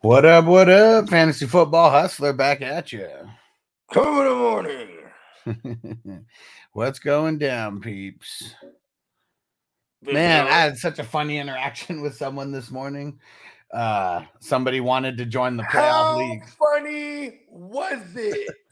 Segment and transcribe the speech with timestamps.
[0.00, 0.44] What up?
[0.44, 1.08] What up?
[1.08, 3.08] Fantasy football hustler back at you.
[3.92, 4.34] Come in the
[5.54, 6.26] morning.
[6.72, 8.54] What's going down, peeps?
[10.02, 13.18] Man, I had such a funny interaction with someone this morning.
[13.74, 16.44] Uh, somebody wanted to join the playoff How league.
[16.48, 18.54] funny was it?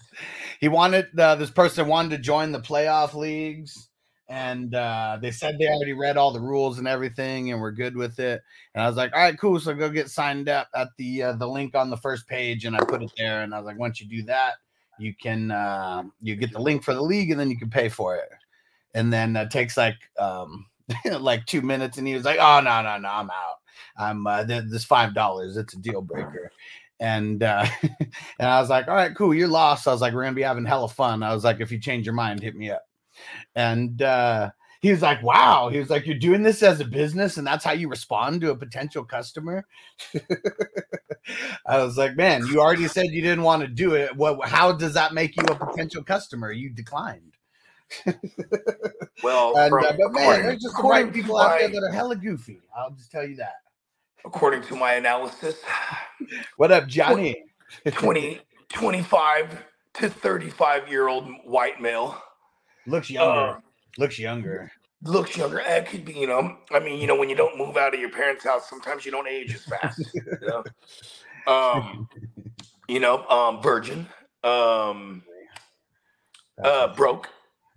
[0.60, 3.90] He wanted uh, this person wanted to join the playoff leagues,
[4.28, 7.96] and uh, they said they already read all the rules and everything, and we're good
[7.96, 8.42] with it.
[8.74, 11.32] And I was like, "All right, cool." So go get signed up at the uh,
[11.34, 13.42] the link on the first page, and I put it there.
[13.42, 14.54] And I was like, "Once you do that,
[14.98, 17.88] you can uh, you get the link for the league, and then you can pay
[17.88, 18.28] for it."
[18.94, 20.66] And then it takes like um,
[21.20, 23.56] like two minutes, and he was like, "Oh no, no, no, I'm out.
[23.98, 25.56] I'm uh, th- this five dollars.
[25.56, 26.50] It's a deal breaker."
[26.98, 29.34] And uh, and I was like, "All right, cool.
[29.34, 31.70] You're lost." I was like, "We're gonna be having hella fun." I was like, "If
[31.72, 32.85] you change your mind, hit me up."
[33.54, 37.36] And uh, he was like, "Wow." He was like, "You're doing this as a business,
[37.38, 39.66] and that's how you respond to a potential customer."
[41.66, 44.14] I was like, "Man, you already said you didn't want to do it.
[44.16, 44.46] What?
[44.48, 46.52] How does that make you a potential customer?
[46.52, 47.32] You declined."
[49.22, 51.90] Well, And, from- uh, but man, there's just some to people out there that are
[51.90, 52.60] hella goofy.
[52.76, 53.54] I'll just tell you that.
[54.26, 55.56] according to my analysis,
[56.58, 57.42] What up, Johnny?
[57.90, 62.20] 20, 25 to 35 year old white male
[62.86, 63.50] Looks younger.
[63.56, 63.60] uh,
[63.98, 64.70] Looks younger.
[65.02, 65.60] looks younger.
[65.60, 68.00] It could be, you know, I mean, you know, when you don't move out of
[68.00, 70.00] your parents' house, sometimes you don't age as fast.
[70.14, 70.64] you know?
[71.46, 72.08] Um,
[72.88, 74.08] you know, um, virgin,
[74.42, 75.22] um,
[76.64, 77.28] uh, broke.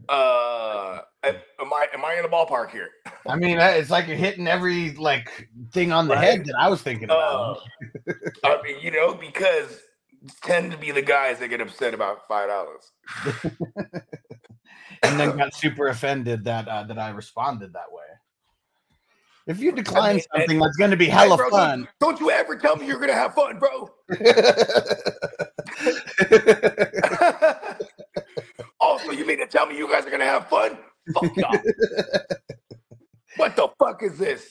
[0.07, 1.35] Uh, am
[1.71, 2.89] I am I in the ballpark here?
[3.27, 6.23] I mean, uh, it's like you're hitting every like thing on the Right.
[6.23, 7.59] head that I was thinking Uh, about.
[8.43, 9.79] I mean, you know, because
[10.41, 12.91] tend to be the guys that get upset about five dollars.
[15.03, 18.03] and then got super offended that uh, that I responded that way.
[19.47, 22.29] If you decline mean, and- something that's going to be hella bro, fun, Don't, you
[22.29, 23.89] ever tell me you're gonna have fun, bro.
[28.79, 30.77] also, you mean to tell me you guys are gonna have fun?
[31.13, 31.57] Fuck y'all.
[33.37, 34.49] what the fuck is this?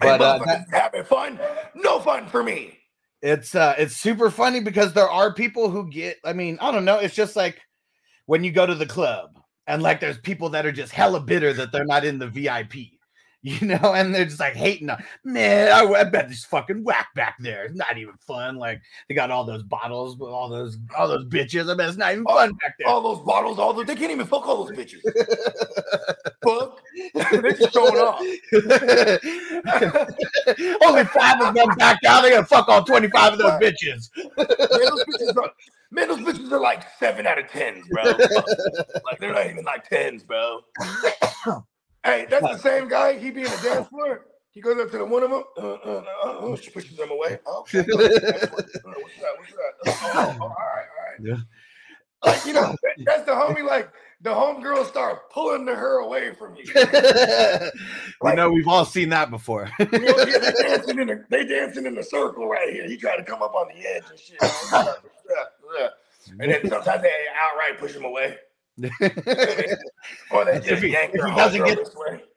[0.00, 1.38] But, But uh, having fun?
[1.74, 2.78] No fun for me.
[3.22, 6.84] it's uh it's super funny because there are people who get i mean i don't
[6.84, 7.58] know it's just like
[8.26, 11.52] when you go to the club and like there's people that are just hella bitter
[11.52, 12.74] that they're not in the vip
[13.44, 17.08] you know and they're just like hating on man i, I bet this fucking whack
[17.14, 20.78] back there it's not even fun like they got all those bottles with all those
[20.96, 23.72] all those bitches i bet it's not even fun back there All those bottles, all
[23.72, 25.00] those, they can't even fuck all those bitches.
[26.44, 26.80] Fuck.
[27.30, 28.20] They're just showing off.
[30.82, 34.46] only five of them back out they gonna fuck all 25 of those bitches Man,
[34.46, 35.50] those bitches are,
[35.94, 38.02] man, those bitches are like seven out of tens, bro.
[39.04, 40.60] like they're not even like tens, bro.
[42.04, 43.18] hey, that's the same guy.
[43.18, 44.26] He be in the dance floor.
[44.50, 45.44] He goes up to the one of them.
[45.56, 47.38] Uh, uh, uh, uh, she pushes them away.
[47.46, 47.78] Oh, okay.
[47.88, 48.52] What's that?
[48.52, 49.72] What's that?
[49.86, 51.20] Uh, oh, oh, all right, all right.
[51.20, 51.36] Yeah.
[52.24, 53.66] Like you know, that's the homie.
[53.66, 53.90] Like
[54.20, 56.64] the homegirl start pulling the her away from you.
[56.64, 59.70] you know, we've all seen that before.
[59.78, 62.86] You know, they dancing in the they dancing in the circle right here.
[62.86, 64.38] He trying to come up on the edge and shit.
[66.40, 68.36] And then sometimes they outright push him away.
[70.30, 71.78] Or they If he- yank if he doesn't get-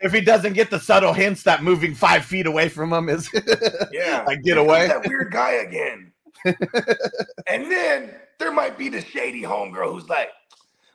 [0.01, 3.29] if he doesn't get the subtle hints that moving five feet away from him is
[3.91, 4.23] Yeah.
[4.27, 4.87] like get away.
[4.87, 6.11] That weird guy again.
[6.45, 10.29] and then there might be the shady homegirl who's like,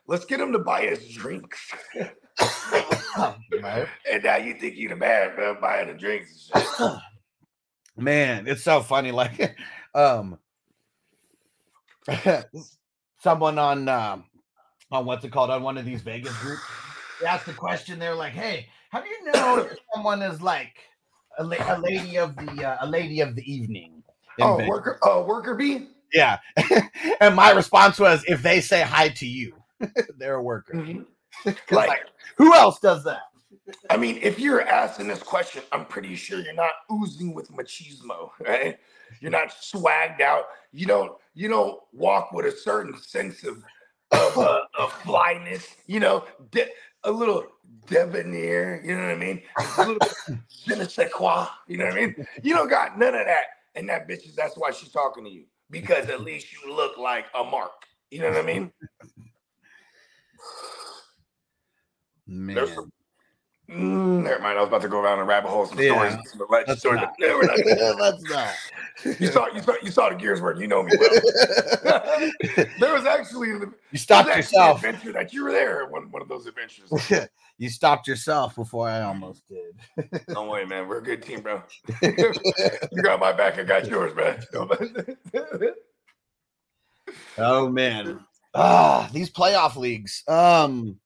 [0.07, 1.59] let's get him to buy us drinks.
[3.61, 3.87] Right.
[4.11, 6.51] And now you think you're the man, man, buying the drinks.
[7.97, 9.13] Man, it's so funny.
[9.13, 9.55] Like,
[9.95, 10.39] um,
[13.21, 14.25] someone on um
[14.91, 16.63] on what's it called on one of these Vegas groups,
[17.21, 17.99] they asked the question.
[17.99, 20.77] They're like, "Hey, how do you know if someone is like
[21.39, 24.03] a, la- a lady of the uh, a lady of the evening?"
[24.41, 25.89] Oh, Vegas?" worker, uh, worker bee?
[26.13, 26.39] Yeah.
[27.21, 29.55] and my response was, "If they say hi to you,
[30.19, 30.75] they're a worker."
[31.45, 32.03] 'Cause, Like, like,
[32.37, 33.23] who else does that?
[33.91, 38.31] I mean, if you're asking this question, I'm pretty sure you're not oozing with machismo,
[38.41, 38.79] right?
[39.21, 40.45] You're not swagged out.
[40.73, 43.63] You don't you don't walk with a certain sense of
[44.13, 45.77] of, uh, of flyness.
[45.87, 46.69] You know, de-
[47.05, 47.47] a little
[47.87, 48.83] debonair.
[48.85, 49.43] You know what I mean?
[49.59, 51.47] A little bit je ne sais quoi.
[51.67, 52.27] You know what I mean?
[52.43, 53.45] You don't got none of that.
[53.75, 56.99] And that bitch is that's why she's talking to you because at least you look
[56.99, 57.73] like a mark.
[58.11, 58.73] You know what I mean?
[62.27, 62.55] Man.
[62.55, 62.93] There's some
[63.73, 64.59] Mm, never mind.
[64.59, 65.93] I was about to go around a rabbit hole some Yeah.
[65.93, 66.15] stories,
[66.67, 67.01] Let's stories.
[67.01, 67.15] not.
[67.19, 69.21] No, we're not Let's not.
[69.21, 70.59] you saw, you saw, you saw the gears work.
[70.59, 72.31] You know me well.
[72.79, 74.85] there was actually, you stopped yourself.
[74.85, 75.87] adventure that you were there.
[75.87, 76.93] One, one of those adventures.
[77.59, 80.27] you stopped yourself before I almost did.
[80.29, 80.87] Don't worry, man.
[80.89, 81.63] We're a good team, bro.
[82.03, 83.59] you got my back.
[83.59, 84.43] I got yours, man.
[87.39, 88.21] Oh man.
[88.55, 90.23] Ah, these playoff leagues.
[90.29, 90.99] Um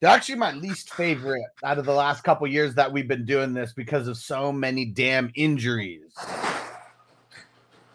[0.00, 3.52] they're actually my least favorite out of the last couple years that we've been doing
[3.52, 6.12] this because of so many damn injuries.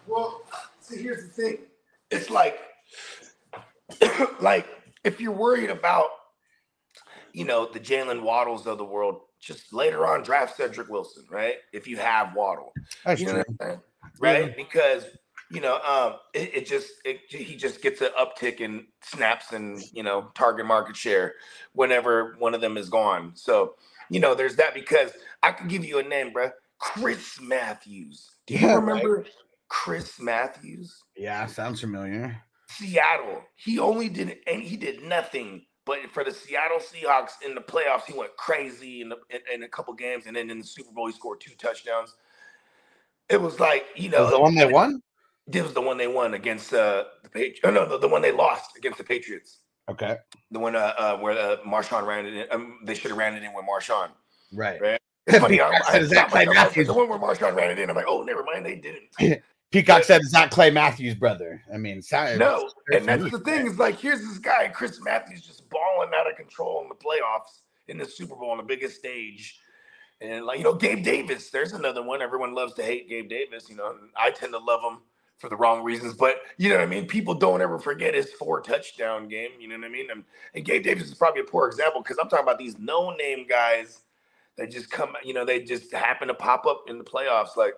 [0.07, 0.41] Well,
[0.81, 1.57] see, here's the thing.
[2.11, 2.59] It's like,
[4.41, 4.67] like
[5.03, 6.09] if you're worried about,
[7.31, 11.55] you know, the Jaylen Waddles of the world, just later on draft Cedric Wilson, right?
[11.71, 12.73] If you have Waddle,
[13.05, 13.43] That's you know true.
[13.47, 13.81] what I'm saying?
[14.19, 14.55] right?
[14.55, 15.05] Because
[15.53, 19.83] you know, um, it, it just it, he just gets an uptick in snaps and
[19.93, 21.35] you know target market share
[21.73, 23.33] whenever one of them is gone.
[23.35, 23.75] So
[24.09, 25.11] you know, there's that because
[25.43, 26.49] I could give you a name, bro.
[26.79, 28.31] Chris Matthews.
[28.47, 29.25] Do you Yeah, remember
[29.69, 31.03] Chris Matthews?
[31.15, 32.35] Yeah, sounds familiar.
[32.69, 33.43] Seattle.
[33.55, 35.65] He only did and he did nothing.
[35.85, 39.63] But for the Seattle Seahawks in the playoffs, he went crazy in, the, in, in
[39.63, 42.15] a couple games, and then in the Super Bowl, he scored two touchdowns.
[43.29, 45.01] It was like you know was the one they won?
[45.47, 47.59] This was the one they won against uh, the Patriots.
[47.63, 49.59] Oh, no, the, the one they lost against the Patriots.
[49.89, 50.17] Okay.
[50.51, 52.47] The one uh, uh, where uh, Marshawn ran it in.
[52.51, 54.09] Um, they should have ran it in with Marshawn.
[54.53, 54.81] Right.
[54.81, 54.99] Right.
[55.25, 55.61] It's funny.
[55.61, 57.89] I, Peacock I, said, "Is that Clay Matthews?" the one where Marshawn ran it in.
[57.89, 58.65] I'm like, oh, never mind.
[58.65, 59.41] They didn't.
[59.71, 63.65] Peacock said, "Is that Clay Matthews' brother?" I mean, sorry, No, and that's the thing
[63.65, 67.61] is like, here's this guy, Chris Matthews, just balling out of control in the playoffs,
[67.87, 69.61] in the Super Bowl, on the biggest stage.
[70.19, 72.21] And like, you know, Gabe Davis, there's another one.
[72.21, 73.69] Everyone loves to hate Gabe Davis.
[73.69, 74.99] You know, I tend to love him
[75.37, 77.05] for the wrong reasons, but you know what I mean?
[77.07, 79.51] People don't ever forget his four touchdown game.
[79.59, 80.09] You know what I mean?
[80.11, 80.23] And,
[80.55, 83.45] and Gabe Davis is probably a poor example because I'm talking about these no name
[83.47, 84.03] guys
[84.57, 87.57] that just come, you know, they just happen to pop up in the playoffs.
[87.57, 87.73] Like,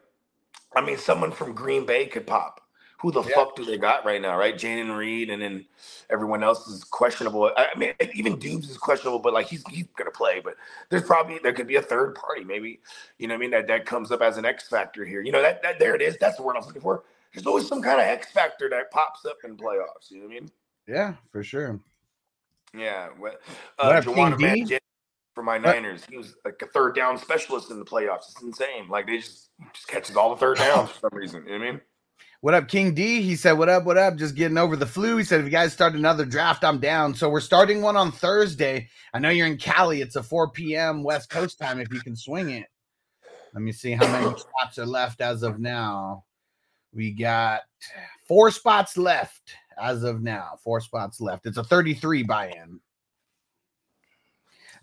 [0.76, 2.62] I mean, someone from Green Bay could pop.
[3.02, 3.36] Who the Yeah.
[3.36, 4.56] fuck do they got right now, right?
[4.56, 5.66] Jayden Reed, and then
[6.10, 7.52] everyone else is questionable.
[7.58, 10.40] I I mean, even Doubs is questionable, but like he's he's gonna play.
[10.44, 10.56] But
[10.90, 12.80] there's probably there could be a third party, maybe.
[13.20, 13.52] You know what I mean?
[13.52, 15.22] That that comes up as an X factor here.
[15.22, 16.18] You know that that there it is.
[16.18, 17.04] That's the word I was looking for.
[17.36, 20.10] There's always some kind of X factor that pops up in playoffs.
[20.10, 20.52] You know what I mean?
[20.88, 21.80] Yeah, for sure.
[22.74, 23.10] Yeah.
[23.18, 23.42] What,
[23.78, 24.80] What uh, Jauan?
[25.34, 26.06] For my Niners.
[26.10, 28.32] He was like a third down specialist in the playoffs.
[28.32, 28.88] It's insane.
[28.88, 31.44] Like they just just catches all the third downs for some reason.
[31.46, 31.82] You know what I mean?
[32.40, 33.22] What up, King D?
[33.22, 34.16] He said, What up, what up?
[34.16, 35.18] Just getting over the flu.
[35.18, 37.16] He said, If you guys start another draft, I'm down.
[37.16, 38.88] So we're starting one on Thursday.
[39.14, 40.00] I know you're in Cali.
[40.00, 41.04] It's a 4 p.m.
[41.04, 42.68] West Coast time if you can swing it.
[43.54, 46.25] Let me see how many spots are left as of now.
[46.96, 47.62] We got
[48.28, 50.58] four spots left as of now.
[50.64, 51.46] Four spots left.
[51.46, 52.80] It's a 33 buy in.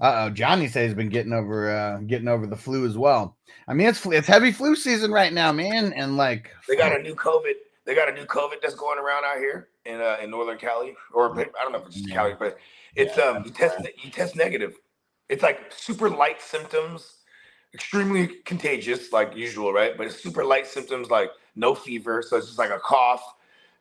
[0.00, 3.36] Uh oh, Johnny says he's been getting over uh getting over the flu as well.
[3.68, 7.02] I mean, it's it's heavy flu season right now, man, and like They got a
[7.02, 7.54] new COVID.
[7.84, 10.94] They got a new COVID that's going around out here in uh, in Northern Cali,
[11.12, 12.14] or I don't know if it's Yeah.
[12.14, 12.58] Cali, but
[12.96, 14.74] it's um you test you test negative.
[15.28, 17.18] It's like super light symptoms,
[17.72, 19.96] extremely contagious, like usual, right?
[19.96, 23.22] But it's super light symptoms, like no fever, so it's just like a cough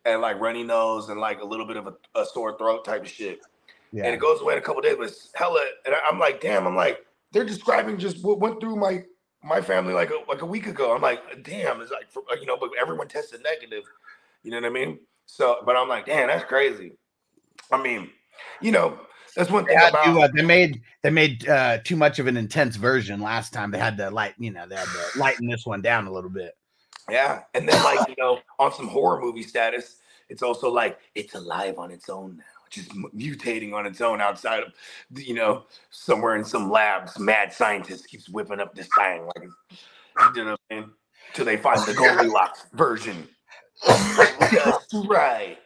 [0.05, 3.03] and like runny nose and like a little bit of a, a sore throat type
[3.03, 3.39] of shit.
[3.91, 4.05] yeah.
[4.05, 5.65] And it goes away in a couple days, but it's hella.
[5.85, 9.03] And I- I'm like, damn, I'm like, they're describing just what went through my
[9.43, 10.93] my family like a, like a week ago.
[10.93, 12.05] I'm like, damn, it's like,
[12.39, 13.83] you know, but everyone tested negative.
[14.43, 14.99] You know what I mean?
[15.25, 16.93] So, but I'm like, damn, that's crazy.
[17.71, 18.09] I mean,
[18.59, 18.99] you know,
[19.35, 20.05] that's one thing had about.
[20.05, 23.71] to, uh, they made they made uh, too much of an intense version last time.
[23.71, 26.29] They had to light, you know, they had to lighten this one down a little
[26.29, 26.53] bit.
[27.09, 27.43] Yeah.
[27.53, 29.97] And then like, you know, on some horror movie status,
[30.29, 34.63] it's also like it's alive on its own now, just mutating on its own outside
[34.63, 34.73] of,
[35.15, 39.49] you know, somewhere in some labs, mad scientist keeps whipping up this thing like,
[40.35, 40.91] you know what I mean?
[41.33, 43.27] Till they find the Goldilocks version.
[44.51, 45.57] Just right.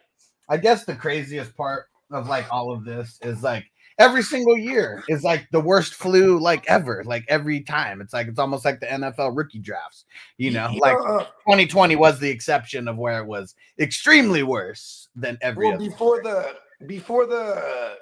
[0.49, 3.65] I guess the craziest part of like all of this is like
[3.97, 7.03] every single year is like the worst flu like ever.
[7.05, 10.05] Like every time, it's like it's almost like the NFL rookie drafts.
[10.37, 15.09] You know, Yeah, like uh, 2020 was the exception of where it was extremely worse
[15.15, 15.89] than every well, other.
[15.89, 17.93] before the before the uh,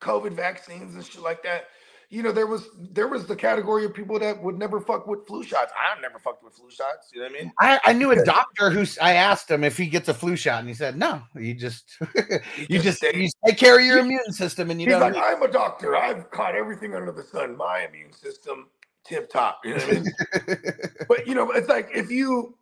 [0.00, 1.68] COVID vaccines and shit like that,
[2.10, 5.24] you know, there was there was the category of people that would never fuck with
[5.28, 5.72] flu shots.
[5.76, 7.10] I never fucked with flu shots.
[7.14, 7.52] You know what I mean?
[7.60, 10.58] I, I knew a doctor who I asked him if he gets a flu shot,
[10.58, 11.96] and he said, "No, you just
[12.68, 15.22] you just stay- you take care of your immune system, and you He's don't." like,
[15.24, 15.94] I'm a doctor.
[15.94, 17.56] I've caught everything under the sun.
[17.56, 18.66] My immune system,
[19.04, 19.60] tip top.
[19.64, 20.12] You know what I mean?
[21.08, 22.56] but you know, it's like if you,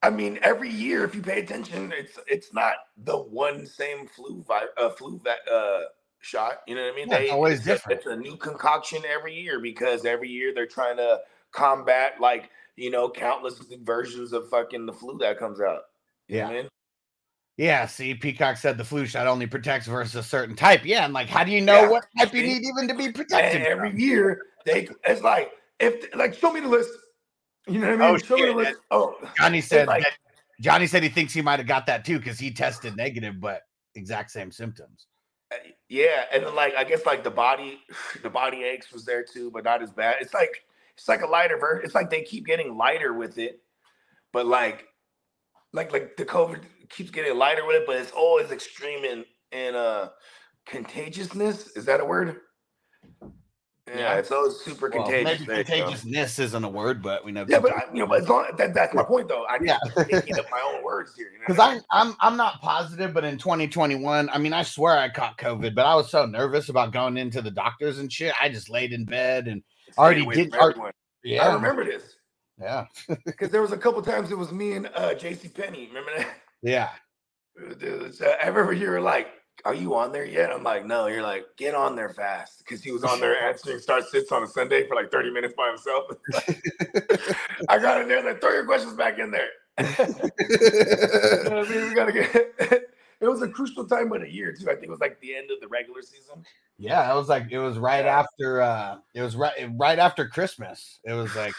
[0.00, 4.44] I mean, every year if you pay attention, it's it's not the one same flu
[4.46, 5.80] vi- uh, flu va- uh,
[6.20, 6.60] shot.
[6.66, 7.08] You know what I mean?
[7.08, 7.96] Yeah, they always it's different.
[7.96, 11.20] A, it's a new concoction every year because every year they're trying to
[11.52, 15.82] combat like you know countless versions of fucking the flu that comes out.
[16.28, 16.68] What I mean?
[17.56, 20.82] Yeah, see, Peacock said the flu shot only protects versus a certain type.
[20.84, 23.12] Yeah, and like, how do you know Yeah, what type you need even to be
[23.12, 23.60] protected?
[23.60, 23.98] And every from?
[23.98, 26.90] year they it's like if like show me the list.
[27.66, 28.20] You know what I oh, mean?
[28.22, 28.78] Oh, show me the list.
[28.90, 30.04] Oh, Johnny said like-
[30.60, 33.62] Johnny said he thinks he might have got that too because he tested negative, but
[33.94, 35.06] exact same symptoms.
[35.88, 37.80] Yeah, and then like I guess like the body,
[38.22, 40.16] the body aches was there too, but not as bad.
[40.20, 40.64] It's like
[40.96, 41.84] it's like a lighter version.
[41.84, 43.60] It's like they keep getting lighter with it,
[44.32, 44.86] but like
[45.72, 49.74] like like the COVID keeps getting lighter with it, but it's always extreme in in
[49.74, 50.08] uh
[50.66, 51.76] contagiousness.
[51.76, 52.40] Is that a word?
[53.90, 54.14] Yeah, Yeah.
[54.18, 55.40] it's always super Well, contagious.
[55.40, 55.72] maybe there you go.
[55.90, 57.44] contagiousness isn't a word, but we know.
[57.48, 59.44] Yeah, but I, you know, but as long that, that's my point though.
[59.46, 59.78] I Yeah.
[59.96, 61.26] making up my own words here.
[61.32, 61.82] You know because I mean?
[61.90, 65.74] I'm I'm I'm not positive, but in 2021, I mean, I swear I caught COVID,
[65.74, 68.32] but I was so nervous about going into the doctors and shit.
[68.40, 69.62] I just laid in bed and
[69.98, 70.74] already did- ar-
[71.24, 72.16] yeah, I remember this
[72.60, 72.86] yeah,
[73.26, 75.88] because there was a couple times it was me and uh, JC Penny.
[75.88, 76.28] Remember that?
[76.62, 76.90] yeah.
[77.78, 79.28] Dude, so I remember you were like,
[79.64, 82.82] "Are you on there yet?" I'm like, "No." You're like, "Get on there fast," because
[82.82, 85.68] he was on there answering start sits on a Sunday for like 30 minutes by
[85.68, 86.04] himself.
[87.68, 89.48] I got in there, like, throw your questions back in there.
[89.78, 91.88] You know what I mean?
[91.88, 92.34] We gotta get.
[93.20, 94.68] it was a crucial time of the year too.
[94.70, 96.44] I think it was like the end of the regular season.
[96.78, 98.20] Yeah, it was like it was right Yeah.
[98.20, 101.00] after uh it was right right after Christmas.
[101.04, 101.54] It was like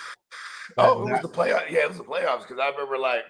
[0.77, 1.70] Oh, it was the playoff.
[1.70, 3.24] Yeah, it was the playoffs because I remember like,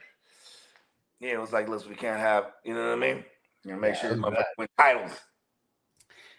[1.19, 3.23] yeah, it was like, listen, we can't have, you know what I mean?
[3.63, 4.45] You know, make Yeah, sure it was my bad.
[4.57, 5.11] win titles.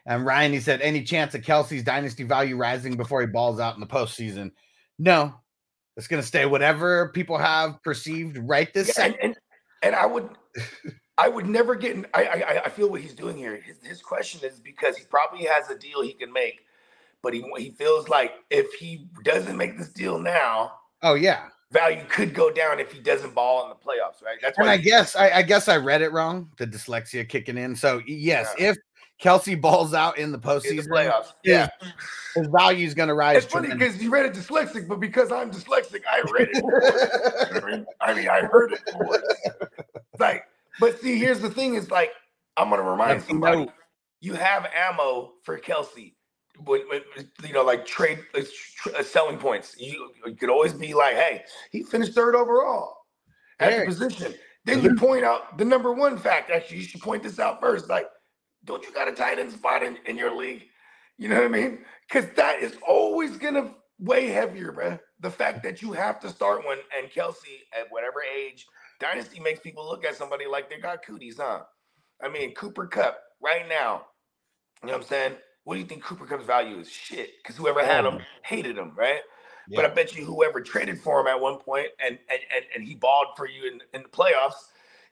[0.06, 3.74] and Ryan he said any chance of Kelce's dynasty value rising before he balls out
[3.74, 4.50] in the postseason?
[4.98, 5.34] No.
[5.96, 9.18] It's gonna stay whatever people have perceived right this Yeah, second.
[9.22, 9.36] and
[9.82, 10.30] and I would,
[11.18, 11.96] I would never get.
[11.96, 13.56] In, I, I I feel what he's doing here.
[13.56, 16.60] His his question is because he probably has a deal he can make,
[17.22, 21.48] but he he feels like if he doesn't make this deal now, Oh yeah.
[21.72, 24.22] Value could go down if he doesn't ball in the playoffs.
[24.22, 24.38] Right?
[24.42, 26.50] That's And I guess I, I guess I read it wrong.
[26.58, 27.74] The dyslexia kicking in.
[27.74, 28.76] So yes, if
[29.22, 31.32] Kelce balls out in the in the postseason, playoffs.
[31.44, 31.68] Yeah.
[31.80, 31.88] Yeah.
[32.34, 33.44] his value is going to rise.
[33.44, 36.60] It's funny because you read it dyslexic, but because I'm dyslexic, I read it.
[36.60, 36.82] forward.
[36.84, 38.28] You know what I mean?
[38.28, 38.80] I heard it.
[38.86, 40.44] It's like,
[40.80, 42.12] but see, here's the thing: is like,
[42.56, 43.72] I'm gonna remind Let me somebody, know.
[44.20, 46.14] you have ammo for Kelce.
[46.58, 51.82] You know, like trade uh, selling points, you, you could always be like, "Hey, he
[51.82, 52.96] finished third overall
[53.58, 53.80] at Hey.
[53.80, 56.50] the position." Then you point out the number one fact.
[56.50, 57.88] Actually, you should point this out first.
[57.88, 58.06] Like,
[58.64, 60.64] don't you got a tight end spot in, in your league?
[61.18, 61.78] You know what I mean?
[62.08, 65.00] Because that is always gonna weigh heavier, bruh.
[65.20, 68.66] The fact that you have to start one, and Kelce at whatever age,
[69.00, 71.62] Dynasty makes people look at somebody like they got cooties, huh?
[72.22, 74.02] I mean, Cooper Kupp right now.
[74.82, 75.32] You know what I'm saying?
[75.64, 76.90] What do you think Cooper Kupp's value is?
[76.90, 79.20] Shit, because whoever had oh, him hated him, right?
[79.74, 82.84] But I bet you whoever traded for him at one point and and and, and
[82.84, 84.54] he balled for you in, in the playoffs,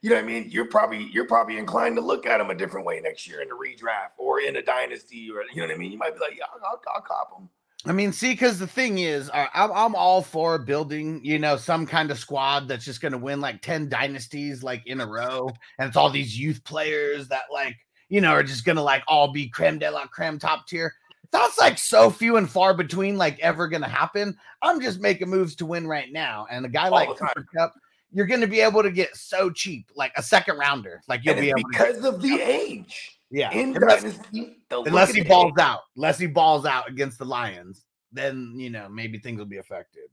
[0.01, 0.49] you know what I mean?
[0.49, 3.47] You're probably you're probably inclined to look at him a different way next year in
[3.47, 5.91] the redraft or in a dynasty or you know what I mean?
[5.91, 7.49] You might be like, yeah, I'll, I'll, I'll cop him.
[7.85, 11.57] I mean, see, because the thing is, I- I'm I'm all for building, you know,
[11.57, 15.07] some kind of squad that's just going to win like ten dynasties like in a
[15.07, 17.75] row, and it's all these youth players that like,
[18.11, 20.93] you know, are just going to like all be creme de la creme top tier.
[21.31, 24.37] That's like so few and far between, like ever going to happen.
[24.61, 27.07] I'm just making moves to win right now, and a guy All like.
[27.07, 27.73] Cooper Kupp,
[28.11, 31.35] you're going to be able to get so cheap, like a second rounder, like you'll
[31.35, 33.17] And be able to, because of the age.
[33.31, 37.25] yeah, In unless, dynasty, unless he balls age- out, unless he balls out against the
[37.25, 40.03] Lions, then you know maybe things will be affected.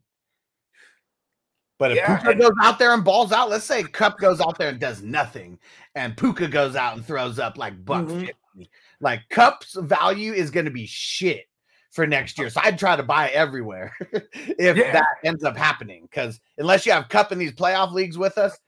[1.78, 4.40] But if Yeah, Puka and- goes out there and balls out, let's say Kupp goes
[4.40, 5.58] out there and does nothing,
[5.94, 8.26] and Puka goes out and throws up like buck Mhm.
[8.26, 8.70] fifty,
[9.00, 11.48] like Kupp's value is going to be shit
[11.92, 12.50] for next year.
[12.50, 13.94] So I'd try to buy everywhere
[14.32, 14.92] if Yeah.
[14.92, 16.02] that ends up happening.
[16.02, 18.58] Because unless you have Kupp in these playoff leagues with us,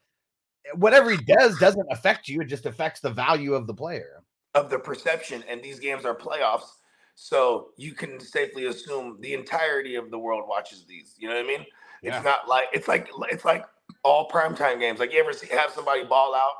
[0.74, 2.40] whatever he does doesn't affect you.
[2.42, 4.22] It just affects the value of the player.
[4.54, 6.78] of the perception, and these games are playoffs,
[7.14, 11.14] so you can safely assume the entirety of the world watches these.
[11.18, 11.64] You know what I mean?
[12.02, 12.16] Yeah.
[12.16, 13.64] It's not like it's like it's like
[14.02, 15.00] all primetime games.
[15.00, 16.52] Like you ever see have somebody ball out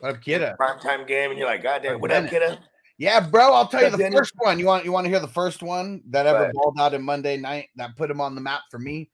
[0.00, 0.56] What up, kidda?
[0.56, 2.56] primetime game, and you're like, God damn, what up, kiddo?
[2.98, 3.54] Yeah, bro.
[3.54, 4.58] I'll tell you the first one.
[4.58, 6.54] You want you want to hear the first one that ever ahead.
[6.54, 9.10] balled out in Monday night that put him on the map for me?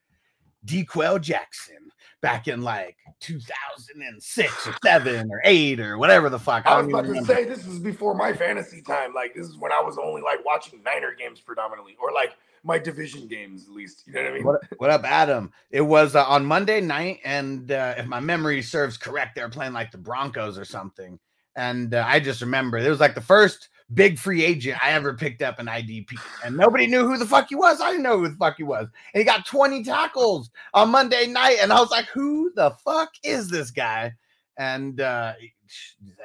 [0.65, 1.77] D'Qwell Jackson
[2.23, 6.65] back in like 2006 or seven or eight or whatever the fuck.
[6.65, 7.35] I was about to remember.
[7.35, 9.13] say this is before my fantasy time.
[9.13, 12.31] Like this is when I was only like watching Niner games predominantly, or like
[12.65, 14.05] my division games at least.
[14.07, 14.45] You know what I mean?
[14.45, 15.53] What, what up, Adam?
[15.71, 19.49] It was uh, on Monday night, and uh, if my memory serves correct, they were
[19.49, 21.19] playing like the Broncos or something.
[21.57, 25.15] And uh, I just remember it was like the first big free agent I ever
[25.15, 26.09] picked up an IDP,
[26.45, 27.81] and nobody knew who the fuck he was.
[27.81, 31.27] I didn't know who the fuck he was, and he got 20 tackles on Monday
[31.27, 34.13] night, and I was like, "Who the fuck is this guy?"
[34.57, 35.35] And uh,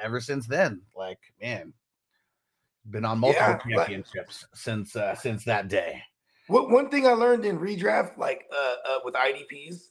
[0.00, 1.72] ever since then, like, man,
[2.90, 6.02] been on multiple Yeah, but- championships since uh, since that day.
[6.50, 9.90] What one thing I learned in redraft, like uh, uh with IDPs,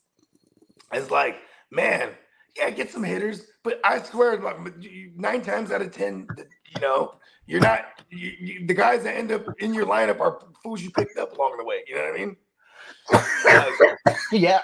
[0.94, 1.38] is like,
[1.72, 2.10] man,
[2.58, 4.58] yeah, get some hitters, but I swear, like
[5.16, 7.16] nine times out of ten, you know,
[7.48, 10.92] you're not you, you, the guys that end up in your lineup are fools you
[10.92, 11.78] picked up along the way.
[11.88, 12.36] You know what I mean?
[13.46, 14.60] Like, Yeah,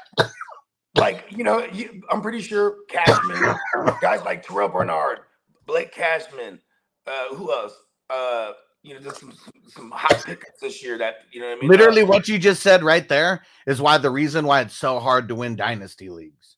[0.95, 3.55] like you know, you, I'm pretty sure Cashman,
[4.01, 5.19] guys like Terrel Bernard,
[5.65, 6.59] Blake Cashman,
[7.07, 7.73] uh, who else?
[8.09, 8.51] Uh,
[8.85, 11.61] you know, just some, some, some hot pickups this year that you know what I
[11.61, 11.69] mean.
[11.69, 14.99] literally, Uh, what you just said right there is why the reason why it's so
[14.99, 16.57] hard to win dynasty leagues.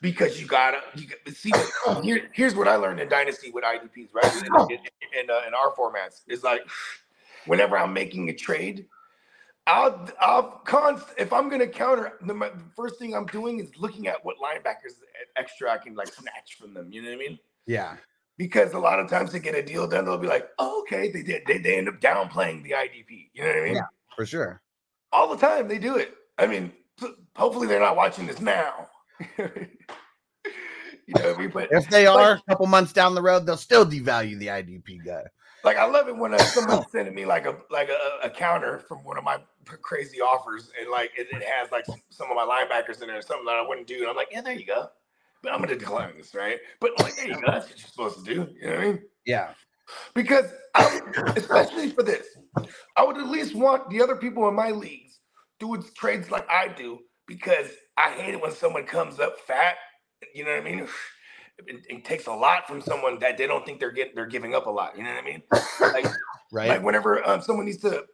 [0.00, 1.52] because you gotta you got, see
[2.02, 4.32] here, here's what I learned in Dynasty with IDPs, right?
[4.32, 4.78] In, in,
[5.20, 6.62] in, uh, in our formats is like
[7.46, 8.86] whenever I'm making a trade,
[9.66, 13.70] I'll I'll const if I'm gonna counter the, my- the first thing I'm doing is
[13.76, 14.94] looking at what linebackers
[15.36, 16.92] extra I can like snatch from them.
[16.92, 17.38] You know what I mean?
[17.66, 17.96] Yeah,
[18.38, 21.10] Because a lot of times they get a deal done, they'll be like, oh, okay,
[21.10, 21.42] they did.
[21.46, 23.30] They, they end up downplaying the IDP.
[23.32, 23.74] You know what I mean?
[23.76, 23.86] Yeah.
[24.14, 24.60] for sure.
[25.12, 26.14] All the time they do it.
[26.36, 26.72] I mean,
[27.34, 28.88] hopefully they're not watching this now.
[29.38, 31.50] you know what I mean?
[31.50, 34.48] But If they Like- are a couple months down the road, they'll still devalue the
[34.48, 35.22] IDP guy.
[35.64, 38.98] like I love it when someone's sending me like a like a, a counter from
[39.04, 39.38] one of my
[39.82, 43.18] crazy offers, and like it, it has like some, some of my linebackers in there,
[43.18, 44.00] or something that I wouldn't do.
[44.00, 44.90] And I'm like, yeah, there you go.
[45.46, 46.58] But I'm gonna decline this, right?
[46.80, 47.40] But like, you go.
[47.46, 48.48] That's what you're supposed to do.
[48.60, 49.02] You know what I mean?
[49.24, 49.50] Yeah,
[50.12, 51.00] because I,
[51.36, 52.26] especially for this,
[52.96, 55.20] I would at least want the other people in my leagues
[55.60, 56.98] doing trades like I do
[57.28, 59.76] because I hate it when someone comes up fat.
[60.34, 60.88] You know what I mean?
[61.66, 64.54] It, it takes a lot from someone that they don't think they're getting they're giving
[64.54, 64.94] up a lot.
[64.94, 65.42] You know what I mean?
[65.80, 66.04] Like,
[66.52, 66.68] right.
[66.68, 68.04] like whenever um, someone needs to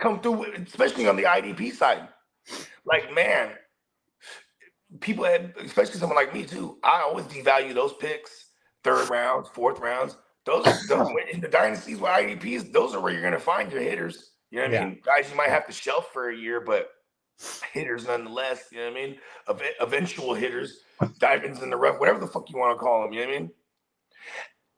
[0.00, 2.08] come through, especially on the IDP side,
[2.84, 3.52] like man,
[5.00, 6.78] people, had, especially someone like me too.
[6.82, 8.46] I always devalue those picks,
[8.84, 10.16] third rounds, fourth rounds.
[10.46, 14.32] Those, those in the dynasties with IDPs, those are where you're gonna find your hitters.
[14.50, 14.82] You know what Yeah.
[14.82, 15.00] I mean?
[15.04, 16.90] Guys, you might have to shelf for a year, but
[17.72, 18.64] hitters nonetheless.
[18.72, 19.16] You know what I mean?
[19.48, 20.80] Ev- eventual hitters,
[21.18, 23.12] diamonds in the rough, whatever the fuck you want to call them.
[23.12, 23.50] You know what I mean?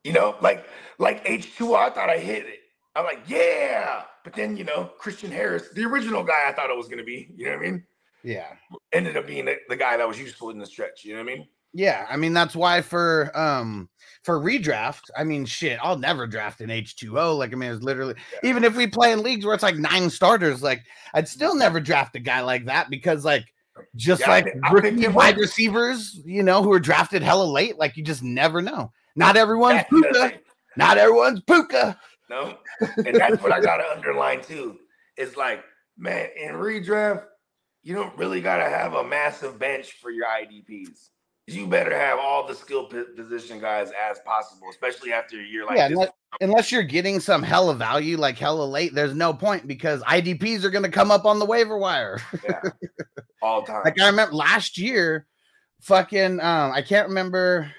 [0.04, 0.66] You know, like
[0.98, 2.60] like H2O, I thought I hit it.
[2.94, 4.02] I'm like, yeah.
[4.24, 7.04] But then, you know, Christian Harris, the original guy I thought it was going to
[7.04, 7.84] be, you know what I mean?
[8.24, 8.48] Yeah.
[8.92, 11.04] Ended up being the, the guy that was useful in the stretch.
[11.04, 11.48] You know what I mean?
[11.74, 13.88] Yeah, I mean that's why for um
[14.24, 17.38] for redraft, I mean shit, I'll never draft an H2O.
[17.38, 20.10] Like I mean, it's literally even if we play in leagues where it's like nine
[20.10, 20.82] starters, like
[21.14, 23.46] I'd still never draft a guy like that because like
[23.96, 27.44] just Yeah, like pick- I picked rookie wide receivers, you know, who are drafted hella
[27.44, 28.92] late, like you just never know.
[29.16, 30.34] Not everyone's Puka.
[30.76, 31.98] Not everyone's Puka.
[32.28, 32.58] No.
[32.98, 34.78] And that's what I got to underline too.
[35.16, 35.62] It's like,
[35.98, 37.24] man, in redraft,
[37.82, 41.08] you don't really got to have a massive bench for your IDPs.
[41.48, 45.76] You better have all the skill position guys as possible, especially after a year like
[45.76, 45.96] yeah, this.
[45.96, 50.62] unless, unless you're getting some hella value, like hella late, there's no point because IDPs
[50.62, 52.20] are gonna come up on the waiver wire.
[52.48, 52.60] Yeah.
[53.42, 53.82] all the time.
[53.84, 55.26] Like I remember last year,
[55.80, 57.70] fucking um, I can't remember.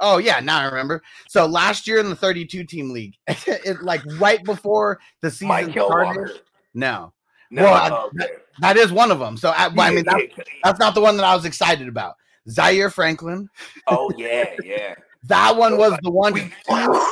[0.00, 1.02] Oh yeah, now I remember.
[1.28, 6.40] So last year in the 32 team league, it like right before the season started.
[6.72, 7.12] No,
[7.50, 8.28] No, Well, I-.
[8.60, 9.36] that is one of them.
[9.36, 10.20] So I, well, I mean, that,
[10.62, 12.16] that's not the one that I was excited about.
[12.48, 13.48] Zaire Franklin.
[13.86, 14.94] oh yeah, yeah.
[15.24, 16.32] That one was the one.
[16.32, 16.52] Week.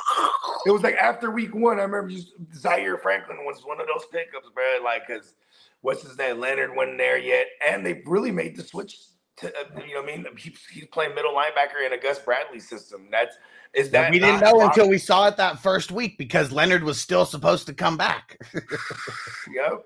[0.67, 1.79] It was like after week one.
[1.79, 4.65] I remember just Zaire Franklin was one of those pickups, bro.
[4.83, 5.35] Like, cause
[5.81, 6.41] what's his name?
[6.41, 8.99] Leonard wasn't there yet, and they really made the switch
[9.37, 12.19] to, uh, you know, what I mean, he, he's playing middle linebacker in a Gus
[12.19, 13.07] Bradley system.
[13.13, 13.37] That's
[13.75, 17.01] is that we didn't know until we saw it that first week because Leonard was
[17.01, 18.39] still supposed to come back.
[19.55, 19.85] Yep.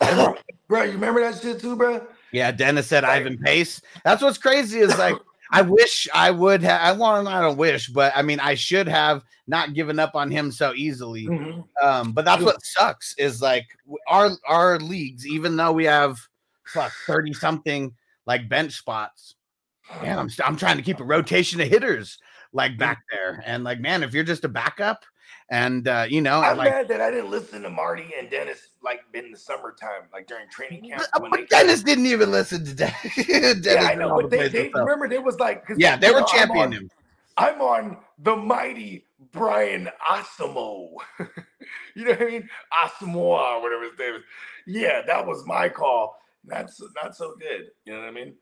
[0.00, 2.06] Bro, you remember that shit too, bro?
[2.32, 3.20] Yeah, Dennis said Right.
[3.22, 3.80] Ivan Pace.
[4.04, 5.16] That's what's crazy is like
[5.50, 6.80] I wish I would have.
[6.82, 7.26] I want.
[7.26, 10.74] I don't wish, but I mean, I should have not given up on him so
[10.74, 11.24] easily.
[11.26, 11.64] Mhm.
[11.82, 13.64] Um, but that's what sucks is like
[14.08, 16.18] our our leagues, even though we have
[16.66, 17.94] fuck thirty something
[18.26, 19.36] like bench spots.
[20.02, 22.18] Man, I'm I'm trying to keep a rotation of hitters
[22.52, 25.02] like back there, and like man, if you're just a backup,
[25.50, 28.68] and uh, you know, I'm like mad that I didn't listen to Marty and Dennis
[28.82, 31.02] like in the summertime, like during training camp.
[31.12, 32.94] but, when but they- Dennis didn't even listen to Dennis.
[33.26, 36.20] Dennis yeah, I know, but the they, they remember they was like, yeah, they were
[36.20, 36.90] know, championing on- him.
[37.36, 40.96] I'm on the mighty Brian Asamoah.
[41.94, 42.48] you know what I mean?
[42.84, 44.22] Asamoah or whatever his name is.
[44.66, 46.18] Yeah, that was my call.
[46.44, 47.68] That's not so good.
[47.84, 48.34] You know what I mean?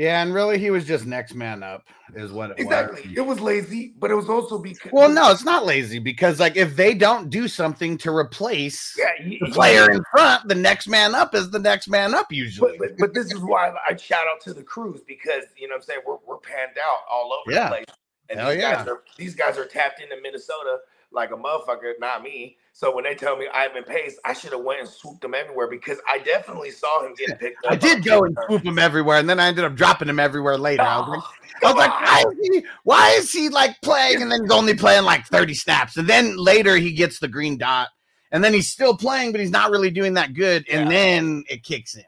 [0.00, 1.84] Yeah, and really, he was just next man up,
[2.14, 3.02] is what it Exactly.
[3.06, 3.18] was.
[3.18, 6.56] It was lazy, but it was also because Well, no, it's not lazy because like
[6.56, 10.54] if they don't do something to replace yeah, he- the he- player in front, the
[10.54, 12.78] next man up is the next man up But, usually.
[12.78, 15.80] but but this is why I shout out to the crews because you know what
[15.80, 17.64] I'm saying we're we're panned out all over Yeah.
[17.64, 17.84] the place.
[18.30, 18.76] And Hell these yeah.
[18.76, 20.78] guys are these guys are tapped into Minnesota
[21.12, 22.56] like a motherfucker, not me.
[22.72, 25.68] So when they tell me Ivan Pace, I should have went and swooped him everywhere
[25.68, 27.72] because I definitely saw him getting picked up.
[27.72, 30.56] I did go and swoop him everywhere, and then I ended up dropping him everywhere
[30.56, 30.82] later.
[30.82, 31.22] I was like,
[31.62, 34.50] Oh, I was like, why is he, why is he like playing and then he's
[34.50, 35.96] only playing like 30 snaps?
[35.96, 37.88] And then later he gets the green dot,
[38.32, 40.64] and then he's still playing, but he's not really doing that good.
[40.70, 40.96] And Yeah.
[40.96, 42.04] then it kicks in.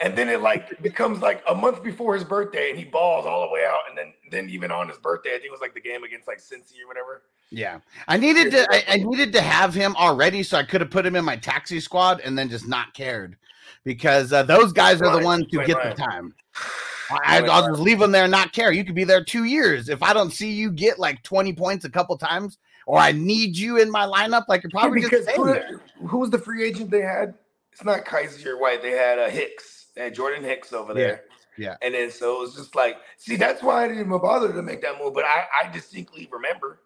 [0.00, 3.46] And then it like becomes like a month before his birthday, and he balls all
[3.46, 5.74] the way out, and then then even on his birthday, I think it was like
[5.74, 7.22] the game against like Cincy or whatever.
[7.50, 8.66] Yeah, I needed to.
[8.70, 11.36] I, I needed to have him already, so I could have put him in my
[11.36, 13.36] taxi squad and then just not cared,
[13.84, 16.34] because uh, those guys are the ones who get the time.
[17.10, 18.70] I, I'll just leave them there and not care.
[18.70, 19.88] You could be there two years.
[19.88, 23.56] If I don't see you get like twenty points a couple times, or I need
[23.56, 25.56] you in my lineup, like you're probably because just who,
[26.06, 27.34] who was the free agent they had?
[27.72, 28.82] It's not Kyzir White.
[28.82, 29.79] They had uh, Hicks.
[29.96, 31.24] Had Jordan Hicks over there.
[31.58, 31.76] yeah.
[31.82, 34.62] And then so it was just like, see, that's why I didn't even bother to
[34.62, 35.14] make that move.
[35.14, 36.80] But I, I distinctly remember.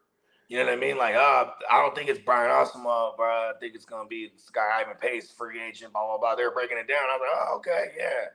[0.49, 0.99] You know what I mean?
[0.99, 3.27] Like, uh, I don't think it's Brian Oswald, bro.
[3.27, 6.35] I think it's gonna be this guy Ivan Pace, free agent, blah blah blah.
[6.35, 6.99] They're breaking it down.
[7.03, 8.27] I was like, oh, okay, yeah.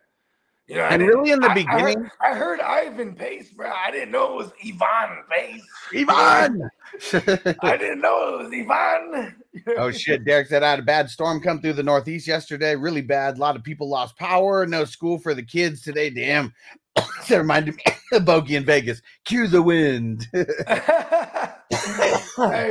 [0.70, 3.72] You know, And really, in the I- I beginning, heard, I heard Ivan Pace, bro.
[3.72, 5.68] I didn't know it was Ivan Pace.
[6.08, 6.70] Ivan.
[7.62, 9.36] I didn't know it was Ivan.
[9.78, 10.24] oh shit!
[10.26, 12.76] Derek said I had a bad storm come through the Northeast yesterday.
[12.76, 13.38] Really bad.
[13.38, 14.68] A lot of people lost power.
[14.68, 16.12] No school for the kids today.
[16.12, 16.54] Damn.
[16.96, 19.02] that reminded me of Bogey in Vegas.
[19.26, 20.28] Cue the wind.
[20.34, 20.46] hey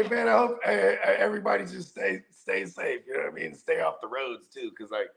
[0.08, 3.00] man, I hope everybody just stay stay safe.
[3.06, 3.54] You know what I mean?
[3.54, 5.08] Stay off the roads too, because like,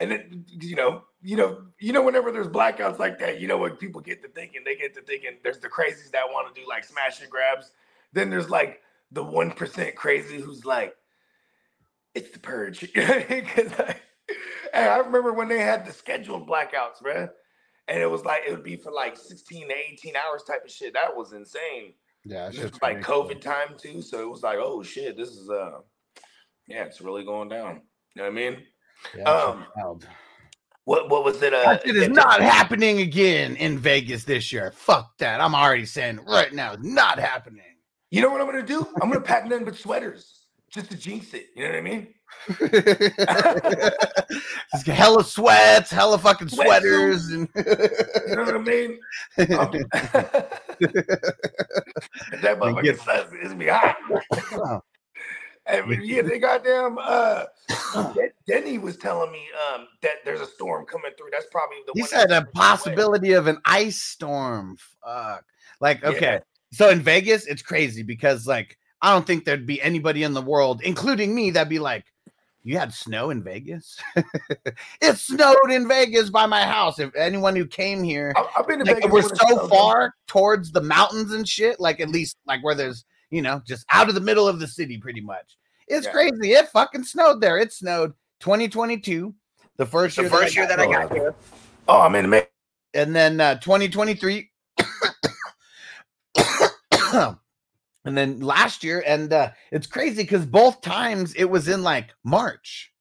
[0.00, 3.58] and then you know, you know, you know, whenever there's blackouts like that, you know
[3.58, 4.62] what people get to thinking?
[4.64, 7.70] They get to thinking there's the crazies that want to do like smash and grabs.
[8.12, 8.80] Then there's like
[9.12, 10.96] the one percent crazy who's like,
[12.14, 12.80] it's the purge.
[12.94, 13.72] Because
[14.72, 17.28] hey, I remember when they had the scheduled blackouts, man.
[17.86, 20.70] And it was like it would be for like 16 to 18 hours type of
[20.70, 20.94] shit.
[20.94, 21.92] That was insane.
[22.24, 25.50] yeah, This was like COVID time too, so it was like, oh shit, this is
[25.50, 25.80] uh,
[26.66, 27.82] yeah, it's really going down.
[28.14, 28.62] You know what I mean?
[29.26, 29.64] Um,
[30.84, 31.54] What what was it?
[31.54, 34.72] Uh, shit is not happening again in Vegas this year.
[34.72, 35.40] Fuck that.
[35.40, 36.76] I'm already saying right now.
[36.80, 37.62] Not happening.
[38.10, 38.86] You know what I'm gonna do?
[39.00, 41.46] I'm gonna pack nothing but sweaters just to jinx it.
[41.54, 42.08] You know what I mean?
[44.72, 47.62] Just hella sweats, hella fucking sweaters, and You
[48.34, 48.98] know what I mean?
[49.38, 49.46] Um,
[52.42, 54.82] that motherfucker says it's be hot.
[55.66, 57.44] Yeah, they goddamn uh
[58.46, 61.28] Denny was telling me um that there's a storm coming through.
[61.32, 62.46] That's probably the he one said a away.
[62.54, 64.76] possibility of an ice storm.
[65.02, 65.44] Fuck.
[65.80, 66.08] Like, Yeah.
[66.10, 66.38] okay.
[66.72, 70.42] So in Vegas, it's crazy because like I don't think there'd be anybody in the
[70.42, 72.04] world, including me, that'd be like,
[72.62, 74.00] you had snow in Vegas?
[75.02, 76.98] it snowed in Vegas by my house.
[76.98, 80.72] If anyone who came here, I- I've been to like Vegas we're so far towards
[80.72, 84.14] the mountains and shit, like at least like where there's you know, just out of
[84.14, 85.56] the middle of the city, pretty much.
[85.88, 86.12] It's Yeah.
[86.12, 86.52] crazy.
[86.52, 87.58] It fucking snowed there.
[87.58, 89.34] It snowed 2022,
[89.76, 91.34] the first The year, first year that I got here.
[91.88, 92.48] Oh, I'm in the
[92.94, 94.50] and then uh, 2023
[97.14, 97.36] and
[98.04, 102.92] then last year and uh, it's crazy because both times it was in like march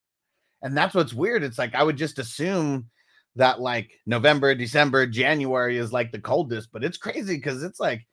[0.62, 2.90] and that's what's weird it's like i would just assume
[3.36, 8.06] that like november december january is like the coldest but it's crazy because it's like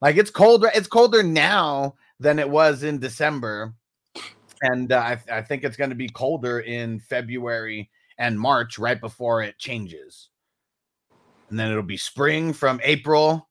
[0.00, 3.74] like it's colder it's colder now than it was in december
[4.62, 9.00] and uh, I, I think it's going to be colder in february and march right
[9.00, 10.30] before it changes
[11.50, 13.48] and then it'll be spring from April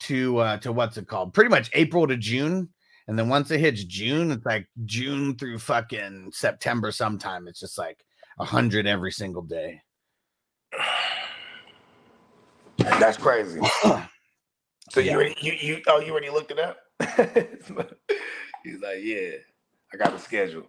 [0.00, 1.34] to uh to what's it called?
[1.34, 2.68] Pretty much April to June.
[3.08, 7.48] And then once it hits June, it's like June through fucking September sometime.
[7.48, 8.04] It's just like
[8.38, 9.82] a hundred every single day.
[12.78, 13.60] That's crazy.
[14.92, 16.76] So you already you you oh you already looked it up?
[18.62, 19.30] He's like, yeah,
[19.92, 20.66] I got the schedule.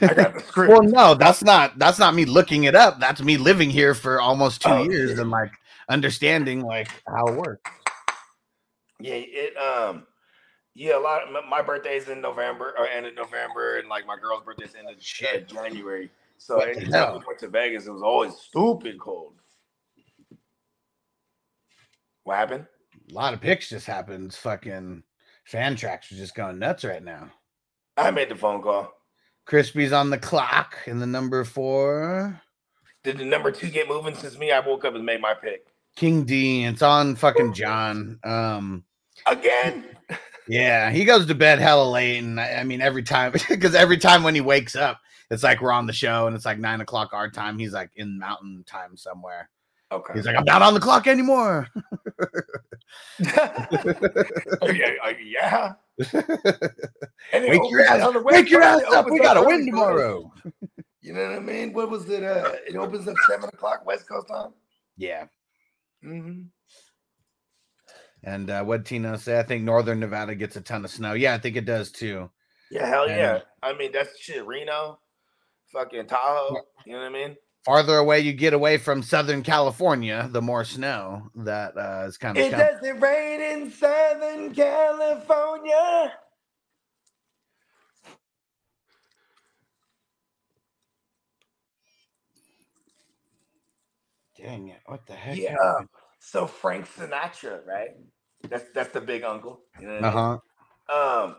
[0.00, 0.72] I got the script.
[0.72, 2.98] Well, no, that's not that's not me looking it up.
[2.98, 5.18] That's me living here for almost two Oh, years shit.
[5.18, 5.52] and like
[5.90, 7.70] understanding like how it works.
[9.00, 10.06] Yeah, it um
[10.74, 11.30] yeah, a lot.
[11.30, 14.88] My, my birthday's in November or end of November, and like my girl's birthday's end
[14.88, 15.48] of uh, Shit.
[15.48, 16.10] January.
[16.38, 19.34] So What anytime we went to Vegas, it was always stupid cold.
[22.24, 22.66] What happened?
[23.08, 24.34] A lot of picks just happened.
[24.34, 25.02] Fucking
[25.50, 27.30] Fantrax are just going nuts right now.
[27.96, 28.92] I made the phone call.
[29.46, 32.40] Crispy's on the clock in the number four.
[33.02, 34.52] Did the number two get moving since me?
[34.52, 35.66] I woke up and made my pick.
[35.96, 36.64] King D.
[36.64, 38.18] It's on fucking John.
[38.24, 38.84] Um,
[39.26, 39.84] Again.
[40.48, 43.96] yeah, he goes to bed hella late, and I, I mean every time because every
[43.96, 46.80] time when he wakes up, it's like we're on the show, and it's like nine
[46.80, 47.58] o'clock our time.
[47.58, 49.48] He's like in Mountain Time somewhere.
[49.90, 50.12] Okay.
[50.14, 51.68] He's like, I'm not on the clock anymore.
[53.20, 53.66] Yeah.
[55.02, 55.72] uh, yeah.
[57.32, 59.10] And wake your ass, on the wake your ass up.
[59.10, 60.32] We got to win tomorrow.
[61.02, 61.72] You know what I mean?
[61.72, 62.22] What was it?
[62.22, 64.52] Uh, it opens at seven o'clock West Coast time.
[64.96, 65.24] Yeah.
[66.04, 66.42] Mm-hmm.
[68.24, 69.38] And uh, what Tino say?
[69.38, 71.12] I think Northern Nevada gets a ton of snow.
[71.12, 72.30] Yeah, I think it does too.
[72.70, 73.38] Yeah, hell And- yeah.
[73.62, 74.46] I mean, that's shit.
[74.46, 74.98] Reno,
[75.72, 76.56] fucking Tahoe.
[76.86, 77.36] You know what I mean?
[77.68, 82.38] Farther away you get away from Southern California, the more snow that uh, is kind
[82.38, 82.46] of.
[82.46, 86.12] It doesn't rain in Southern California.
[94.38, 94.80] Dang it!
[94.86, 95.38] What the heck?
[95.38, 95.56] Yeah.
[96.20, 97.90] So Frank Sinatra, right?
[98.50, 99.60] That's that's the big uncle.
[99.80, 100.24] You know what I Uh mean?
[100.90, 101.26] huh.
[101.26, 101.36] um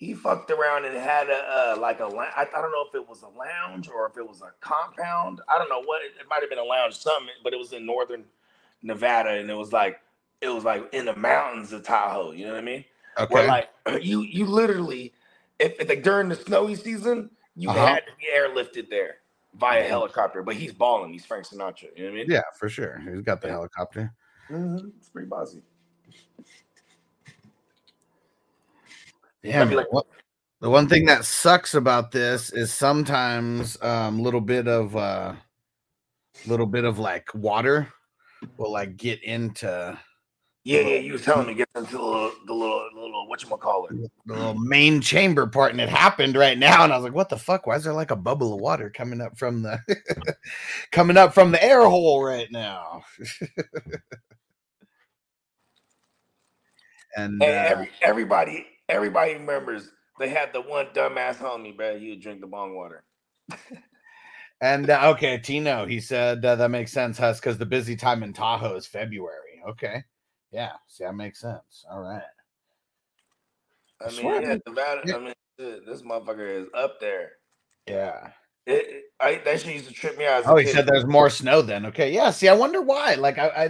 [0.00, 3.06] he fucked around and had a uh, like a I, I don't know if it
[3.06, 6.40] was a lounge or if it was a compound i don't know what it, might
[6.40, 8.24] have been a lounge something but it was in northern
[8.82, 10.00] nevada and it was like
[10.40, 12.84] it was like in the mountains of tahoe you know what i mean
[13.18, 13.34] Okay.
[13.34, 13.68] where like
[14.02, 15.12] you you literally
[15.58, 17.86] if, if like during the snowy season you Uh-huh.
[17.86, 19.16] had to be airlifted there
[19.54, 19.88] via Mhm.
[19.88, 23.02] helicopter but he's balling he's frank sinatra you know what i mean yeah, for sure.
[23.12, 23.54] He's got the Yeah.
[23.54, 24.14] helicopter.
[24.50, 25.62] Mhm, it's pretty bossy
[29.42, 29.64] Yeah.
[29.64, 30.06] be like- what-
[30.60, 35.34] the one thing that sucks about this is sometimes um little bit of uh
[36.46, 37.88] little bit of like water
[38.58, 39.98] will like get into
[40.64, 43.48] yeah yeah you was telling me get into the little the little little what you
[43.48, 43.92] call it
[44.26, 46.84] the little main chamber part, and it happened right now.
[46.84, 47.66] And I was like, "What the fuck?
[47.66, 49.78] Why is there like a bubble of water coming up from the
[50.92, 53.02] coming up from the air hole right now?"
[57.16, 61.98] and Hey, uh, every, everybody, everybody remembers they had the one dumbass homie, bro.
[61.98, 63.04] He would drink the bong water.
[64.60, 68.22] and uh, okay, Tino, he said uh, that makes sense, Huss, because the busy time
[68.22, 69.62] in Tahoe is February.
[69.68, 70.04] Okay,
[70.52, 71.84] yeah, see, that makes sense.
[71.90, 72.22] All right,
[74.00, 75.02] I mean, yeah, Nevada.
[75.06, 75.16] Yeah.
[75.16, 77.32] I mean, this motherfucker is up there.
[77.86, 78.30] yeah.
[78.66, 80.44] It, I, that shit used to trip me out.
[80.46, 80.74] Oh, he kid.
[80.74, 81.86] said there's more snow then.
[81.86, 82.30] Okay, yeah.
[82.30, 83.14] See, I wonder why.
[83.14, 83.68] Like, I, I,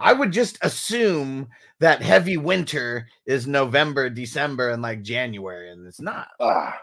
[0.00, 1.48] I would just assume
[1.80, 6.28] that heavy winter is November, December, and like January, and it's not.
[6.40, 6.76] ah,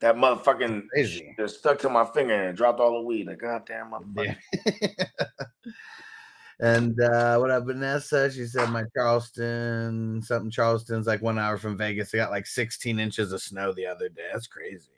[0.00, 1.34] that motherfucking Crazy.
[1.38, 3.26] just stuck to my finger and dropped all the weed.
[3.26, 4.36] Like, goddamn, motherfucker.
[4.66, 5.06] Yeah.
[6.60, 8.30] and uh, what up, Vanessa?
[8.30, 12.10] She said my Charleston, something Charleston's like one hour from Vegas.
[12.10, 14.28] They got like 16 inches of snow the other day.
[14.32, 14.90] That's crazy.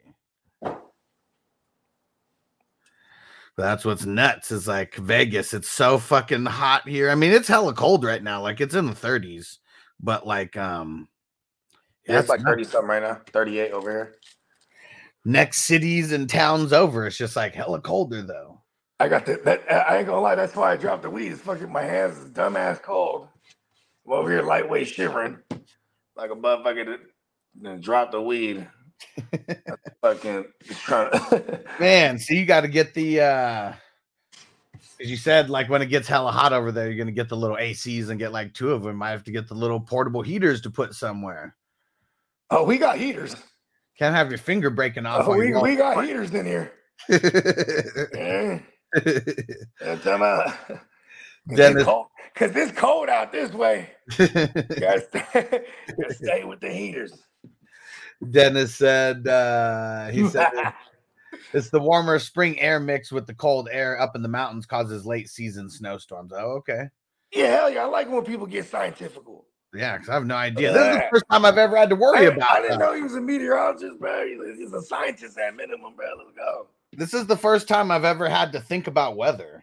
[3.61, 5.53] That's what's nuts is like Vegas.
[5.53, 7.09] It's so fucking hot here.
[7.09, 8.41] I mean, it's hella cold right now.
[8.41, 9.57] Like it's in the 30s,
[9.99, 11.07] but like, um,
[12.07, 12.51] Yeah, it's like nuts.
[12.51, 13.21] 30 something right now.
[13.31, 14.15] 38 over here.
[15.25, 17.07] next cities and towns over.
[17.07, 18.61] It's just like hella colder though.
[18.99, 19.63] I got the, that.
[19.71, 20.35] I ain't gonna lie.
[20.35, 21.31] That's why I dropped the weed.
[21.31, 23.27] It's fucking my hands is dumbass cold.
[24.05, 25.37] I'm over here lightweight shivering
[26.15, 26.99] like a motherfucker that
[27.61, 28.67] then dropped the weed.
[30.01, 31.61] fucking just trying to.
[31.79, 33.73] Man, so you got to get the uh
[35.01, 37.37] as you said, like when it gets hella hot over there, you're gonna get the
[37.37, 38.97] little ACs and get like two of them.
[38.97, 41.55] Might have to get the little portable heaters to put somewhere.
[42.49, 43.35] oh, we got heaters.
[43.97, 45.25] Can't have your finger breaking off.
[45.27, 46.71] Oh, we, you're we got heaters in here.
[48.13, 48.59] Yeah.
[49.81, 50.75] Yeah, tell me.
[51.55, 51.85] Dennis-
[52.33, 53.91] Because it's cold out this way.
[54.17, 55.23] You gotta stay,
[55.95, 57.13] gotta stay with the heaters.
[58.31, 60.51] Dennis said uh he said
[61.53, 65.05] it's the warmer spring air mixed with the cold air up in the mountains causes
[65.05, 66.33] late season snowstorms.
[66.35, 66.89] Oh, okay.
[67.31, 67.83] yeah, hell yeah.
[67.83, 69.23] I like when people get scientific.
[69.73, 70.73] Yeah, because I have no idea.
[70.73, 72.85] This is the first time I've ever had to worry didn't- about I didn't that.
[72.85, 74.25] know he was a meteorologist, bro.
[74.27, 76.07] He's, he's a scientist at minimum, bro.
[76.17, 76.67] Let's go.
[76.93, 79.58] this is the first time I've ever had to think about weather.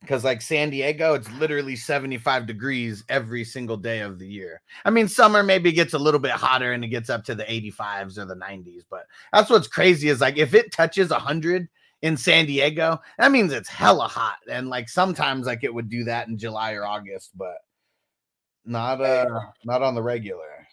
[0.00, 4.60] Because like San Diego, it's literally 75 degrees every single day of the year.
[4.84, 7.44] I mean, summer maybe gets a little bit hotter and it gets up to the
[7.44, 11.68] 85s or the 90s, but that's what's crazy is like if it touches 100
[12.02, 14.38] in San Diego, that means it's hella hot.
[14.50, 17.56] And like sometimes like it would do that in July or August, but
[18.64, 20.66] not uh not on the regular.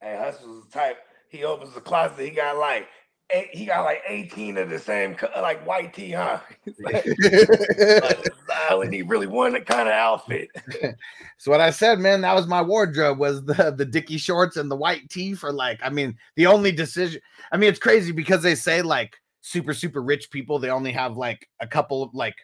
[0.00, 0.98] Hey, Hustle's the type.
[1.28, 2.24] He opens the closet.
[2.24, 2.88] He got like
[3.30, 6.40] eight, he got like 18 of the same like white tee, huh?
[6.80, 7.06] like,
[8.70, 10.48] and he really wanted kind of outfit.
[11.38, 14.70] So what I said, man, that was my wardrobe was the the dicky shorts and
[14.70, 17.20] the white tee for like, I mean, the only decision.
[17.52, 21.18] I mean, it's crazy because they say like super super rich people they only have
[21.18, 22.36] like a couple of like,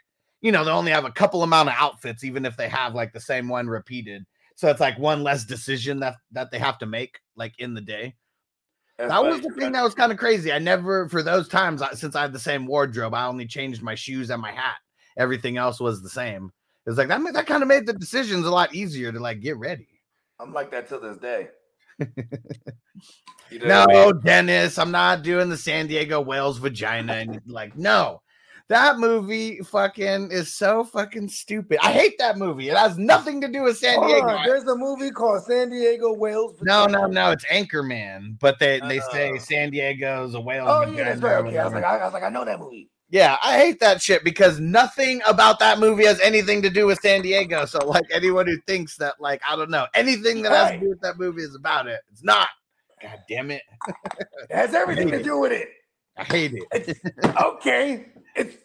[0.43, 3.15] you know, they only have a couple amount of outfits, even if they have like
[3.15, 4.27] the same one repeated.
[4.57, 7.81] So it's like one less decision that that they have to make like in the
[7.81, 8.15] day.
[9.09, 10.53] That was the thing that was kind of crazy.
[10.53, 13.95] I never, for those times, since I had the same wardrobe, I only changed my
[13.95, 14.77] shoes and my hat.
[15.17, 16.53] Everything else was the same.
[16.87, 17.21] It was like that.
[17.33, 19.89] That kind of made the decisions a lot easier to like get ready.
[20.41, 21.49] I'm like that till this day.
[23.51, 24.21] You know what I No, mean?
[24.25, 27.13] Dennis, I'm not doing the San Diego whale's vagina.
[27.13, 28.22] And like, no,
[28.73, 31.79] that movie fucking is so fucking stupid.
[31.83, 32.69] I hate that movie.
[32.69, 34.39] It has nothing to do with San Diego.
[34.45, 36.57] there's a movie called San Diego Whales.
[36.63, 37.31] No, no, no.
[37.31, 39.39] It's Anchorman, but they they say Oh.
[39.39, 40.67] San Diego's a whale.
[40.69, 41.37] Oh yeah, that's right.
[41.37, 42.89] Okay, I was like, I, I was like, I know that movie.
[43.11, 46.99] Yeah, I hate that shit because nothing about that movie has anything to do with
[47.01, 47.67] San Diego.
[47.67, 50.89] So, like, anyone who thinks that, like, I don't know, anything that has to do
[50.89, 52.01] with that movie is about it.
[52.11, 52.49] It's not.
[53.03, 53.61] God damn it.
[54.49, 55.25] It has everything to it.
[55.25, 55.69] do with it.
[56.17, 56.63] I hate it.
[56.73, 57.01] It's
[57.43, 58.07] okay.
[58.35, 58.57] It's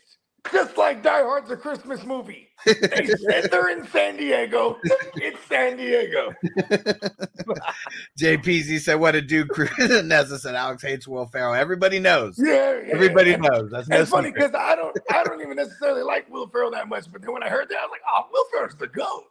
[0.52, 2.48] just like Die Hard's a Christmas movie.
[2.66, 4.78] They said they're in San Diego.
[5.16, 6.34] It's San Diego.
[8.20, 9.50] JPZ said, What a dude.
[9.50, 9.72] Chris
[10.04, 11.54] Nessa said, Alex hates Will Ferrell.
[11.54, 12.36] Everybody knows.
[12.38, 12.94] Yeah, yeah.
[12.94, 13.70] Everybody knows.
[13.72, 17.12] That's no funny because I don't, I don't even necessarily like Will Ferrell that much.
[17.12, 19.24] But then when I heard that, I was like, "Oh, Will Ferrell's the goat."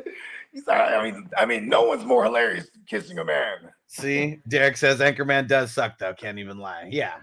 [0.52, 3.56] He's, I mean, I mean, no one's more hilarious than kissing a man.
[3.86, 6.14] See, Derek says Anchorman does suck, though.
[6.14, 6.88] Can't even lie.
[6.90, 7.14] Yeah.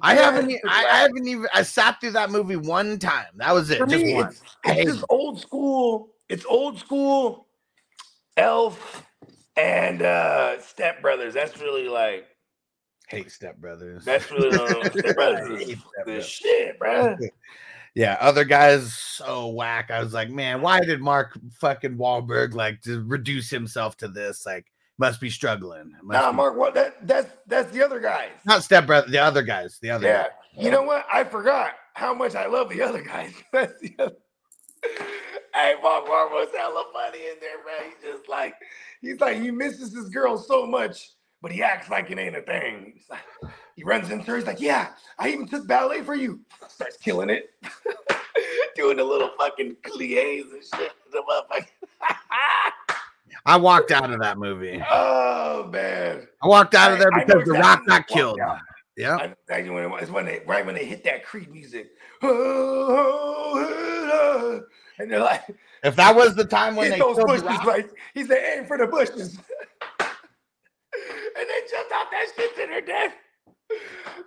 [0.00, 0.84] I haven't, I.
[0.86, 3.26] I haven't even, I sat through that movie one time.
[3.36, 3.78] That was it.
[3.78, 4.28] For just me, one.
[4.28, 6.10] it's, it's just old school.
[6.28, 7.46] It's old school.
[8.36, 9.06] Elf
[9.56, 11.34] and uh Step Brothers.
[11.34, 12.26] That's really like
[13.08, 14.04] Hate Step Brothers.
[14.04, 17.16] that's really uh, Step Brothers I hate is Step the shit, bro.
[17.94, 19.90] Yeah, other guys so whack.
[19.90, 24.44] I was like, man, why did Mark fucking Wahlberg like to reduce himself to this?
[24.44, 24.66] Like,
[24.98, 25.92] must be struggling.
[26.02, 28.30] Must Nah, be- Mark, what that that's that's the other guys.
[28.44, 30.06] not Step Brother, the other guys, the other.
[30.08, 30.22] Yeah.
[30.24, 30.30] guys.
[30.64, 31.06] You know what?
[31.12, 33.32] I forgot how much I love the other guys.
[33.52, 34.16] That's the other.
[35.54, 37.92] Hey, Mark Wahlberg's hella funny in there, man.
[38.02, 38.54] He's just like,
[39.00, 41.12] he's like, he misses his girl so much,
[41.44, 42.98] but he acts like it ain't a thing.
[43.10, 43.20] Like,
[43.76, 44.36] he runs into her.
[44.36, 46.40] He's like, yeah, I even took ballet for you.
[46.68, 47.50] Starts killing it,
[48.76, 50.92] doing the little fucking plies and shit.
[51.12, 51.66] The motherfucker.
[53.44, 54.82] I walked out of that movie.
[54.90, 56.26] oh man.
[56.42, 58.40] I walked out of there because The Rock got killed.
[58.96, 59.16] Yeah.
[59.16, 61.90] I, I, when it, it's when they right when they hit that Creed music,
[62.22, 62.30] oh,
[63.54, 64.62] oh, oh,
[64.98, 65.42] and they're like,
[65.82, 67.86] If that was the time when they those The bushes, Rock, right?
[68.14, 69.38] He said, aim for the bushes,
[71.36, 73.14] and they jumped off that shit to their death.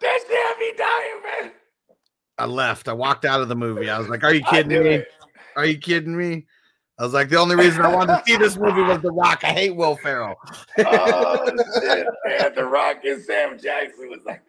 [0.02, 1.52] That shit had me dying, man.
[2.38, 2.88] I left.
[2.88, 3.89] I walked out of the movie.
[3.89, 4.89] I was like, "Are you kidding me?
[4.89, 5.08] it.
[5.56, 6.46] Are you kidding me?"
[7.00, 9.43] I was like, "The only reason I wanted to see this movie was The Rock.
[9.43, 10.36] I hate Will Ferrell."
[10.80, 11.46] Oh
[11.82, 12.56] shit, man!
[12.56, 14.41] The Rock and Sam Jackson was like,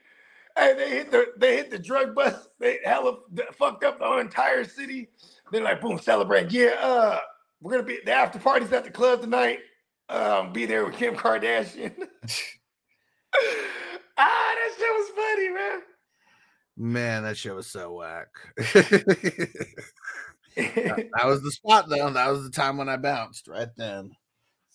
[0.58, 2.48] hey, they hit the they hit the drug bust.
[2.58, 3.18] They hella
[3.54, 5.08] fucked up the whole entire city.
[5.52, 6.50] Then like boom, celebrate.
[6.50, 7.18] Yeah, uh,
[7.60, 9.60] we're gonna be the after parties at the club tonight.
[10.08, 11.92] Um, be there with Kim Kardashian.
[14.16, 15.82] ah, that shit was funny, man.
[16.76, 18.28] Man, that show was so whack.
[20.56, 22.10] that was the spot, though.
[22.10, 24.12] That was the time when I bounced right then.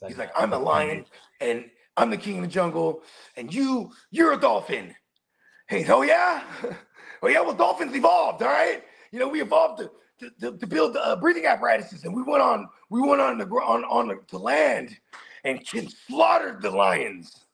[0.01, 1.05] It's He's like, I'm the lion
[1.39, 1.65] and
[1.95, 3.03] I'm the king of the jungle,
[3.37, 4.93] and you, you're a dolphin.
[5.67, 6.43] Hey, oh yeah,
[7.21, 7.41] oh yeah.
[7.41, 8.83] Well, dolphins evolved, all right.
[9.11, 12.41] You know, we evolved to to, to, to build uh, breathing apparatuses, and we went
[12.41, 14.95] on, we went on the on on the, to land,
[15.43, 17.45] and, and slaughtered the lions.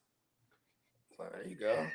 [1.18, 1.88] So there you go.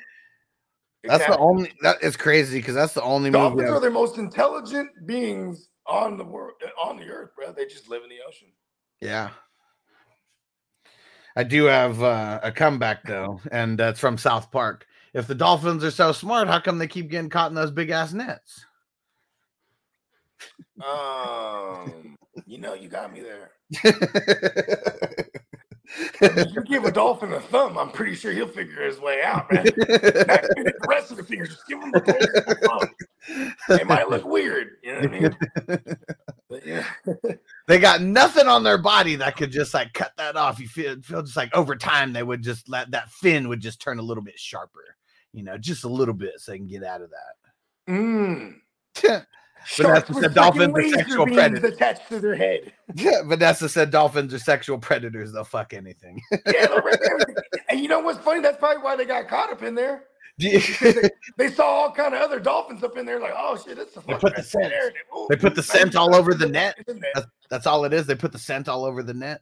[1.03, 1.71] That's the only.
[1.81, 6.17] That is crazy because that's the only dolphins I've- are the most intelligent beings on
[6.17, 7.51] the world on the earth, bro.
[7.51, 8.47] They just live in the ocean.
[9.01, 9.29] Yeah.
[11.35, 14.87] I do have uh, a comeback though, and that's from South Park.
[15.13, 17.89] If the Dolphins are so smart, how come they keep getting caught in those big
[17.89, 18.65] ass nets?
[20.85, 23.51] Um, you know, you got me there.
[26.21, 29.51] If you give a dolphin a thumb, I'm pretty sure he'll figure his way out,
[29.51, 29.65] man.
[29.65, 33.79] The rest of the fingers, just give him the thumb.
[33.79, 35.97] It might look weird, you know what I mean?
[36.47, 36.85] But yeah,
[37.67, 40.59] they got nothing on their body that could just like cut that off.
[40.59, 43.81] You feel feel just like over time they would just let that fin would just
[43.81, 44.95] turn a little bit sharper,
[45.33, 47.11] you know, just a little bit so they can get out of
[47.89, 48.53] mm.
[49.01, 49.01] that.
[49.01, 49.25] Sharks
[49.77, 51.63] that's with the dolphins are sexual predators.
[51.73, 52.71] attached to their head.
[52.95, 55.31] yeah, Vanessa said dolphins are sexual predators.
[55.33, 56.21] They'll fuck anything.
[56.45, 57.35] Yeah, they'll rip everything.
[57.69, 58.41] and you know what's funny?
[58.41, 60.03] That's probably why they got caught up in there.
[60.37, 60.61] You-
[61.37, 64.01] They saw all kind of other dolphins up in there, like, oh shit, it's a
[64.01, 64.73] They put the scent.
[65.15, 66.75] Ooh, They put the scent all over the net.
[66.85, 67.25] there.
[67.49, 68.05] That's all it is.
[68.05, 69.41] They put the scent all over the net.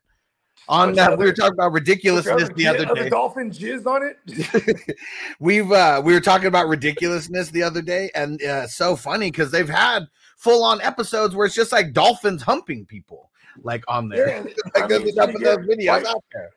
[0.69, 3.03] On uh, we were talking about ridiculousness the other day.
[3.05, 4.95] the dolphin jizz on it?
[5.39, 9.51] We've uh we were talking about ridiculousness the other day, and uh, so funny because
[9.51, 10.05] they've had
[10.43, 13.29] full on episodes where it's just like dolphins humping people
[13.63, 14.27] like on there.
[14.27, 14.41] Yeah,
[14.75, 16.49] like I there's mean, enough of those videos out there.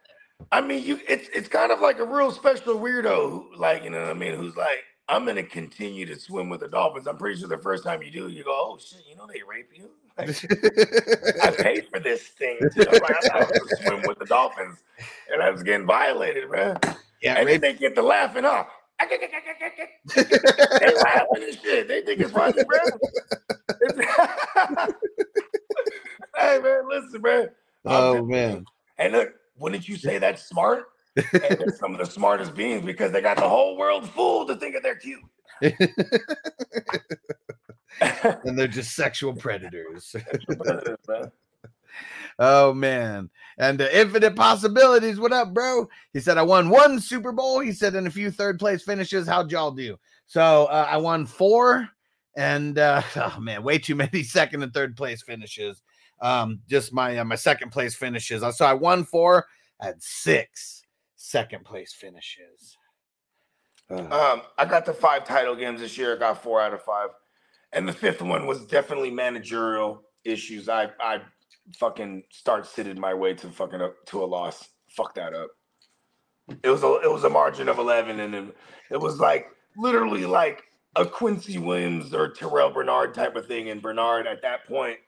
[0.53, 3.91] I mean, you it's it's kind of like a real special weirdo who like, you
[3.91, 7.07] know what I mean, who's like, I'm gonna continue to swim with the dolphins.
[7.07, 9.43] I'm pretty sure the first time you do, you go, Oh shit, you know they
[9.49, 9.91] rape you.
[10.18, 10.30] Like,
[11.45, 12.57] I paid for this thing.
[12.74, 14.78] You know, like, I gonna swim with the dolphins
[15.30, 16.78] and I was getting violated, man.
[17.20, 18.68] yeah, And then they get to laughing off.
[20.14, 21.88] They laughing and shit.
[21.88, 22.78] They think it's funny, bro.
[26.38, 27.49] Hey man, listen, man.
[27.86, 28.66] oh man.
[28.99, 30.84] And look, wouldn't you say that's smart?
[31.16, 34.57] and they're some of the smartest beings because they got the whole world fooled to
[34.57, 35.22] think that they're cute.
[38.44, 40.14] and they're just sexual predators.
[42.38, 43.30] oh man.
[43.59, 45.18] And uh, infinite possibilities.
[45.18, 45.88] What up, bro?
[46.12, 47.61] He said, I won one Super Bowl.
[47.61, 49.26] He said, and a few third place finishes.
[49.26, 49.97] How'd y'all do?
[50.26, 51.88] So uh, I won four,
[52.36, 55.82] and uh, oh man, way too many second and third place finishes.
[56.20, 58.42] Um, just my uh, my second place finishes.
[58.57, 59.47] So I won four,
[59.80, 60.82] had six
[61.16, 62.76] second place finishes.
[63.90, 66.16] Uh, um, I got the five title games this year.
[66.16, 67.11] I got four out of five.
[67.72, 70.68] And the fifth one was definitely managerial issues.
[70.68, 71.20] I I
[71.74, 74.68] fucking start sitting my way to fucking up to a loss.
[74.88, 75.50] Fuck that up.
[76.62, 78.56] It was a it was a margin of eleven, and it,
[78.90, 80.62] it was like literally like
[80.94, 83.70] a Quincy Williams or Terrel Bernard type of thing.
[83.70, 84.98] And Bernard at that point,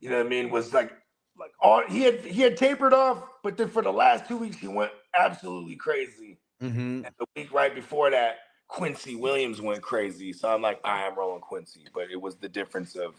[0.00, 0.92] you know what I mean, was like
[1.38, 4.56] like all he had he had tapered off, but then for the last two weeks
[4.56, 6.38] he went absolutely crazy.
[6.60, 7.04] mhm.
[7.06, 10.32] And the week right before that, Quincy Williams went crazy.
[10.32, 11.86] So I'm like, I am rolling Quincy.
[11.94, 13.14] But it was the difference of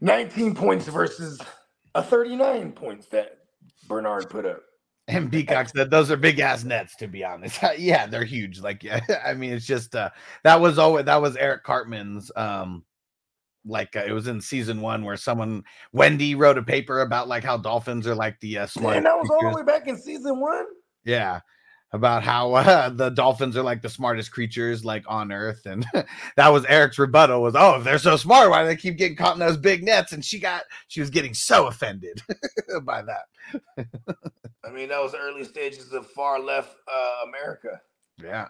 [0.00, 1.40] 19 points versus
[1.94, 3.38] a 39 points that
[3.88, 4.62] Bernard put up.
[5.08, 7.60] And Peacock said those are big ass nets, to be honest.
[7.78, 8.60] yeah, they're huge.
[8.60, 10.10] Like, yeah, I mean, it's just uh
[10.44, 12.84] that was always that was Eric Cartman's um
[13.64, 17.42] like uh, it was in season one where someone Wendy wrote a paper about like
[17.42, 19.96] how dolphins are like the uh, smart Man, that was all the way back in
[19.98, 20.66] season one.
[21.04, 21.40] yeah
[21.96, 25.84] about how uh, the dolphins are like the smartest creatures like on earth and
[26.36, 29.16] that was eric's rebuttal was oh if they're so smart why do they keep getting
[29.16, 30.12] caught in those big nets?
[30.12, 32.22] And she got she was getting so offended
[32.82, 33.86] by that.
[34.64, 37.80] I mean, that was the early stages of far left uh, America.
[38.22, 38.48] yeah.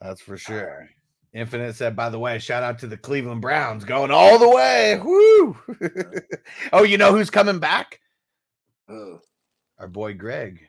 [0.00, 0.88] That's for sure.
[1.32, 5.00] infinite said by the way shout out to the cleveland browns going all the way.
[5.02, 5.56] Woo!
[6.72, 8.00] oh you know who's coming back?
[8.88, 10.68] Our boy greg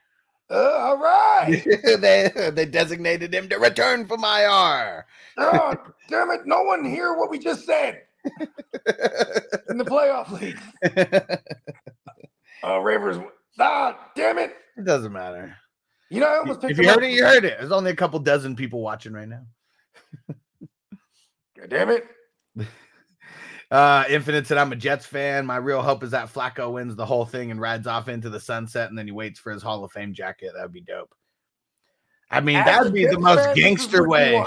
[0.50, 1.64] uh, all right.
[2.00, 5.06] they they designated him to return from ir
[5.38, 5.76] oh,
[6.10, 6.42] damn it.
[6.46, 8.02] No one hear what we just said
[9.70, 10.60] in the playoff league.
[12.64, 13.18] Uh, Ravers.
[13.60, 14.56] Ah, damn it.
[14.78, 15.56] It doesn't matter.
[16.10, 17.04] You know, I almost If you heard up.
[17.04, 17.58] it, you heard it.
[17.60, 19.42] There's only a couple dozen people watching right now.
[21.58, 22.06] God damn it.
[23.72, 25.46] Uh, Infinite said, I'm a Jets fan.
[25.46, 28.40] My real hope is that Flacco wins the whole thing and rides off into the
[28.40, 30.52] sunset and then he waits for his Hall of Fame jacket.
[30.56, 31.14] That'd be dope.
[32.30, 34.44] I mean, As that'd be the most fan, gangster way.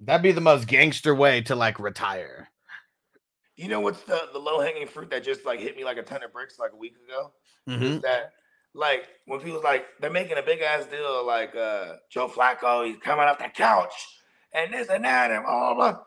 [0.00, 2.48] That'd be the most gangster way to like retire.
[3.56, 6.02] You know what's the, the low hanging fruit that just like hit me like a
[6.02, 7.32] ton of bricks like a week ago?
[7.68, 8.00] Mhm.
[8.02, 8.32] That
[8.74, 12.96] like when people like they're making a big ass deal like uh Joe Flacco, he's
[12.96, 13.92] coming off the couch
[14.52, 16.00] and this and that and blah blah blah.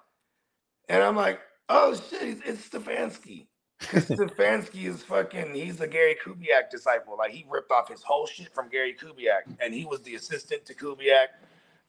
[0.89, 1.39] And I'm like,
[1.69, 3.47] oh shit, it's, it's Stefanski.
[3.81, 7.17] Stefanski is fucking he's a Gary Kubiak disciple.
[7.17, 10.65] Like he ripped off his whole shit from Gary Kubiak, and he was the assistant
[10.65, 11.27] to Kubiak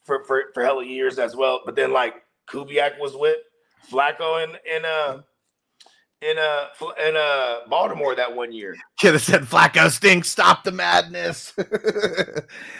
[0.04, 1.60] for for, for hella years as well.
[1.64, 3.36] But then like Kubiak was with
[3.90, 5.20] Flacco in in uh
[6.22, 6.66] in uh
[7.06, 8.74] in uh Baltimore that one year.
[9.00, 10.28] Could have said Flacco stinks.
[10.28, 11.52] Stop the madness.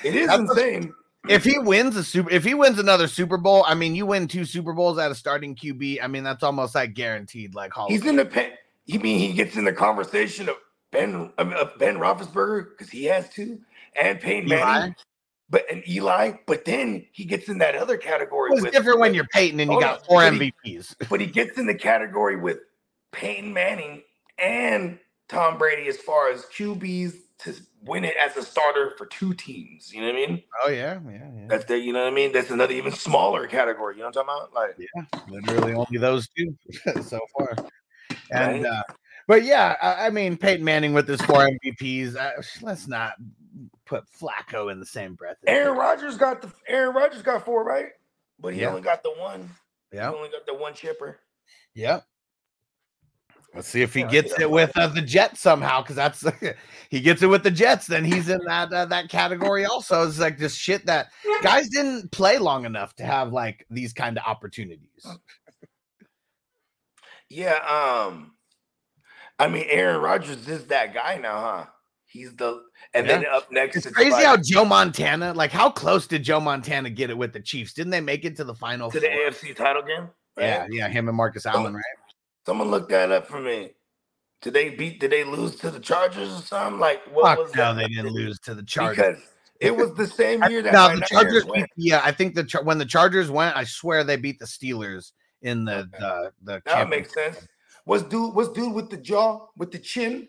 [0.05, 0.93] It is That's- insane.
[1.29, 4.29] If he wins a super, if he wins another Super Bowl, I mean, you win
[4.29, 5.99] two Super Bowls at a starting QB.
[6.03, 7.55] I mean, that's almost like guaranteed.
[7.55, 7.89] Like Hall.
[7.89, 8.53] He's in the pen.
[8.87, 10.57] You mean he gets in the conversation of
[10.93, 13.61] Ben of of Ben Roethlisberger because he has two,
[14.01, 14.65] and Peyton Eli?
[14.65, 14.95] Manning,
[15.51, 16.33] but and Eli.
[16.47, 18.53] But then he gets in that other category.
[18.53, 20.95] It's with, different when you're Peyton and you Hold got four But he- MVPs.
[21.09, 22.59] But he gets in the category with
[23.13, 24.03] Peyton Manning
[24.39, 24.99] and
[25.29, 29.93] Tom Brady as far as QBs to win it as a starter for two teams.
[29.93, 30.43] You know what I mean?
[30.65, 31.47] Oh yeah, yeah, yeah.
[31.49, 32.33] That's the you know what I mean.
[32.33, 33.95] That's another even smaller category.
[33.97, 34.55] You know what I'm talking about?
[34.55, 36.57] Like yeah, Literally only those two
[37.03, 37.57] so far.
[38.31, 38.67] And Right.
[38.67, 38.83] uh,
[39.29, 42.17] but yeah, I, I mean Peyton Manning with his four MVPs.
[42.17, 42.31] Uh,
[42.63, 43.15] let's not
[43.85, 45.37] put Flacco in the same breath.
[45.47, 45.77] Aaron.
[45.77, 47.89] Rodgers got the Aaron Rodgers got four right,
[48.41, 48.69] but he Yeah.
[48.69, 49.51] only got the one.
[49.93, 51.19] Yeah, He only got the one chipper.
[51.75, 52.01] yeah.
[53.57, 54.43] Let's see if he Yeah, gets yeah.
[54.45, 56.25] it with uh, the Jets somehow, because that's
[56.91, 60.07] he gets it with the Jets, then he's in that uh, that category also.
[60.07, 61.09] It's like just shit that
[61.43, 65.07] guys didn't play long enough to have like these kind of opportunities.
[67.29, 68.33] Yeah, um,
[69.39, 71.67] I mean, Aaron Rodgers is that guy now, huh?
[72.07, 72.63] He's the
[72.95, 76.23] and then up next, It's it's crazy like- how Joe Montana, like how close did
[76.23, 77.73] Joe Montana get it with the Chiefs?
[77.75, 78.91] Didn't they make it to the final?
[78.91, 79.07] to the?
[79.09, 80.09] AFC title game.
[80.39, 80.73] Yeah, right?
[80.73, 81.83] yeah, him and Marcus Allen, right?
[82.47, 83.73] Someone look that up for me.
[84.41, 85.01] Did they beat?
[85.01, 86.79] Did they lose to the Chargers or something?
[86.79, 87.83] Like what was no, that?
[87.83, 88.97] they didn't lose to the Chargers.
[88.97, 89.23] because
[89.61, 91.45] it was the same year that no, the Chargers.
[91.45, 95.13] Beat, yeah, I think the when the Chargers went, I swear they beat the Steelers
[95.43, 95.89] in the Okay.
[95.99, 96.63] the the.
[96.67, 97.47] That makes sense.
[97.87, 100.29] Was dude was dude with the jaw with the chin?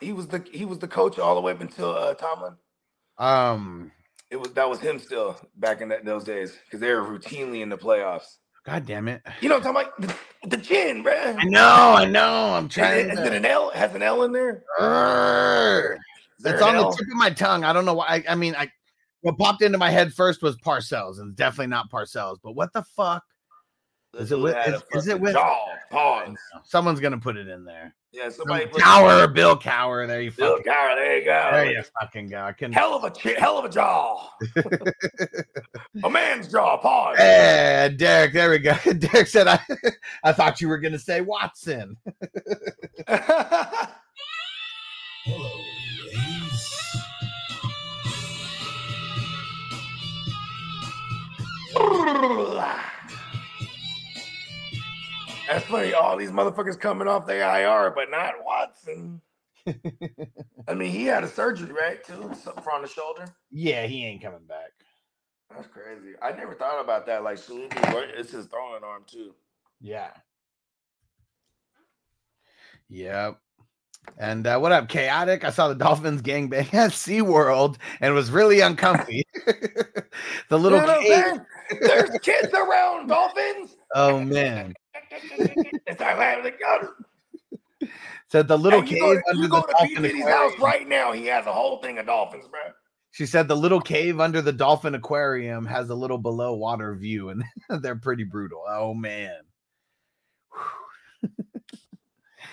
[0.00, 2.54] He was the he was the coach all the way up until uh, Tomlin.
[3.18, 3.92] Um,
[4.30, 7.62] It was that was him still back in that those days because they were routinely
[7.62, 8.36] in the playoffs.
[8.66, 9.22] God damn it!
[9.40, 10.18] You know what I'm talking about?
[10.42, 11.36] The, the chin, bruh.
[11.38, 12.54] I know, I know.
[12.54, 13.10] I'm Is trying.
[13.10, 13.70] is to- it an L?
[13.70, 14.64] Has an L in there?
[14.80, 15.96] Urgh.
[16.40, 16.92] Is It's on the L?
[16.92, 17.62] tip of my tongue.
[17.64, 18.06] I don't know why.
[18.08, 18.68] I, I mean, I
[19.22, 22.38] what popped into my head first was Parcells, and definitely not Parcells.
[22.42, 23.22] But what the fuck?
[24.18, 25.66] Is it with- is- is it with- jaw?
[25.90, 26.36] Pause.
[26.64, 27.94] Someone's gonna put it in there.
[28.12, 30.06] Yeah, somebody put Cowher, Bill Cowher.
[30.06, 30.72] There you Bill fucking.
[30.72, 31.48] Cowher, there you go.
[31.52, 32.40] There you fucking go.
[32.42, 32.72] I can.
[32.72, 34.30] Hell of a hell of a jaw.
[36.02, 36.78] a man's jaw.
[36.78, 37.18] Pause.
[37.18, 38.32] Hey, Derek.
[38.32, 38.74] There we go.
[38.98, 39.60] Derek said, "I,
[40.24, 41.98] I thought you were gonna say Watson."
[55.46, 55.92] That's funny.
[55.94, 59.20] All these motherfuckers coming off the IR, but not Watson.
[60.68, 62.02] I mean, he had a surgery, right?
[62.04, 63.26] Too something on the shoulder.
[63.50, 64.72] Yeah, he ain't coming back.
[65.50, 66.14] That's crazy.
[66.22, 67.22] I never thought about that.
[67.22, 69.34] Like, it's his throwing arm too.
[69.80, 70.10] Yeah.
[72.88, 73.38] Yep.
[74.18, 75.44] And uh, what up, chaotic?
[75.44, 79.24] I saw the Dolphins gangbang at SeaWorld and it was really uncomfy.
[80.48, 81.24] the little you know what I'm cave.
[81.24, 81.40] saying?
[81.80, 83.76] There's kids around dolphins.
[83.94, 84.74] Oh man.
[85.86, 86.88] It's like laughing at God.
[88.30, 89.94] Said the little Hey, cave you go, to- under you the go to P.
[89.94, 90.50] Diddy's aquarium.
[90.50, 91.12] house right now.
[91.12, 92.60] He has a whole thing of dolphins, bro.
[93.12, 97.30] She said the little cave under the dolphin aquarium has a little below water view,
[97.30, 97.44] and
[97.82, 98.62] they're pretty brutal.
[98.68, 99.36] Oh man.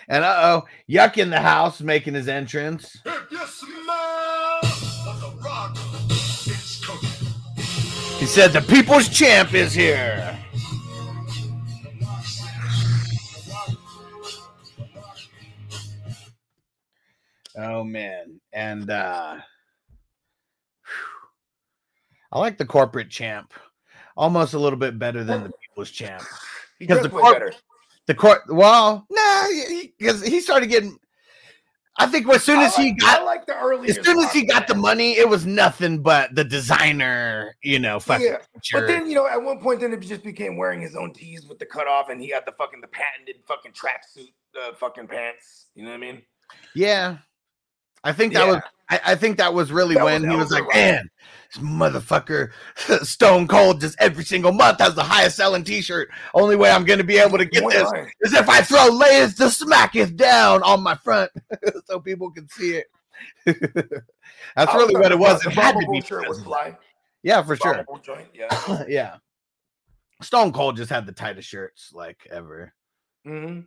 [0.08, 2.98] and uh oh, Yuck in the house making his entrance.
[3.06, 4.60] If you smell
[5.06, 5.76] what the rock
[8.20, 10.38] He said the people's champ is here.
[17.58, 18.40] Oh man.
[18.52, 19.38] And uh
[22.32, 23.54] I like the corporate champ
[24.18, 26.24] almost a little bit better than the people's champ.
[26.80, 27.54] Because the corp- better.
[28.08, 29.48] The court well, nah,
[29.98, 30.98] because he, started getting
[31.98, 33.90] I think as soon as he got I like the early.
[33.90, 38.00] as soon as he got the money, it was nothing but the designer, you know,
[38.00, 38.38] fucking Yeah,
[38.74, 41.46] But then you know, at one point, then it just became wearing his own tees
[41.46, 45.68] with the cutoff, and he had the fucking the patented fucking tracksuit, uh, fucking pants.
[45.76, 46.22] You know what I mean?
[46.76, 47.18] Yeah.
[48.04, 48.52] I think that Yeah.
[48.54, 51.10] was I, I think that was really That when was he was Elder like, man,
[51.54, 52.52] this motherfucker
[53.06, 56.10] Stone Cold just every single month has the highest selling t-shirt.
[56.34, 57.90] Only way I'm gonna be able to get One this
[58.22, 61.32] is if I throw layers to smack it down on my front
[61.86, 62.88] so people can see it.
[64.56, 65.46] That's really what it was.
[65.46, 66.02] It had to be.
[66.02, 66.78] shirt was fly.
[67.24, 67.86] Yeah, for sure.
[68.04, 68.84] Joint, yeah.
[68.88, 69.16] yeah.
[70.22, 72.74] Stone Cold just had the tightest shirts like ever.
[73.26, 73.62] hmm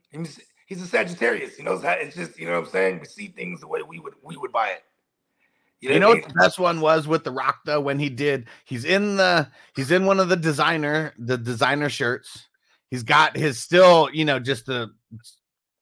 [0.67, 1.57] He's, a Sagittarius.
[1.57, 1.93] He knows how.
[1.93, 2.99] It's just you know what I'm saying.
[3.01, 4.83] We see things the way we would we would buy it.
[5.81, 8.47] You know what what the best one was with the Rock though when he did
[8.64, 12.49] he's in the he's in one of the designer the designer shirts.
[12.91, 14.93] He's got his still, you know, just the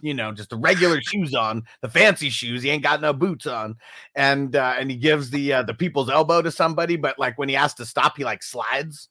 [0.00, 2.62] you know, just the regular shoes on, the fancy shoes.
[2.62, 3.76] He ain't got no boots on.
[4.14, 7.48] And uh and he gives the uh, the people's elbow to somebody, but like when
[7.48, 9.08] he has to stop, he like slides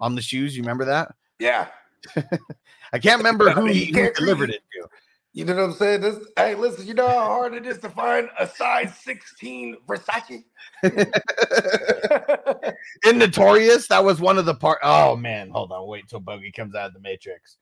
[0.00, 0.56] on the shoes.
[0.56, 1.14] You remember that?
[1.38, 1.68] Yeah.
[2.92, 4.88] I can't remember who He he delivered it to.
[5.36, 6.00] You know what I'm saying?
[6.00, 10.44] This, hey, listen, you know how hard it is to find a size 16 Versace?
[13.04, 14.78] in Notorious, that was one of the part.
[14.84, 17.56] Oh man, hold on, wait till Bogey comes out of the Matrix.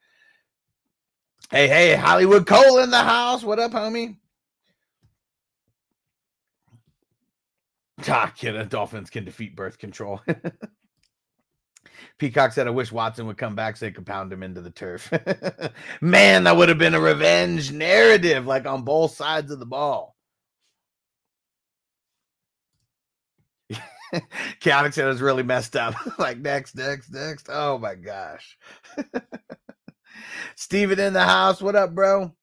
[1.51, 3.43] Hey, hey, Hollywood Cole in the house.
[3.43, 4.19] What up, homie?
[8.07, 10.21] Ah, kid, Dolphins can defeat birth control.
[12.19, 14.71] Peacock said, I wish Watson would come back so they could pound him into the
[14.71, 15.11] turf.
[16.01, 20.17] Man, that would have been a revenge narrative, like on both sides of the ball.
[24.61, 25.95] Chaotic said it was really messed up.
[26.19, 27.49] like next, next, next.
[27.51, 28.57] Oh my gosh.
[30.57, 31.61] Steven in the house.
[31.63, 32.35] What up, bro?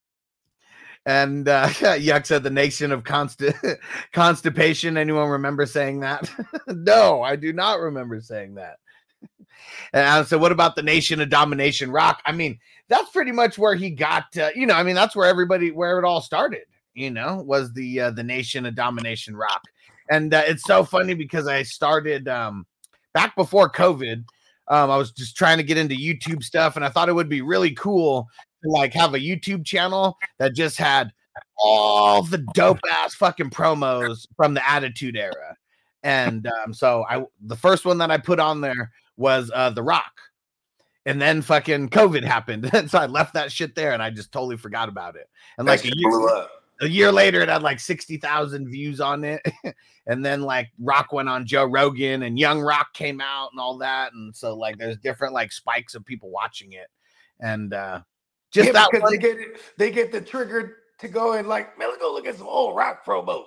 [1.06, 3.78] And uh, Yuck said the nation of consti-
[4.12, 4.96] constipation.
[4.96, 6.30] Anyone remember saying that?
[6.66, 8.76] no, I do not remember saying that.
[9.92, 12.20] And I said, what about the nation of domination rock?
[12.26, 12.58] I mean,
[12.88, 15.98] that's pretty much where he got, uh, you know, I mean, that's where everybody, where
[15.98, 19.62] it all started, you know, was the, uh, the nation of domination rock.
[20.10, 22.66] And uh, it's so funny because I started um,
[23.14, 24.24] back before COVID.
[24.68, 27.28] Um, I was just trying to get into YouTube stuff and I thought it would
[27.28, 28.28] be really cool
[28.62, 31.10] to like have a YouTube channel that just had
[31.58, 35.56] all the dope ass fucking promos from the Attitude Era.
[36.02, 38.90] And um, so I the first one that I put on there
[39.20, 40.12] was uh The Rock.
[41.06, 42.70] And then fucking COVID happened.
[42.72, 45.28] And so I left that shit there and I just totally forgot about it.
[45.58, 46.46] And That like a year,
[46.82, 49.40] a year later, it had like 60,000 views on it.
[50.06, 53.78] and then like Rock went on Joe Rogan and Young Rock came out and all
[53.78, 54.12] that.
[54.12, 56.88] And so like there's different like spikes of people watching it.
[57.38, 58.00] And uh
[58.50, 61.46] just yeah, that because one, they get it, they get the trigger to go and
[61.46, 63.46] like, man, let's go look at some old rock promos.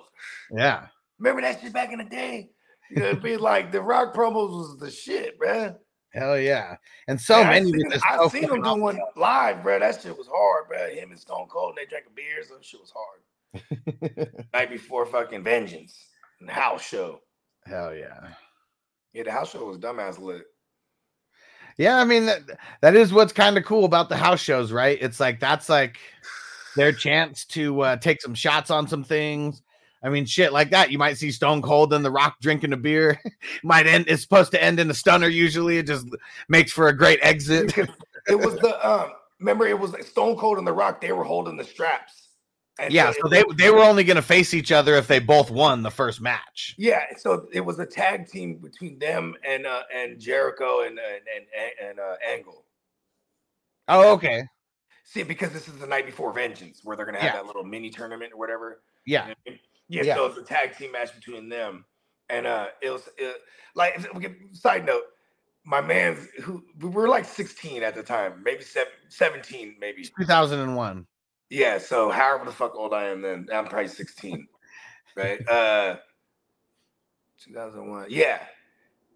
[0.50, 0.86] yeah.
[1.18, 2.50] Remember that shit back in the day?
[2.90, 5.76] You know, it'd be like the rock promos was the shit, man.
[6.12, 6.76] Hell yeah.
[7.08, 9.80] And so I many seen, with this I seen him do one live, bro.
[9.80, 10.88] That shit was hard, bro.
[10.90, 12.48] Him and Stone Cold, and they drank beers.
[12.48, 14.46] That shit was hard.
[14.54, 15.96] Night before fucking Vengeance
[16.40, 17.20] and the house show.
[17.66, 18.28] Hell yeah.
[19.12, 20.44] Yeah, the house show was dumbass lit.
[21.78, 22.42] Yeah, I mean that
[22.82, 24.98] that is what's kind of cool about the house shows, right?
[25.00, 25.98] It's like that's like
[26.76, 29.62] their chance to uh, take some shots on some things.
[30.04, 30.90] I mean, shit like that.
[30.92, 33.18] You might see Stone Cold and The Rock drinking a beer.
[33.64, 34.04] might end.
[34.06, 35.28] It's supposed to end in a stunner.
[35.28, 36.06] Usually, it just
[36.48, 37.74] makes for a great exit.
[38.26, 39.12] It was the um.
[39.38, 40.98] Remember, it was like Stone Cold and The Rock.
[41.02, 42.28] They were holding the straps.
[42.78, 45.06] And yeah, it so they was- they were only going to face each other if
[45.06, 46.74] they both won the first match.
[46.78, 51.20] Yeah, so it was a tag team between them and uh and Jericho and and
[51.36, 52.64] and, and uh, Angle.
[53.88, 54.44] Oh, okay.
[55.04, 57.42] See, because this is the night before Vengeance, where they're gonna have Yeah.
[57.42, 58.80] that little mini tournament or whatever.
[59.06, 59.24] Yeah.
[59.24, 59.58] You know I mean?
[59.88, 60.14] Yeah, Yeah.
[60.16, 61.84] so it's a tag team match between them,
[62.28, 63.36] and uh, it was it,
[63.74, 64.00] like
[64.52, 65.04] side note.
[65.66, 70.04] My man's who we were like 16 at the time, maybe seven, 17, maybe.
[70.18, 71.06] 2001.
[71.48, 74.46] Yeah, so however the fuck old I am then, I'm probably 16,
[75.16, 75.48] right?
[75.48, 75.96] Uh
[77.42, 78.06] 2001.
[78.10, 78.40] Yeah.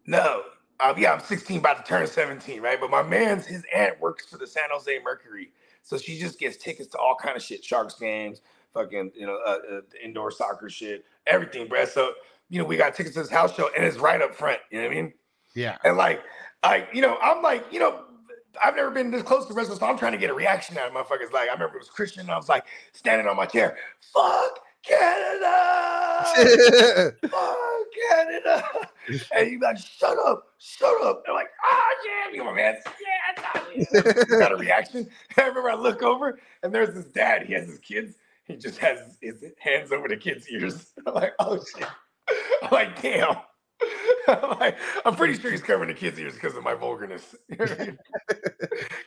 [0.07, 0.43] No.
[0.81, 2.81] Um, yeah, I'm 16, about to turn 17, right?
[2.81, 5.51] But my man's his aunt works for the San Jose Mercury.
[5.83, 8.41] So she just gets tickets to all kind of shit, Sharks games,
[8.75, 11.85] fucking, you know, uh, uh, indoor soccer shit, everything, bro.
[11.85, 12.13] So,
[12.49, 14.61] you know, we got tickets to this house show and it's right up front.
[14.71, 15.13] You know what I mean?
[15.55, 15.77] Yeah.
[15.85, 16.23] And like,
[16.65, 18.05] like, you know, I'm like, you know,
[18.63, 20.89] I've never been this close to wrestling, so I'm trying to get a reaction out
[20.89, 21.33] of motherfuckers.
[21.33, 24.61] Like, I remember it was Christian, and I was like standing on my chair, fuck
[24.83, 26.25] Canada,
[27.29, 28.65] fuck Canada.
[29.35, 31.25] And you like, shut up, shut up.
[31.25, 35.09] They're like, ah, yeah, you know, my man, yeah, I got it." got a reaction.
[35.37, 38.17] I remember I look over and there's this dad, he has his kids,
[38.49, 40.93] he just has his hands over the kids' ears.
[41.07, 41.89] I'm like, oh shit.
[42.63, 43.37] I'm like, damn.
[44.29, 47.37] I'm, like, I'm pretty sure he's covering the kids' ears because of my vulgarness.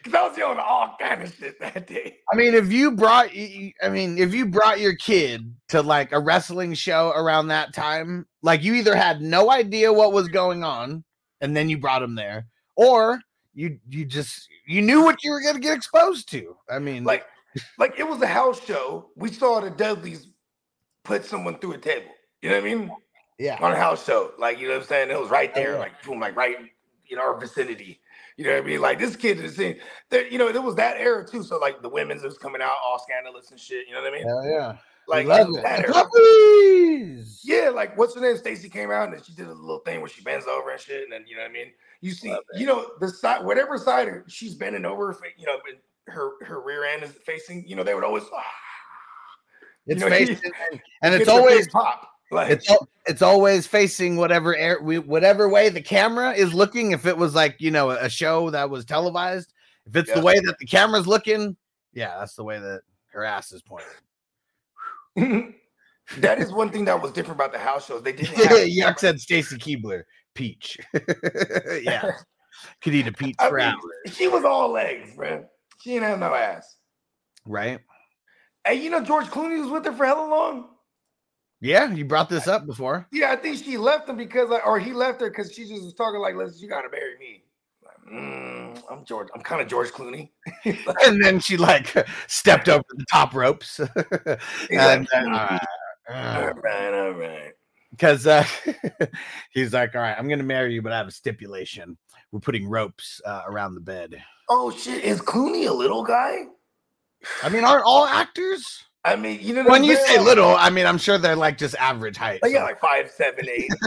[0.04, 2.18] Because I was yelling all kind of shit that day.
[2.32, 6.20] I mean, if you brought, I mean, if you brought your kid to like a
[6.20, 11.04] wrestling show around that time, like you either had no idea what was going on,
[11.40, 13.22] and then you brought him there, or
[13.54, 16.58] you you just you knew what you were going to get exposed to.
[16.70, 17.26] I mean, Like,
[17.78, 19.10] like it was a house show.
[19.16, 20.28] We saw the Dudleys
[21.04, 22.12] put someone through a table.
[22.42, 22.92] You know what I mean?
[23.40, 24.32] yeah, On a house show.
[24.38, 25.10] Like, you know what I'm saying?
[25.12, 25.80] It was right there, yeah.
[25.80, 26.58] like boom, like right
[27.10, 28.00] in our vicinity.
[28.38, 28.82] You know what I mean?
[28.82, 29.78] Like this kid is seeing
[30.10, 31.44] there, you know, it was that era too.
[31.44, 33.88] So like the women's was coming out all scandalous and shit.
[33.88, 34.28] You know what I mean?
[34.28, 34.78] hell yeah,
[35.08, 35.94] Like love it that era.
[35.94, 37.42] puppies!
[37.44, 38.38] Yeah, like what's her name?
[38.38, 41.04] Stacy came out and she did a little thing where she bends over and shit,
[41.04, 41.68] and then you know what I mean.
[42.00, 45.58] You see, you know the side, whatever side she's bending over, you know,
[46.08, 47.64] her her rear end is facing.
[47.68, 48.24] You know, they would always.
[48.34, 48.44] ah,
[49.88, 52.08] It's You know, facing, and, and it's always pop.
[52.32, 52.74] Like it's
[53.06, 56.92] it's always facing whatever air we, whatever way the camera is looking.
[56.92, 59.52] If it was like you know a show that was televised,
[59.86, 61.58] if it's the way that the camera's looking,
[61.92, 62.82] yeah, that's the way that
[63.12, 63.92] her ass is pointed.
[66.20, 68.02] that is one thing that was different about the house shows.
[68.02, 70.78] They didn't have Yuck said Stacy Keibler, peach.
[71.82, 72.12] yeah,
[72.82, 73.76] could eat a peach I mean,
[74.10, 75.44] she was all legs, man.
[75.84, 76.78] She didn't have no ass.
[77.46, 77.80] right?
[78.66, 80.68] Hey, you know George Clooney was with her for hella long.
[81.62, 83.08] Yeah, you brought this up before.
[83.12, 85.94] Yeah, I think she left him because, or he left her because she just was
[85.94, 87.44] talking like, "Listen, you gotta marry me."
[87.84, 89.28] Like, mm, I'm George.
[89.36, 90.30] I'm kind of George Clooney.
[91.06, 91.96] And then she like
[92.28, 93.80] stepped over the top ropes.
[94.20, 94.38] And
[94.72, 95.60] like, then, "Mm, uh,
[96.10, 97.54] all right, all right.
[97.92, 98.44] because uh,
[99.52, 101.98] he's like, "All right, I'm going to marry you, but I have a stipulation.
[102.32, 104.22] We're putting ropes uh, around the bed."
[104.54, 106.44] Oh shit, is Clooney a little guy?
[107.42, 108.84] I mean, aren't all actors?
[109.06, 111.58] I mean, you know, When you say Like- little, I mean I'm sure they're like
[111.58, 112.42] just average height.
[112.44, 113.70] like, yeah, so- like five, seven, eight.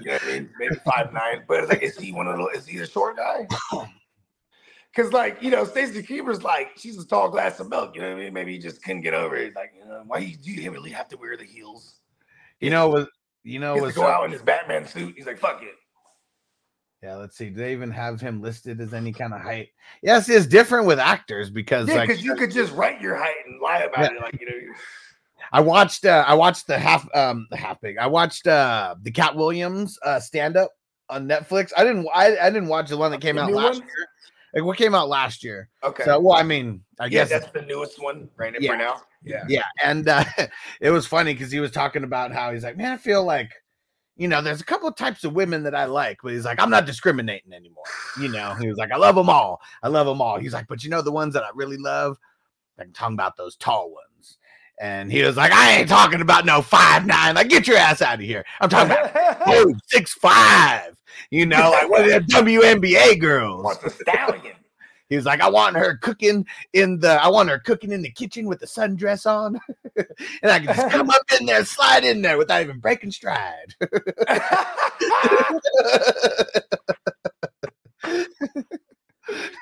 [0.00, 0.50] you know what I mean?
[0.58, 1.42] Maybe five nine.
[1.48, 2.44] But it's like, is he one of the?
[2.56, 3.46] Is he a short guy?
[4.94, 7.96] Because like you know, Stacy Keibler's like she's a tall glass of milk.
[7.96, 8.32] You know what I mean?
[8.32, 9.52] Maybe he just couldn't get over it.
[9.56, 11.96] Like you know, why you, do you really have to wear the heels?
[12.60, 13.08] you know was
[13.42, 15.14] you know was go out in his Batman suit.
[15.16, 15.74] He's like, fuck it.
[17.04, 17.16] Yeah.
[17.16, 17.50] Let's see.
[17.50, 19.68] Do they even have him listed as any kind of height?
[20.02, 23.36] Yes, it's different with actors because Yeah, like because you could just write your height
[23.46, 24.20] and lie about it.
[24.22, 24.74] Like you know,
[25.52, 27.98] I watched uh, I watched the half um the half big.
[27.98, 30.70] I watched uh the Katt Williams uh stand up
[31.10, 31.72] on Netflix.
[31.76, 33.86] I didn't I, I didn't watch the one that came The out last one?
[33.86, 34.06] year.
[34.54, 35.68] Like what came out last year.
[35.82, 36.04] okay.
[36.04, 38.70] So well, I mean, I yeah, guess that's the newest one right Yeah.
[38.72, 39.02] for now.
[39.24, 39.44] Yeah.
[39.48, 40.24] yeah, and uh,
[40.80, 43.50] it was funny because he was talking about how he's like, man, I feel like,
[44.16, 46.60] you know, there's a couple of types of women that I like, but he's like,
[46.60, 47.84] I'm not discriminating anymore.
[48.20, 49.60] You know, he was like, I love them all.
[49.82, 50.38] I love them all.
[50.38, 52.16] He's like, but you know, the ones that I really love,
[52.78, 54.38] I'm talking about those tall ones.
[54.80, 57.36] And he was like, I ain't talking about no five nine.
[57.36, 58.44] Like, get your ass out of here.
[58.60, 60.96] I'm talking about oh, six five.
[61.30, 63.62] You know, like one of the WNBA girls.
[63.62, 64.56] What's the stallion?
[65.08, 68.10] He was like, I want her cooking in the, I want her cooking in the
[68.10, 69.60] kitchen with the sundress on,
[69.96, 73.74] and I can just come up in there, slide in there without even breaking stride.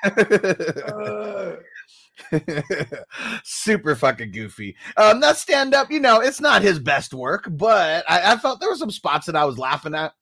[0.03, 1.55] Uh,
[3.43, 4.75] Super fucking goofy.
[4.97, 8.59] Um, that stand up, you know, it's not his best work, but I, I felt
[8.59, 10.13] there were some spots that I was laughing at.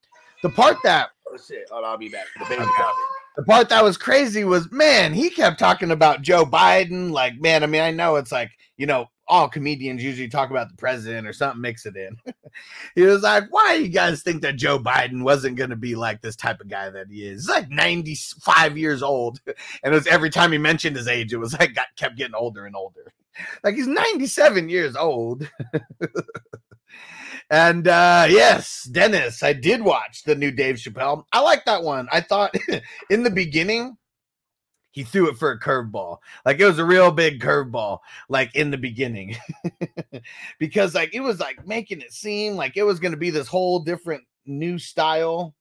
[0.43, 1.69] The part that oh shit!
[1.71, 2.25] Oh, I'll be back.
[2.39, 2.91] The baby Okay.
[3.35, 7.11] The part that was crazy was man, he kept talking about Joe Biden.
[7.11, 10.69] Like, man, I mean, I know it's like, you know, all comedians usually talk about
[10.69, 12.17] the president or something, mix it in.
[12.95, 16.21] he was like, Why do you guys think that Joe Biden wasn't gonna be like
[16.21, 17.43] this type of guy that he is?
[17.43, 19.39] He's like 95 years old.
[19.83, 22.35] And it was every time he mentioned his age, it was like got kept getting
[22.35, 23.13] older and older.
[23.63, 25.49] Like he's 97 years old.
[27.51, 31.25] And uh yes, Dennis, I did watch the new Dave Chappelle.
[31.33, 32.07] I like that one.
[32.09, 32.55] I thought
[33.09, 33.97] in the beginning
[34.91, 36.19] he threw it for a curveball.
[36.45, 37.99] Like it was a real big curveball
[38.29, 39.35] like in the beginning.
[40.59, 43.47] because like it was like making it seem like it was going to be this
[43.47, 45.53] whole different new style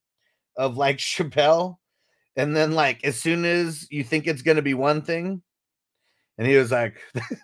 [0.57, 1.79] of like Chappelle.
[2.37, 5.43] And then like as soon as you think it's going to be one thing,
[6.41, 6.97] and he was like,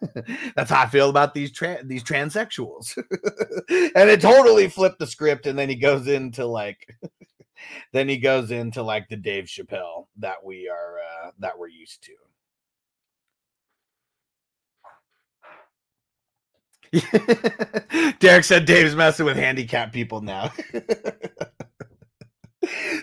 [0.57, 2.97] "That's how I feel about these tra- these transsexuals,"
[3.69, 5.45] and it totally flipped the script.
[5.47, 6.97] And then he goes into like,
[7.93, 12.05] then he goes into like the Dave Chappelle that we are uh, that we're used
[12.05, 12.15] to.
[18.19, 20.51] Derek said Dave's messing with handicapped people now.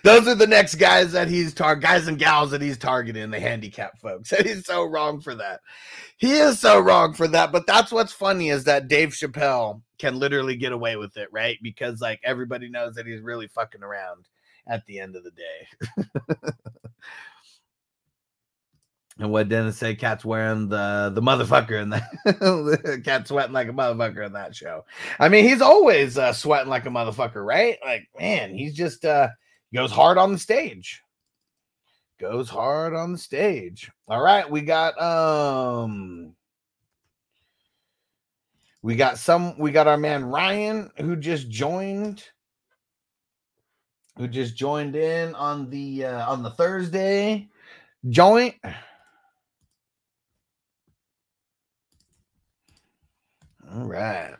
[0.03, 3.39] Those are the next guys that he's tar guys and gals that he's targeting, the
[3.39, 4.31] handicapped folks.
[4.43, 5.61] And he's so wrong for that.
[6.17, 7.51] He is so wrong for that.
[7.51, 11.57] But that's what's funny is that Dave Chappelle can literally get away with it, right?
[11.61, 14.27] Because like everybody knows that he's really fucking around
[14.67, 15.67] at the end of the day.
[19.19, 19.95] and what Dennis say?
[19.95, 23.01] Katt's wearing the the motherfucker in that.
[23.05, 24.85] Katt sweating like a motherfucker in that show.
[25.19, 27.77] I mean, he's always uh, sweating like a motherfucker, right?
[27.83, 29.29] Like, man, he's just uh
[29.73, 31.01] goes hard on the stage.
[32.19, 33.91] Goes hard on the stage.
[34.07, 36.35] All right, we got um
[38.81, 42.23] we got some we got our man Ryan who just joined
[44.17, 47.49] who just joined in on the uh, on the Thursday
[48.09, 48.55] joint.
[53.73, 54.35] All right.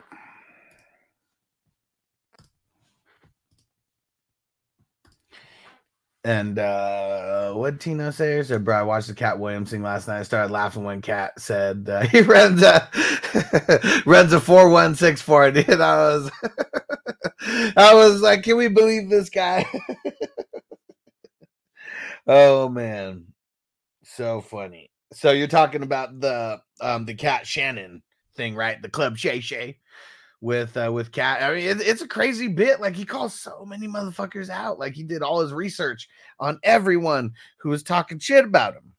[6.24, 8.42] And uh what Tino say?
[8.42, 10.20] Said, bro, I watched the Katt Williams thing last night.
[10.20, 12.88] I started laughing when Katt said uh, he runs a
[14.06, 15.50] runs a four one six four.
[15.50, 16.30] Dude, I was
[17.76, 19.66] I was like, can we believe this guy?
[22.26, 23.26] oh man,
[24.02, 24.90] so funny.
[25.12, 28.02] So you're talking about the um the Katt Shannon
[28.34, 28.80] thing, right?
[28.80, 29.78] The Club Shay Shay
[30.44, 31.42] with uh, with Katt.
[31.42, 34.94] I mean it, it's a crazy bit like he calls so many motherfuckers out like
[34.94, 36.06] he did all his research
[36.38, 38.92] on everyone who was talking shit about him.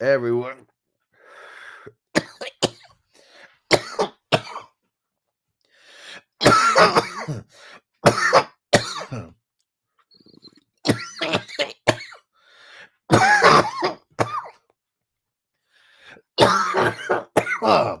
[0.00, 0.66] Everyone.
[17.68, 18.00] Oh.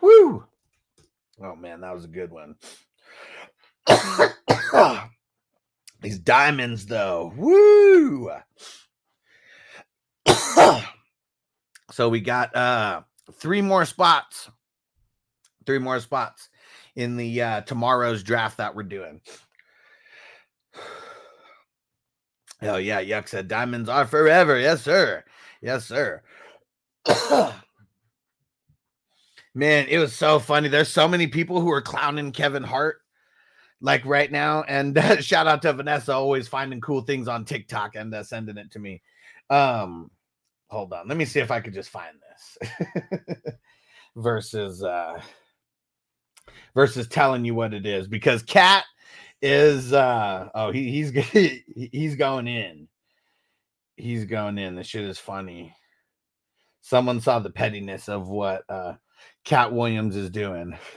[0.00, 0.44] Whew.
[1.42, 2.56] Oh man, that was a good one.
[6.02, 7.32] These diamonds though.
[7.34, 8.32] Woo
[11.90, 13.02] so we got uh
[13.34, 14.50] three more spots.
[15.66, 16.48] Three more spots
[16.96, 19.20] in the uh tomorrow's draft that we're doing.
[22.60, 24.58] Oh yeah, Yuck said diamonds are forever.
[24.58, 25.22] Yes, sir.
[25.62, 26.22] Yes, sir.
[29.54, 30.68] Man, it was so funny.
[30.68, 32.96] There's so many people who are clowning Kevin Hart
[33.80, 34.62] like right now.
[34.62, 38.56] And uh, shout out to Vanessa, always finding cool things on TikTok and uh, sending
[38.56, 39.02] it to me.
[39.50, 40.10] Um,
[40.68, 42.80] hold on, let me see if I could just find this
[44.16, 45.20] versus uh
[46.74, 48.84] versus telling you what it is because Katt
[49.42, 51.10] is uh oh he, he's
[51.92, 52.88] he's going in.
[53.96, 54.76] He's going in.
[54.76, 55.74] The shit is funny.
[56.80, 58.94] Someone saw the pettiness of what uh
[59.44, 60.76] Katt Williams is doing.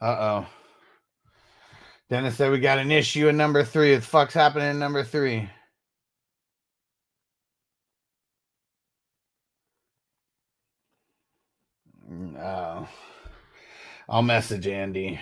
[0.00, 0.63] Uh oh.
[2.10, 3.92] Dennis said we got an issue in number three.
[3.92, 5.48] What the fuck's happening in number three?
[12.10, 12.88] Mm, Oh.
[14.08, 15.20] I'll message Andy.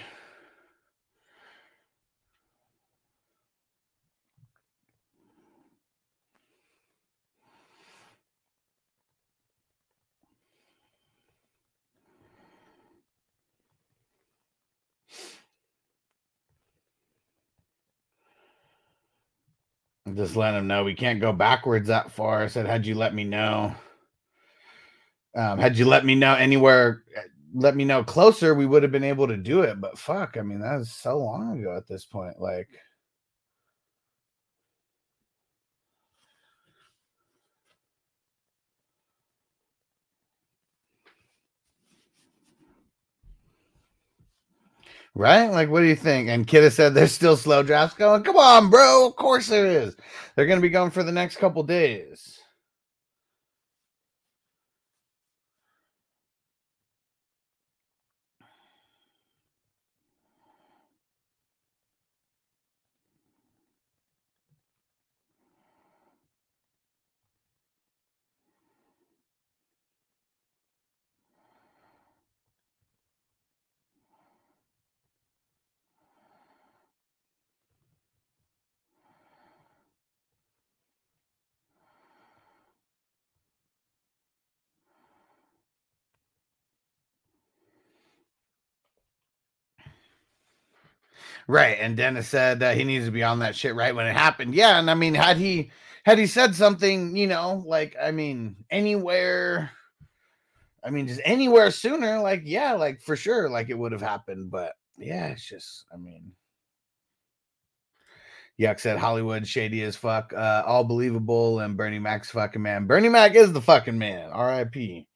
[20.15, 22.43] Just let him know we can't go backwards that far.
[22.43, 23.75] I said, had you let me know,
[25.37, 27.05] um, had you let me know anywhere,
[27.55, 29.81] let me know closer, we would have been able to do it.
[29.81, 32.41] But fuck, I mean, that was so long ago at this point.
[32.41, 32.69] Like,
[45.15, 45.47] right?
[45.51, 46.29] Like, what do you think?
[46.29, 48.23] And Kidda said there's still slow drafts going.
[48.23, 49.07] Come on, bro.
[49.07, 49.97] Of course there is.
[50.35, 52.32] They're going to be going for the next couple days.
[91.49, 91.77] Right.
[91.81, 94.55] And Dennis said that he needs to be on that shit right when it happened.
[94.55, 94.79] Yeah.
[94.79, 95.71] And I mean, had he
[96.05, 99.71] had he said something, you know, like I mean, anywhere,
[100.85, 104.51] I mean, just anywhere sooner, like, yeah, like for sure, like it would have happened.
[104.51, 106.33] But yeah, it's just, I mean.
[108.61, 112.87] Yuck said Hollywood shady as fuck, uh, all believable, and Bernie Mac's fucking man.
[112.87, 114.31] Bernie Mac is the fucking man.
[114.31, 115.07] R.I.P.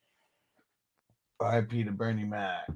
[1.41, 1.85] R.I.P.
[1.85, 2.67] to Bernie Mac.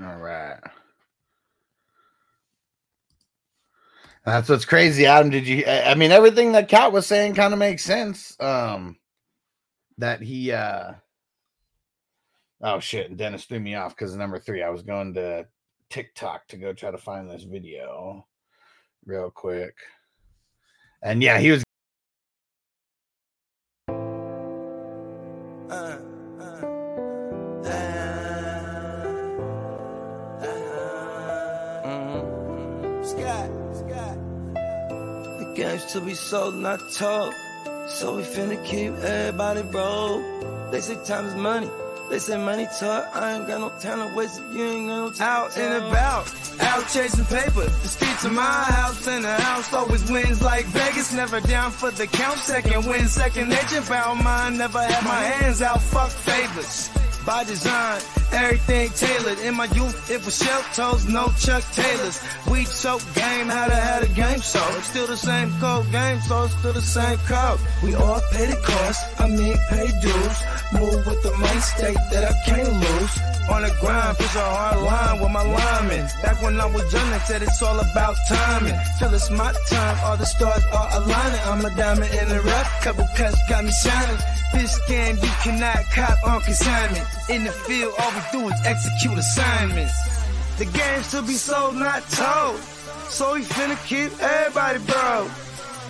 [0.00, 0.58] All right.
[4.24, 5.30] That's what's crazy, Adam.
[5.30, 5.64] Did you?
[5.66, 8.36] I mean, everything that Katt was saying kind of makes sense.
[8.40, 8.96] Um,
[9.96, 10.52] that he.
[10.52, 10.92] uh
[12.60, 13.16] Oh shit!
[13.16, 14.62] Dennis threw me off because number three.
[14.62, 15.46] I was going to
[15.90, 18.26] TikTok to go try to find this video,
[19.06, 19.74] real quick.
[21.02, 21.64] And yeah, he was.
[35.88, 37.34] To be sold, not told.
[37.88, 40.22] So we finna keep everybody broke.
[40.70, 41.70] They say time is money.
[42.10, 43.08] They say money talk.
[43.14, 44.52] I ain't got no time to waste it.
[44.52, 45.28] You ain't got no time.
[45.28, 47.64] Out and about, out chasing paper.
[47.64, 51.12] The streets of my house and the house always wins like Vegas.
[51.14, 52.38] Never down for the count.
[52.38, 53.80] Second win, second nature.
[53.80, 54.58] Found mine.
[54.58, 55.80] Never had my hands out.
[55.82, 56.90] Fuck favors.
[57.26, 58.00] By design,
[58.32, 59.38] Everything tailored.
[59.40, 62.20] In my youth, it was shell toes, no Chuck Taylors.
[62.50, 64.62] We choke game, how to have a game so.
[64.76, 67.60] It's still the same code game, so it's still the same code.
[67.82, 70.38] We all pay the cost, I mean pay dues.
[70.72, 73.14] Move with the mind state that I can't lose.
[73.48, 76.06] On the grind, push a hard line with my linemen.
[76.22, 78.78] Back when I was young, they said it's all about timing.
[78.98, 81.40] Till it's my time, all the stars are aligning.
[81.46, 84.18] I'm a diamond in the rough, couple cuts got me shining.
[84.52, 87.06] This game you cannot cop on consignment.
[87.28, 89.94] In the field, we do is execute assignments.
[90.58, 92.58] The game's to be sold, not told.
[93.10, 95.30] So we finna keep everybody broke.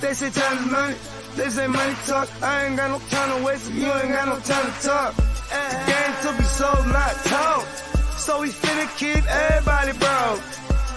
[0.01, 0.97] They say time is money.
[1.37, 2.29] They say money talk.
[2.43, 5.15] I ain't got no time to waste you ain't got no time to talk.
[5.17, 7.65] The game to be sold, not told.
[8.19, 10.43] So we finna keep everybody broke.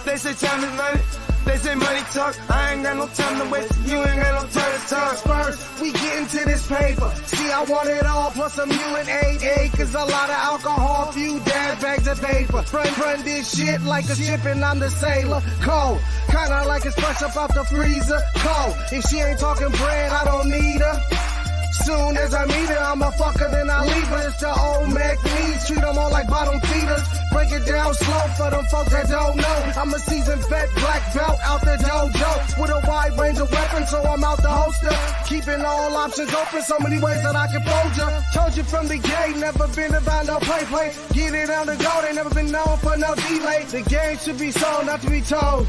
[0.04, 1.00] They say time is money.
[1.44, 2.34] They say money talk.
[2.50, 3.72] I ain't got no time to waste.
[3.86, 5.16] You ain't got no time to talk.
[5.16, 7.12] First, we get into this paper.
[7.26, 11.12] See, I want it all, plus a mule and eight acres, a lot of alcohol,
[11.12, 12.64] few dad bags of paper.
[12.72, 15.42] Run, run this shit like a ship and I'm the sailor.
[15.60, 18.20] Cold, kinda like it's fresh up out the freezer.
[18.36, 21.31] Cold, if she ain't talking bread, I don't need her.
[21.72, 24.28] Soon as I meet her, I'm a fucker, then I leave her.
[24.28, 27.02] It's the old Mac knees, treat them all like bottom feeders.
[27.32, 29.58] Break it down slow for them folks that don't know.
[29.80, 32.60] I'm a seasoned vet, black belt out the dojo.
[32.60, 34.92] With a wide range of weapons, so I'm out the holster.
[35.26, 38.20] Keeping all options open, so many ways that I can fold ya.
[38.34, 40.92] Told you from the gate, never been about no play play.
[41.14, 43.64] Get it on the go, they never been known for no delay.
[43.64, 45.66] The game should be sold, not to be told.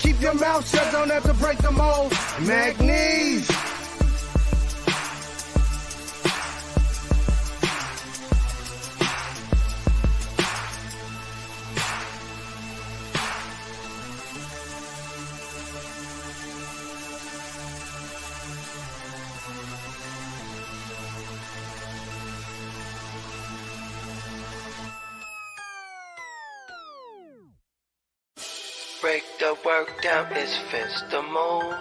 [0.00, 2.12] Keep your mouth shut, don't have to break the mold.
[2.42, 3.73] Magnes.
[29.44, 31.76] The work down, it's fence the move.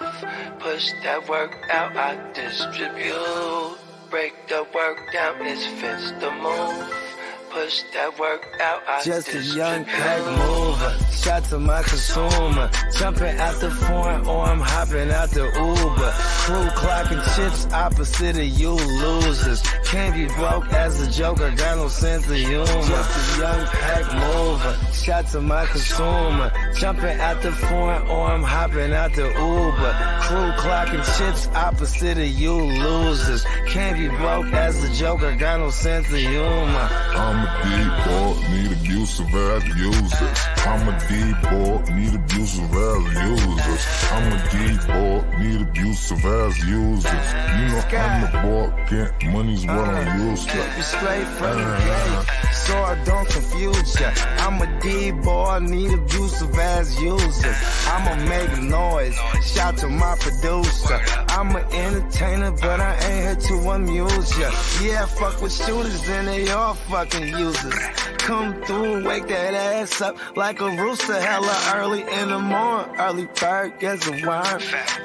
[0.60, 3.78] Push that work out, I distribute.
[4.10, 7.13] Break the work down, it's fence the move.
[7.54, 10.98] Push that work out, I Just a young pack mover.
[11.12, 12.72] Shout to my consumer.
[12.98, 16.12] Jumping out the foreign or I'm hopping out the Uber.
[16.44, 19.62] Crew clocking chips opposite of you losers.
[19.86, 22.66] Can't be broke as a joker, got no sense of humor.
[22.66, 24.78] Just a young pack mover.
[24.92, 26.52] Shout to my consumer.
[26.76, 29.94] Jumping out the foreign or I'm hopping out the Uber.
[30.24, 33.46] Crew clocking chips opposite of you losers.
[33.68, 36.90] Can't be broke as a joker, got no sense of humor.
[37.16, 40.40] Um, I'm a D-boy, need abusive as users.
[40.66, 43.86] I'm a D-boy, need abusive as users.
[44.12, 47.04] I'm a D-boy, need abusive as users.
[47.04, 50.84] You know I'm the boy, get money's what I'm used to.
[50.84, 54.12] straight from the gate, so I don't confuse ya.
[54.38, 57.58] I'm a D-boy, need abusive as users.
[57.88, 61.02] I'ma make noise, shout to my producer.
[61.28, 64.50] I'm an entertainer, but I ain't here to amuse ya.
[64.82, 67.74] Yeah, fuck with shooters and they all fucking users.
[68.18, 72.96] Come through and wake that ass up like a rooster, hella early in the morning.
[72.98, 74.62] Early bird gets a worm.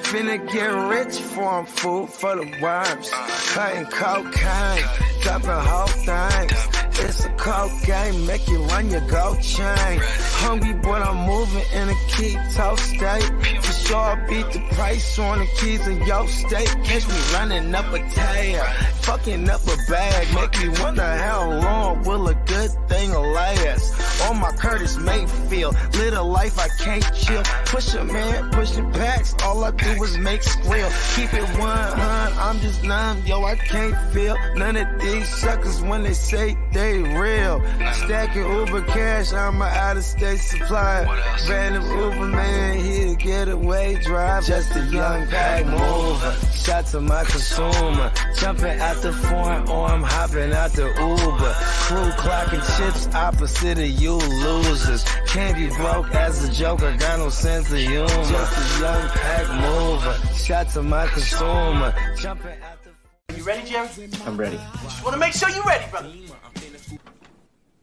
[0.09, 3.11] Finna get rich for 'em, food for the worms.
[3.55, 4.85] Cutting cocaine,
[5.23, 6.69] dropping whole things.
[7.01, 10.01] It's a cold game, make you run your gold chain.
[10.43, 13.31] Hungry, but I'm moving in a keto state.
[13.63, 16.75] For sure, I beat the price on the keys in your state.
[16.83, 18.65] Catch me running up a tail,
[19.03, 20.35] fucking up a bag.
[20.35, 24.23] Make me wonder how long will a good thing last.
[24.29, 27.43] On my Curtis Mayfield, live a life I can't chill.
[27.67, 30.91] Push a man, pushing packs, all I do is make squeal.
[31.15, 36.03] Keep it 100, I'm just numb, yo, I can't feel none of these suckers when
[36.03, 37.63] they say they real.
[37.93, 41.05] Stacking Uber cash, I'm an out of state supply.
[41.49, 44.45] Random Uber man, here to getaway drive.
[44.45, 46.37] Just a young pack mover.
[46.53, 48.13] Shout to my consumer.
[48.37, 51.55] Jumping out the foreign or I'm hopping out the Uber.
[51.99, 55.03] Crew clocking chips opposite of you losers.
[55.27, 58.07] Can't be broke as a joker, got no sense of humor.
[58.07, 60.15] Just a young pack mover.
[60.35, 61.93] Shout to my consumer.
[62.17, 63.89] Jumping out the You ready, Jerry?
[64.27, 64.61] I'm ready.
[64.85, 66.13] Just want to make sure you're ready, brother.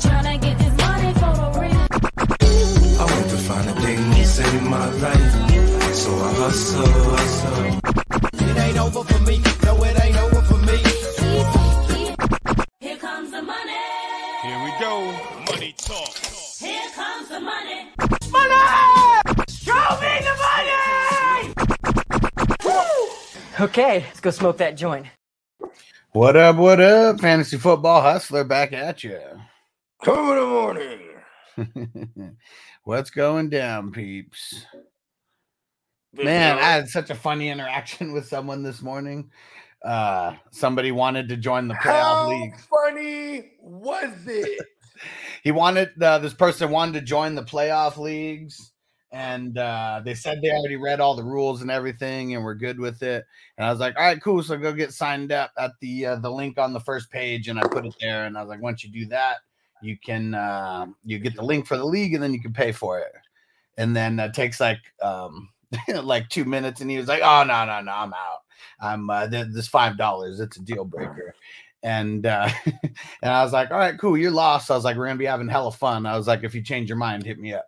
[0.00, 1.86] Tryna get this money for a real.
[3.00, 5.32] I want to find a thing to save my life.
[5.94, 7.80] So I hustle, hustle.
[8.48, 9.42] It ain't over for me.
[9.64, 10.78] No, it ain't over for me.
[12.80, 13.80] Here comes the money.
[14.42, 15.12] Here we go.
[15.50, 16.14] Money talk.
[16.58, 17.88] Here comes the money.
[18.30, 18.54] Money!
[19.48, 20.80] Show me the money!
[23.60, 25.06] Okay, let's go smoke that joint.
[26.12, 26.56] What up?
[26.56, 27.20] What up?
[27.20, 29.20] Fantasy football hustler back at you.
[30.02, 32.36] Come in the morning.
[32.84, 34.64] What's going down, peeps?
[36.12, 39.30] Man, I had such a funny interaction with someone this morning.
[39.84, 42.54] Uh, somebody wanted to join the playoff How league.
[42.68, 44.60] funny was it?
[45.42, 48.72] He wanted uh, this person wanted to join the playoff leagues,
[49.10, 52.78] and uh, they said they already read all the rules and everything, and we're good
[52.78, 53.24] with it.
[53.56, 56.16] And I was like, "All right, cool." So go get signed up at the uh,
[56.16, 58.26] the link on the first page, and I put it there.
[58.26, 59.36] And I was like, "Once you do that,
[59.82, 62.72] you can uh, you get the link for the league, and then you can pay
[62.72, 63.12] for it."
[63.78, 65.48] And then it takes like um,
[66.02, 68.40] like two minutes, and he was like, "Oh no, no, no, I'm out.
[68.80, 70.40] I'm uh, this five dollars.
[70.40, 71.34] It's a deal breaker."
[71.82, 72.48] And uh,
[72.82, 74.16] and I was like, "All right, cool.
[74.18, 76.54] You're lost." I was like, "We're gonna be having hella fun." I was like, "If
[76.54, 77.66] you change your mind, hit me up."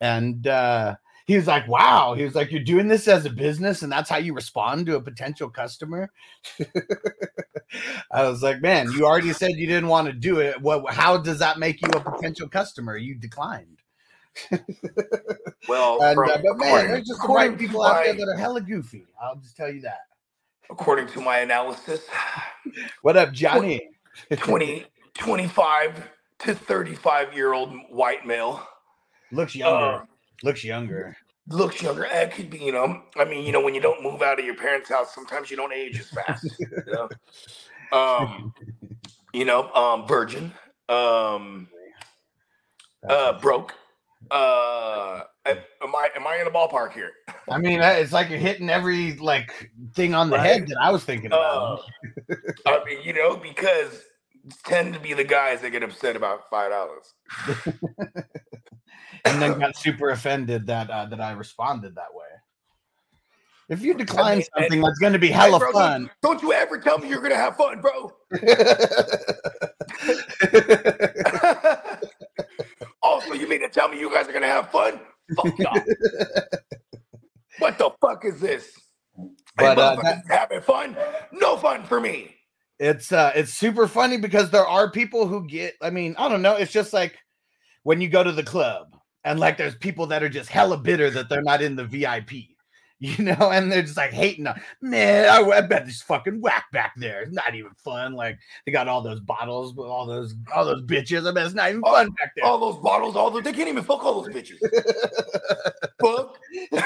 [0.00, 0.96] And uh,
[1.26, 4.10] he was like, "Wow." He was like, "You're doing this as a business, and that's
[4.10, 6.10] how you respond to a potential customer."
[8.10, 10.60] I was like, "Man, you already said you didn't want to do it.
[10.60, 10.92] What?
[10.92, 12.96] How does that make you a potential customer?
[12.96, 13.78] You declined."
[15.68, 18.36] Well, And, from- uh, but man, there's just white to people out there that are
[18.36, 19.06] hella goofy.
[19.22, 20.00] I'll just tell you that.
[20.70, 22.04] according to my analysis,
[23.02, 23.88] What up, Johnny?
[24.36, 26.10] 20, 25
[26.40, 28.66] to 35 year old white male
[29.30, 30.02] Looks younger.
[30.02, 30.04] Uh,
[30.42, 31.16] Looks younger.
[31.48, 32.04] looks younger.
[32.04, 34.44] It could be, you know, I mean, you know, when you don't move out of
[34.44, 36.46] your parents' house, sometimes you don't age as fast.
[36.58, 37.08] you know?
[37.92, 38.54] Um,
[39.34, 40.50] you know, um, virgin,
[40.88, 41.68] um,
[43.06, 43.74] uh, broke.
[44.30, 45.56] Uh, am
[45.94, 47.10] I am I in the ballpark here?
[47.50, 50.46] I mean, it's like you're hitting every like thing on the Right.
[50.46, 51.80] head that I was thinking about.
[52.30, 52.34] Uh,
[52.66, 54.04] I mean, you know, because
[54.64, 57.12] tend to be the guys that get upset about five dollars.
[59.24, 62.24] and then got super offended that uh, that I responded that way.
[63.68, 66.42] If you decline mean, something that's going to be Hey, hella bro, fun, Don't, don't
[66.42, 68.12] you ever tell me you're gonna have fun, bro.
[73.02, 75.00] also, you mean to tell me you guys are gonna have fun?
[75.36, 75.80] Fuck y'all.
[77.60, 78.78] what the fuck is this?
[79.56, 80.96] But, hey, uh, motherfuckers having fun?
[81.32, 82.34] No fun for me.
[82.78, 85.74] it's uh it's super funny because there are people who get.
[85.80, 86.56] I mean, I don't know.
[86.56, 87.16] It's just like
[87.84, 88.91] when you go to the club
[89.24, 92.32] and like there's people that are just hella bitter that they're not in the VIP.
[93.02, 95.28] You know, and they're just like hating on man.
[95.28, 97.22] I, I bet this fucking whack back there.
[97.22, 98.12] It's not even fun.
[98.12, 101.28] Like they got all those bottles with all those all those bitches.
[101.28, 102.46] I bet it's not even fun back there.
[102.46, 104.60] All those bottles, all those, they can't even fuck all those bitches.
[106.00, 106.38] fuck.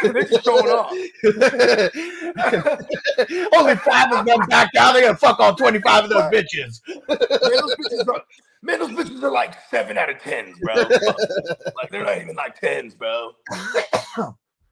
[0.03, 0.91] They're just showing off.
[3.55, 4.95] Only five of them back out.
[4.95, 6.81] They're gonna fuck all 25 of those bitches.
[6.89, 8.23] Man, those bitches are,
[8.63, 10.75] man, those bitches are like seven out of tens, bro.
[11.77, 13.33] like they're not even like tens, bro.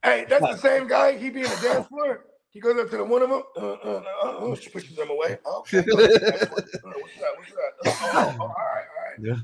[0.02, 1.16] hey, that's the same guy.
[1.16, 2.26] He be in the dance floor.
[2.50, 3.42] He goes up to the one of them.
[3.56, 5.38] Uh, uh, uh, uh, she pushes them away.
[5.44, 5.78] Oh, okay.
[5.78, 6.50] Uh, what's that?
[6.50, 7.72] What's that?
[7.86, 9.18] Oh, oh, all right, all right.
[9.20, 9.36] Yeah.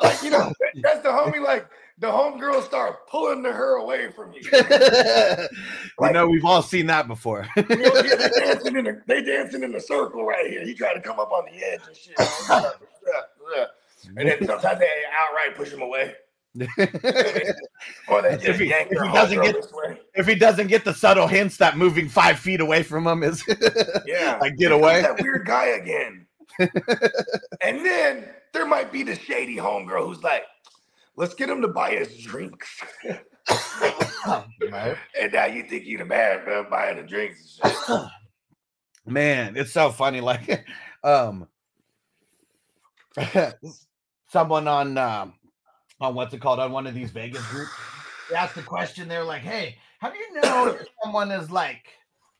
[0.00, 0.52] Like you know,
[0.82, 1.42] that's the homie.
[1.42, 4.40] Like the homegirl start pulling the her away from you.
[6.00, 7.46] you know, we've all seen that before.
[7.56, 10.64] You know, yeah, they dancing in the they dancing in the circle right here.
[10.64, 12.16] He tried to come up on the edge and shit.
[14.16, 16.14] And then sometimes they outright push him away.
[18.08, 19.96] or they if he, yank if he doesn't get this way.
[20.14, 23.42] if he doesn't get the subtle hints that moving five feet away from him is
[24.06, 24.38] Yeah.
[24.40, 25.02] like get away.
[25.02, 26.26] That weird guy again.
[26.58, 30.42] and then there might be the shady homegirl who's like,
[31.16, 32.68] let's get him to buy us drinks.
[34.70, 34.96] Right.
[35.20, 37.60] And now you think you're the man, man, buying the drinks.
[39.06, 40.20] Man, it's so funny.
[40.20, 40.66] Like,
[41.02, 41.48] um,
[44.28, 45.34] someone on um
[46.00, 47.70] on what's it called on one of these Vegas groups,
[48.30, 49.08] they asked the question.
[49.08, 51.84] They're like, "Hey, how do you know if someone is like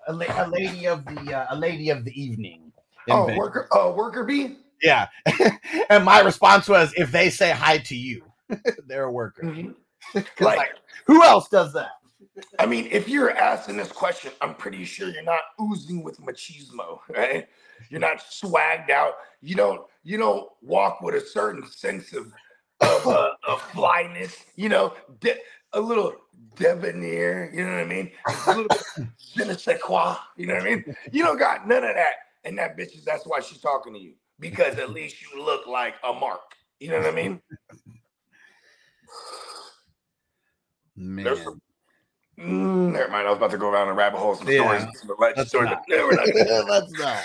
[0.08, 2.72] a, la- a lady of the uh, a lady of the evening?"
[3.08, 4.56] Oh, Vegas?" worker, uh, worker bee.
[4.82, 5.06] Yeah.
[5.90, 8.24] and my response was, "If they say hi to you,
[8.86, 9.42] they're a worker."
[10.12, 10.72] 'Cause, Like- like,
[11.06, 11.90] who else does that?
[12.58, 16.98] I mean, if you're asking this question, I'm pretty sure you're not oozing with machismo,
[17.08, 17.46] right?
[17.90, 19.14] You're not swagged out.
[19.42, 22.32] You don't you don't walk with a certain sense of
[22.80, 25.38] of, uh, of flyness, you know, de-
[25.72, 26.14] a little
[26.56, 28.10] debonair, you know what I mean?
[28.26, 28.82] A little bit
[29.34, 30.96] je ne sais quoi, you know what I mean?
[31.10, 32.14] You don't got none of that.
[32.44, 34.14] And that bitch is that's why she's talking to you.
[34.40, 36.40] Because at least you look like a mark.
[36.80, 37.40] You know what I mean?
[40.96, 41.24] Man.
[41.24, 41.60] There's some,
[42.38, 43.26] mm, never mind.
[43.26, 44.34] I was about to go around a rabbit hole.
[44.34, 44.60] Some Yeah.
[44.60, 45.70] stories, some alleged Let's stories.
[45.70, 45.82] not.
[45.88, 46.66] No, not gonna do that.
[46.66, 47.24] Let's not.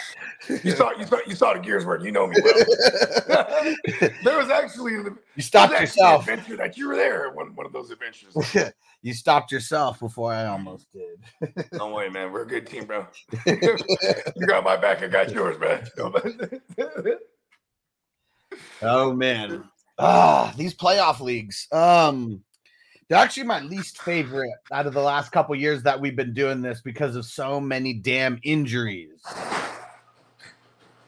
[0.63, 2.03] You saw, you saw, you saw the gears work.
[2.03, 2.55] You know me well.
[4.23, 4.93] there was actually,
[5.35, 6.27] You stopped yourself.
[6.27, 7.31] an adventure that you were there.
[7.31, 8.35] One, one of those adventures.
[9.01, 11.69] you stopped yourself before I almost did.
[11.71, 12.31] Don't worry, man.
[12.31, 13.07] We're a good team, bro.
[13.47, 15.01] you got my back.
[15.01, 15.87] I got yours, man.
[18.81, 19.63] Oh man.
[19.99, 21.67] Ah, these playoff leagues.
[21.71, 22.43] Um
[23.07, 26.61] they're actually my least favorite out of the last couple years that we've been doing
[26.61, 29.21] this because of so many damn injuries.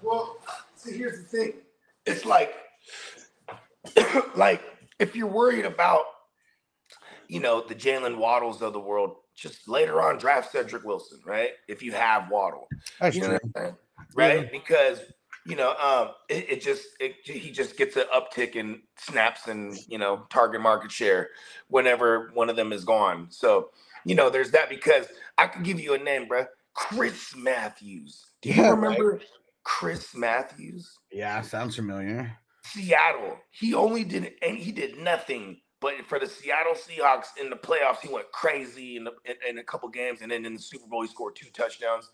[0.01, 0.37] Well,
[0.75, 1.53] see, here's the thing.
[2.05, 2.55] It's like,
[4.35, 4.63] like
[4.99, 6.03] if you're worried about,
[7.27, 11.51] you know, the Jaylen Waddles of the world, just later on draft Cedric Wilson, right?
[11.67, 12.67] If you have Waddle,
[12.99, 13.39] That's you know true.
[13.53, 13.75] what I'm saying?
[14.15, 14.51] right?
[14.51, 14.99] Because
[15.45, 19.77] you know, um, it, it just it, he just gets an uptick in snaps and
[19.87, 21.29] you know target market share
[21.69, 23.27] whenever one of them is gone.
[23.29, 23.71] So
[24.05, 25.07] you know, there's that because
[25.37, 26.45] I could give you a name, bro.
[26.73, 28.27] Chris Matthews.
[28.41, 28.77] Do you Yeah, right.
[28.79, 29.21] remember
[29.63, 30.97] Chris Matthews?
[31.11, 32.37] Yeah, sounds familiar.
[32.63, 33.37] Seattle.
[33.51, 35.61] He only did and he did nothing.
[35.81, 39.57] But for the Seattle Seahawks in the playoffs, he went crazy in, the, in, in
[39.59, 42.11] a couple games, and then in the Super Bowl, he scored two touchdowns.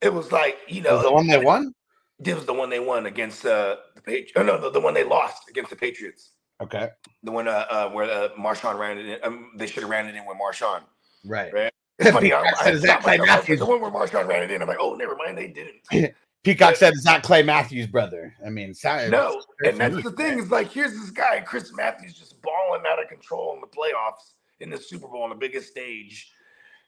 [0.00, 1.74] It was like you know Was the one they won?
[2.18, 4.32] This was the one they won against uh, the Patriots.
[4.36, 6.30] Oh no, the, the one they lost against the Patriots.
[6.62, 6.88] Okay.
[7.22, 9.18] The one uh, uh, where uh, Marshawn ran it in.
[9.22, 10.82] Um, they should have ran it in with Marshawn.
[11.24, 11.52] Right.
[11.52, 11.72] Right.
[11.98, 12.30] It's funny.
[12.30, 14.60] I, I, said, "Is that I- Clay Matthews?" the one where Marshawn ran it in.
[14.60, 15.38] I'm like, oh, never mind.
[15.38, 16.14] They didn't.
[16.46, 20.38] Peacock said, "Is that Clay Matthews' brother?" I mean, sorry, No, and that's the thing
[20.38, 24.34] is like here's this guy Chris Matthews just balling out of control in the playoffs
[24.60, 26.30] in the Super Bowl on the biggest stage,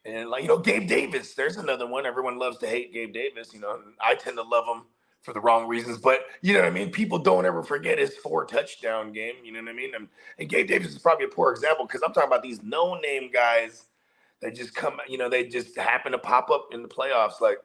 [0.04, 2.06] and like you know Gabe Davis, there's another one.
[2.06, 3.80] Everyone loves to hate Gabe Davis, you know.
[4.00, 4.82] I tend to love him
[5.22, 6.90] for the wrong reasons, but you know what I mean.
[6.90, 9.34] People don't ever forget his four touchdown game.
[9.44, 9.94] You know what I mean?
[9.94, 10.08] And,
[10.38, 13.30] and Gabe Davis is probably a poor example because I'm talking about these no name
[13.32, 13.86] guys
[14.40, 17.40] that just come, you know, they just happen to pop up in the playoffs.
[17.40, 17.58] Like,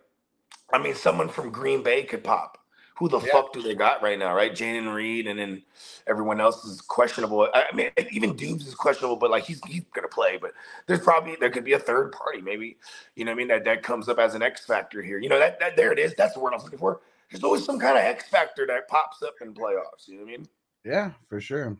[0.71, 2.57] I mean, someone from Green Bay could pop.
[2.97, 4.53] Who the fuck do they got right now, right?
[4.53, 5.63] Jayden Reed, and then
[6.05, 7.49] everyone else is questionable.
[7.51, 10.37] I I mean, even Doubs is questionable, but like he's he's gonna play.
[10.39, 10.51] But
[10.85, 12.77] there's probably there could be a third party, maybe.
[13.15, 15.17] You know, what I mean that that comes up as an X factor here.
[15.17, 16.13] You know that that there it is.
[16.15, 17.01] That's the word I was looking for.
[17.33, 20.07] There's always some kind of X factor that pops up in playoffs.
[20.07, 20.47] You know what I mean?
[20.85, 21.75] Yeah, for sure.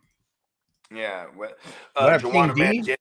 [0.91, 1.27] Yeah.
[1.95, 2.97] Uh, Jauan?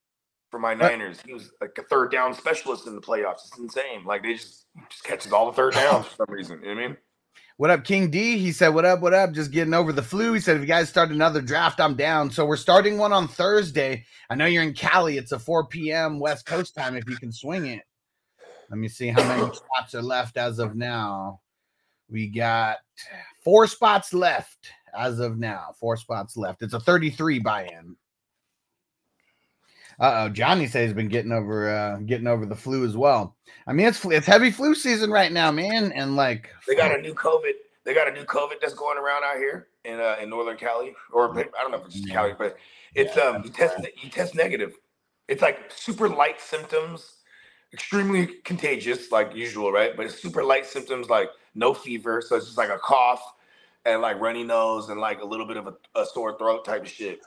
[0.51, 1.19] For my Niners.
[1.25, 3.47] He was like a third down specialist in the playoffs.
[3.47, 4.05] It's insane.
[4.05, 6.61] Like they just just catches all the third downs for some reason.
[6.61, 6.97] You know what I mean?
[7.57, 8.37] What up, King D?
[8.37, 9.33] He said, What up, what up?
[9.33, 10.35] Just getting over the flu.
[10.35, 12.31] He said, If you guys start another draft, I'm down.
[12.31, 14.05] So we're starting one on Thursday.
[14.29, 15.17] I know you're in Cali.
[15.17, 16.19] It's a 4 p.m.
[16.19, 17.83] West Coast time if you can swing it.
[18.69, 21.41] Let me see how many spots are left as of now.
[22.13, 22.79] We got
[23.43, 25.75] four spots left as of now.
[25.81, 26.63] Four spots left.
[26.63, 27.97] It's a 33 buy in.
[30.01, 33.37] Uh oh, Johnny says he's been getting over uh getting over the flu as well.
[33.67, 37.01] I mean, it's it's heavy flu season right now, man, and like They got a
[37.01, 37.53] new COVID.
[37.85, 40.95] They got a new COVID that's going around out here in uh, in Northern Cali,
[41.13, 42.57] or I don't know if it's just Cali, but
[42.95, 44.73] it's um you test you test negative.
[45.29, 47.17] It's like super light symptoms,
[47.73, 49.97] extremely contagious, like usual, right?
[49.97, 53.23] But it's super light symptoms, like no fever, so it's just like a cough
[53.85, 56.83] and like runny nose and like a little bit of a, a sore throat type
[56.83, 57.21] of shit.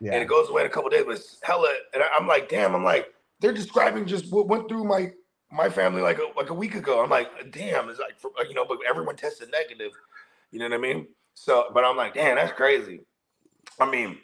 [0.00, 0.12] Yeah.
[0.12, 1.72] And it goes away in a couple days, but it's hella.
[1.94, 5.12] And I- I'm like, damn, I'm like, they're describing just what went through my
[5.52, 7.02] my family like a, like a week ago.
[7.02, 9.92] I'm like, damn, it's like for, you know, but everyone tested negative.
[10.52, 11.08] You know what I mean?
[11.34, 13.00] So, but I'm like, damn, that's crazy.
[13.80, 14.18] I mean,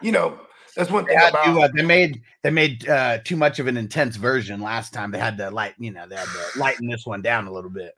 [0.00, 0.40] you know,
[0.76, 3.66] that's one thing had about to, uh, they made they made uh, too much of
[3.66, 5.10] an intense version last time.
[5.10, 7.70] They had to light, you know, they had to lighten this one down a little
[7.70, 7.94] bit.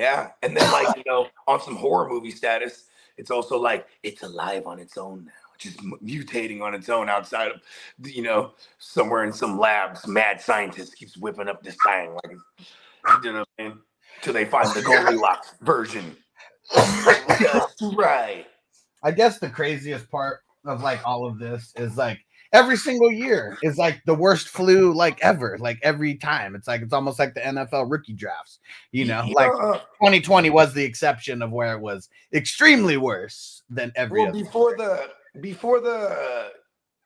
[0.00, 2.86] Yeah, and then like you know, on some horror movie status,
[3.18, 7.50] it's also like it's alive on its own now, just mutating on its own outside
[7.50, 7.60] of
[8.02, 12.36] you know somewhere in some labs, mad scientist keeps whipping up this thing like
[13.22, 13.78] you know what I mean?
[14.22, 16.16] Till they find the Goldilocks version.
[17.38, 18.46] Just right.
[19.02, 22.20] I guess the craziest part of like all of this is like
[22.52, 25.56] every single year is like the worst flu like ever.
[25.58, 28.58] Like every time, it's like it's almost like the NFL rookie drafts.
[28.92, 29.34] You know, Yeah.
[29.34, 29.52] like
[30.00, 35.10] 2020 was the exception of where it was extremely worse than every Well, before the
[35.40, 36.48] before the uh,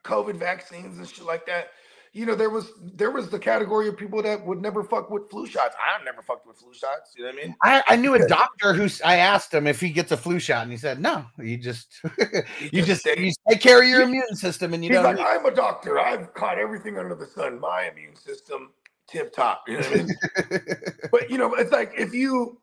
[0.05, 1.71] COVID vaccines and shit like that,
[2.15, 5.29] you know, there was there was the category of people that would never fuck with
[5.29, 5.75] flu shots.
[5.85, 7.13] I've never fucked with flu shots.
[7.17, 7.57] You know what I mean?
[7.65, 10.63] I, I knew a doctor who I asked him if he gets a flu shot,
[10.63, 12.01] and he said, "No, you just
[12.61, 15.17] you just just stay- you take care of your immune system, and you He's don't."
[15.17, 15.99] like, I'm a doctor.
[15.99, 17.59] I've caught everything under the sun.
[17.59, 18.71] My immune system,
[19.09, 19.65] tip top.
[19.67, 20.67] You know what I mean?
[21.11, 22.61] but you know, it's like if you,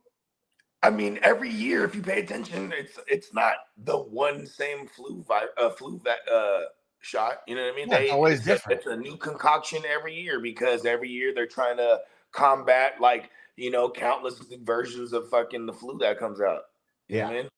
[0.82, 5.26] I mean, every year if you pay attention, it's it's not the one same flu
[5.28, 6.62] vi- uh, flu va- uh,
[7.02, 7.42] shot.
[7.48, 7.90] You know what I mean?
[7.90, 8.78] Yeah, it's always it's, different.
[8.78, 12.00] A, it's a new concoction every year because every year they're trying to
[12.32, 16.62] combat like you know countless versions of fucking the flu that comes out.
[17.08, 17.50] You what I mean?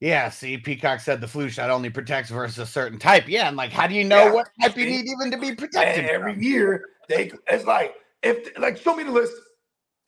[0.00, 3.28] yeah, see, Peacock said the flu shot only protects versus a certain type.
[3.28, 5.54] Yeah, and like, how do you know Yeah, what type you need even to be
[5.54, 6.04] protected?
[6.04, 9.34] And every year they it's like if like show me the list.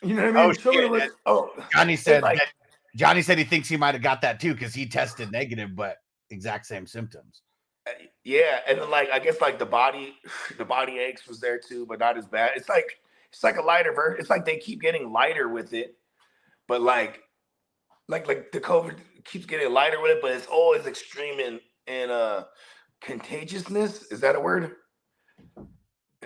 [0.02, 0.56] You know what I oh, mean?
[0.58, 1.14] Oh, show me the list.
[1.24, 2.40] Oh, Johnny said like-
[2.96, 5.98] Johnny said he thinks he might have got that too because he tested negative, but
[6.30, 7.42] exact same symptoms.
[8.26, 10.16] Yeah, and then like I guess like the body,
[10.58, 12.50] the body aches was there too, but not as bad.
[12.56, 12.98] It's like
[13.32, 14.20] it's like a lighter version.
[14.20, 15.96] It's like they keep getting lighter with it,
[16.66, 17.20] but like
[18.08, 22.10] like like the COVID keeps getting lighter with it, but it's always extreme in in
[22.10, 22.44] uh
[23.00, 24.10] contagiousness.
[24.10, 24.72] Is that a word?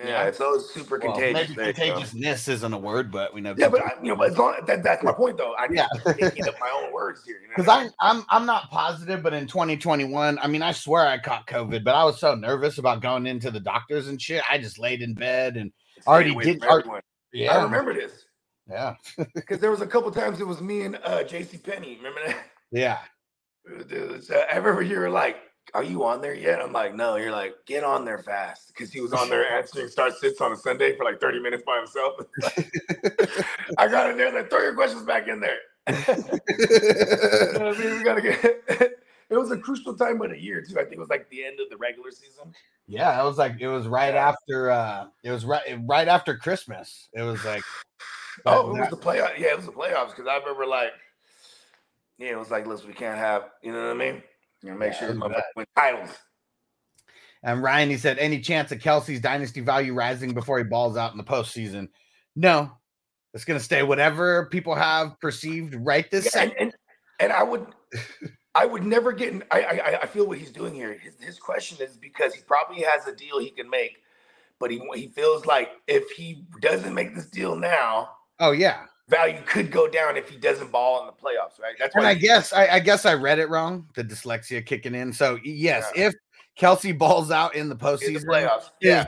[0.05, 1.49] Yeah, it's always super Well, contagious.
[1.51, 1.83] maybe there you go.
[1.83, 3.55] contagiousness isn't a word, but we know.
[3.59, 5.55] Yeah, but I, you know, but as long that that's my point though.
[5.55, 5.87] I Yeah.
[6.19, 7.37] thinking of my own words here.
[7.41, 7.93] You know because I mean?
[8.01, 11.95] I'm I'm not positive, but in 2021, I mean, I swear I caught COVID, but
[11.95, 14.43] I was so nervous about going into the doctors and shit.
[14.51, 15.71] I just laid in bed and
[16.07, 16.65] already did.
[16.65, 17.03] everyone.
[17.33, 18.25] yeah, I remember this
[18.69, 18.95] Yeah,
[19.35, 21.97] because there was a couple times it was me and uh, JC Penny.
[21.99, 22.37] Remember that?
[22.73, 22.99] yeah.
[23.89, 25.37] Dude, so I remember you were like,
[25.75, 28.93] "Are you on there yet?" I'm like, "No." You're like, "Get on there fast," because
[28.93, 31.79] he was on there answering start sits on a Sunday for like 30 minutes by
[31.79, 32.15] himself.
[33.79, 35.59] I got in there, like, throw your questions back in there.
[35.91, 37.99] You know I mean?
[37.99, 38.97] We gotta get.
[39.31, 40.77] It was a crucial time of the year too.
[40.79, 42.53] I think it was like the end of the regular season.
[42.89, 47.09] Yeah, it was like it was right after uh it was right right after Christmas.
[47.15, 47.63] It was like
[48.47, 49.39] Oh, it was the playoff.
[49.39, 50.93] Yeah, it was the playoffs because I remember like,
[52.19, 54.23] yeah, it was like, listen, we can't have, you know what I mean?
[54.63, 56.11] You know, make Yeah, sure it this was win titles.
[57.43, 61.13] and Ryan he said any chance of Kelce's dynasty value rising before he balls out
[61.13, 61.89] in the postseason?
[62.37, 62.73] No.
[63.33, 66.57] It's gonna stay whatever people have perceived right this Yeah, second.
[66.59, 66.75] and
[67.21, 67.67] and I would,
[68.55, 69.33] I would never get.
[69.33, 70.95] In, I, I I feel what he's doing here.
[70.95, 73.99] His his question is because he probably has a deal he can make,
[74.59, 78.11] but he he feels like if he doesn't make this deal now,
[78.41, 78.87] Oh yeah.
[79.11, 81.61] Value could go down if he doesn't ball in the playoffs.
[81.61, 81.75] Right?
[81.79, 83.87] That's And I guess I, I guess I read it wrong.
[83.95, 85.13] The dyslexia kicking in.
[85.13, 86.15] So yes, if
[86.59, 88.71] Kelce balls out in the in postseason, the playoffs.
[88.81, 89.07] Yeah.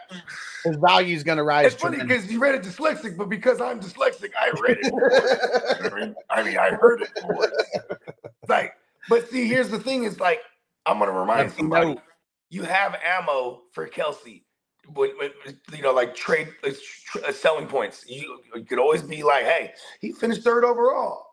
[0.65, 1.73] his value is going to rise.
[1.73, 6.15] It's funny because you read it dyslexic, but because I'm dyslexic, I read it.
[6.31, 7.11] I mean, I heard it.
[7.15, 8.75] It's like,
[9.09, 10.41] but see, here's the thing: is like,
[10.87, 12.03] I'm gonna remind Let somebody, know.
[12.51, 14.43] you have ammo for Kelce.
[14.89, 20.13] You know, like trade uh, selling points, you, you could always be like, "Hey, he
[20.13, 21.27] finished third overall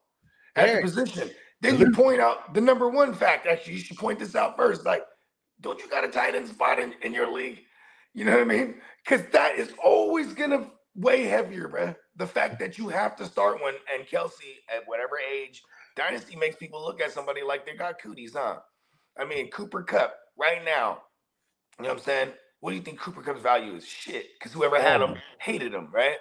[0.56, 0.76] at Hey.
[0.76, 1.30] the position."
[1.62, 3.46] Then you point out the number one fact.
[3.46, 4.86] Actually, you should point this out first.
[4.86, 5.04] Like,
[5.62, 7.60] don't you got a tight end spot in, in your league?
[8.14, 8.76] You know what I mean?
[9.04, 11.96] Because that is always gonna weigh heavier, bruh.
[12.16, 15.62] The fact that you have to start one and Kelce at whatever age,
[15.96, 18.60] Dynasty makes people look at somebody like they got cooties, huh?
[19.18, 21.00] I mean, Cooper Kupp right now.
[21.78, 22.30] You know what I'm saying?
[22.60, 23.86] What do you think Cooper Kupp's value is?
[23.86, 26.18] Shit, because whoever had oh, him hated him, right?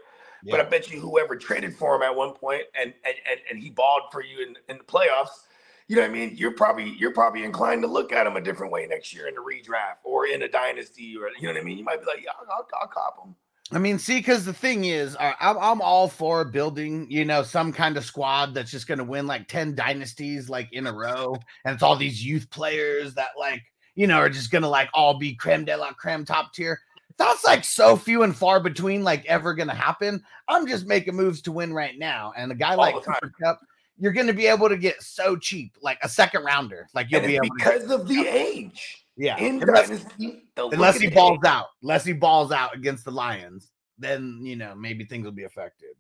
[0.49, 3.59] But I bet you whoever traded for him at one point and and and, and
[3.63, 5.47] he balled for you in, in the playoffs,
[5.89, 6.37] you know what I mean?
[6.37, 9.35] You're probably you're probably inclined to look at him a different way next year in
[9.35, 11.77] the redraft or in a dynasty or you know what I mean?
[11.77, 13.35] You might be like, yeah, I'll, I'll, I'll cop him.
[13.71, 17.73] I mean, see, because the thing is, I'm I'm all for building, you know, some
[17.73, 21.37] kind of squad that's just going to win like ten dynasties like in a row,
[21.65, 23.63] and it's all these youth players that like,
[23.99, 26.79] you know, are just going to like all be creme de la creme top tier.
[27.17, 30.23] That's like so few and far between, like ever going to happen.
[30.47, 32.95] I'm just making moves to win right now, and a guy All like.
[32.95, 33.59] Cooper Kupp,
[33.99, 37.23] you're going to be able to get so cheap, like a second rounder, like you'll
[37.23, 39.05] And be able to because of the age.
[39.17, 41.49] yeah, In unless, dynasty, unless he balls age.
[41.49, 45.43] out, unless he balls out against the Lions, then you know maybe things will be
[45.43, 45.97] affected.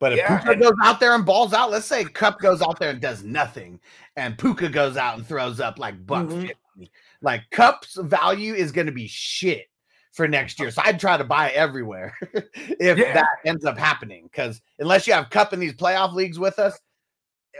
[0.00, 2.80] But if Yeah, Puka goes out there and balls out, let's say Kupp goes out
[2.80, 3.78] there and does nothing,
[4.16, 6.48] and Puka goes out and throws up like buck Mhm.
[6.48, 6.90] fifty,
[7.20, 9.68] like Kupp's value is going to be shit
[10.12, 10.70] for next year.
[10.70, 12.16] So I'd try to buy everywhere
[12.54, 13.12] if Yeah.
[13.14, 14.24] that ends up happening.
[14.24, 16.80] Because unless you have Kupp in these playoff leagues with us,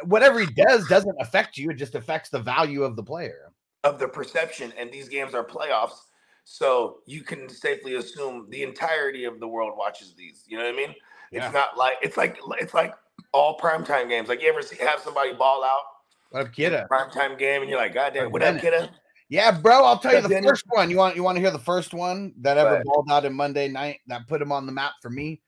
[0.05, 1.71] whatever he does doesn't affect you.
[1.71, 3.53] It just affects the value of the player.
[3.85, 6.09] of the perception, and these games are playoffs,
[6.45, 10.45] so you can safely assume the entirety of the world watches these.
[10.47, 10.95] You know what I mean?
[11.31, 11.47] Yeah.
[11.47, 12.95] It's not like it's like it's like
[13.33, 14.29] all primetime games.
[14.29, 15.83] Like you ever see, have somebody ball out
[16.31, 16.89] What up, Kidda?
[16.89, 18.89] primetime game, and you're like, God damn, what up, kiddo?
[19.29, 19.85] Yeah, bro.
[19.85, 20.91] I'll tell you the first one.
[20.91, 23.69] You want you want to hear the first one that ever balled out in Monday
[23.69, 25.41] night that put him on the map for me?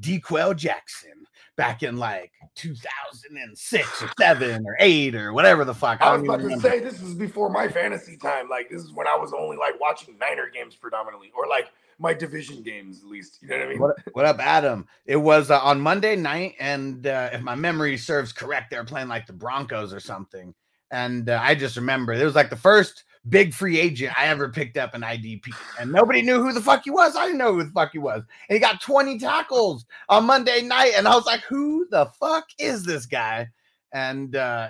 [0.00, 1.26] D'Qwell Jackson
[1.60, 6.00] back in like 2006 or seven or eight or whatever the fuck.
[6.00, 6.66] I was about to remember.
[6.66, 8.48] say this is before my fantasy time.
[8.48, 11.66] Like this is when I was only like watching Niner games predominantly, or like
[11.98, 13.40] my division games at least.
[13.42, 13.78] You know what I mean?
[13.78, 14.86] What, what up, Adam?
[15.04, 18.84] It was uh, on Monday night, and uh, if my memory serves correct, they were
[18.84, 20.54] playing like the Broncos or something.
[20.90, 24.48] And uh, I just remember it was like the first big free agent I ever
[24.48, 27.16] picked up an IDP, and nobody knew who the fuck he was.
[27.16, 28.22] I didn't know who the fuck he was.
[28.48, 32.46] And he got 20 tackles on Monday night, and I was like, "Who the fuck
[32.58, 33.48] is this guy?"
[33.92, 34.68] And uh,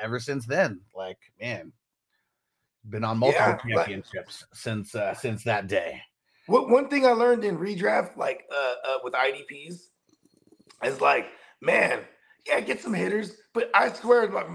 [0.00, 1.72] ever since then, like, man,
[2.88, 6.00] been on multiple Yeah, championships since uh, since that day.
[6.46, 9.88] What one thing I learned in redraft, like uh, uh with IDPs,
[10.84, 11.26] is like,
[11.60, 12.00] man,
[12.46, 14.48] yeah, get some hitters, but I swear, like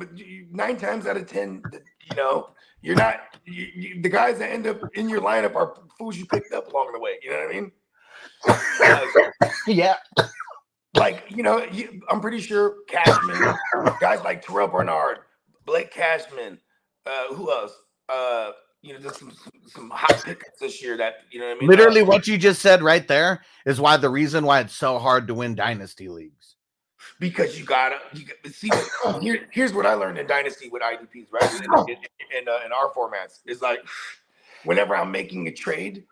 [0.51, 1.61] nine times out of ten,
[2.09, 2.49] you know,
[2.85, 6.25] you're not you, you, the guys that end up in your lineup are fools you
[6.25, 7.17] picked up along the way.
[7.23, 7.71] You know what I mean?
[9.15, 9.33] Like,
[9.67, 9.95] Yeah,
[10.95, 13.55] like you know, you, I'm pretty sure Cashman,
[13.99, 15.19] guys like Terrel Bernard,
[15.65, 16.59] Blake Cashman,
[17.07, 17.73] uh, who else?
[18.07, 18.51] Uh,
[18.83, 19.33] you know, there's some,
[19.65, 21.69] some hot pickups this year that you know what I mean.
[21.69, 25.27] Literally, what you just said right there is why the reason why it's so hard
[25.27, 26.54] to win dynasty leagues.
[27.19, 28.69] Because you gotta you got- see
[29.21, 31.53] here, here's what I learned in Dynasty with IDPs, right?
[31.55, 31.97] In, in,
[32.41, 33.79] in, uh, in our formats is like
[34.63, 36.05] whenever I'm making a trade,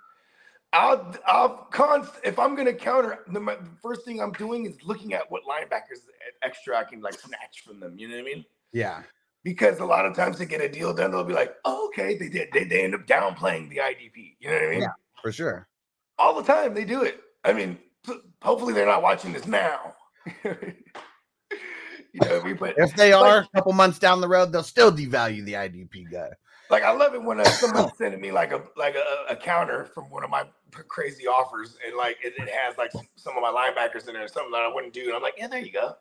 [0.71, 4.77] I'll I'll const if I'm gonna counter the my- the first thing I'm doing is
[4.83, 5.99] looking at what linebackers
[6.41, 7.97] extra I can like snatch from them.
[7.97, 8.45] You know what I mean?
[8.71, 9.03] Yeah,
[9.43, 12.17] Because a lot of times to get a deal done, they'll be like, oh, okay,
[12.17, 14.35] they did they, they end up downplaying the IDP.
[14.39, 14.81] You know what I mean?
[14.81, 14.87] Yeah.
[15.21, 15.67] for sure.
[16.17, 17.19] All the time they do it.
[17.43, 17.77] I mean,
[18.41, 19.93] hopefully they're not watching this now.
[22.13, 25.43] you know If they like- are a couple months down the road, they'll still devalue
[25.45, 26.29] the IDP guy.
[26.69, 29.85] Like I love it when uh, someone's sending me like a like a, a counter
[29.93, 30.45] from one of my
[30.87, 34.27] crazy offers, and like it, it has like some, some of my linebackers in there,
[34.27, 35.93] something that I wouldn't do, and I'm like, yeah, there you go.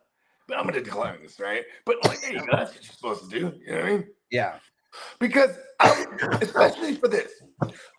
[0.48, 1.64] But I'm gonna decline this, right?
[1.84, 2.46] But like, there you go.
[2.52, 3.52] That's what you're supposed to do.
[3.66, 4.06] You know what I mean?
[4.30, 4.54] Yeah,
[5.18, 6.06] Because I,
[6.40, 7.32] especially for this,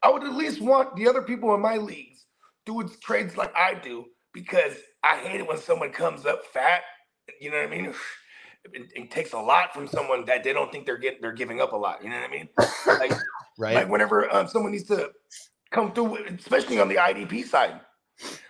[0.01, 2.25] I would at least want the other people in my leagues
[2.65, 4.73] doing trades like I do because
[5.03, 6.81] I hate it when someone comes up fat.
[7.39, 7.93] You know what I mean?
[8.72, 11.60] It, it takes a lot from someone that they don't think they're getting they're giving
[11.60, 12.01] up a lot.
[12.01, 12.47] You know what I mean?
[12.88, 13.11] Like,
[13.57, 13.76] right.
[13.76, 15.11] like whenever um, someone needs to
[15.72, 17.81] come through, especially on the IDP side,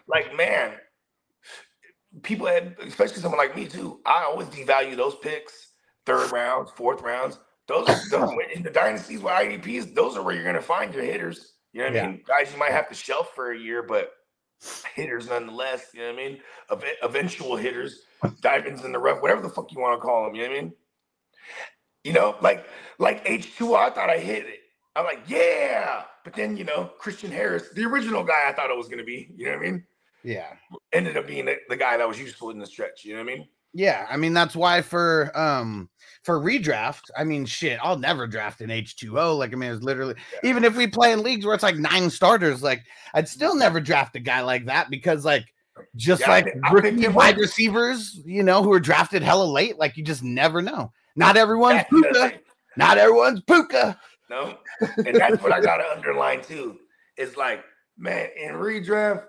[0.08, 0.74] like man,
[2.22, 4.02] people, had, especially someone like me too.
[4.06, 5.70] I always devalue those picks,
[6.06, 7.40] third rounds, fourth rounds.
[7.68, 11.54] Those, those in the dynasties with IDPs, those are where you're gonna find your hitters.
[11.72, 12.04] You know what Yeah.
[12.04, 12.22] I mean?
[12.28, 14.12] Guys, you might have to shelf for a year, but
[14.96, 15.88] hitters nonetheless.
[15.94, 16.40] You know what I mean?
[16.72, 18.02] Ev- eventual hitters,
[18.42, 20.36] diamonds in the rough, whatever the fuck you want to call them.
[20.36, 20.74] You know what I mean?
[22.04, 22.66] You know, like
[23.00, 24.60] like H2O, I thought I hit it.
[24.96, 26.04] I'm like, yeah.
[26.24, 29.04] But then, you know, Christian Harris, the original guy I thought it was going to
[29.04, 29.84] be, you know what I mean?
[30.24, 30.54] yeah,
[30.94, 33.04] Ended up being the, the guy that was useful in the stretch.
[33.04, 33.48] You know what I mean?
[33.74, 34.06] yeah.
[34.10, 35.90] I mean, that's why for um
[36.24, 39.36] for redraft, I mean, shit, I'll never draft an H two O.
[39.36, 42.10] Like, I mean, it's literally even if we play in leagues where it's like nine
[42.10, 42.84] starters, like
[43.14, 45.46] I'd still never draft a guy like that because like.
[45.96, 49.46] Just Yeah, like pick- I picked rookie wide receivers, you know, who are drafted hella
[49.46, 50.92] late, like you just never know.
[51.16, 52.34] Not everyone's Puka.
[52.78, 54.00] Not everyone's Puka.
[54.30, 54.60] No.
[54.98, 56.78] And that's what I got to underline too.
[57.18, 57.64] It's like,
[57.98, 59.26] man, in redraft,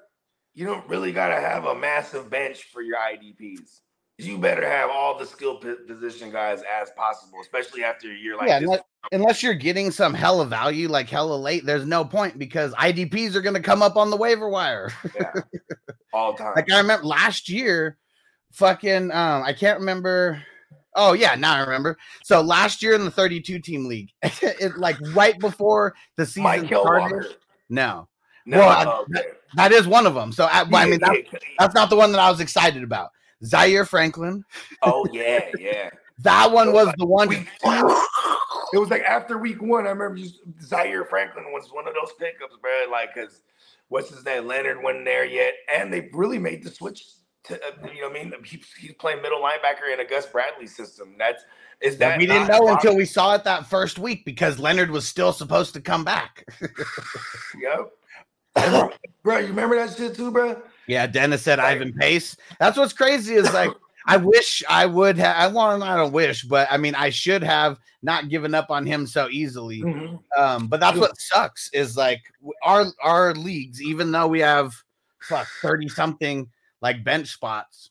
[0.52, 3.80] you don't really got to have a massive bench for your IDPs.
[4.18, 5.56] You better have all the skill
[5.88, 8.68] position guys as possible, especially after a year like yeah, this.
[8.68, 13.34] unless, unless you're getting some hella value, like hella late, there's no point because IDPs
[13.34, 14.92] are going to come up on the waiver wire.
[15.16, 15.32] Yeah.
[16.12, 16.52] all the time.
[16.54, 17.98] like I remember last year,
[18.52, 20.40] fucking, um, I can't remember.
[20.94, 21.98] Oh yeah, now I remember.
[22.22, 26.82] So last year in the 32 team league, it like right before the season Michael
[26.84, 27.14] started.
[27.16, 27.28] Walker.
[27.68, 28.08] No,
[28.46, 29.26] No, Well, I- that-
[29.56, 30.32] that is one of them.
[30.32, 31.16] So I, well, I mean, that,
[31.60, 33.10] that's not the one that I was excited about.
[33.44, 34.44] Zaire Franklin.
[34.82, 35.90] oh yeah, yeah.
[36.18, 37.28] That one was the one.
[38.72, 39.86] It was like after week one.
[39.86, 42.90] I remember just Zaire Franklin was one of those pickups, bro.
[42.90, 43.42] Like, cause
[43.88, 44.48] what's his name?
[44.48, 47.04] Leonard wasn't there yet, and they really made the switch.
[47.44, 50.26] To uh, you know, what I mean, he, he's playing middle linebacker in a Gus
[50.26, 51.14] Bradley system.
[51.18, 51.44] That's
[51.80, 55.06] is that we didn't know until we saw it that first week because Leonard was
[55.06, 56.44] still supposed to come back.
[57.60, 57.92] Yep.
[59.22, 60.60] bro, you remember that shit too, bro?
[60.86, 62.36] Yeah, Dennis said Ivan Pace.
[62.58, 63.70] That's what's crazy is like
[64.06, 65.36] I wish I would have.
[65.36, 65.82] I want.
[65.82, 69.28] I don't wish, but I mean, I should have not given up on him so
[69.30, 69.80] easily.
[69.80, 70.20] Mhm.
[70.36, 72.20] Um, but that's what sucks is like
[72.62, 74.74] our our leagues, even though we have
[75.20, 76.48] fuck thirty something
[76.82, 77.90] like bench spots,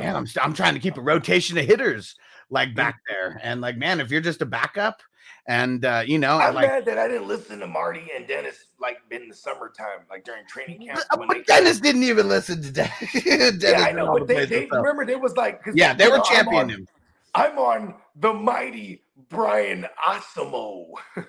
[0.00, 2.16] man, I'm I'm trying to keep a rotation of hitters
[2.50, 5.00] like back there, and like man, if you're just a backup
[5.46, 8.65] And uh, you know, I'm like mad that I didn't listen to Marty and Dennis
[8.80, 10.94] like in the summertime, like during training mm-hmm.
[10.94, 11.06] camp.
[11.12, 12.92] Oh when they- but Dennis didn't even listen to that.
[13.60, 16.24] Yeah, I know, but the they, they remember they was like, Yeah, they were know,
[16.26, 16.88] I'm championing on- him.
[17.34, 20.94] I'm on the mighty Brian Asamoah.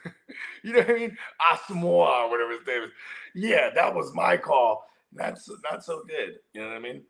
[0.63, 1.17] you know what I mean?
[1.51, 2.91] Asamoah or whatever his name is.
[3.35, 4.87] Yeah, that was my call.
[5.11, 6.39] That's not so good.
[6.53, 7.03] You know what I mean?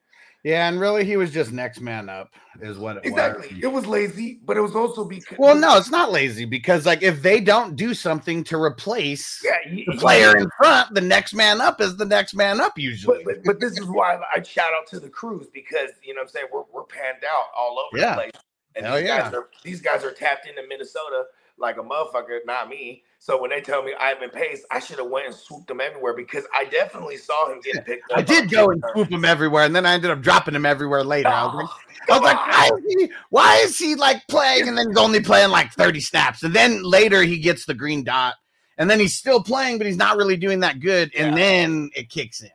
[0.44, 2.30] Yeah, and really, he was just next man up,
[2.62, 3.48] is what it Exactly.
[3.56, 3.64] was.
[3.64, 7.02] It was lazy, but it was also because Well, no, it's not lazy because like
[7.04, 11.02] if they don't do something to replace Yeah, he- the he- player in front, the
[11.02, 13.24] next man up is the next man up usually.
[13.26, 16.22] But, but but this is why I shout out to the crews because you know
[16.22, 18.12] I'm saying we're we're panned out all over Yeah.
[18.12, 18.32] the place.
[18.76, 21.26] And Hell these guys are these guys are tapped into Minnesota
[21.58, 23.04] like a motherfucker, not me.
[23.20, 26.14] So when they tell me Ivan Pace, I should have went and swooped them everywhere
[26.14, 28.20] because I definitely saw him getting picked up.
[28.20, 31.04] I did go and swoop him everywhere, and then I ended up dropping him everywhere
[31.04, 31.30] later.
[31.30, 33.12] I was like, I was like, why is he?
[33.30, 36.84] Why is he like playing and then he's only playing like thirty snaps, and then
[36.84, 38.36] later he gets the green dot,
[38.78, 42.10] and then he's still playing, but he's not really doing that good, and then it
[42.10, 42.52] kicks in.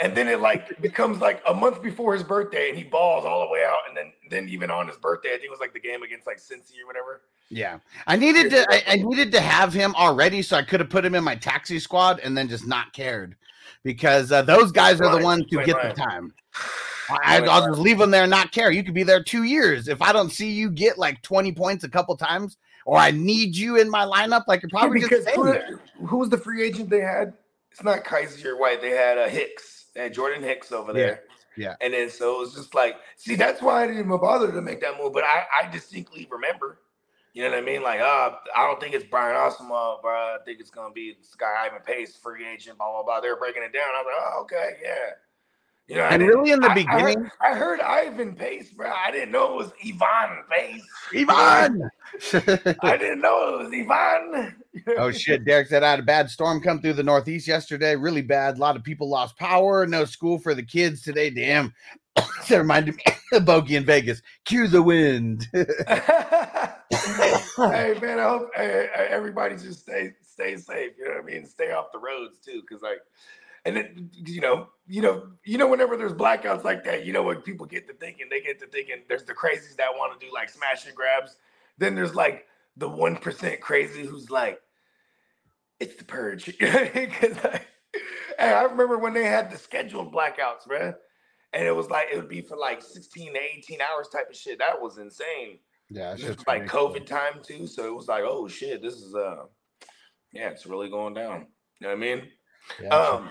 [0.00, 3.46] And then it like becomes like a month before his birthday, and he balls all
[3.46, 3.78] the way out.
[3.86, 6.26] And then then even on his birthday, I think it was like the game against
[6.26, 7.22] like Cincy or whatever.
[7.50, 8.64] Yeah, I needed to.
[8.70, 11.34] I, I needed to have him already, so I could have put him in my
[11.34, 13.34] taxi squad and then just not cared,
[13.82, 16.32] because uh, those guys are the ones who get the time.
[17.10, 18.70] I, I'll just leave them there and not care.
[18.70, 19.88] You could be there two years.
[19.88, 22.56] If I don't see you get like twenty points a couple times,
[22.86, 25.54] or I need you in my lineup, like you're probably because just who,
[26.06, 27.32] who was the free agent they had?
[27.72, 28.80] It's not Kyzir White.
[28.80, 29.86] They had uh, Hicks.
[29.96, 31.24] Had Jordan Hicks over there.
[31.56, 31.74] Yeah.
[31.80, 34.62] And then so it was just like, see, that's why I didn't even bother to
[34.62, 35.12] make that move.
[35.12, 36.78] But I, I distinctly remember,
[37.34, 37.82] you know what I mean?
[37.82, 40.12] Like, uh, I don't think it's Brian Asamoah, bro.
[40.12, 43.20] I think it's gonna be this guy Ivan Pace, free agent, blah blah blah.
[43.20, 43.88] They're breaking it down.
[43.94, 45.10] I was like, oh, okay, yeah.
[45.88, 48.92] You know, And really in the I- I heard- beginning- I heard, Ivan Pace, bro.
[48.92, 50.86] I didn't know it was Ivan Pace.
[51.16, 51.90] Ivan.
[52.82, 54.56] I didn't know it was Ivan.
[54.98, 55.44] oh shit!
[55.44, 57.96] Derek said I had a bad storm come through the Northeast yesterday.
[57.96, 58.56] Really bad.
[58.56, 59.84] A lot of people lost power.
[59.84, 61.28] No school for the kids today.
[61.30, 61.74] Damn.
[62.48, 63.02] that reminded me
[63.32, 64.22] of Bogey in Vegas.
[64.44, 65.48] Cue the wind.
[66.90, 70.92] hey man, I hope everybody just stay stay safe.
[70.98, 71.46] You know what I mean?
[71.46, 72.98] Stay off the roads too, because like,
[73.64, 77.22] and then you know, you know, you know, whenever there's blackouts like that, you know
[77.22, 78.26] what people get to thinking?
[78.30, 81.36] They get to thinking there's the crazies that want to do like smash and grabs.
[81.78, 82.46] Then there's like
[82.76, 84.60] the one percent crazy who's like,
[85.78, 86.46] it's the purge.
[86.60, 87.36] Because
[88.38, 90.94] hey, I remember when they had the scheduled blackouts, man.
[91.52, 94.36] And it was like it would be for like 16 to 18 hours type of
[94.36, 94.58] shit.
[94.58, 95.58] That was insane.
[95.90, 99.14] Yeah, This was like COVID time too, so it was like, oh shit, this is
[99.14, 99.44] uh,
[100.32, 101.48] yeah, it's really going down.
[101.80, 102.28] You know what I mean?
[102.90, 103.30] um,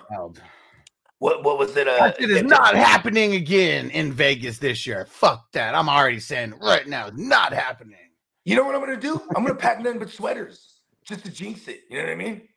[1.20, 1.88] what what was it?
[1.88, 5.06] Uh, That shit is not happening again in Vegas this year.
[5.06, 5.74] Fuck that.
[5.74, 7.08] I'm already saying right now.
[7.08, 7.96] It's not happening.
[8.44, 9.22] You know what I'm gonna do?
[9.36, 11.82] I'm gonna pack nothing but sweaters just to jinx it.
[11.90, 12.49] You know what I mean?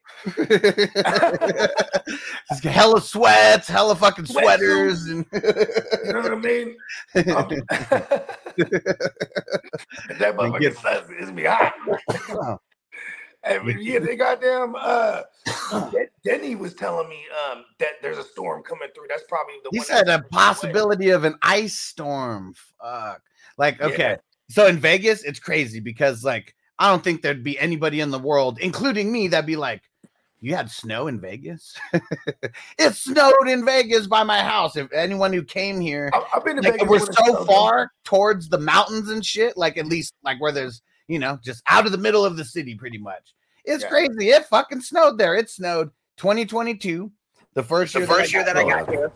[2.51, 6.77] It's hella sweats, hella fucking sweaters, and You know what I mean?
[10.19, 12.61] That motherfucker says it's gonna hot.
[13.65, 15.23] When- yeah, they goddamn uh
[15.91, 19.07] Den- Denny was telling me um that there's a storm coming through.
[19.09, 22.55] That's probably the he one said a possibility of an ice storm.
[22.81, 23.23] Fuck.
[23.59, 23.87] Like, Yeah.
[23.87, 24.17] okay.
[24.49, 28.19] So in Vegas, it's crazy because like I don't think there'd be anybody in the
[28.19, 29.83] world, including me, that'd be like,
[30.43, 31.75] you had snow in Vegas?
[32.79, 34.77] it snowed in Vegas by my house.
[34.77, 37.93] If anyone who came here, I- I've been to like, Vegas we're so snowed, far
[38.05, 41.87] towards the mountains and shit, like at least like where there's, you know, just out
[41.87, 43.35] of the middle of the city pretty much.
[43.65, 43.89] It's Yeah.
[43.91, 44.31] crazy.
[44.31, 45.37] It fucking snowed there.
[45.37, 47.13] It snowed 2022,
[47.55, 49.13] the first The year first year that I got here.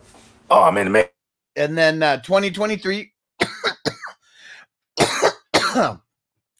[0.49, 1.09] Oh, I'm in the
[1.57, 3.11] And then uh 2023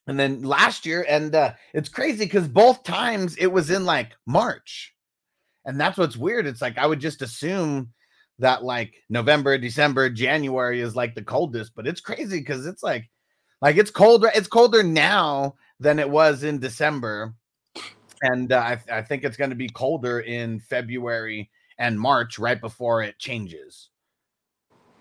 [0.07, 4.13] and then last year and uh it's crazy because both times it was in like
[4.25, 4.93] march.
[5.65, 7.91] And that's what's weird it's like i would just assume
[8.39, 13.09] that like november december january is like the coldest but it's crazy because it's like
[13.61, 17.34] like it's colder it's colder now than it was in december.
[18.21, 22.59] And uh, I, I think it's going to be colder in february and march right
[22.59, 23.89] before it changes.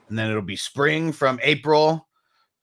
[0.09, 2.06] And then it'll be spring from april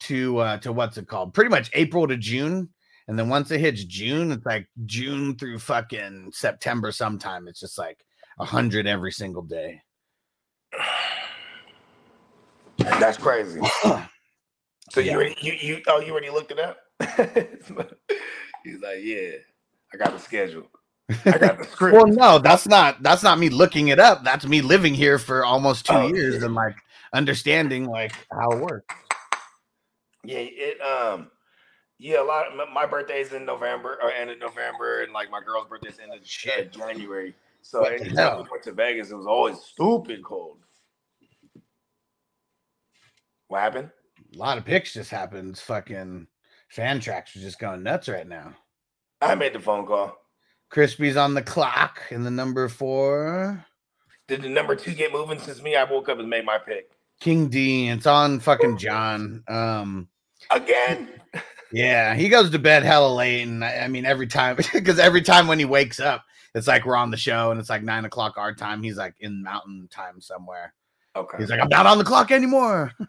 [0.04, 2.70] to uh to what's it called pretty much april to june
[3.08, 7.78] and then once it hits june it's like june through fucking september sometime it's just
[7.78, 8.00] like
[8.40, 9.82] a hundred every single day
[13.00, 13.62] That's crazy.
[14.92, 16.78] So you already you you oh you already looked it up?
[18.64, 19.32] He's like, yeah,
[19.94, 20.70] I got the schedule.
[21.32, 21.94] I got the script.
[21.96, 25.44] well no that's not that's not me looking it up that's me living here for
[25.46, 26.44] almost two Oh, years shit.
[26.44, 26.76] and like
[27.14, 28.96] understanding like how it works
[30.24, 31.30] Yeah, it um
[32.00, 32.48] Yeah, a lot.
[32.48, 36.12] Of, my birthday's in November or end of November, and like my girl's birthday's in
[36.12, 37.36] uh, January.
[37.62, 40.58] So anytime we went to Vegas, it was always stupid cold.
[43.48, 43.90] What happened?
[44.34, 45.58] A lot of picks just happened.
[45.58, 46.28] Fucking
[46.76, 48.54] Fantrax are just going nuts right now.
[49.22, 50.18] I made the phone call.
[50.70, 53.66] Crispy's on the clock in the number four.
[54.28, 55.76] Did the number two get moving since me?
[55.76, 56.90] I woke up and made my pick
[57.20, 57.90] King D.
[57.90, 59.44] It's on fucking John.
[59.48, 60.10] Um,
[60.52, 61.10] again.
[61.72, 65.22] yeah, he goes to bed hella late, and I, I mean every time because every
[65.22, 66.24] time when he wakes up,
[66.56, 68.84] it's like we're on the show and it's like nine o'clock our time.
[68.84, 70.74] He's like in mountain time somewhere.
[71.16, 71.38] Okay.
[71.38, 72.92] He's like, I'm not on the clock anymore.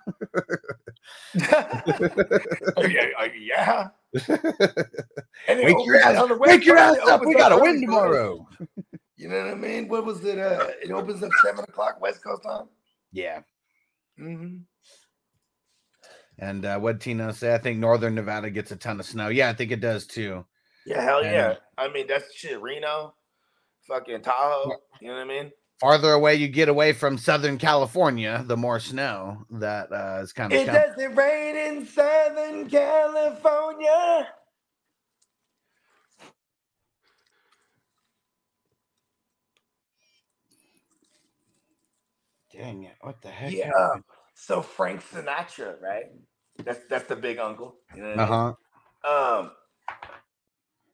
[2.76, 3.88] Oh, yeah, uh, yeah.
[5.48, 7.24] Wake your ass, on the wake your ass up.
[7.24, 8.48] We got to win tomorrow.
[9.16, 9.88] You know what I mean?
[9.88, 10.38] What was it?
[10.38, 12.68] Uh, it opens at seven o'clock West Coast time.
[13.12, 13.40] Yeah.
[14.18, 14.58] Mm-hmm.
[16.38, 17.54] And uh, what Tino say?
[17.54, 19.28] I think Northern Nevada gets a ton of snow.
[19.28, 20.44] Yeah, I think it does too.
[20.86, 21.54] Yeah, hell And- yeah.
[21.78, 22.60] I mean, that's shit.
[22.60, 23.14] Reno,
[23.88, 24.76] fucking Tahoe.
[25.00, 25.52] You know what I mean?
[25.80, 30.52] Farther away you get away from Southern California, the more snow that uh, is kind
[30.52, 30.60] of.
[30.60, 34.28] It doesn't rain in Southern California.
[42.52, 42.96] Dang it!
[43.00, 43.52] What the heck?
[43.52, 43.70] Yeah.
[44.44, 46.06] So Frank Sinatra, right?
[46.64, 47.76] That's that's the big uncle.
[47.94, 48.52] You know what Uh
[49.06, 49.46] I mean?
[49.46, 49.52] Um,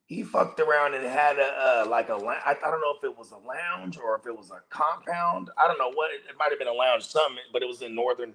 [0.06, 1.42] he fucked around and had a
[1.84, 4.36] uh, like a I, I don't know if it was a lounge or if it
[4.36, 5.50] was a compound.
[5.58, 7.82] I don't know what it, it might have been a lounge, something, but it was
[7.82, 8.34] in northern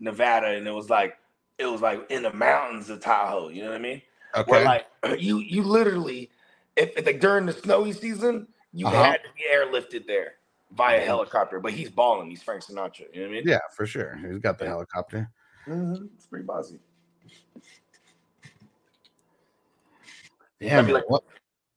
[0.00, 1.18] Nevada, and it was like
[1.58, 3.50] it was like in the mountains of Tahoe.
[3.50, 4.02] You know what I mean?
[4.36, 4.46] Okay.
[4.46, 4.86] Where like
[5.18, 6.30] you you literally,
[6.76, 8.90] if, if like during the snowy season, you Uh-huh.
[8.90, 10.34] had to be airlifted there
[10.72, 11.60] via helicopter.
[11.60, 12.30] But he's balling.
[12.30, 13.06] He's Frank Sinatra.
[13.12, 13.42] You know what I mean?
[13.46, 14.18] Yeah, for sure.
[14.26, 15.30] He's got the helicopter.
[15.66, 16.06] Mm-hmm.
[16.14, 16.78] It's pretty bossy.
[20.60, 20.82] Yeah.
[21.06, 21.24] what-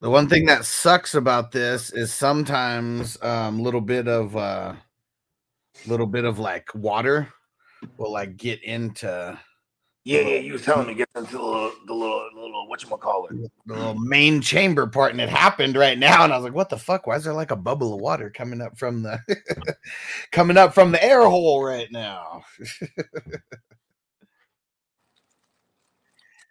[0.01, 4.73] the one thing that sucks about this is sometimes um little bit of uh
[5.85, 7.31] little bit of like water
[7.97, 9.39] will like get into
[10.03, 10.39] Yeah, yeah.
[10.39, 13.35] You was telling me get into the little, the little, little what you call it.
[13.67, 16.23] the little main chamber part, and it happened right now.
[16.23, 17.05] And I was like, "What the fuck?
[17.05, 19.19] Why is there like a bubble of water coming up from the
[20.31, 22.43] coming up from the air hole right now?"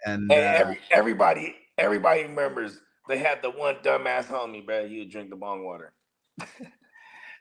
[0.07, 2.79] and uh, every, everybody, everybody remembers
[3.09, 4.87] they had the one dumbass homie, bro.
[4.87, 5.93] He would drink the bong water.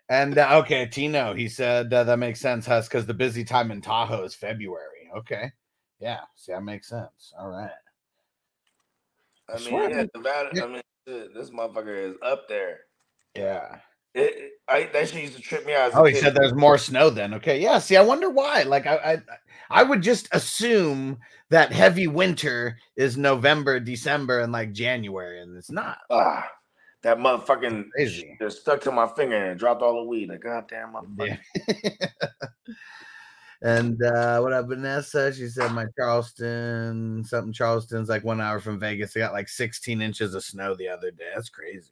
[0.09, 3.69] and uh, okay, Tino, he said uh, that makes sense, Huss, because the busy time
[3.69, 5.11] in Tahoe is February.
[5.15, 5.51] Okay,
[5.99, 7.33] yeah, see, that makes sense.
[7.37, 7.69] All right,
[9.53, 10.05] I mean, yeah.
[10.15, 10.49] Nevada.
[10.53, 10.63] Yeah.
[10.63, 12.81] I mean, shit, this motherfucker is up there.
[13.35, 13.77] yeah.
[14.15, 15.91] It, I, that shit used to trip me out.
[15.93, 16.23] Oh, he kid.
[16.23, 17.31] said there's more snow then.
[17.35, 17.77] Okay, yeah.
[17.77, 18.63] See, I wonder why.
[18.63, 19.17] Like, I, I,
[19.69, 21.19] I would just assume
[21.51, 25.99] that heavy winter is November, December, and like January, and it's not.
[26.09, 26.49] Ah,
[27.03, 28.35] that motherfucking Crazy.
[28.41, 30.29] just stuck to my finger and dropped all the weed.
[30.29, 31.37] Like, goddamn, motherfucker.
[33.61, 35.33] And uh, what up, Vanessa?
[35.33, 39.11] She said my Charleston, something Charleston's like one hour from Vegas.
[39.13, 41.25] They got like 16 inches of snow the other day.
[41.35, 41.91] That's crazy.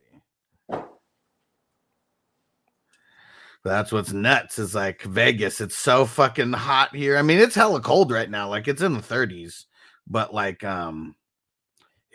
[3.65, 5.59] That's what's nuts is like Vegas.
[5.59, 7.17] It's so fucking hot here.
[7.17, 8.47] I mean, it's hella cold right now.
[8.47, 9.65] Like it's in the 30s,
[10.07, 11.15] but like, um,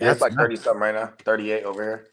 [0.01, 0.45] Yeah, it's like nuts.
[0.45, 1.13] 30 something right now.
[1.25, 2.07] 38 over here.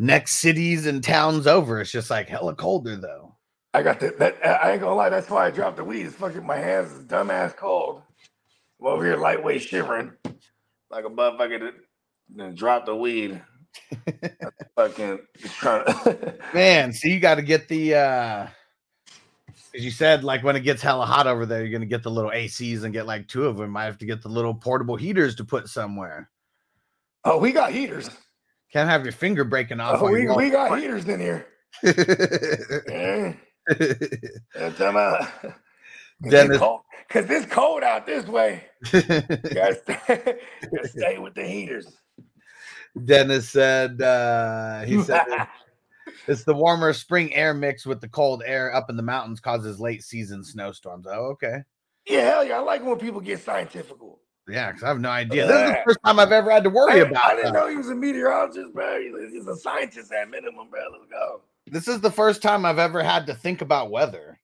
[0.00, 1.80] next cities and towns over.
[1.80, 3.33] It's just like hella colder though.
[3.74, 4.44] I got the, that.
[4.46, 5.10] I ain't gonna lie.
[5.10, 6.06] That's why I dropped the weed.
[6.06, 8.02] It's fucking my hands is dumbass cold.
[8.80, 10.12] I'm over here lightweight shivering
[10.94, 11.72] like a motherfucker
[12.34, 13.42] then drop the weed.
[14.76, 16.34] fucking trying to.
[16.54, 18.46] Man, so you got to get the uh
[19.76, 22.10] as you said, like when it gets hella hot over there, you're gonna get the
[22.10, 23.70] little ACs and get like two of them.
[23.70, 26.30] Might have to get the little portable heaters to put somewhere.
[27.24, 28.08] oh, we got heaters.
[28.72, 30.00] Can't have your finger breaking off.
[30.00, 31.46] Oh, we, we got heaters in here.
[32.88, 33.34] Yeah.
[33.80, 35.28] Yeah, time out.
[36.28, 36.60] Dennis-
[37.08, 38.64] Because it's cold out this way.
[38.92, 40.38] You gotta stay,
[40.74, 41.86] gotta stay with the heaters.
[43.04, 45.24] Dennis said uh he said
[46.28, 49.80] it's the warmer spring air mixed with the cold air up in the mountains causes
[49.80, 51.06] late season snowstorms.
[51.08, 51.58] Oh, okay.
[52.06, 52.58] Yeah, hell yeah.
[52.58, 53.96] I like when people get scientific.
[54.46, 55.46] Yeah, because I have no idea.
[55.46, 57.60] This is the first time I've ever had to worry I, about I didn't that.
[57.60, 59.00] know he was a meteorologist, bro.
[59.30, 60.80] He's a scientist at minimum, bro.
[60.92, 61.40] Let's go.
[61.66, 64.38] This is the first time I've ever had to think about weather.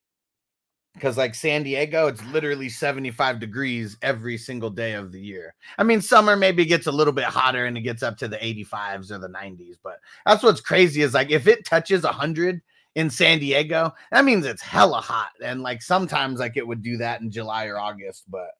[0.94, 5.54] Because like San Diego, it's literally 75 degrees every single day of the year.
[5.78, 8.38] I mean, summer maybe gets a little bit hotter and it gets up to the
[8.38, 12.60] 85s or the 90s, but that's what's crazy is like if it touches 100
[12.96, 15.30] in San Diego, that means it's hella hot.
[15.42, 18.50] And like sometimes like it would do that in July or August, but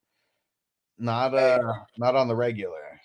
[0.98, 3.00] not uh not on the regular.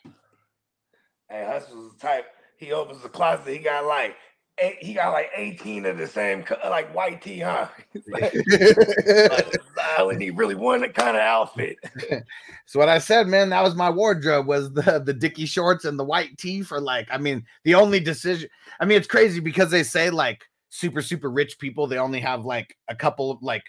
[1.65, 2.25] West was the type.
[2.57, 3.51] He opens the closet.
[3.51, 4.15] He got like
[4.59, 7.67] eight, he got like eighteen of the same like white tee, huh?
[8.07, 9.59] like, like,
[10.05, 11.77] when he really wanted kind of outfit.
[12.67, 15.99] So what I said, man, that was my wardrobe was the the dicky shorts and
[15.99, 18.49] the white tee for like, I mean, the only decision.
[18.79, 22.43] I mean, it's crazy because they say like super super rich people they only have
[22.43, 23.63] like a couple of like,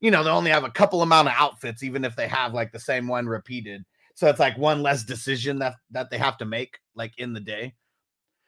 [0.00, 2.72] you know, they only have a couple amount of outfits even if they have like
[2.72, 3.84] the same one repeated.
[4.14, 7.40] So it's like one less decision that that they have to make like in the
[7.40, 7.74] day.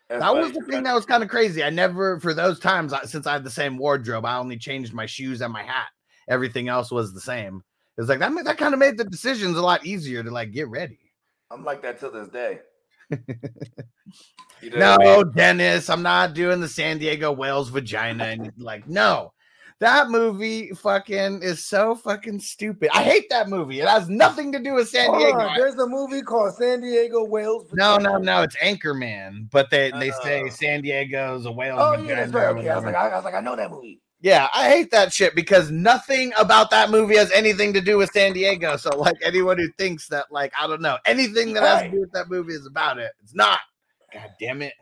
[0.08, 1.64] That's that was the thing that was kind of crazy.
[1.64, 4.92] I never, for those times, I- since I had the same wardrobe, I only changed
[4.92, 5.88] my shoes and my hat.
[6.28, 7.62] Everything else was the same.
[7.96, 8.32] It was like that.
[8.44, 10.98] That kind of made the decisions a lot easier to like get ready.
[11.50, 12.60] I'm like that till this day.
[14.60, 15.32] You know No, I mean?
[15.32, 18.24] Dennis, I'm not doing the San Diego whale's vagina.
[18.24, 19.32] And like, no,
[19.80, 22.90] that movie fucking is so fucking stupid.
[22.94, 23.80] I hate that movie.
[23.80, 25.38] It has nothing to do with San Hold Diego.
[25.38, 27.66] on, there's a movie called San Diego Whales.
[27.74, 28.42] No, no, no.
[28.42, 30.48] It's Anchorman, but they they say Oh.
[30.48, 31.76] San Diego's a whale.
[31.78, 32.46] Oh yeah, that's right.
[32.56, 34.00] Okay, I was like, I, I was like, I know that movie.
[34.20, 38.10] Yeah, I hate that shit because nothing about that movie has anything to do with
[38.10, 38.78] San Diego.
[38.78, 42.00] So, like, anyone who thinks that, like, I don't know, anything that has to do
[42.00, 43.10] with that movie is about it.
[43.22, 43.60] It's not.
[44.14, 44.72] God damn it.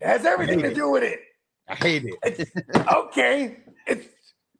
[0.00, 0.74] It has everything to it.
[0.74, 1.18] do with it.
[1.68, 2.48] I hate it.
[2.90, 4.08] Okay, it's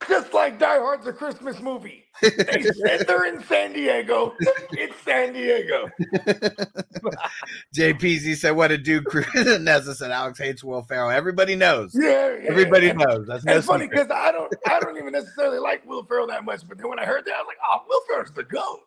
[0.09, 2.05] just like Die Hard's a Christmas movie.
[2.21, 4.35] They said they're in San Diego.
[4.73, 5.89] It's San Diego.
[7.75, 9.05] JPZ said, What a dude.
[9.63, 11.11] Nessa said, Alex hates Will Ferrell.
[11.11, 11.93] Everybody knows.
[11.95, 12.51] Yeah, yeah.
[12.51, 13.27] Everybody And- knows.
[13.27, 16.69] That's no funny because I don't, I don't even necessarily like Will Ferrell that much.
[16.69, 18.81] But then when I heard that, I was like, "Oh, Will Ferrell's the goat."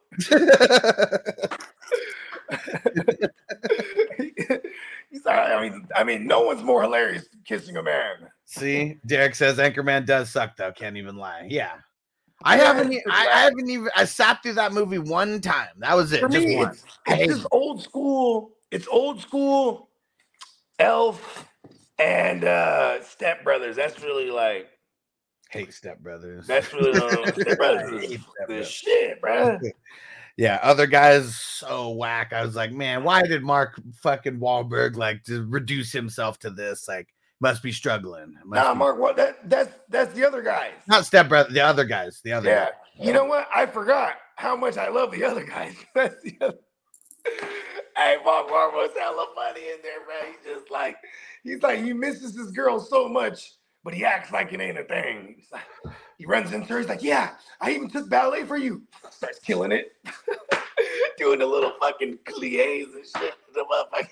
[5.10, 8.16] He's, I mean, I mean, no one's more hilarious kissing a man.
[8.50, 10.72] See, Derek says Anchorman does suck, though.
[10.72, 11.46] Can't even lie.
[11.50, 11.74] Yeah.
[12.44, 15.68] I haven't, I, I haven't even, I sat through that movie one time.
[15.80, 16.22] That was it.
[16.22, 16.70] For just me, one.
[16.70, 18.52] it's, it's just old school.
[18.72, 19.90] It's old school.
[20.80, 21.50] Elf
[22.00, 23.76] and uh Step Brothers.
[23.76, 24.70] That's really like
[25.50, 26.48] Hate Step Brothers.
[26.48, 26.94] that's really
[27.42, 29.60] Step Brothers is the shit, bro.
[30.40, 32.32] Yeah, other guys so whack.
[32.32, 36.88] I was like, man, why did Mark fucking Wahlberg like to reduce himself to this?
[36.88, 37.08] Like,
[37.40, 38.36] must be struggling.
[38.46, 40.74] Must Nah, be- Mark, what that that's that's the other guys.
[40.88, 42.50] not Step Brother, the other guys, the other.
[42.50, 42.66] Yeah.
[42.66, 42.74] guys.
[43.08, 43.48] You know what?
[43.56, 45.76] I forgot how much I love the other guys.
[45.96, 46.58] That's the other.
[47.96, 50.32] Hey, Mark Wahlberg's hella funny in there, man.
[50.44, 50.98] He's just like,
[51.44, 53.54] he's like, he misses his girl so much,
[53.84, 55.34] but he acts like it ain't a thing.
[55.40, 55.64] He's like,
[56.20, 58.84] he runs into her, he's like, yeah, I even took ballet for you.
[59.10, 59.94] Starts killing it.
[61.18, 63.34] Doing the little fucking plies and shit.
[63.56, 64.10] The motherfucker.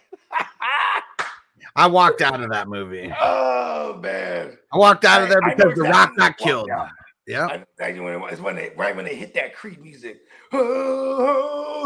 [1.76, 3.12] I walked out of that movie.
[3.22, 4.58] oh man.
[4.74, 6.70] I walked out of there I- I because The Rock got killed.
[6.70, 6.90] out.
[7.28, 7.48] Yeah.
[7.48, 8.22] I exactly when.
[8.32, 10.20] It's when they right when they hit that Creed music.
[10.54, 10.60] Oh,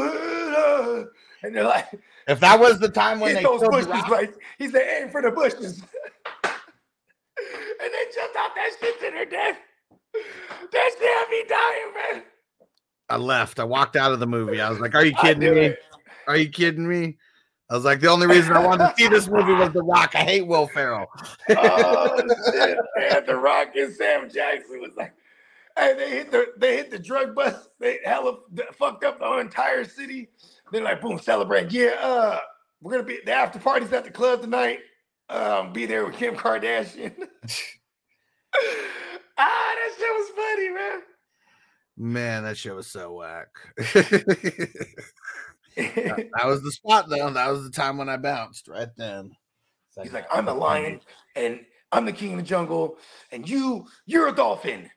[0.01, 1.05] oh, oh,
[1.43, 1.87] and they're like,
[2.27, 4.33] If that was the time when they those killed The bushes, Rock, right?
[4.57, 5.81] He said, aim for the bushes.
[6.43, 6.51] and
[7.79, 9.57] they jumped out that shit to their death.
[10.71, 12.23] That shit had me dying, man.
[13.09, 13.59] I left.
[13.59, 14.59] I walked out of the movie.
[14.61, 15.61] I was like, "Are you kidding me?
[15.61, 15.79] it.
[16.27, 17.17] Are you kidding me?"
[17.69, 20.15] I was like, "The only reason I wanted to see this movie was The Rock.
[20.15, 21.07] I hate Will Ferrell."
[21.49, 22.17] Oh
[22.51, 23.25] shit, man.
[23.25, 25.13] The Rock and Sam Jackson was like,
[25.79, 27.69] hey, they hit the they hit the drug bust.
[27.79, 28.37] They hella
[28.73, 30.29] fucked up the entire city.
[30.71, 31.71] Then like boom, celebrate.
[31.71, 32.39] Yeah, uh,
[32.81, 34.79] we're gonna be the after parties at the club tonight.
[35.29, 37.13] Um, be there with Kim Kardashian.
[39.37, 41.01] ah, that shit was funny, man.
[41.97, 43.47] Man, that show was so whack.
[45.79, 47.29] that that was the spot, though.
[47.29, 49.31] That was the time when I bounced right then.
[49.87, 51.01] It's He's like, I'm the lion
[51.35, 51.61] and
[51.91, 52.97] I'm the king of the jungle,
[53.31, 54.89] and you, you're a dolphin.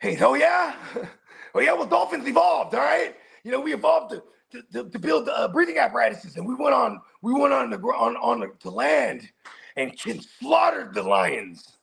[0.00, 0.74] Hey, oh yeah,
[1.54, 1.72] oh yeah.
[1.72, 3.14] Well, dolphins evolved, all right.
[3.44, 4.22] You know, we evolved to
[4.52, 7.78] to, to, to build uh, breathing apparatuses, and we went on, we went on the
[7.78, 9.28] on on the, to land,
[9.76, 9.92] and
[10.40, 11.78] slaughtered the lions.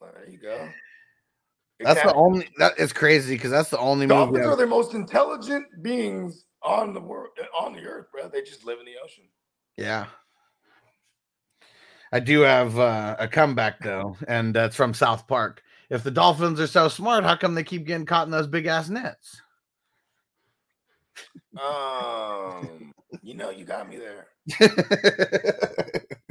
[0.00, 0.68] There you go.
[1.80, 2.48] That's the only.
[2.58, 4.06] That is crazy because that's the only.
[4.06, 8.28] Dolphins I've- are the most intelligent beings on the world, on the earth, bro.
[8.28, 9.24] They just live in the ocean.
[9.76, 10.06] Yeah.
[12.12, 15.62] I do have uh, a comeback though, and that's from South Park.
[15.88, 18.66] If the Dolphins are so smart, how come they keep getting caught in those big
[18.66, 19.40] ass nets?
[21.60, 24.28] Um, you know, you got me there.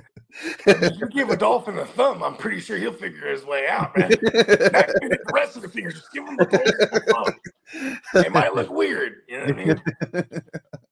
[0.68, 4.10] you give a dolphin a thumb, I'm pretty sure he'll figure his way out, man.
[4.10, 8.24] Not giving it the rest of the fingers, just give him the thumb.
[8.26, 10.42] It might look weird, you know what I mean?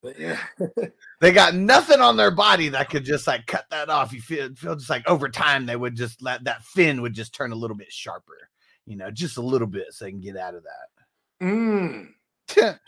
[0.01, 0.39] But yeah,
[1.21, 4.13] they got nothing on their body that could just like cut that off.
[4.13, 7.33] You feel feel just like over time they would just let that fin would just
[7.33, 8.49] turn a little bit sharper,
[8.85, 11.45] you know, just a little bit so they can get out of that.
[11.45, 12.07] mm.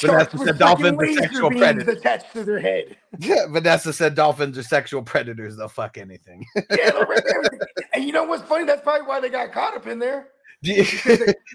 [0.00, 1.88] Vanessa said dolphins are sexual predators.
[1.96, 2.96] attached to their head.
[3.18, 5.56] Yeah, Vanessa said dolphins are sexual predators.
[5.56, 6.46] They'll fuck anything.
[6.70, 7.42] Yeah, everything.
[7.94, 8.64] and you know what's funny?
[8.64, 10.28] That's probably why they got caught up in there.
[10.62, 10.86] they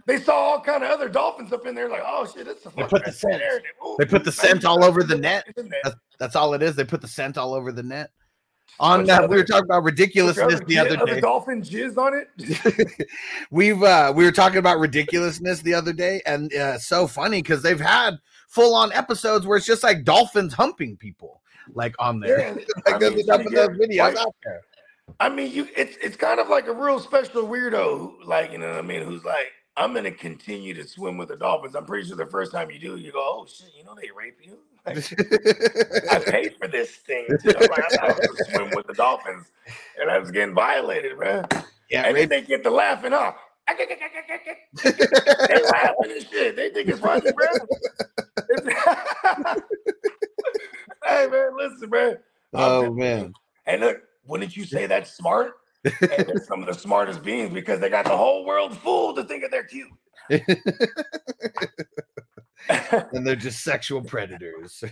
[0.06, 2.70] They saw all kind of other dolphins up in there, like, oh shit, it's a
[2.76, 3.42] They put the scent.
[3.86, 5.46] Ooh, They put the scent all over the net.
[5.48, 5.80] it's in there.
[5.84, 6.76] That's, that's all it is.
[6.76, 8.12] They put the scent all over the net.
[8.80, 11.22] On uh, we were talking about ridiculousness the other day.
[11.22, 13.08] dolphin jizz on it.
[13.52, 17.62] We've uh we were talking about ridiculousness the other day, and uh, so funny because
[17.62, 18.18] they've had
[18.50, 21.42] full on episodes where it's just like dolphins humping people,
[21.74, 22.40] like on there.
[22.40, 22.54] Yeah,
[22.86, 24.62] like I there's mean, enough of those videos like- out there.
[25.20, 28.58] I mean, you it's it's kind of like a real special weirdo, who, like you
[28.58, 31.76] know what I mean, who's like, I'm gonna continue to swim with the dolphins.
[31.76, 34.10] I'm pretty sure the first time you do, you go, oh shit, you know they
[34.18, 34.58] rape you.
[34.88, 34.94] I
[36.26, 37.26] paid for this thing.
[37.44, 39.48] You know, like, I thought I was swim with the dolphins,
[40.00, 41.48] and I was getting violated, man.
[41.90, 43.36] Yeah, and then they get to laughing off.
[44.84, 46.56] they laughing and shit.
[46.56, 47.60] They think it's funny, man.
[51.06, 52.18] Hey man, listen, man.
[52.54, 53.34] Oh man.
[53.66, 55.54] Hey, look, wouldn't you say that's smart?
[55.84, 59.24] and they're some of the smartest beings because they got the whole world fooled to
[59.24, 59.92] think that they're cute.
[62.70, 64.84] and they're just sexual predators.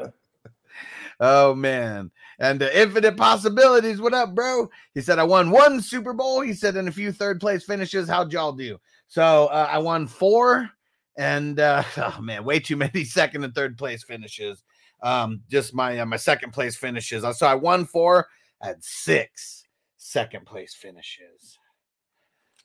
[1.20, 2.10] oh man.
[2.38, 4.00] And uh, infinite possibilities.
[4.00, 4.70] What up, bro?
[4.94, 6.40] He said, I won one Super Bowl.
[6.40, 8.08] He said, in a few third place finishes.
[8.08, 8.78] How'd y'all do?
[9.08, 10.70] So uh, I won four,
[11.16, 14.62] and uh, oh man, way too many second and third place finishes.
[15.02, 17.24] Um, just my uh, my second place finishes.
[17.36, 18.28] So I won four,
[18.62, 19.64] I had six
[19.96, 21.58] second place finishes.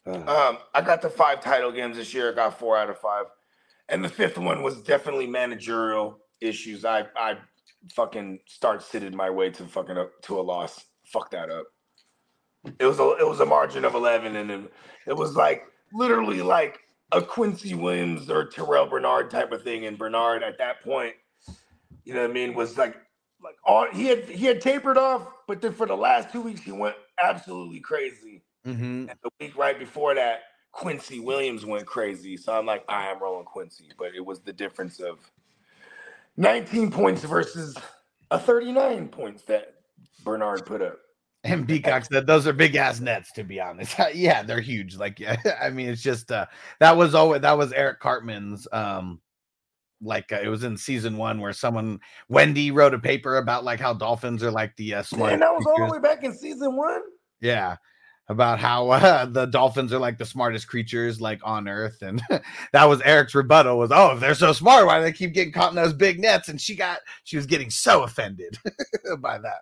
[0.06, 2.32] Um, I got the five title games this year.
[2.32, 3.26] I got four out of five,
[3.90, 6.86] and the fifth one was definitely managerial issues.
[6.86, 7.38] I I
[7.92, 10.86] fucking start sitting my way to fucking up to a loss.
[11.06, 11.66] Fuck that up.
[12.80, 14.74] It was a it was a margin of eleven, and it,
[15.08, 16.80] it was like literally like
[17.12, 19.86] a Quincy Williams or Terrel Bernard type of thing.
[19.86, 21.14] And Bernard at that point,
[22.06, 22.96] you know what I mean, was like
[23.44, 26.62] like all he had he had tapered off, but then for the last two weeks
[26.62, 28.44] he went absolutely crazy.
[28.66, 29.10] Mm-hmm.
[29.10, 30.40] And the week right before that,
[30.74, 32.36] Quincy Williams went crazy.
[32.36, 33.92] So I'm like, I am rolling Quincy.
[33.98, 35.20] But it was the difference of
[36.36, 37.78] 19 points versus
[38.32, 39.76] a 39 points that
[40.26, 40.98] Bernard put up.
[41.46, 43.96] And Peacock said those are big ass nets, to be honest.
[44.14, 44.98] yeah, they're huge.
[44.98, 46.48] Like, yeah, I mean, it's just uh
[46.80, 49.22] that was always that was Eric Cartman's um
[50.02, 53.80] like uh, it was in season one where someone Wendy wrote a paper about like
[53.80, 56.34] how dolphins are like the uh, smart And that was all the way back in
[56.34, 57.02] season one.
[57.42, 57.76] yeah
[58.30, 62.22] about how uh, the dolphins are like the smartest creatures like on earth and
[62.72, 65.52] that was eric's rebuttal was oh if they're so smart why do they keep getting
[65.52, 68.58] caught in those big nets and she got she was getting so offended
[69.20, 69.62] by that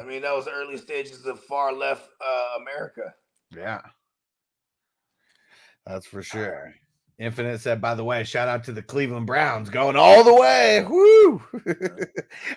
[0.00, 3.14] I mean, that was early stages of far left uh, America.
[3.54, 3.80] Yeah.
[5.86, 6.74] That's for sure.
[7.18, 10.86] Infinite said, by the way, shout out to the Cleveland Browns going all the way.
[10.88, 11.42] Woo!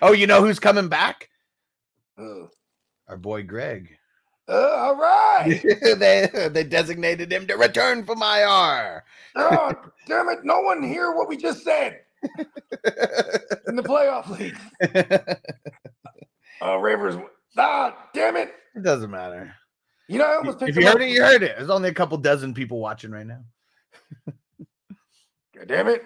[0.00, 1.28] oh, you know who's coming back?
[3.08, 3.94] Our boy Greg.
[4.48, 5.60] All right.
[5.98, 9.04] they they designated him to return from IR.
[9.36, 9.72] oh,
[10.06, 10.44] damn it.
[10.44, 12.00] No one hear what we just said
[13.66, 14.56] in the playoff league.
[16.62, 17.16] Uh, Ravers.
[17.56, 18.52] Ah, damn it.
[18.74, 19.54] It doesn't matter.
[20.08, 21.56] You know, I almost If you heard it, you heard it.
[21.56, 23.40] There's only a couple dozen people watching right now.
[25.56, 26.04] God damn it.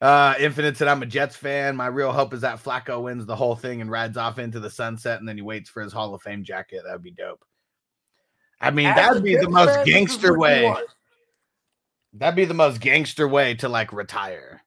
[0.00, 1.74] Uh, Infinite said, I'm a Jets fan.
[1.74, 4.70] My real hope is that Flacco wins the whole thing and rides off into the
[4.70, 6.82] sunset and then he waits for his Hall of Fame jacket.
[6.84, 7.44] That would be dope.
[8.60, 10.74] I mean, As that'd be the most fan, this is gangster way.
[12.14, 14.62] That'd be the most gangster way to like retire.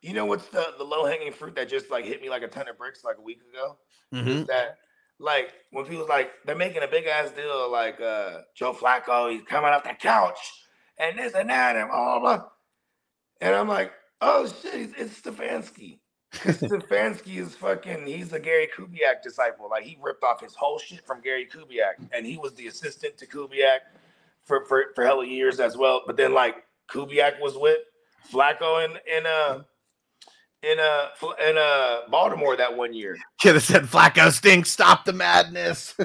[0.00, 2.48] You know what's the, the low hanging fruit that just like hit me like a
[2.48, 3.76] ton of bricks like a week ago?
[4.14, 4.46] Mhm.
[4.46, 4.76] That
[5.18, 9.42] like when people like they're making a big ass deal like uh Joe Flacco, he's
[9.42, 10.38] coming off the couch
[10.98, 12.36] and this and that and blah blah.
[12.36, 12.46] blah.
[13.40, 15.98] And I'm like, oh shit, it's, Stefanski.
[16.34, 19.68] Stefanski is fucking he's a Gary Kubiak disciple.
[19.70, 23.16] Like he ripped off his whole shit from Gary Kubiak, and he was the assistant
[23.18, 23.78] to Kubiak
[24.44, 26.02] for for, for hella years as well.
[26.06, 27.78] But then like Kubiak was with
[28.30, 29.62] Flacco in in uh
[30.62, 31.06] in uh
[31.48, 33.16] in uh Baltimore that one year.
[33.40, 34.70] Could have said Flacco stinks.
[34.70, 35.94] Stop the madness.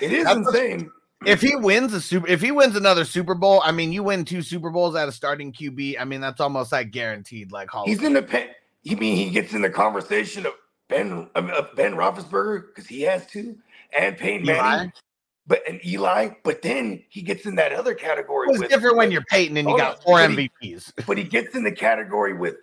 [0.00, 0.90] It is That's insane.
[1.26, 4.24] If he wins a super, if he wins another Super Bowl, I mean, you win
[4.24, 5.96] two Super Bowls at a starting QB.
[5.98, 7.52] I mean, that's almost like guaranteed.
[7.52, 7.86] Like Hall.
[7.86, 8.48] He's in the pen.
[8.82, 10.52] You mean he gets in the conversation of
[10.88, 13.56] Ben of Ben Roethlisberger because he has two,
[13.96, 14.56] and Peyton Eli?
[14.56, 14.92] Manning,
[15.46, 16.30] but and Eli.
[16.42, 18.48] But then he gets in that other category.
[18.50, 20.92] It's with, different when you're Peyton and you Hold got four but he- MVPs.
[21.06, 22.56] but he gets in the category with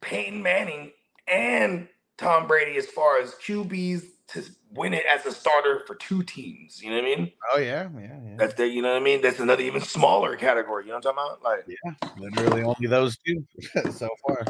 [0.00, 0.92] Peyton Manning
[1.28, 4.42] and Tom Brady as far as QBs to
[4.72, 6.82] win it as a starter for two teams.
[6.82, 7.32] You know what I mean?
[7.54, 8.34] Oh yeah, yeah, yeah.
[8.36, 9.22] That's the you know what I mean.
[9.22, 10.84] That's another even smaller category.
[10.84, 11.42] You know what I'm talking about?
[11.44, 13.44] Like yeah, literally only those two
[13.92, 14.44] so far.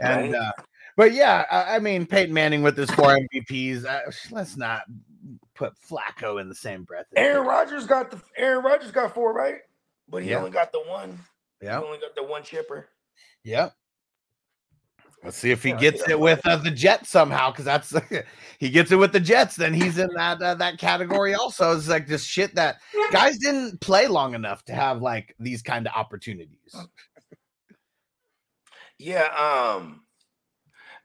[0.00, 0.34] And Right.
[0.34, 0.52] uh,
[0.96, 3.84] but yeah, I, I mean Peyton Manning with his four MVPs.
[3.84, 4.00] Uh,
[4.30, 4.82] let's not
[5.54, 7.06] put Flacco in the same breath.
[7.16, 7.46] Aaron.
[7.46, 9.58] Rodgers got the Aaron Rodgers got four right,
[10.08, 10.38] but he Yeah.
[10.38, 11.18] only got the one.
[11.62, 11.80] Yep.
[11.80, 12.88] He only got the one chipper.
[13.44, 13.72] Yep.
[15.26, 17.92] Let's see if he gets it with uh, the Jets somehow, because that's
[18.60, 21.76] he gets it with the Jets, then he's in that uh, that category also.
[21.76, 22.76] It's like just shit that
[23.10, 26.76] guys didn't play long enough to have like these kind of opportunities.
[29.00, 30.02] Yeah, um,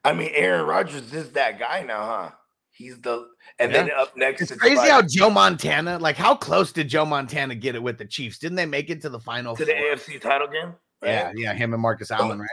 [0.04, 2.30] I mean Aaron Rodgers is that guy now, huh?
[2.70, 3.26] He's the
[3.58, 7.56] and then up next It's crazy how Joe Montana, like how close did Joe Montana
[7.56, 8.38] get it with the Chiefs?
[8.38, 9.56] Didn't they make it to the final?
[9.56, 9.72] to the?
[9.72, 10.74] AFC title game.
[11.02, 11.34] Yeah, right?
[11.36, 12.48] yeah, him and Marcus Allen, right?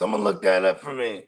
[0.00, 1.24] Someone look that up for me.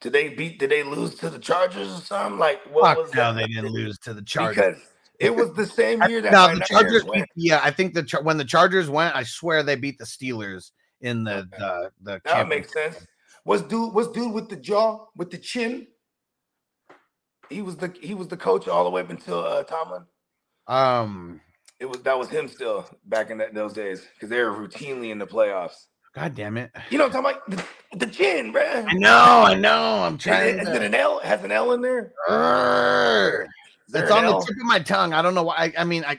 [0.00, 0.60] Did they beat?
[0.60, 2.38] Did they lose to the Chargers or something?
[2.38, 3.40] Like what Fuck was no, that?
[3.40, 4.54] they didn't lose to the Chargers.
[4.54, 4.80] because
[5.18, 7.02] it was the same year that no, the Chargers.
[7.02, 7.28] went.
[7.34, 10.70] Yeah, I think the when the Chargers went, I swear they beat the Steelers
[11.00, 12.20] in the the the.
[12.26, 13.04] That makes sense.
[13.44, 15.88] Was dude was dude with the jaw with the chin?
[17.50, 20.04] He was the he was the coach all the way up until uh, Tomlin.
[20.68, 21.40] Um,
[21.80, 25.10] It was that was him still back in that, those days because they were routinely
[25.10, 25.86] in the playoffs.
[26.16, 26.70] God damn it!
[26.90, 27.68] You know what I'm talking about?
[27.92, 28.86] The, the chin, bruh.
[28.88, 30.02] I know, I know.
[30.02, 30.58] I'm trying.
[30.58, 31.20] is to- it an L?
[31.20, 32.12] Has an L in there?
[32.28, 33.46] Urgh.
[33.88, 35.12] There It's on the tip of my tongue.
[35.12, 35.56] I don't know why.
[35.56, 36.18] I, I mean, I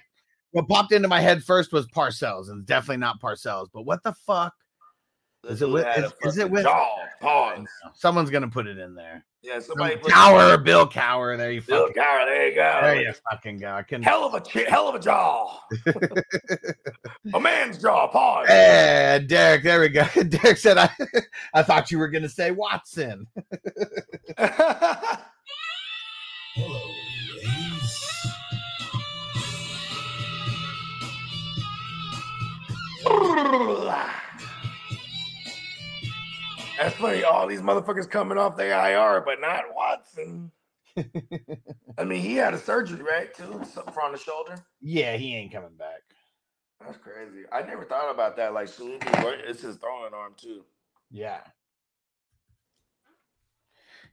[0.52, 3.68] what popped into my head first was Parcells, and definitely not Parcells.
[3.74, 4.54] But what the fuck?
[5.48, 5.88] Is it with?
[5.98, 6.64] Is, is it with?
[6.64, 6.90] jaw?
[7.22, 7.66] Pause.
[7.94, 9.24] Someone's gonna put it in there.
[9.42, 11.38] Yeah, somebody put Cowher, Bill Cowher.
[11.38, 12.02] There you Bill fucking.
[12.02, 12.80] Cowher, there you go.
[12.82, 13.72] There you fucking go.
[13.72, 14.04] I can.
[14.04, 15.62] Hell of a hell of a jaw.
[17.34, 18.08] a man's jaw.
[18.08, 18.48] Pause.
[18.48, 19.64] Hey, Derek.
[19.64, 20.06] There we go.
[20.28, 20.90] Derek said, "I,
[21.54, 23.28] I thought you were gonna say Watson."
[36.78, 37.24] That's funny.
[37.24, 40.52] All these motherfuckers coming off the IR, but not Watson.
[41.98, 43.34] I mean, he had a surgery, right?
[43.34, 44.56] Too something on the shoulder.
[44.82, 46.02] Yeah, he ain't coming back.
[46.80, 47.44] That's crazy.
[47.52, 48.54] I never thought about that.
[48.54, 50.64] Like, it's his throwing arm too.
[51.12, 51.40] Yeah.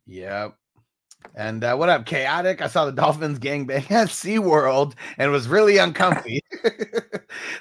[0.06, 0.56] Yep.
[1.34, 2.60] And uh, what up, chaotic?
[2.60, 6.40] I saw the Dolphins gangbang at SeaWorld and was really uncomfy.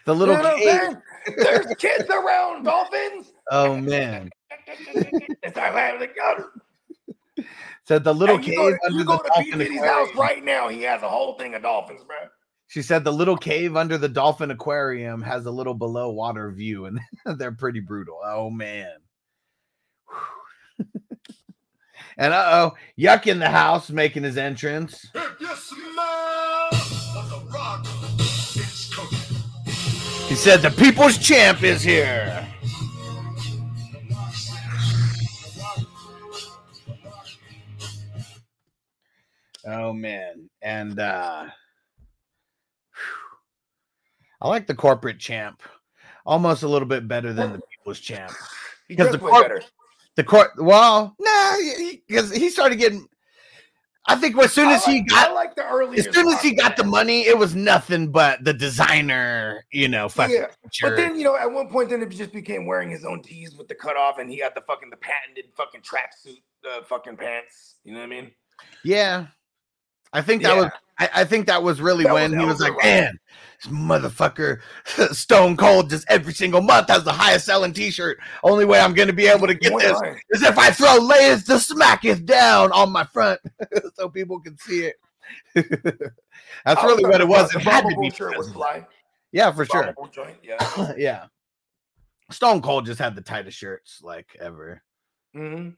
[0.05, 0.81] the little You know what I'm cave.
[0.81, 1.37] saying?
[1.37, 3.31] There's kids around dolphins.
[3.51, 4.29] Oh man.
[5.43, 6.49] It's like, like, like, oh,
[7.85, 9.51] Said the little hey, you cave go to, under you the go to P.
[9.51, 10.69] Diddy's house right now.
[10.69, 12.15] He has a whole thing of dolphins, bro.
[12.67, 16.85] She said the little cave under the dolphin aquarium has a little below water view,
[16.85, 16.99] and
[17.37, 18.19] they're pretty brutal.
[18.23, 18.93] Oh man.
[22.17, 25.05] and uh oh, Yuck in the house making his entrance.
[25.13, 26.69] If you smell
[27.29, 27.85] the rock
[28.15, 28.89] is.
[30.29, 32.47] He said the people's champ is here.
[39.65, 40.49] Oh man.
[40.61, 41.47] And uh
[44.41, 45.61] I like the corporate champ
[46.25, 48.31] almost a little bit better than the people's champ.
[48.89, 49.61] Because the corp- better.
[50.17, 51.55] The court well, nah,
[52.05, 53.07] because he, started getting
[54.07, 55.99] I think as soon as he got I like the earlier.
[55.99, 60.09] as soon as he got the money, it was nothing but the designer, you know,
[60.09, 60.47] fucking Yeah,
[60.81, 63.55] But then you know, at one point, then it just became wearing his own tees
[63.55, 67.75] with the cutoff, and he had the fucking the patented fucking tracksuit, uh, fucking pants.
[67.85, 68.31] You know what I mean?
[68.83, 69.27] Yeah.
[70.13, 70.61] I think that Yeah.
[70.61, 73.19] was I, I think that was really That when was he was like, man,
[73.61, 74.59] this motherfucker
[75.11, 78.19] Stone Cold just every single month has the highest selling t-shirt.
[78.43, 79.99] Only way I'm gonna be able to get One this
[80.29, 83.39] is if I throw layers to smack it down on my front
[83.95, 84.95] so people can see it.
[86.65, 87.53] That's really what it was.
[87.55, 88.85] It had to be shirt was fly.
[89.31, 89.95] Yeah, for sure.
[90.11, 90.93] Joint, yeah.
[90.97, 91.25] yeah.
[92.29, 94.81] Stone Cold just had the tightest shirts like ever.
[95.33, 95.69] hmm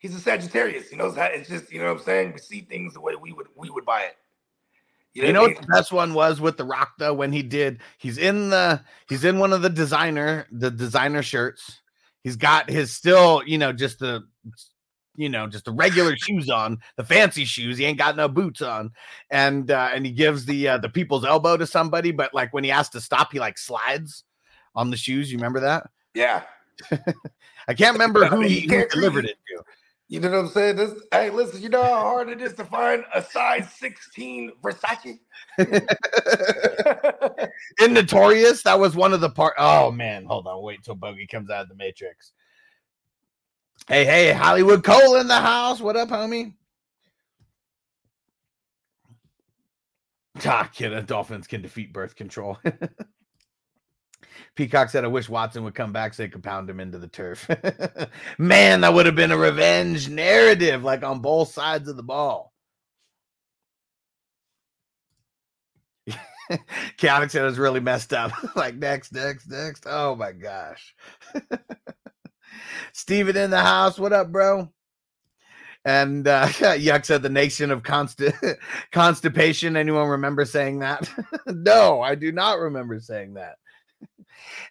[0.00, 0.88] He's, a Sagittarius.
[0.88, 1.26] He knows how.
[1.26, 2.32] It's just you know what I'm saying.
[2.32, 4.16] We see things the way we would we would buy it.
[5.12, 7.42] You know what I what the best one was with the Rock though when he
[7.42, 11.80] did he's in the he's in one of the designer the designer shirts.
[12.22, 14.26] He's got his still, you know, just the
[15.16, 17.76] you know, just the regular shoes on, the fancy shoes.
[17.76, 18.92] He ain't got no boots on.
[19.30, 22.64] And uh and he gives the uh the people's elbow to somebody, but like when
[22.64, 24.24] he has to stop, he like slides
[24.74, 25.30] on the shoes.
[25.30, 25.90] You remember that?
[26.14, 26.42] Yeah.
[27.68, 29.64] I can't remember who he can't delivered it to.
[30.10, 30.74] You know what I'm saying?
[30.74, 31.62] This, hey, listen.
[31.62, 35.20] You know how hard it is to find a size 16 Versace.
[37.80, 39.54] in Notorious, that was one of the part.
[39.56, 42.32] Oh man, hold on, wait till Bogey comes out of the Matrix.
[43.86, 45.80] Hey, hey, Hollywood Cole in the house.
[45.80, 46.54] What up, homie?
[50.44, 52.58] Ah, kid, dolphins can defeat birth control.
[54.54, 57.08] Peacock said, I wish Watson would come back so they could pound him into the
[57.08, 57.48] turf.
[58.38, 62.52] Man, that would have been a revenge narrative, like on both sides of the ball.
[66.96, 68.32] Chaotic said it was really messed up.
[68.56, 69.84] like, next, next, next.
[69.86, 70.94] Oh my gosh.
[72.92, 73.98] Steven in the house.
[73.98, 74.72] What up, bro?
[75.84, 78.56] And uh, Yuck said the nation of consti-
[78.92, 79.76] constipation.
[79.76, 81.08] Anyone remember saying that?
[81.46, 83.56] no, I do not remember saying that.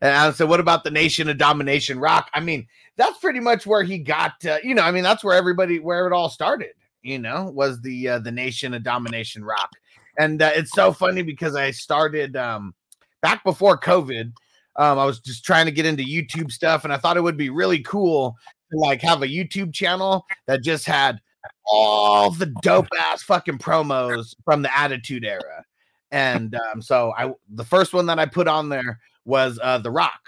[0.01, 2.29] And I said, what about the nation of domination rock?
[2.33, 2.67] I mean,
[2.97, 6.07] that's pretty much where he got, uh, you know, I mean, that's where everybody, where
[6.07, 6.71] it all started,
[7.01, 9.69] you know, was the, uh, the nation of domination rock.
[10.17, 12.73] And uh, it's so funny because I started um,
[13.21, 14.33] back before COVID.
[14.75, 17.37] Um, I was just trying to get into YouTube stuff and I thought it would
[17.37, 18.35] be really cool
[18.71, 21.19] to like have a YouTube channel that just had
[21.65, 25.63] all the dope ass fucking promos from the Attitude Era.
[26.11, 29.91] And um, so I the first one that I put on there was uh The
[29.91, 30.19] Rock.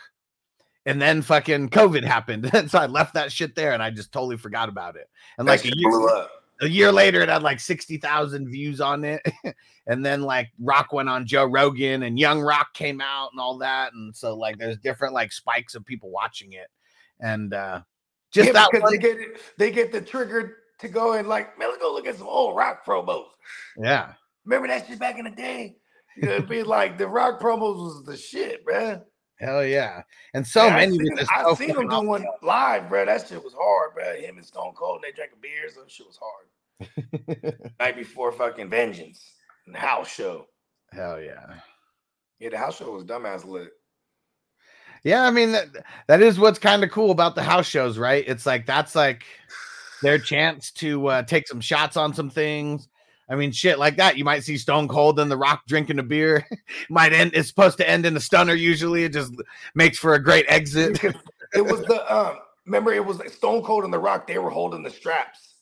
[0.85, 2.49] And then fucking COVID happened.
[2.53, 5.09] And so I left that shit there and I just totally forgot about it.
[5.37, 6.27] And That like a year,
[6.61, 9.21] a year later, it had like 60,000 views on it.
[9.87, 13.57] and then like Rock went on Joe Rogan and Young Rock came out and all
[13.59, 13.93] that.
[13.93, 16.67] And so like there's different like spikes of people watching it.
[17.19, 17.81] And uh
[18.31, 21.27] just yeah, that because one, they get it, they get the trigger to go and
[21.27, 23.25] like, man, let's go look at some old rock promos.
[23.77, 24.13] yeah.
[24.45, 25.77] Remember that shit back in the day?
[26.17, 29.01] You know, it'd be like the rock promos was the shit, man.
[29.39, 30.03] Hell yeah.
[30.33, 33.05] And so I many seen, with this I seen him do one live, bro.
[33.05, 34.15] That shit was hard, bro.
[34.15, 35.75] Him and Stone Cold, and they drank beers.
[35.75, 37.71] That shit was hard.
[37.79, 39.23] Night before fucking Vengeance
[39.65, 40.47] and the house show.
[40.91, 41.55] Hell yeah.
[42.39, 43.71] Yeah, the house show was dumbass lit.
[45.03, 45.67] Yeah, I mean that
[46.07, 48.23] that is what's kind of cool about the house shows, right?
[48.27, 49.23] It's like that's like
[50.03, 52.87] their chance to uh, take some shots on some things.
[53.31, 54.17] I mean, shit like that.
[54.17, 56.45] You might see Stone Cold and The Rock drinking a beer.
[56.89, 57.31] might end.
[57.33, 58.53] It's supposed to end in a stunner.
[58.53, 59.33] Usually, it just
[59.73, 61.01] makes for a great exit.
[61.53, 62.37] It was the um.
[62.65, 64.27] Remember, it was like Stone Cold and The Rock.
[64.27, 65.55] They were holding the straps.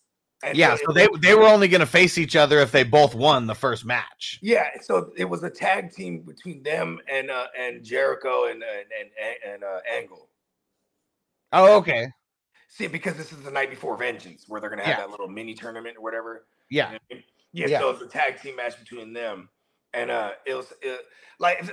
[0.43, 2.71] And yeah, it so they was- they were only going to face each other if
[2.71, 4.39] they both won the first match.
[4.41, 8.85] Yeah, so it was a tag team between them and uh and Jericho and and
[8.99, 10.27] and, and uh, Angle.
[11.51, 12.07] Oh, okay.
[12.67, 15.05] See, because this is the night before Vengeance, where they're gonna have Yeah.
[15.05, 16.45] that little mini tournament or whatever.
[16.69, 16.87] Yeah.
[16.87, 17.23] You know I mean?
[17.53, 17.80] Yeah, Yeah.
[17.80, 19.49] so it's a tag team match between them,
[19.93, 21.01] and uh, it was it,
[21.39, 21.63] like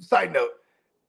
[0.00, 0.50] side note.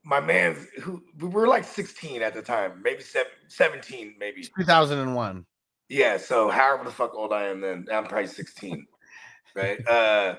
[0.06, 4.42] My man's who we were like 16 at the time, maybe seven, 17, maybe.
[4.56, 5.46] 2001.
[5.88, 8.86] Yeah, so however the fuck old I am then, I'm probably 16,
[9.56, 9.86] right?
[9.88, 10.36] Uh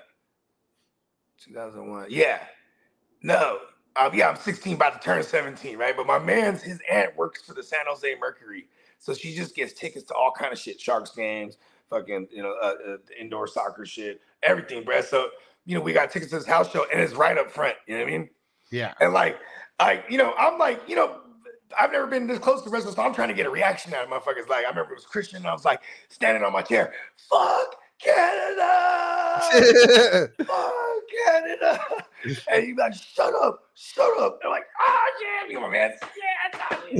[1.43, 2.07] 2001.
[2.09, 2.39] Yeah.
[3.23, 3.59] No.
[3.97, 5.95] Um, yeah, I'm 16, about to turn 17, right?
[5.95, 8.67] But my man's his aunt works for the San Jose Mercury.
[8.99, 11.57] So she just gets tickets to all kind of shit, Sharks games,
[11.89, 15.03] fucking, you know, uh, uh, indoor soccer shit, everything, bruh.
[15.03, 15.29] So,
[15.65, 17.75] you know, we got tickets to this house show and it's right up front.
[17.87, 18.29] You know what I mean?
[18.71, 18.93] Yeah.
[18.99, 19.39] And like,
[19.79, 21.21] I, you know, I'm like, you know,
[21.79, 24.03] I've never been this close to wrestling, so I'm trying to get a reaction out
[24.03, 24.47] of motherfuckers.
[24.47, 26.93] Like, I remember it was Christian, and I was like standing on my chair,
[27.29, 29.41] fuck Canada,
[30.45, 31.79] fuck Canada.
[32.51, 34.39] And you like, shut up, shut up.
[34.41, 36.35] They're like, ah, yeah, you know, man, yeah,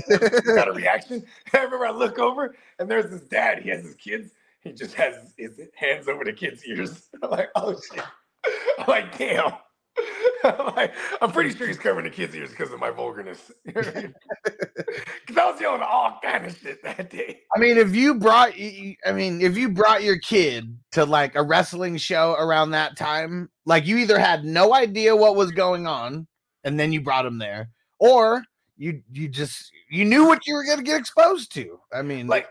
[0.55, 1.23] got a reaction.
[1.53, 3.61] I remember I look over, and there's this dad.
[3.61, 4.31] He has his kids.
[4.65, 7.07] He just has his hands over the kids' ears.
[7.23, 8.03] I'm like, oh shit.
[8.79, 9.53] I'm like, damn.
[10.43, 13.51] I'm, like, I'm pretty sure he's covering the kids' ears because of my vulgarness.
[15.25, 17.39] Because I was yelling all kind of shit that day.
[17.55, 21.41] I mean, if you brought, I mean, if you brought your kid to like a
[21.41, 26.27] wrestling show around that time, like you either had no idea what was going on,
[26.63, 27.69] and then you brought him there,
[27.99, 28.43] or
[28.77, 31.79] you you just you knew what you were going to get exposed to.
[31.91, 32.47] I mean, Like,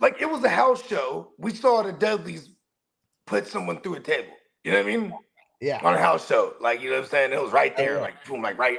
[0.00, 1.32] like it was a house show.
[1.38, 2.50] We saw the Dudleys
[3.26, 4.32] put someone through a table.
[4.64, 5.12] You know what I mean?
[5.60, 6.54] yeah, On a house show.
[6.60, 7.32] Like, you know what I'm saying?
[7.32, 8.78] It was right there, like boom, like right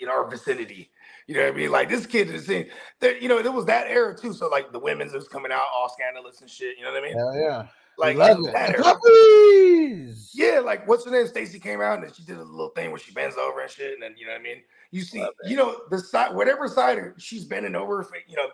[0.00, 0.90] in our vicinity.
[1.26, 1.70] You know what I mean?
[1.70, 2.66] Like this kid is seeing
[3.00, 4.32] there, you know, it was that era too.
[4.32, 6.76] So like the women's was coming out all scandalous and shit.
[6.78, 7.16] You know what I mean?
[7.16, 7.66] hell yeah,
[7.96, 8.52] Like, love it was it.
[8.52, 8.82] that era.
[8.82, 10.30] Puppies!
[10.34, 11.26] Yeah, like what's her name?
[11.28, 13.92] Stacy came out and she did a little thing where she bends over and shit,
[13.94, 14.62] and then you know what I mean.
[14.90, 18.48] You see, you know, the side, whatever side she's bending over, you know,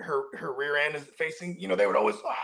[0.00, 1.58] her her rear end is facing.
[1.58, 2.16] You know, they would always.
[2.26, 2.36] ah,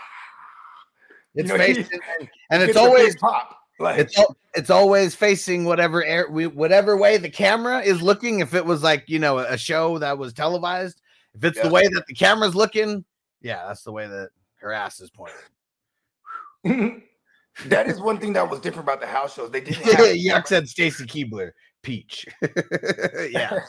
[1.34, 3.56] It's you know, facing, and, and it's always pop.
[3.80, 4.22] Like, it's
[4.54, 8.40] it's always facing whatever air, we, whatever way the camera is looking.
[8.40, 11.00] If it was like you know a show that was televised,
[11.34, 13.06] if it's the way that the camera's looking,
[13.40, 15.40] yeah, that's the way that her ass is pointed.
[17.66, 19.50] that is one thing that was different about the house shows.
[19.50, 19.98] They didn't have.
[20.14, 21.52] Yuck said Stacy Keibler,
[21.82, 22.26] peach.
[23.30, 23.60] yeah,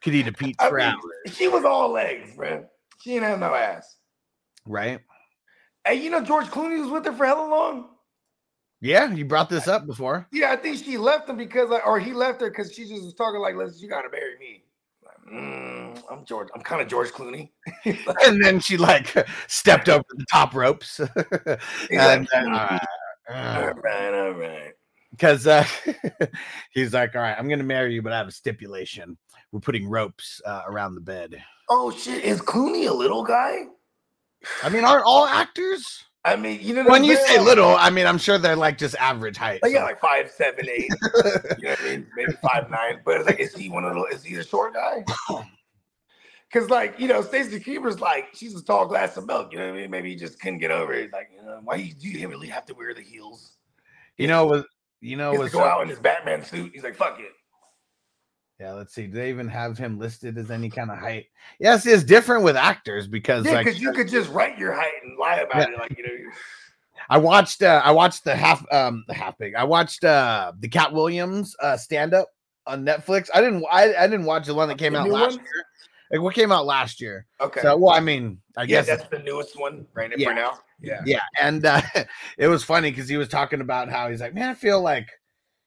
[0.00, 0.94] could eat a peach I mean,
[1.26, 2.64] she was all legs, bro.
[3.02, 3.96] She didn't have no ass.
[4.66, 5.00] right?
[5.84, 7.88] Hey, you know George Clooney was with her for hella long.
[8.80, 10.26] Yeah, you brought this up before.
[10.32, 13.14] Yeah, I think she left him because, or he left her because she just was
[13.14, 14.64] talking like, "Listen, you gotta marry me."
[15.04, 16.48] Like, mm, I'm George.
[16.54, 17.50] I'm kind of George Clooney.
[18.24, 19.14] and then she like
[19.46, 21.00] stepped over the top ropes.
[21.90, 22.78] and uh,
[23.28, 24.72] all right, all right.
[25.12, 25.64] because uh,
[26.72, 29.16] he's like, "All right, I'm gonna marry you, but I have a stipulation.
[29.52, 33.64] We're putting ropes uh, around the bed." Oh shit, is Clooney a little guy?
[34.62, 36.04] I mean, aren't all actors?
[36.24, 38.78] I mean, you know, When you say Like- little, I mean, I'm sure they're like
[38.78, 39.60] just average height.
[39.62, 40.88] Like, yeah, like five, seven, eight.
[41.58, 42.06] you know what I mean?
[42.16, 43.00] Maybe five, nine.
[43.04, 44.06] But it's like, is he one of those?
[44.12, 45.04] Is he a short guy?
[46.52, 49.52] Because, like, you know, Stacy Keibler's like, she's a tall glass of milk.
[49.54, 49.90] You know what I mean?
[49.90, 51.10] Maybe he just couldn't get over it.
[51.10, 53.56] Like, you know, why do you really have to wear the heels?
[54.18, 54.64] you know, was
[55.00, 56.72] you know, was go out in his Batman suit.
[56.74, 57.32] He's like, fuck it.
[58.62, 58.72] Yeah.
[58.72, 59.06] Let's see.
[59.08, 61.26] Do they even have him listed as any kind of height?
[61.58, 64.92] Yes, it's different with actors because Yeah, like because you could just write your height
[65.02, 65.74] and lie about Yeah.
[65.74, 65.78] it.
[65.78, 66.32] Like, you know,
[67.10, 69.56] I watched uh, I watched the half um the half big.
[69.56, 72.28] I watched uh the Katt Williams uh stand up
[72.66, 73.28] on Netflix.
[73.34, 75.44] I didn't I, I didn't watch the one that came The out last one?
[75.44, 75.64] year.
[76.12, 77.26] Like what came out last year.
[77.40, 77.62] okay.
[77.62, 80.28] So well, I mean, I yeah, guess that's the newest one right now Yeah.
[80.28, 80.58] for now.
[80.80, 81.02] Yeah.
[81.06, 81.80] yeah, and uh,
[82.38, 85.08] it was funny because he was talking about how he's like, man, I feel like,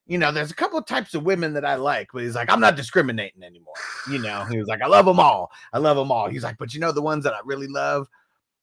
[0.07, 2.51] you know, there's a couple of types of women that I like, but he's like,
[2.51, 3.73] I'm not discriminating anymore.
[4.09, 5.51] You know, he was like, I love them all.
[5.73, 6.27] I love them all.
[6.27, 8.07] He's like, but you know, the ones that I really love,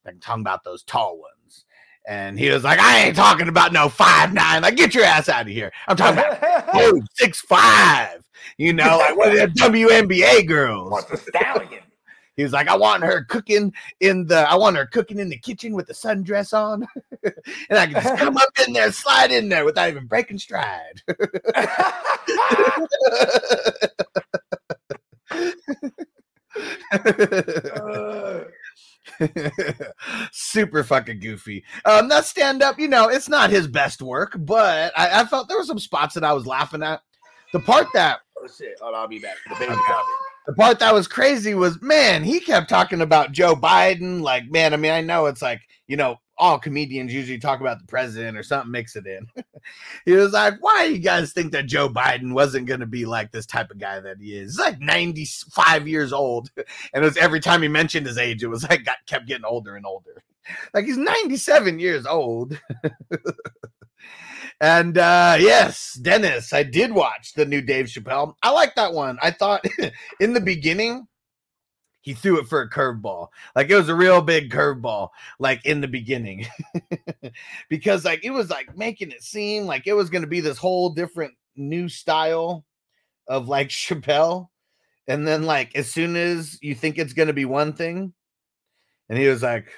[0.06, 1.64] I'm talking about those tall ones.
[2.06, 4.62] And he was like, I ain't talking about no five nine.
[4.62, 5.73] Like, get your ass out of here.
[5.86, 8.24] I'm talking about oh, six five.
[8.56, 10.90] You know, like one of the WNBA girls.
[10.90, 11.82] What's the stallion?
[12.37, 15.39] He was like, I want her cooking in the, I want her cooking in the
[15.39, 16.87] kitchen with the sundress on,
[17.25, 21.03] and I can just come up in there, slide in there without even breaking stride.
[26.93, 28.45] Uh,
[30.33, 31.65] Super fucking goofy.
[31.85, 35.49] Um, that stand up, you know, it's not his best work, but I, I felt
[35.49, 37.01] there were some spots that I was laughing at.
[37.53, 38.79] The part that oh shit!
[38.81, 39.37] Oh, I'll be back.
[39.49, 39.75] The baby.
[40.47, 44.23] The part that was crazy was man, he kept talking about Joe Biden.
[44.23, 47.78] Like, man, I mean, I know it's like, you know, all comedians usually talk about
[47.78, 49.27] the president or something, mix it in.
[50.05, 53.31] he was like, Why do you guys think that Joe Biden wasn't gonna be like
[53.31, 54.52] this type of guy that he is?
[54.52, 56.51] He's like 95 years old.
[56.94, 59.44] And it was every time he mentioned his age, it was like got kept getting
[59.44, 60.23] older and older.
[60.74, 62.60] Like he's 97 years old.
[64.62, 68.35] And uh yes, Dennis, I did watch the new Dave Chappelle.
[68.44, 69.19] I like that one.
[69.20, 69.64] I thought
[70.20, 71.09] in the beginning
[72.02, 73.28] he threw it for a curveball.
[73.56, 75.09] Like it was a real big curveball,
[75.40, 76.47] like in the beginning.
[77.69, 80.90] because like it was like making it seem like it was gonna be this whole
[80.90, 82.64] different new style
[83.27, 84.48] of like Chappelle.
[85.09, 88.12] And then like as soon as you think it's gonna be one thing,
[89.13, 89.69] and he was like,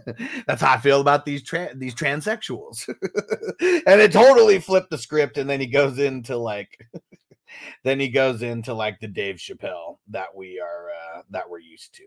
[0.46, 2.88] "That's how I feel about these tra- these transsexuals,"
[3.60, 5.36] and it totally flipped the script.
[5.36, 6.88] And then he goes into like,
[7.84, 11.96] then he goes into like the Dave Chappelle that we are uh, that we're used
[11.96, 12.04] to.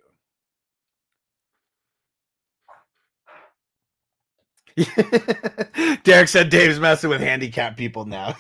[6.04, 8.36] Derek said Dave's messing with handicapped people now.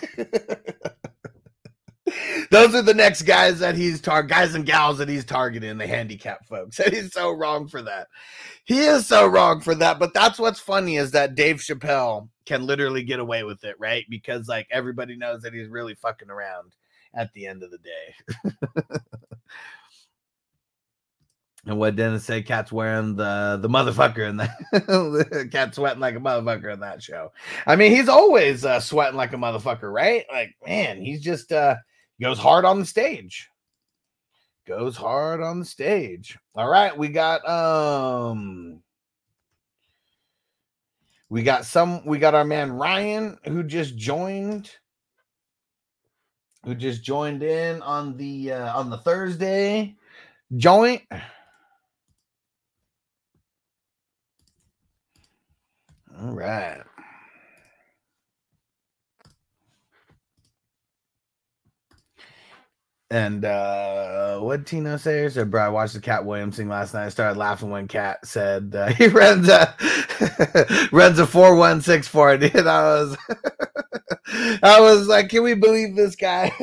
[2.49, 5.87] Those are the next guys that he's tar guys and gals that he's targeting, the
[5.87, 6.79] handicapped folks.
[6.91, 8.07] And he's so wrong for that.
[8.65, 9.99] He is so wrong for that.
[9.99, 14.05] But that's what's funny is that Dave Chappelle can literally get away with it, right?
[14.09, 16.73] Because like everybody knows that he's really fucking around
[17.13, 18.51] at the end of the day.
[21.65, 22.41] and what Dennis say?
[22.41, 27.31] Katt's wearing the the motherfucker in that Katt sweating like a motherfucker in that show.
[27.65, 30.25] I mean, he's always uh, sweating like a motherfucker, right?
[30.31, 31.75] Like, man, he's just uh
[32.21, 33.49] goes hard on the stage.
[34.67, 36.37] Goes hard on the stage.
[36.55, 38.81] All right, we got um
[41.29, 44.69] we got some we got our man Ryan who just joined
[46.63, 49.95] who just joined in on the uh, on the Thursday
[50.57, 51.01] joint.
[56.19, 56.81] All right.
[63.11, 65.27] And uh what Tino say?
[65.27, 67.07] Said, bro, I watched the Katt Williams thing last night.
[67.07, 69.75] I started laughing when Katt said uh, he runs a
[70.93, 72.37] runs a four one six four.
[72.37, 73.17] Dude, I was
[74.63, 76.53] I was like, can we believe this guy?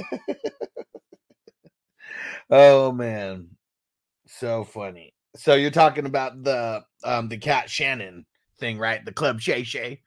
[2.50, 3.48] oh man,
[4.26, 5.12] so funny.
[5.36, 8.24] So you're talking about the um the Katt Shannon
[8.58, 9.04] thing, right?
[9.04, 10.00] The Club Shay Shay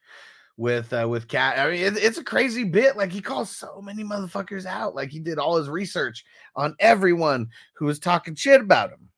[0.62, 3.82] with uh with Katt i mean it, it's a crazy bit like he calls so
[3.82, 6.24] many motherfuckers out like he did all his research
[6.56, 9.10] on everyone who was talking shit about him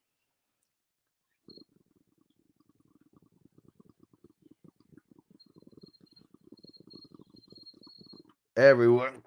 [8.56, 9.22] everyone.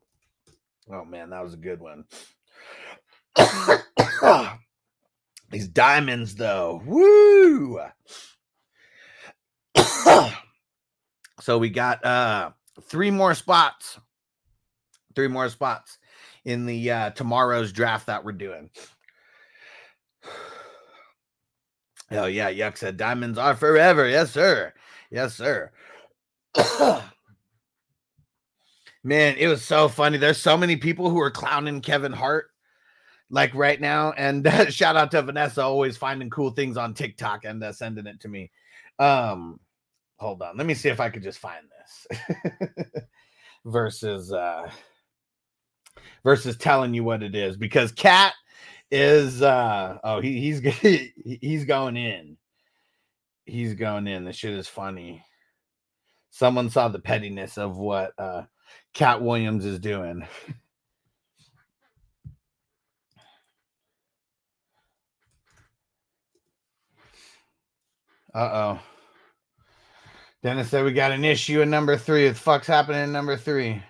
[0.91, 2.05] Oh man, that was a good one.
[5.51, 6.83] These diamonds, though.
[6.85, 7.81] Woo!
[11.49, 12.51] So we got uh
[12.83, 13.99] three more spots.
[15.17, 15.97] Three more spots
[16.45, 18.69] in the uh tomorrow's draft that we're doing.
[22.11, 24.09] Oh yeah, Yuck said diamonds are forever.
[24.09, 24.73] Yes, sir.
[25.11, 25.71] Yes, sir.
[29.05, 30.17] Man, it was so funny.
[30.17, 32.47] There's so many people who are clowning Kevin Hart
[33.29, 34.13] like right now.
[34.13, 38.07] And uh, shout out to Vanessa, always finding cool things on TikTok and uh, sending
[38.07, 38.51] it to me.
[38.99, 39.61] Um,
[40.19, 42.19] hold on, let me see if I could just find this
[43.65, 44.71] versus uh
[46.25, 48.35] versus telling you what it is because Katt
[48.91, 50.61] is uh oh he, he's
[51.41, 52.37] he's going in.
[53.47, 54.25] He's going in.
[54.25, 55.25] The shit is funny.
[56.31, 58.43] Someone saw the pettiness of what uh
[58.95, 60.27] Katt Williams is doing.
[68.35, 68.98] Uh oh.
[70.43, 72.27] Dennis said we got an issue in number three.
[72.27, 73.83] What the fuck's happening in number three?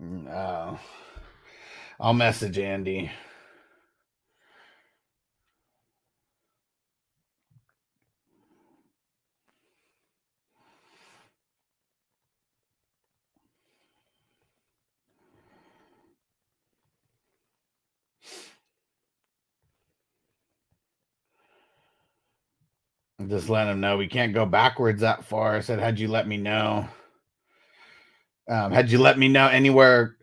[0.00, 0.78] Mm, Oh.
[2.00, 3.10] I'll message Andy.
[23.28, 25.56] Just let him know we can't go backwards that far.
[25.56, 26.88] I said, had you let me know,
[28.48, 30.16] um, had you let me know anywhere,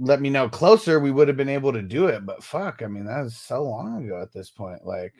[0.00, 2.24] let me know closer, we would have been able to do it.
[2.26, 4.84] But fuck, I mean, that was so long ago at this point.
[4.84, 5.14] Like,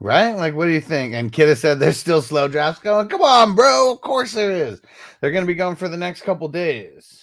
[0.00, 0.32] right?
[0.32, 1.14] Like, what do you think?
[1.14, 3.08] And Kidda said there's still slow drafts going.
[3.08, 3.92] Come on, bro.
[3.92, 4.80] Of course there is.
[5.20, 7.17] They're going to be going for the next couple days.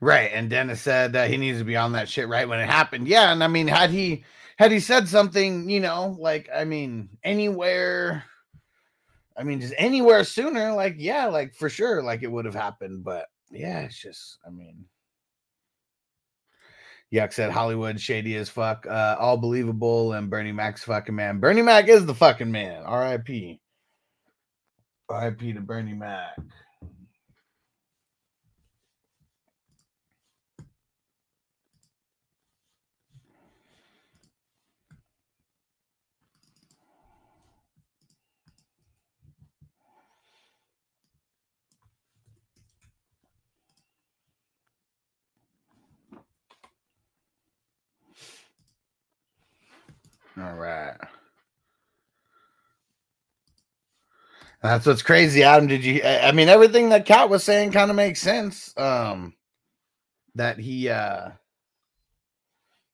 [0.00, 0.30] Right.
[0.32, 3.08] And Dennis said that he needs to be on that shit right when it happened.
[3.08, 3.32] Yeah.
[3.32, 4.24] And I mean, had he
[4.56, 8.24] had he said something, you know, like I mean, anywhere,
[9.36, 13.04] I mean, just anywhere sooner, like, yeah, like for sure, like it would have happened.
[13.04, 14.86] But yeah, it's just, I mean.
[17.12, 21.38] Yuck said Hollywood shady as fuck, uh, all believable, and Bernie Mac's fucking man.
[21.38, 22.82] Bernie Mac is the fucking man.
[22.82, 23.60] R.I.P.
[25.08, 25.52] R.I.P.
[25.52, 26.36] to Bernie Mac.
[50.38, 50.96] All right.
[54.62, 55.68] That's what's crazy, Adam.
[55.68, 56.02] Did you?
[56.02, 58.76] I mean, everything that Katt was saying kind of makes sense.
[58.76, 59.34] Um,
[60.34, 60.88] that he.
[60.88, 61.30] uh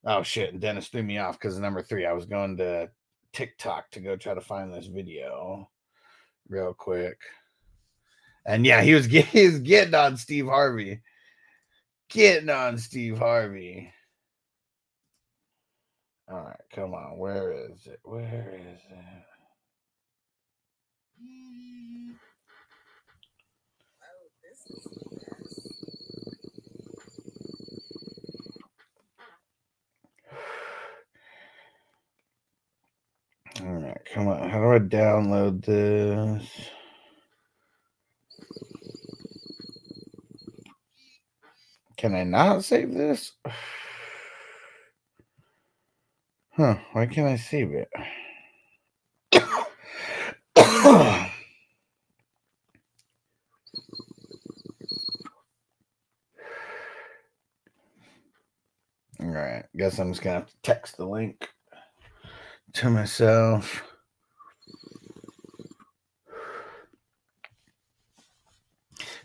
[0.05, 0.53] Oh shit!
[0.53, 2.07] And Dennis threw me off because number three.
[2.07, 2.91] I was going to
[3.33, 5.71] TikTok to go try to find this video,
[6.49, 7.19] real quick.
[8.45, 11.01] And yeah, he was get, he was getting on Steve Harvey,
[12.11, 13.93] getting on Steve Harvey.
[16.31, 17.19] All right, come on.
[17.19, 18.01] Where is it?
[18.05, 19.37] Where is it?
[33.65, 34.51] All right, come on.
[34.51, 36.71] How do I download this?
[41.99, 43.33] Can I not save this?
[46.63, 47.91] Huh, why can't I save it?
[59.19, 61.49] All right, guess I'm just gonna have to text the link
[62.75, 63.83] to myself.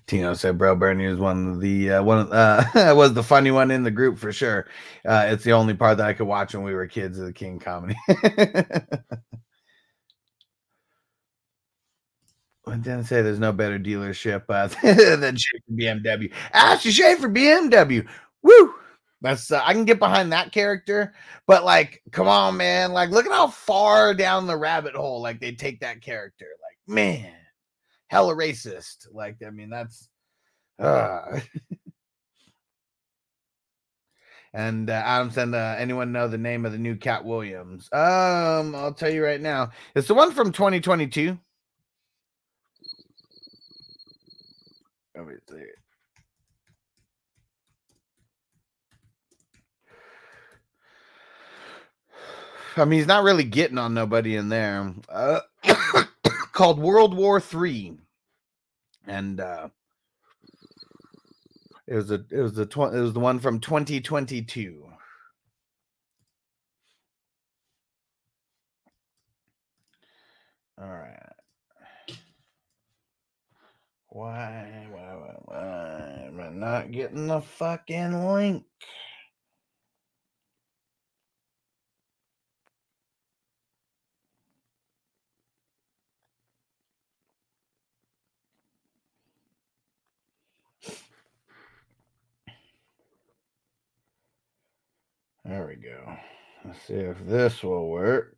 [0.07, 2.63] Tino said, "Bro, Bernie was one of the uh, one of, uh,
[2.95, 4.67] was the funny one in the group for sure.
[5.05, 7.33] Uh, it's the only part that I could watch when we were kids of the
[7.33, 7.95] King comedy."
[12.67, 14.67] I didn't say there's no better dealership uh,
[15.17, 16.31] than Schaefer BMW.
[16.53, 18.07] Ashley Schaefer BMW.
[18.43, 18.73] Woo!
[19.21, 21.13] That's uh, I can get behind that character,
[21.47, 22.93] but like, come on, man!
[22.93, 26.45] Like, look at how far down the rabbit hole like they take that character.
[26.61, 27.33] Like, man,
[28.07, 29.07] hella racist.
[29.11, 30.09] Like, I mean, that's.
[30.79, 31.39] Uh.
[34.53, 37.89] and uh, Adam said, uh, anyone know the name of the new Katt Williams?
[37.91, 39.71] Um, I'll tell you right now.
[39.95, 41.37] It's the one from 2022.
[45.15, 45.55] Let me see.
[52.77, 54.93] I mean, he's not really getting on nobody in there.
[55.09, 55.39] Uh,
[56.57, 57.93] called World War Three,
[59.07, 59.69] and uh,
[61.87, 64.83] it was a it was the tw- it was the one from 2022.
[70.79, 71.33] All right.
[74.09, 78.65] Why, why, why, why am I not getting the fucking link?
[95.47, 96.17] There we go.
[96.65, 98.37] Let's see if this will work.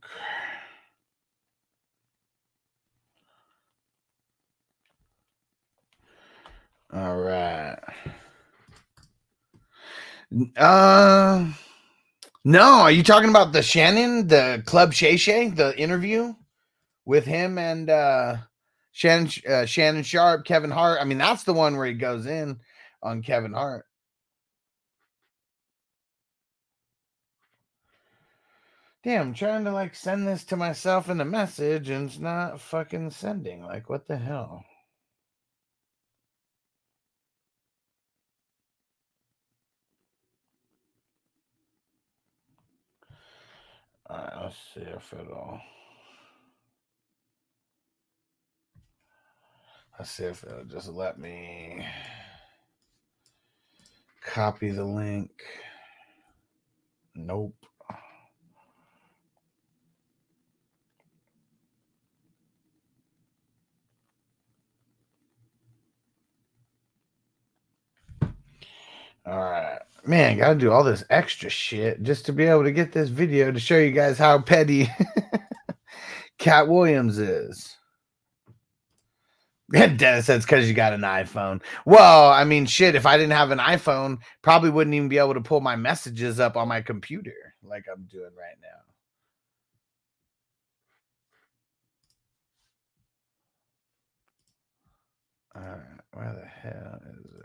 [6.93, 7.79] All right.
[10.57, 11.51] Uh,
[12.45, 16.35] no, are you talking about the Shannon, the Club Shay Shay, the interview
[17.05, 18.37] with him and uh
[18.91, 20.99] Shannon uh, Shannon Sharpe, Kevin Hart?
[21.01, 22.59] I mean, that's the one where he goes in
[23.03, 23.85] on Kevin Hart.
[29.03, 33.11] Damn, trying to like send this to myself in a message and it's not fucking
[33.11, 33.63] sending.
[33.63, 34.65] Like, what the hell?
[44.09, 45.59] All right, let's see if it'll.
[49.97, 51.85] Let's see if it'll just let me
[54.21, 55.31] copy the link.
[57.15, 57.68] Nope.
[69.29, 69.79] All right.
[70.05, 73.51] Man, gotta do all this extra shit just to be able to get this video
[73.51, 74.89] to show you guys how petty
[76.39, 77.77] Katt Williams is.
[79.71, 81.61] Dennis says because you got an iPhone.
[81.85, 85.35] Well, I mean, shit, if I didn't have an iPhone, probably wouldn't even be able
[85.35, 88.69] to pull my messages up on my computer like I'm doing right now.
[95.61, 97.38] All right, where the hell is it?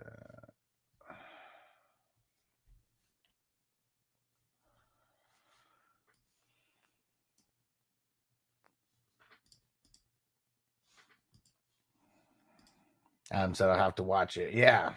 [13.35, 14.55] Um, so I'll have to watch it.
[14.55, 14.93] Yeah.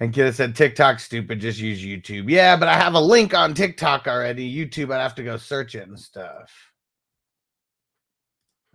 [0.00, 2.28] and Kid said TikTok stupid, just use YouTube.
[2.28, 4.52] Yeah, but I have a link on TikTok already.
[4.52, 6.50] YouTube, I'd have to go search it and stuff.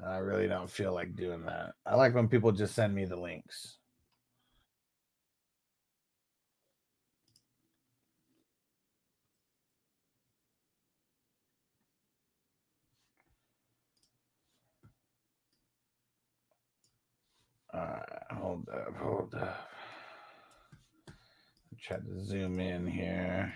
[0.06, 1.74] I really don't feel like doing that.
[1.86, 3.78] I like when people just send me the links.
[17.76, 19.70] Right, hold up, hold up.
[21.82, 23.54] Try to zoom in here.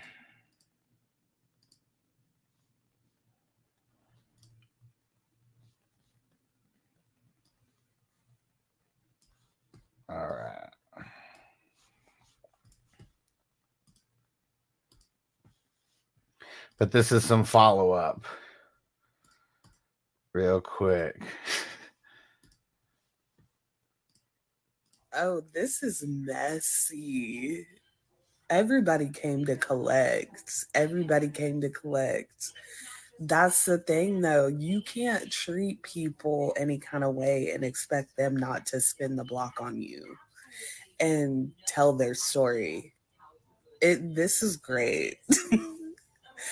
[10.10, 10.70] All right.
[16.78, 18.24] But this is some follow up.
[20.34, 21.20] Real quick.
[25.12, 27.66] Oh, this is messy.
[28.48, 30.66] Everybody came to collect.
[30.74, 32.52] Everybody came to collect.
[33.18, 34.46] That's the thing, though.
[34.46, 39.24] You can't treat people any kind of way and expect them not to spin the
[39.24, 40.16] block on you
[41.00, 42.94] and tell their story.
[43.82, 44.14] It.
[44.14, 45.18] This is great.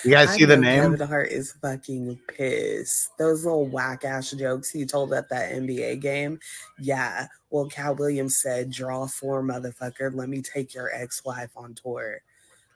[0.04, 0.92] You guys I see the name?
[0.92, 3.16] Kevin Hart is fucking pissed.
[3.18, 6.38] Those little whack ass jokes he told at that NBA game.
[6.78, 7.26] Yeah.
[7.50, 10.14] Well, Katt Williams said, draw four, motherfucker.
[10.14, 12.20] Let me take your ex wife on tour.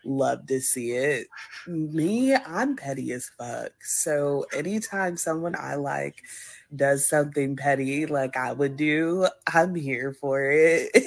[0.05, 1.29] Love to see it.
[1.67, 3.71] Me, I'm petty as fuck.
[3.83, 6.23] So anytime someone I like
[6.75, 10.91] does something petty like I would do, I'm here for it.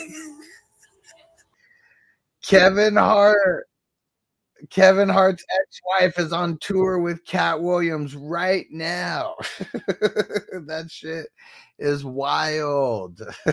[2.41, 3.67] Kevin Hart.
[4.69, 9.35] Kevin Hart's ex-wife is on tour with Katt Williams right now.
[9.59, 11.27] that shit
[11.77, 13.21] is wild.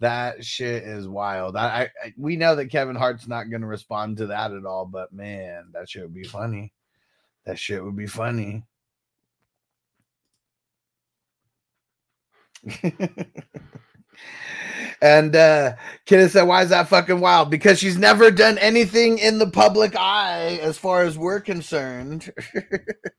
[0.00, 1.56] that shit is wild.
[1.56, 4.86] I, I we know that Kevin Hart's not going to respond to that at all,
[4.86, 6.72] but man, that shit would be funny.
[7.44, 8.64] That shit would be funny.
[15.02, 15.76] And uh
[16.06, 17.50] Kidda said, Why is that fucking wild?
[17.50, 22.32] Because she's never done anything in the public eye as far as we're concerned.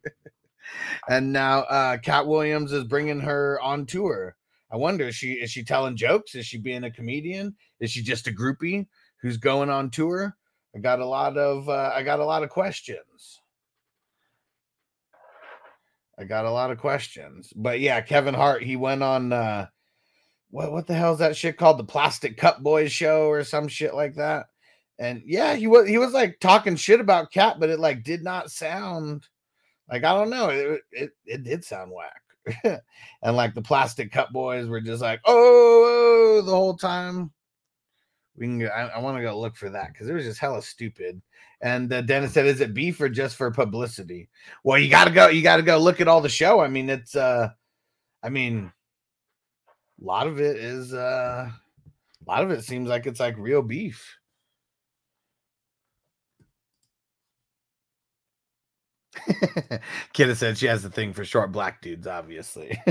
[1.10, 4.36] and now uh Katt Williams is bringing her on tour.
[4.72, 6.36] I wonder is she is she telling jokes?
[6.36, 7.56] Is she being a comedian?
[7.80, 8.88] Is she just a groupie
[9.22, 10.36] who's going on tour?
[10.76, 13.42] I got a lot of uh, I got a lot of questions.
[16.18, 17.52] I got a lot of questions.
[17.56, 19.68] But yeah, Kevin Hart, he went on uh
[20.52, 21.80] what what the hell is that shit called?
[21.80, 24.48] The Plastic Cup Boys show or some shit like that.
[25.00, 28.24] And yeah, he was he was like talking shit about Katt, but it like did
[28.24, 29.28] not sound
[29.90, 30.50] like I don't know.
[30.50, 32.22] It it, it did sound whack.
[33.24, 37.32] and like the Plastic Cup Boys were just like, oh, oh," the whole time.
[38.36, 38.60] We can.
[38.60, 41.22] Go, I, I want to go look for that because it was just hella stupid.
[41.62, 44.30] And uh, Dennis said, "Is it beef or just for publicity?"
[44.64, 45.28] Well, you got to go.
[45.28, 46.60] You got to go look at all the show.
[46.60, 47.16] I mean, it's.
[47.16, 47.50] uh
[48.24, 48.72] I mean,
[50.02, 50.94] a lot of it is.
[50.94, 51.50] uh
[52.28, 54.18] A lot of it seems like it's like real beef.
[60.14, 62.80] Kidda said she has a thing for short black dudes, obviously.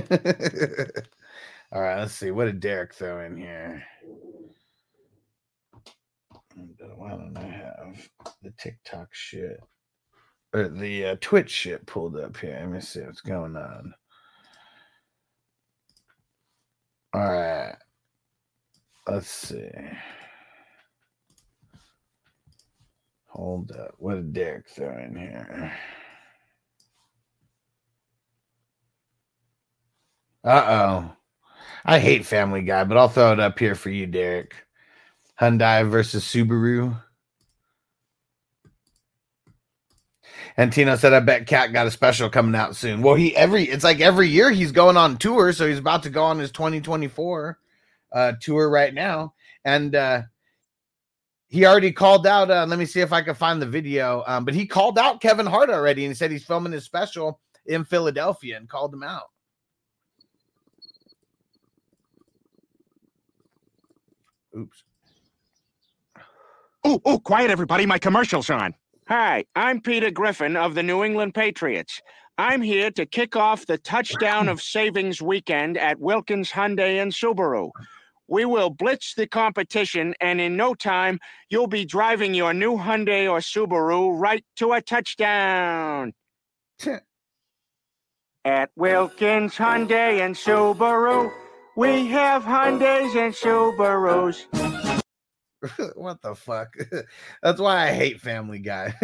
[1.73, 2.31] All right, let's see.
[2.33, 3.85] What did Derek throw in here?
[6.97, 8.09] Why don't I have
[8.43, 9.61] the TikTok shit
[10.55, 12.59] or the uh, Twitch shit pulled up here?
[12.61, 13.95] Let me see what's going on.
[17.15, 17.77] All right,
[19.09, 19.71] let's see.
[23.29, 23.95] Hold up.
[23.99, 25.73] What did Derek throw in here?
[30.45, 31.13] Uh oh.
[31.85, 34.55] I hate Family Guy, but I'll throw it up here for you, Derek.
[35.41, 37.01] Hyundai versus Subaru.
[40.61, 43.01] And Tino said, I bet Katt got a special coming out soon.
[43.01, 46.11] Well, he every it's like every year he's going on tour, so he's about to
[46.11, 47.59] go on his 2024
[48.13, 49.33] uh tour right now.
[49.65, 50.25] And uh
[51.49, 52.51] he already called out.
[52.51, 54.23] Uh, let me see if I can find the video.
[54.27, 57.41] Um, but he called out Kevin Hart already and he said he's filming his special
[57.65, 59.31] in Philadelphia and called him out.
[64.55, 64.85] Oops.
[66.85, 67.87] Oh, oh, quiet, everybody.
[67.87, 68.75] My commercial's on.
[69.11, 72.01] Hi, I'm Peter Griffin of the New England Patriots.
[72.39, 77.73] I'm here to kick off the touchdown of savings weekend at Wilkins Hyundai and Subaru.
[78.29, 81.19] We will blitz the competition, and in no time,
[81.49, 86.13] you'll be driving your new Hyundai or Subaru right to a touchdown.
[88.45, 91.33] At Wilkins Hyundai and Subaru,
[91.77, 94.70] we have Hyundais and Subarus.
[95.95, 96.75] what the fuck?
[97.43, 98.95] That's why I hate Family Guy.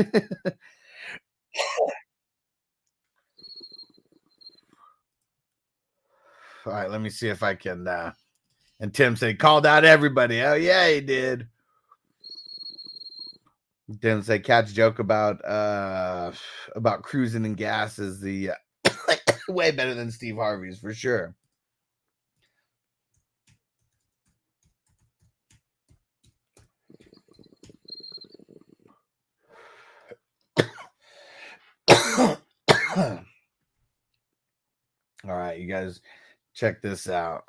[6.66, 7.86] All right, let me see if I can.
[7.86, 8.12] Uh...
[8.80, 10.42] And Tim said, called out everybody.
[10.42, 11.48] Oh, yeah, he did.
[14.02, 16.32] Tim said, catch joke about uh
[16.74, 19.14] about cruising and gas is the uh,
[19.48, 21.36] way better than Steve Harvey's for sure.
[32.96, 33.20] All
[35.24, 36.00] right, you guys
[36.54, 37.44] check this out.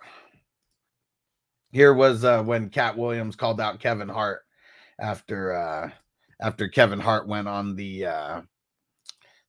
[1.71, 4.41] Here was uh when Katt Williams called out Kevin Hart
[4.99, 5.89] after uh
[6.41, 8.41] after Kevin Hart went on the uh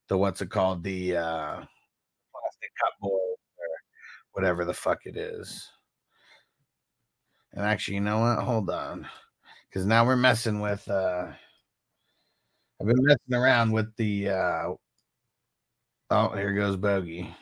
[0.09, 3.69] the what's it called the uh plastic cup boy or
[4.35, 5.69] whatever the fuck it is.
[7.55, 8.39] And actually, you know what?
[8.45, 9.09] Hold on.
[9.73, 11.27] Cuz now we're messing with uh
[12.81, 14.75] I've been messing around with the uh
[16.11, 17.35] Oh, here goes Bogey.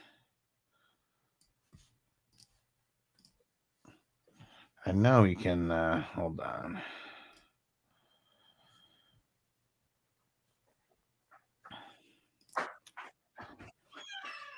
[4.84, 6.80] I know you can uh hold on.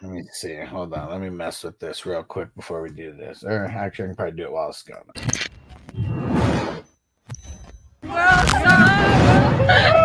[0.00, 0.56] Let me see.
[0.64, 1.10] Hold on.
[1.10, 3.42] Let me mess with this real quick before we do this.
[3.42, 5.02] Or actually, I can probably do it while it's going.
[8.04, 9.97] I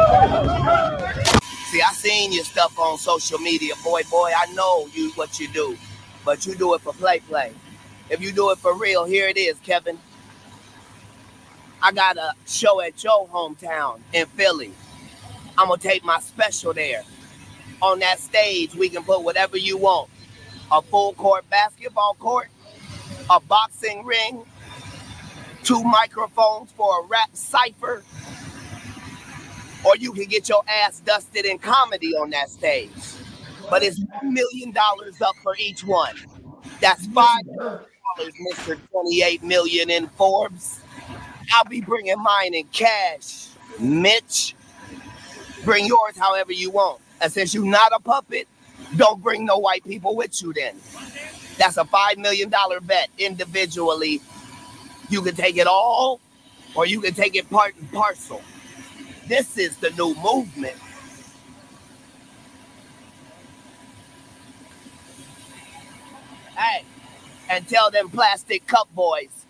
[2.04, 4.30] seen your stuff on social media, boy, boy.
[4.36, 5.78] I know you what you do,
[6.26, 7.54] but you do it for play, play.
[8.10, 9.98] If you do it for real, here it is, Kevin.
[11.82, 14.74] I got a show at your hometown in Philly.
[15.58, 17.04] I'm gonna take my special there.
[17.82, 20.10] On that stage, we can put whatever you want:
[20.74, 22.50] a full court basketball court,
[23.30, 24.44] a boxing ring,
[25.64, 28.04] two microphones for a rap cipher,
[29.86, 32.92] or you can get your ass dusted in comedy on that stage.
[33.70, 36.16] But it's one million dollars up for each one.
[36.82, 40.82] That's five dollars, Mister Twenty-Eight Million in Forbes.
[41.54, 43.48] I'll be bringing mine in cash,
[43.80, 44.56] Mitch.
[45.64, 47.00] Bring yours however you want.
[47.22, 48.48] And since you're not a puppet,
[48.98, 50.52] don't bring no white people with you.
[50.52, 50.76] Then
[51.58, 54.22] that's a five million dollar bet individually.
[55.10, 56.20] You can take it all,
[56.76, 58.42] or you can take it part and parcel.
[59.28, 60.76] This is the new movement.
[66.58, 66.86] Hey,
[67.50, 69.46] and tell them plastic cup boys,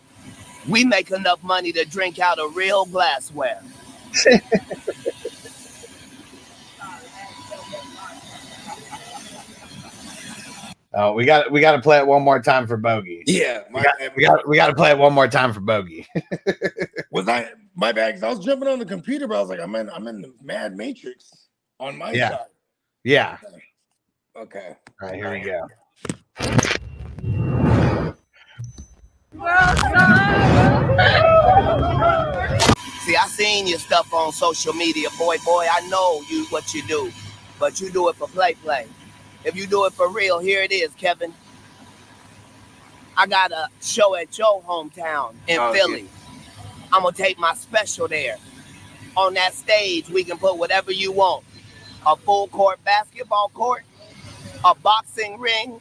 [0.68, 3.62] we make enough money to drink out of real glassware.
[10.96, 13.24] Oh, we got we got to play it one more time for Bogey.
[13.26, 16.06] Yeah, we got we got, we got to play it one more time for Bogey.
[17.10, 18.14] Was I my bag?
[18.14, 20.20] 'cause I was jumping on the computer, but I was like, I'm in I'm in
[20.22, 21.48] the Mad Matrix
[21.80, 22.30] on my Yeah.
[22.30, 22.46] side.
[23.02, 23.38] yeah.
[24.36, 24.76] Okay.
[25.02, 25.66] All right, here we go.
[33.04, 35.66] See, I seen your stuff on social media, boy, boy.
[35.70, 37.12] I know you what you do,
[37.60, 38.86] but you do it for play, play.
[39.44, 41.32] If you do it for real, here it is, Kevin.
[43.16, 46.08] I got a show at your hometown in Oh, Philly.
[46.92, 48.36] I'm gonna take my special there.
[49.16, 51.44] On that stage, we can put whatever you want:
[52.06, 53.84] a full court basketball court,
[54.64, 55.80] a boxing ring,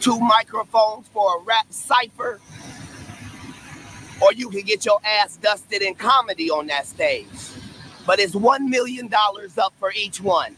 [0.00, 2.40] two microphones for a rap cipher,
[4.22, 7.26] or you can get your ass dusted in comedy on that stage.
[8.06, 10.56] But it's one million dollars up for each one.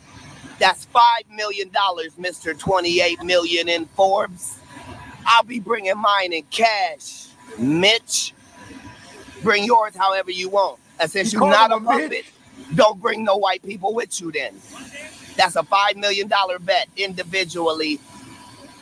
[0.58, 4.58] That's five million dollars, Mister Twenty-Eight Million in Forbes.
[5.26, 7.28] I'll be bringing mine in cash,
[7.58, 8.34] Mitch.
[9.42, 10.80] Bring yours however you want.
[11.00, 12.10] And since You you're not a him a bitch?
[12.10, 12.26] puppet,
[12.74, 14.32] don't bring no white people with you.
[14.32, 14.54] Then
[15.36, 18.00] that's a five million dollar bet individually.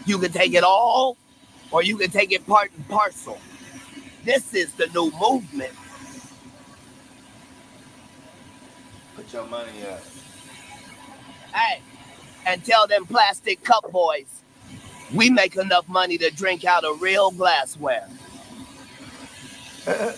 [0.07, 1.17] You can take it all,
[1.73, 3.39] or you can take it part and parcel.
[4.25, 5.73] This is the new movement.
[9.17, 10.03] Put your money up.
[11.57, 11.81] Hey,
[12.45, 14.43] and tell them plastic cup boys,
[15.15, 18.07] we make enough money to drink out of real glassware.
[19.87, 20.13] Yeah,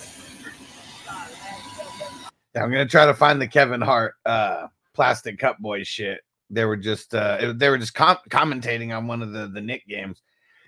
[2.65, 6.21] I'm gonna try to find the Kevin Hart uh plastic cup boy shit.
[6.51, 9.87] They were just uh they were just com- commentating on one of the the Knick
[9.87, 10.21] games,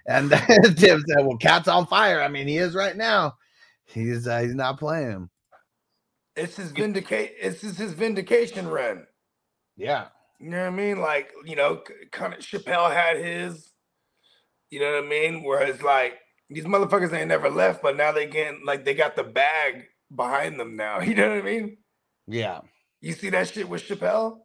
[0.06, 0.30] and
[0.76, 2.20] Tim said, "Well, Katt's on fire.
[2.20, 3.34] I mean, he is right now.
[3.86, 5.30] He's uh, he's not playing.
[6.36, 7.34] It's his vindicate.
[7.40, 9.06] It's his, his vindication run.
[9.76, 10.08] Yeah,
[10.40, 11.00] You know what I mean?
[11.00, 13.70] Like you know, kind of Chappelle had his.
[14.70, 15.42] You know what I mean?
[15.42, 16.14] Whereas like
[16.48, 20.58] these motherfuckers ain't never left, but now they getting like they got the bag behind
[20.58, 21.00] them now.
[21.10, 21.76] You know what I mean?
[22.26, 22.60] yeah.
[23.02, 24.40] You see that shit with Chappelle?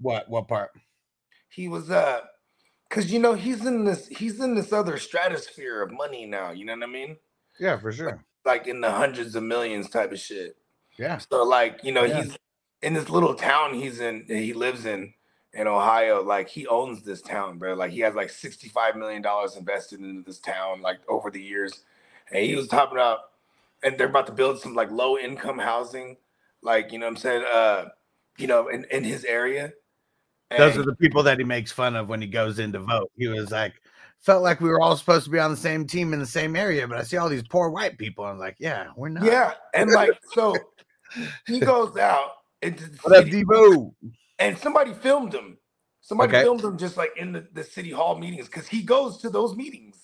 [0.00, 0.70] What what part?
[1.48, 2.20] He was uh,
[2.90, 6.50] cause you know he's in this he's in this other stratosphere of money now.
[6.52, 7.16] You know what I mean?
[7.58, 8.24] Yeah, for sure.
[8.44, 10.56] Like in the hundreds of millions type of shit.
[10.98, 12.22] Yeah, So like, you know, Yeah.
[12.22, 12.36] he's
[12.86, 15.12] in this little town he's in he lives in
[15.52, 17.74] in Ohio, like he owns this town, bro.
[17.74, 21.82] Like he has like 65 million dollars invested into this town like over the years.
[22.30, 23.18] And he was talking about
[23.82, 26.16] and they're about to build some like low income housing,
[26.62, 27.86] like you know what I'm saying, uh,
[28.38, 29.72] you know, in, in his area.
[30.56, 33.10] those are the people that he makes fun of when he goes in to vote.
[33.16, 33.74] He was like,
[34.20, 36.54] felt like we were all supposed to be on the same team in the same
[36.54, 38.24] area, but I see all these poor white people.
[38.24, 39.24] I'm like, yeah, we're not.
[39.24, 40.54] Yeah, and like so,
[41.48, 43.94] he goes out into the What up, city, Devo?
[44.38, 45.58] and somebody filmed him.
[46.00, 46.42] Somebody Okay.
[46.42, 49.56] filmed him just like in the, the city hall meetings because he goes to those
[49.56, 50.00] meetings.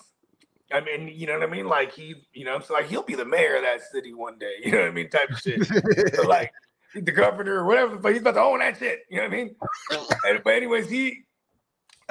[0.72, 1.66] I mean, you know what I mean?
[1.68, 4.54] Like he, you know, so like he'll be the mayor of that city one day.
[4.64, 5.10] You know what I mean?
[5.10, 5.64] Type of shit.
[6.14, 6.50] So, like
[6.94, 9.00] the governor or whatever, but he's about to own that shit.
[9.10, 9.56] You know what I mean?
[10.26, 11.24] And- but anyways, he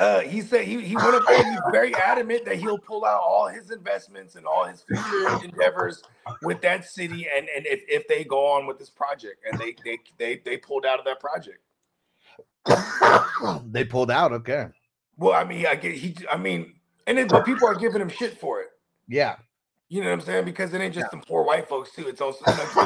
[0.02, 3.22] uh he said he, he went up there he's very adamant that he'll pull out
[3.24, 6.04] all his investments and all his future endeavors
[6.42, 9.76] with that city and and if, if they go on with this project and they
[9.86, 11.60] they they they pulled out of that project.
[13.66, 14.32] they pulled out.
[14.32, 14.68] Okay.
[15.18, 16.74] Well, I mean, I get he I mean,
[17.08, 18.70] and then but people are giving him shit for it.
[19.08, 19.36] Yeah.
[19.90, 20.46] You know what I'm saying?
[20.46, 22.08] Because it ain't just some poor white folks too.
[22.08, 22.44] It's also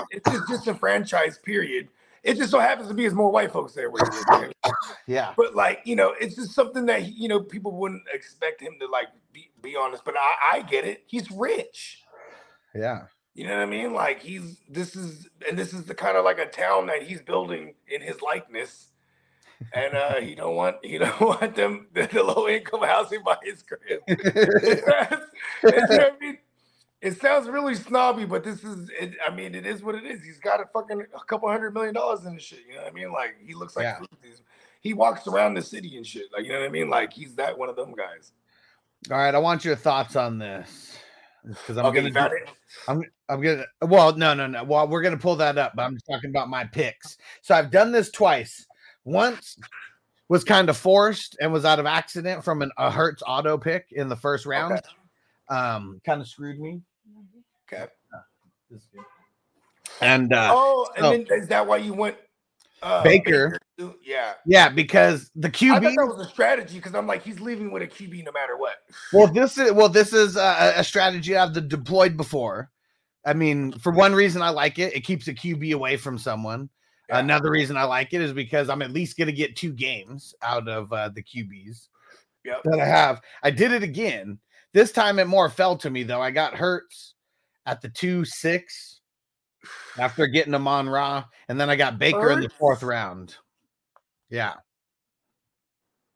[0.10, 1.44] it's just disenfranchised.
[1.44, 1.88] Period.
[2.26, 3.92] It just so happens to be as more white folks there.
[3.92, 4.54] Where he lives.
[5.06, 5.34] Yeah.
[5.38, 8.88] But like you know, it's just something that you know people wouldn't expect him to
[8.88, 10.04] like be, be honest.
[10.04, 11.04] But I, I get it.
[11.06, 12.02] He's rich.
[12.74, 13.04] Yeah.
[13.36, 13.94] You know what I mean?
[13.94, 17.22] Like he's this is and this is the kind of like a town that he's
[17.22, 18.88] building in his likeness.
[19.72, 23.38] And uh he don't want he don't want them the, the low income housing by
[23.44, 24.02] his crib.
[25.64, 26.38] You know what I mean?
[27.06, 30.24] It sounds really snobby, but this is it, I mean, it is what it is.
[30.24, 32.62] He's got a fucking a couple hundred million dollars in this shit.
[32.68, 33.12] You know what I mean?
[33.12, 34.00] Like he looks like Yeah.
[34.82, 36.24] he walks around the city and shit.
[36.34, 36.90] Like, you know what I mean?
[36.90, 38.32] Like he's that one of them guys.
[39.12, 39.36] All right.
[39.36, 40.98] I want your thoughts on this
[41.44, 42.30] because I'm Okay, gonna.
[42.30, 42.52] do-
[42.88, 43.66] I'm I'm gonna.
[43.84, 44.64] Well, no, no, no.
[44.64, 47.18] Well, we're gonna pull that up, but I'm just talking about my picks.
[47.44, 48.66] So I've done this twice.
[49.04, 49.58] Once
[50.28, 53.90] was kind of forced and was out of accident from an, a Hurts auto pick
[53.92, 54.82] in the first round.
[55.50, 56.82] Um, kind of screwed me.
[57.72, 57.86] Okay.
[60.02, 62.18] And uh, oh, and so- then is that why you went
[62.84, 63.58] uh Baker.
[63.78, 63.96] too?
[64.04, 64.34] Yeah.
[64.46, 65.72] yeah, because the QB.
[65.72, 68.32] I thought that was a strategy because I'm like, he's leaving with a QB no
[68.32, 68.76] matter what.
[69.14, 72.70] Well, this is well, this is a, a strategy I've deployed before.
[73.26, 74.94] I mean, for one reason, I like it.
[74.96, 76.70] It keeps a QB away from someone.
[77.10, 80.34] Another reason I like it is because I'm at least going to get two games
[80.42, 81.88] out of uh, the QBs
[82.44, 82.62] Yep.
[82.66, 83.22] that I have.
[83.44, 84.40] I did it again.
[84.74, 86.22] This time it more fell to me though.
[86.22, 87.15] I got Hurts
[87.66, 89.02] at the two six
[89.98, 93.36] after getting Amon Ra, and then I got Baker in the fourth round.
[94.30, 94.54] Yeah.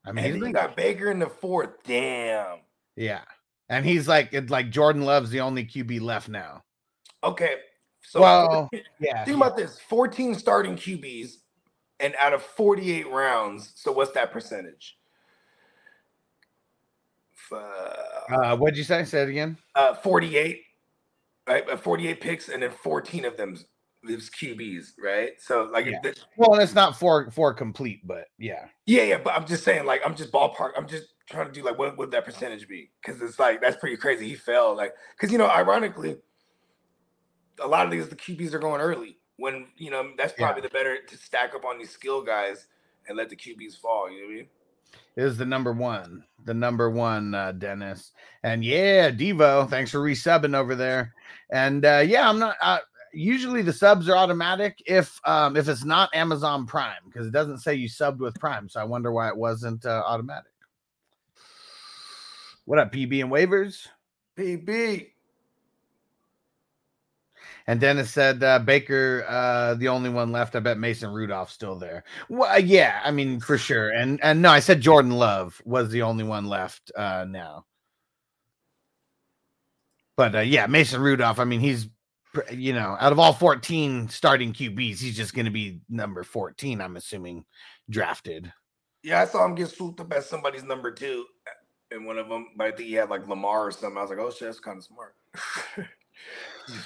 [0.05, 1.83] I mean, And he's you got Baker in the fourth.
[1.83, 2.59] Damn.
[2.95, 3.21] yeah,
[3.67, 6.63] and he's like it's like Jordan Love's the only QB left now.
[7.23, 7.55] Okay.
[8.01, 8.69] So Well,
[8.99, 11.33] yeah, Think about this: 14 starting QBs,
[11.99, 13.73] and out of 48 rounds.
[13.75, 14.97] So what's that percentage?
[17.51, 19.03] Uh, what'd you say?
[19.03, 19.57] Say it again.
[19.75, 20.61] Uh, 48,
[21.49, 21.67] right?
[21.69, 23.57] Uh, 48 picks, and then 14 of them
[24.03, 25.31] is QBs, right?
[25.39, 25.99] So like, Yeah.
[26.01, 28.67] the- Well, it's not for for complete, but yeah.
[28.85, 29.17] yeah, yeah.
[29.17, 30.71] But I'm just saying, like, I'm just ballpark.
[30.77, 32.91] I'm just trying to do like, what would that percentage be?
[33.03, 34.27] Because it's like that's pretty crazy.
[34.29, 36.17] He fell, like, because you know, ironically,
[37.61, 39.17] a lot of these the QBs are going early.
[39.37, 40.45] When you know that's Yeah.
[40.47, 42.67] probably the better to stack up on these skill guys
[43.07, 44.09] and let the QBs fall.
[44.09, 44.49] You know what I mean?
[45.19, 48.13] Is the number one, the number one, uh, Dennis.
[48.43, 51.13] And yeah, Devo, thanks for resubbing over there.
[51.51, 52.55] And uh, yeah, I'm not.
[52.61, 52.79] Uh,
[53.11, 57.57] usually the subs are automatic if um if it's not Amazon Prime because it doesn't
[57.57, 58.69] say you subbed with Prime.
[58.69, 60.53] So I wonder why it wasn't uh, automatic.
[62.63, 63.87] What up, PB and waivers?
[64.37, 65.07] PB.
[67.69, 70.55] And Dennis said uh, Baker, uh, the only one left.
[70.55, 72.03] I bet Mason Rudolph's still there.
[72.27, 73.91] Well, yeah, I mean for sure.
[73.91, 77.67] And and no, I said Jordan Love was the only one left uh, now.
[80.17, 81.37] But uh, yeah, Mason Rudolph.
[81.37, 81.87] I mean, he's
[82.51, 86.81] you know out of all fourteen starting QBs, he's just going to be number fourteen.
[86.81, 87.45] I'm assuming
[87.87, 88.51] drafted.
[89.03, 91.23] Yeah, I saw him get swooped up as somebody's number two,
[91.91, 93.95] in one of them, but I think he had like Lamar or something.
[93.95, 95.13] I was like, oh shit, that's kind of smart.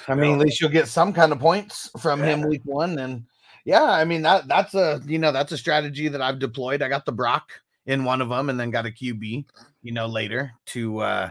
[0.08, 3.00] I mean, at least you'll get some kind of points from him week one.
[3.00, 3.26] And
[3.66, 6.82] yeah, I mean that that's a you know that's a strategy that I've deployed.
[6.82, 7.50] I got the Brock
[7.86, 9.46] in one of them, and then got a QB,
[9.82, 11.30] you know, later to uh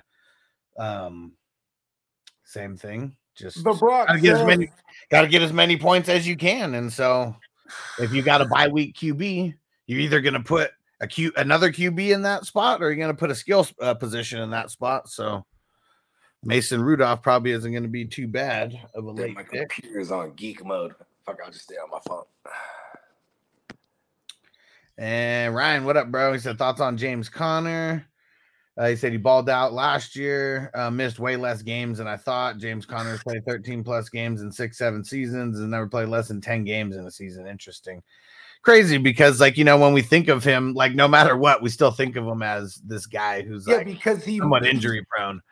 [0.79, 1.33] um
[2.45, 3.17] same thing.
[3.35, 4.71] Just The Brock gotta get as many
[5.11, 6.75] gotta get as many points as you can.
[6.75, 7.35] And so
[7.99, 9.55] if you got a bye week QB,
[9.87, 13.31] you're either gonna put a Q another QB in that spot, or you're gonna put
[13.31, 15.09] a skill uh, position in that spot.
[15.09, 15.45] So
[16.45, 19.71] Mason Rudolph probably isn't going to be too bad of a late my pick.
[19.71, 20.95] computer is on geek mode.
[21.25, 22.25] Fuck, I'll just stay on my phone.
[24.99, 26.33] And Ryan, what up, bro?
[26.33, 28.07] He said thoughts on James Conner.
[28.77, 32.17] Uh, he said he balled out last year, uh, missed way less games than I
[32.17, 32.59] thought.
[32.59, 36.41] James Conner's played 13 plus games in six, seven seasons and never played less than
[36.41, 37.47] 10 games in a season.
[37.47, 38.03] Interesting.
[38.63, 41.69] Crazy because, like, you know, when we think of him, like, no matter what, we
[41.69, 45.43] still think of him as this guy who's Yeah, like because he somewhat injury prone.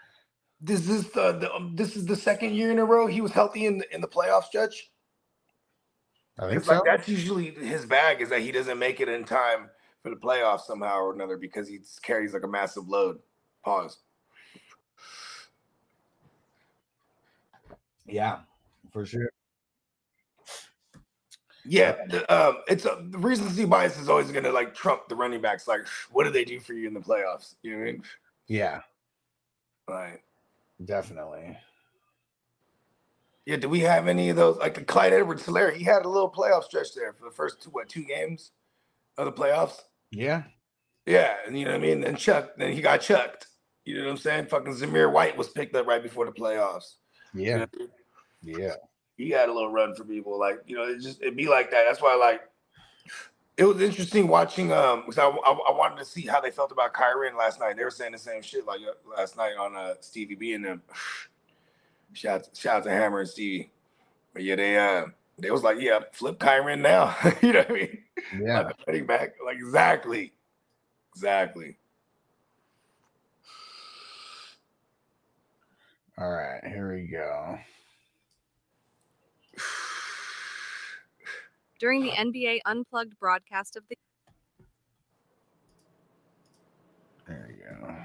[0.61, 3.33] This is the, the um, this is the second year in a row he was
[3.33, 4.91] healthy in the, in the playoffs, Judge.
[6.39, 6.85] I think 'Cause, like so.
[6.85, 9.71] that's usually his bag is that he doesn't make it in time
[10.03, 13.19] for the playoffs somehow or another because he carries like a massive load.
[13.65, 13.99] Pause.
[18.07, 18.41] Yeah,
[18.93, 19.31] for sure.
[21.65, 25.17] Yeah, the, um, it's uh, the recency bias is always going to like trump the
[25.17, 25.69] running backs.
[25.69, 27.57] Like, what do they do for you in the playoffs?
[27.63, 28.03] You know what I mean?
[28.49, 28.81] Yeah,
[29.89, 30.25] Like,
[30.85, 31.59] definitely.
[33.47, 33.57] yeah.
[33.57, 34.59] Do we have any of those?
[34.59, 37.63] Like the Clyde Edwards Hilaire, he had a little playoff stretch there for the first
[37.63, 38.53] two what two games
[39.17, 39.83] of the playoffs.
[40.11, 40.45] Yeah,
[41.07, 42.05] Yeah, and you know what I mean.
[42.05, 43.47] And Chuck, then he got chucked.
[43.85, 44.47] You know what I'm saying?
[44.47, 46.95] Fucking Zamir White was picked up right before the playoffs.
[47.33, 47.67] You yeah, know,
[48.43, 48.75] yeah.
[49.17, 50.39] he had a little run for people.
[50.39, 51.85] Like you know, it just it'd be like that.
[51.87, 52.43] That's why like
[53.61, 54.73] it was interesting watching.
[54.73, 57.77] Um, because I, I, I wanted to see how they felt about Kyrie last night.
[57.77, 60.65] They were saying the same shit like uh, last night on uh Stevie B and
[60.65, 60.83] them.
[62.13, 63.71] Shout shout out to Hammer and Stevie.
[64.33, 65.05] But yeah, they uh
[65.39, 67.15] they was like, yeah, flip Kyrie now.
[67.43, 67.99] you know what I mean?
[68.41, 68.71] Yeah.
[68.89, 69.35] Like back.
[69.45, 70.33] Like exactly.
[71.15, 71.77] Exactly.
[76.19, 77.59] All right, here we go.
[81.81, 83.97] During the NBA Unplugged broadcast of the
[87.27, 87.97] There we go.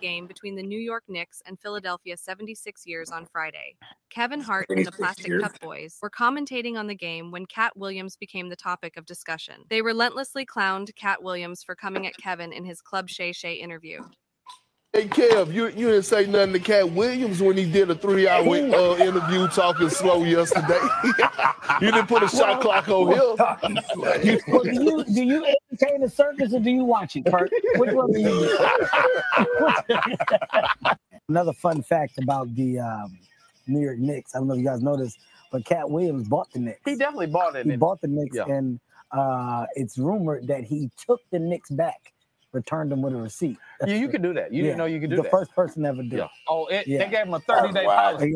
[0.00, 3.74] game between the New York Knicks and Philadelphia 76ers on Friday,
[4.10, 5.42] Kevin Hart and the Plastic years?
[5.42, 9.64] Cup Boys were commentating on the game when Katt Williams became the topic of discussion.
[9.68, 14.02] They relentlessly clowned Katt Williams for coming at Kevin in his Club Shay Shay interview.
[14.94, 18.28] Hey Kev, you, you didn't say nothing to Katt Williams when he did a three
[18.28, 20.78] hour uh, interview talking slow yesterday.
[21.80, 23.78] you didn't put a shot clock on him.
[23.96, 27.50] Well, do you do you entertain the circus or do you watch it, Perk?
[27.76, 28.58] Which one do you
[29.38, 29.88] do?
[31.30, 33.18] Another fun fact about the um,
[33.66, 34.34] New York Knicks.
[34.34, 35.16] I don't know if you guys know this,
[35.50, 36.80] but Katt Williams bought the Knicks.
[36.84, 37.64] He definitely bought it.
[37.64, 38.44] He bought the Knicks, Yeah.
[38.46, 38.78] and
[39.10, 42.12] uh, it's rumored that he took the Knicks back,
[42.52, 43.58] returned them with a receipt.
[43.86, 44.52] Yeah, you could do that.
[44.52, 45.30] You didn't know you could do the that.
[45.30, 46.28] first person ever do Yeah.
[46.48, 46.98] Oh, it, Yeah.
[47.04, 48.12] they gave him a 30 day Wow.
[48.16, 48.34] policy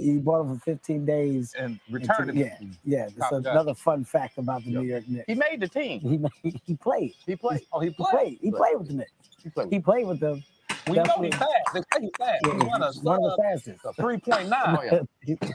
[0.00, 1.54] He, he bought it for 15 days.
[1.54, 2.56] and and returned took- it.
[2.60, 3.08] Yeah, yeah.
[3.18, 3.52] Top So guy.
[3.52, 5.24] another fun fact about the New York Knicks.
[5.26, 6.00] He made the team.
[6.00, 7.14] He made, he played.
[7.26, 7.62] He played.
[7.72, 8.10] Oh, he He played.
[8.10, 8.38] played.
[8.42, 9.12] He played with the Knicks.
[9.42, 9.72] He played.
[9.72, 10.42] He played with them.
[10.88, 11.50] We know he's fast.
[11.72, 12.40] They say he fast.
[12.46, 13.80] Yeah, he won a he's one of the uh, fastest.
[13.84, 14.52] a 3.9.
[14.92, 15.06] Oh.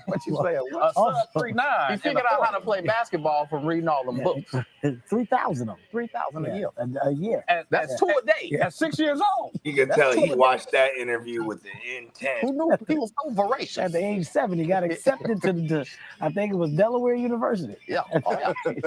[0.05, 0.55] What you say?
[0.55, 0.61] A
[0.95, 1.91] Oh, sub 3.9.
[1.91, 4.53] He figured out how to play basketball from reading all them books.
[5.09, 5.85] Three thousand of them.
[5.91, 6.69] 3,000 a year.
[6.77, 7.43] A, a year.
[7.47, 8.49] And that's two a day.
[8.49, 8.67] Yeah.
[8.67, 9.51] At six years old.
[9.63, 10.35] You can That's tell two he a day.
[10.35, 12.39] watched that interview with the intent.
[12.41, 13.77] Who knew he was so voracious?
[13.77, 15.85] At the age seven, he got accepted to the,
[16.21, 17.75] I think it was Delaware University.
[17.87, 18.01] Yeah.
[18.25, 18.79] Oh, yeah.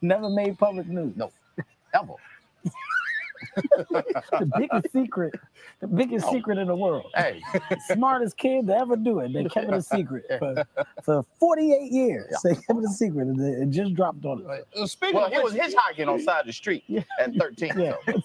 [0.00, 1.16] Never made public news.
[1.16, 1.32] No.
[1.94, 2.12] Ever.
[3.56, 5.34] The biggest secret,
[5.80, 6.32] the biggest Oh.
[6.32, 7.06] secret in the world.
[7.14, 7.40] Hey.
[7.92, 9.32] Smartest kid to ever do it.
[9.32, 10.64] They kept it a secret for,
[11.02, 12.34] for 48 years.
[12.42, 14.66] They kept it a secret and it just dropped on it.
[14.76, 16.84] Uh, Speaking well, he was hitchhiking on side of the street
[17.20, 17.72] at 13.
[17.78, 17.94] Yeah.
[18.06, 18.22] So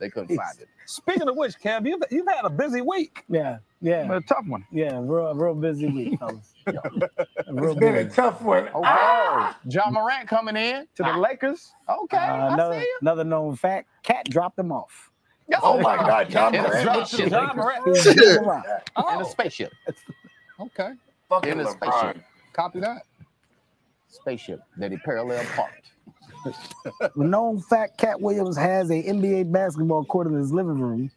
[0.00, 0.68] they couldn't find it.
[0.86, 3.24] Speaking of which, Kev, you've, you've had a busy week.
[3.28, 4.12] Yeah, yeah.
[4.12, 4.64] A tough one.
[4.72, 6.52] Yeah, real, real busy week, fellas.
[6.66, 8.68] Real It's been a tough one.
[8.74, 11.72] Oh, John Morant coming in to the Lakers.
[11.88, 12.98] Okay, Uh, I another, see you.
[13.02, 15.10] another known fact: Katt dropped him off.
[15.62, 16.86] Oh my God, John In a Morant.
[16.86, 17.30] went to the spaceship.
[17.30, 17.84] John Morant.
[17.84, 18.64] He was moving around.
[18.64, 19.70] In a spspaceship.
[20.60, 20.90] Okay.
[21.28, 21.76] Fucking In a LeBron.
[21.76, 22.24] spaceship.
[22.52, 23.02] Copy that.
[24.08, 25.90] Spaceship that he parallel parked.
[27.16, 31.10] known fact: Katt Williams has a NBA basketball court in his living room.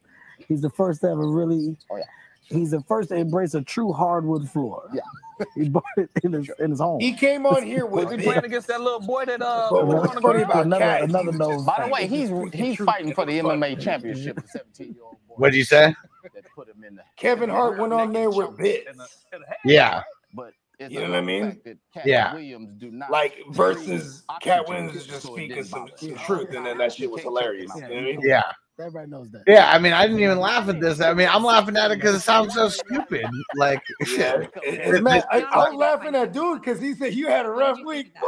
[0.48, 1.78] He's the first to ever really.
[1.92, 2.04] Oh yeah.
[2.50, 4.84] He's the first to embrace a true hardwood floor.
[4.94, 5.02] Yeah.
[5.56, 7.00] He bought it in his in his home.
[7.00, 9.88] He came on here with Was he playing against that little boy that uh But
[9.88, 12.08] was what's on funny about another Katt, another he was known just By the way,
[12.08, 14.36] he's he's fighting for the MMA championship.
[14.38, 15.94] The 17 year old boy What'd you say?
[16.34, 18.90] that put him in the Kevin Hart went on there with bits.
[18.92, 19.58] in the, in the head.
[19.66, 20.04] Yeah.
[20.34, 21.44] But it's You know what I mean?
[21.52, 22.34] fact that Katt Yeah.
[22.34, 26.66] Williams do not Like versus Oxygen Katt Williams is just speaking some, some truth, and
[26.66, 27.72] then that shit was hilarious.
[27.76, 28.20] You know what I mean?
[28.24, 28.42] Yeah.
[28.80, 29.44] Everybody knows that.
[29.46, 29.72] Yeah.
[29.72, 31.00] I mean, I didn't even laugh at this.
[31.00, 33.26] I mean, I'm laughing at it because it sounds so stupid.
[33.56, 33.82] Like,
[34.18, 34.46] Yeah.
[34.64, 38.14] It- I, I was laughing at dude because he said you had a rough week.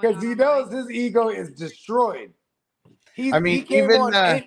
[0.00, 2.32] Because he knows his ego is destroyed.
[3.14, 4.40] He's, I mean, he even, on uh,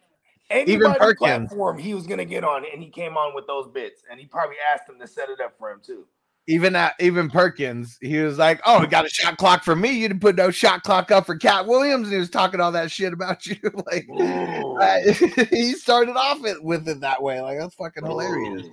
[0.52, 1.18] even anybody's Perkins.
[1.50, 4.26] platform he was gonna get on, and he came on with those bits, and he
[4.26, 6.06] probably asked him to set it up for him too.
[6.48, 9.92] Even at even Perkins, he was like, "Oh, we got a shot clock for me.
[9.94, 12.74] You didn't put no shot clock up for Katt Williams." And he was talking all
[12.74, 13.56] that shit about you.
[13.88, 15.14] like, uh,
[15.52, 17.40] he started off it with it that way.
[17.40, 18.68] Like, that's fucking hilarious.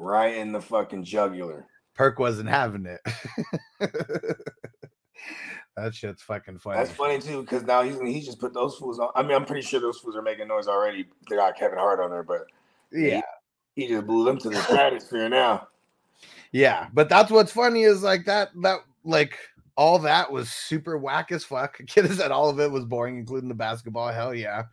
[0.00, 1.66] Right in the fucking jugular.
[1.94, 3.00] Perk wasn't having it.
[5.76, 6.78] that shit's fucking funny.
[6.78, 9.10] That's funny too, because now he's he just put those fools on.
[9.14, 11.06] I mean, I'm pretty sure those fools are making noise already.
[11.30, 12.42] They got Kevin Hart on there, but
[12.92, 13.20] Yeah.
[13.74, 15.68] he, he just blew them to the stratosphere now.
[16.52, 19.38] Yeah, but that's what's funny is like that that like
[19.76, 21.78] all that was super whack as fuck.
[21.86, 24.08] Kid said all of it was boring, including the basketball.
[24.08, 24.64] Hell yeah.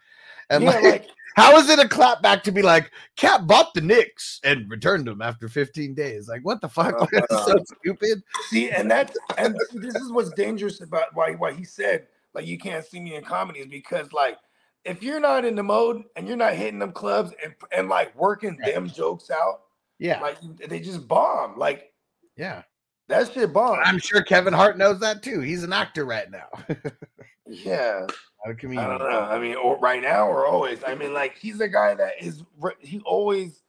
[0.49, 3.73] And Yeah, like, like- how is it a clap back to be like Katt bought
[3.73, 6.27] the Knicks and returned them after 15 days?
[6.27, 6.95] Like what the fuck?
[7.01, 8.23] Uh, That's so stupid.
[8.49, 12.57] See, and that's and this is what's dangerous about why why he said like you
[12.57, 14.37] can't see me in comedy is because like
[14.85, 18.15] if you're not in the mode and you're not hitting them clubs and and like
[18.15, 19.61] working them jokes out,
[19.99, 20.19] Yeah.
[20.21, 21.57] like they just bomb.
[21.57, 21.93] Like
[22.35, 22.63] Yeah.
[23.07, 23.79] that shit bomb.
[23.83, 25.39] I'm sure Kevin Hart knows that too.
[25.39, 26.47] He's an actor right now.
[27.47, 28.05] yeah.
[28.47, 29.21] I don't know.
[29.21, 30.79] I mean, or right now or always.
[30.85, 32.43] I mean, like he's a guy that is
[32.79, 33.63] he always.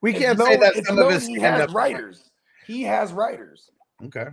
[0.00, 2.30] We can't say that some of his he has writers.
[2.66, 3.70] He has writers.
[4.06, 4.26] Okay.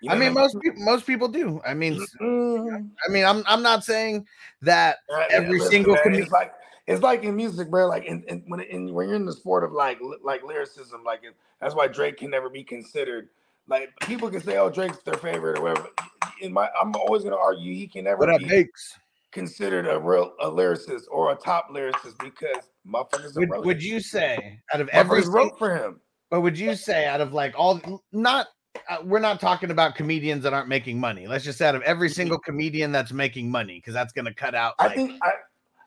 [0.00, 1.60] You I know mean, most people most people do.
[1.66, 2.90] I mean, s- Mm.
[3.08, 4.26] I mean, I'm I'm not saying
[4.60, 6.22] that Uh, yeah, every listen, single man, comedian.
[6.24, 6.52] it's like
[6.86, 7.86] it's like in music, bro.
[7.86, 11.04] Like in, in when in, when you're in the sport of like li- like lyricism,
[11.04, 13.28] like it, that's why Drake can never be considered.
[13.68, 15.88] Like people can say, "Oh, Drake's their favorite" or whatever.
[16.40, 18.98] In my, I'm always gonna argue he can never What be Bakes?
[19.30, 24.00] considered a real a lyricist or a top lyricist because motherfuckers Would, wrote would you
[24.00, 26.00] say out of every wrote for him?
[26.30, 27.80] But would you say out of like all
[28.12, 28.48] not
[28.88, 31.26] uh, we're not talking about comedians that aren't making money.
[31.26, 34.34] Let's just say out of every single comedian that's making money because that's going to
[34.34, 34.74] cut out.
[34.78, 35.32] I think I,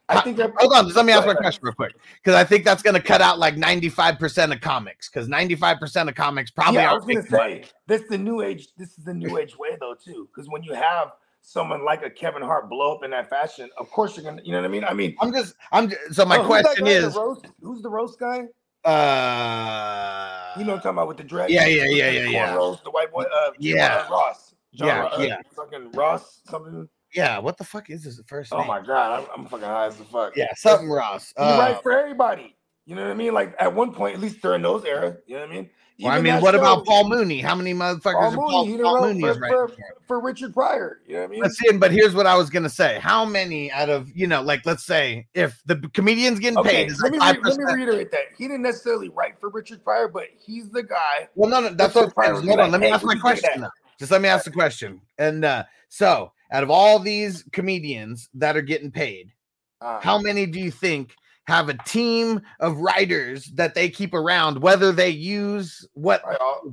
[0.07, 0.51] I think that.
[0.57, 2.93] Hold on, just let me ask my question real quick because I think that's going
[2.93, 7.05] to cut out like 95% of comics because 95% of comics probably yeah, I was
[7.05, 8.67] gonna say this the new age.
[8.77, 12.09] This is the new age way though too, because when you have someone like a
[12.09, 14.41] Kevin Hart blow up in that fashion, of course you're gonna.
[14.43, 14.83] You know what I mean?
[14.83, 15.55] I mean, I'm just.
[15.71, 15.89] I'm.
[15.89, 17.47] Just, so my oh, question guy, the is, roast?
[17.61, 18.43] who's the roast guy?
[18.85, 21.49] uh, You know what I'm talking about with the dread?
[21.49, 22.55] Yeah, yeah, yeah, yeah, yeah.
[22.55, 23.23] cornrows, the white boy.
[23.23, 24.05] Uh, Yeah.
[24.07, 24.53] uh, Ross.
[24.73, 25.37] John, Yeah, uh, yeah.
[25.55, 26.87] Fucking Ross something.
[27.15, 28.67] Yeah, what the fuck is his first Oh name?
[28.67, 30.33] my god, I'm, I'm fucking high as the fuck.
[30.35, 31.33] Yeah, something Ross.
[31.37, 32.55] He Uh, writes for everybody.
[32.85, 33.33] You know what I mean?
[33.33, 35.17] Like at one point, at least during those eras.
[35.25, 35.69] You know what I mean?
[36.01, 37.39] well, I mean, what show- about Paul Mooney?
[37.39, 38.77] How many motherfuckers Paul are Mooney?
[38.83, 39.77] Paul, Paul Mooney for, is for, right?
[40.05, 40.99] for Richard Pryor.
[41.07, 41.41] You know what I mean?
[41.41, 42.99] Let's see, but here's what I was gonna say.
[43.01, 46.91] How many out of you know, like let's say if the comedian's getting Okay, paid
[47.01, 50.07] let like me, re- let me reiterate that he didn't necessarily write for Richard Pryor,
[50.07, 51.27] but he's the guy.
[51.33, 52.41] Well, no, no, that's Richard what Pryor.
[52.41, 53.61] Hold on, let me "Hey, ask my what you think of question.
[53.61, 54.99] that?" Just let me ask the question.
[55.17, 59.33] And uh, so, out of all these comedians that are getting paid,
[59.81, 61.13] Uh, how many do you think
[61.47, 66.23] have a team of writers that they keep around, whether they use what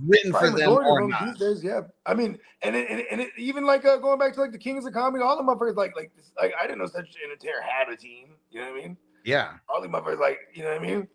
[0.07, 1.27] written for them or not?
[1.27, 1.81] these days, yeah.
[2.07, 4.53] I mean, and it, and, it, and it, even like uh, going back to like
[4.53, 7.09] the Kings of Comedy, all the motherfuckers like like this, like I didn't know such
[7.09, 8.29] an entertainer had a team.
[8.53, 8.97] You know what I mean?
[9.25, 9.55] Yeah.
[9.69, 11.09] All the motherfuckers like you know what I mean?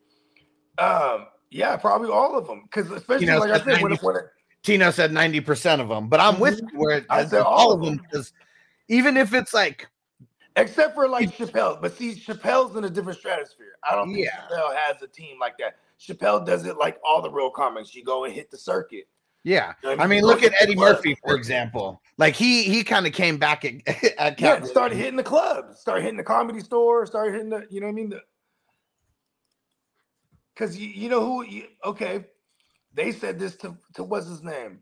[0.77, 4.05] Um, yeah, probably all of them, because especially know, like I said said, when, 90
[4.05, 4.25] when it,
[4.63, 7.79] Tino said 90% of them, but I'm with you where I said all all of
[7.79, 8.33] of them because
[8.87, 9.87] even if it's like
[10.55, 13.73] except for like Chappelle, but see, Chappelle's in a different stratosphere.
[13.89, 14.41] I don't think Yeah.
[14.49, 15.77] Chappelle has a team like that.
[15.99, 17.93] Chappelle does it like all the real comics.
[17.95, 19.07] You go and hit the circuit.
[19.43, 20.25] Yeah, You know I I mean, mean?
[20.25, 20.95] look at Look at Eddie club.
[20.95, 22.01] Murphy for example.
[22.17, 23.75] Like he he kind of came back at,
[24.17, 27.79] at Yeah, started hitting the clubs, started hitting the comedy store, started hitting the, you
[27.79, 28.09] know what I mean?
[28.09, 28.21] The
[30.53, 32.25] because you, you know who you, okay,
[32.93, 34.81] they said this to to what's his name?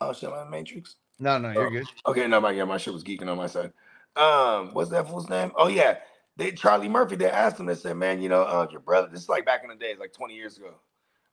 [0.00, 0.96] Oh shit, am I in the Matrix?
[1.20, 1.86] No, no, you're good.
[2.06, 3.72] Okay, no, my yeah, my shit was geeking on my side.
[4.16, 5.52] Um, what's that fool's name?
[5.54, 5.98] Oh yeah,
[6.36, 7.16] they Charlie Murphy.
[7.16, 7.66] They asked him.
[7.66, 9.98] They said, "Man, you know, uh, your brother." This is like back in the days,
[10.00, 10.74] like 20 years ago,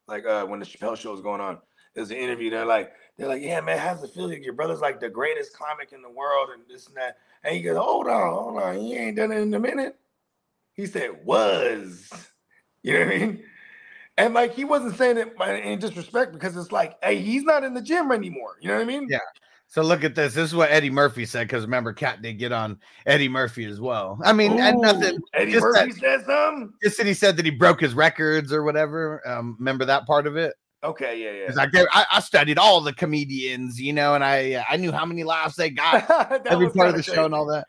[0.07, 1.59] like uh, when the Chappelle show was going on.
[1.95, 2.51] There's an interview.
[2.51, 4.31] They're like, they're like, "Yeah, man, how's it feel?
[4.31, 7.61] Your brother's like the greatest comic in the world, and this and that." And he
[7.61, 9.97] goes, "Hold on, hold on, he ain't done it in a minute."
[10.73, 12.11] He said, "Was,"
[12.83, 13.43] you know what I mean?
[14.17, 17.75] And like he wasn't saying it in disrespect because it's like, hey, he's not in
[17.75, 18.57] the gym anymore.
[18.59, 19.07] You know what I mean?
[19.09, 19.19] Yeah.
[19.69, 20.33] So look at this.
[20.33, 23.81] This is what Eddie Murphy said because remember, Katt did get on Eddie Murphy as
[23.81, 24.17] well.
[24.23, 25.19] I mean, and nothing.
[25.33, 26.73] Eddie just Murphy that- said something.
[26.81, 29.21] Just that he said that he broke his records or whatever.
[29.27, 30.53] Um, remember that part of it?
[30.83, 31.47] Okay, yeah, yeah.
[31.47, 34.91] 'Cause I, gave- I I studied all the comedians, you know, and I I knew
[34.91, 35.95] how many laughs they got
[36.47, 37.67] every part of kinda the show and all that.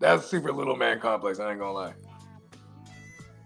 [0.00, 1.38] That's super little man complex.
[1.38, 1.92] I ain't gonna lie.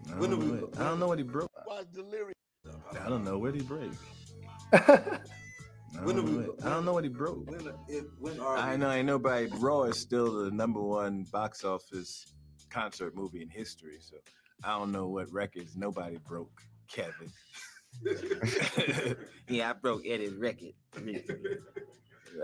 [0.09, 1.51] I don't, know what, I don't know what he broke.
[1.69, 3.91] I don't know what he break.
[5.99, 7.49] I don't, know what, I don't know what he broke.
[8.41, 12.27] I know, I know, but Raw is still the number one box office
[12.71, 13.99] concert movie in history.
[14.01, 14.17] So
[14.65, 16.63] I don't know what records nobody broke.
[16.89, 17.33] Kevin.
[19.49, 20.73] yeah, I broke Eddie's record.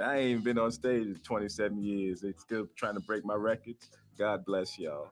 [0.03, 2.21] I ain't been on stage in 27 years.
[2.23, 3.91] They still trying to break my records.
[4.19, 5.11] God bless y'all.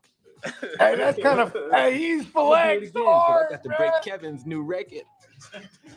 [0.78, 3.68] Hey, that's kind of hey, he's I'ma do it flex again, 'cause I got to
[3.70, 5.02] break Kevin's new record.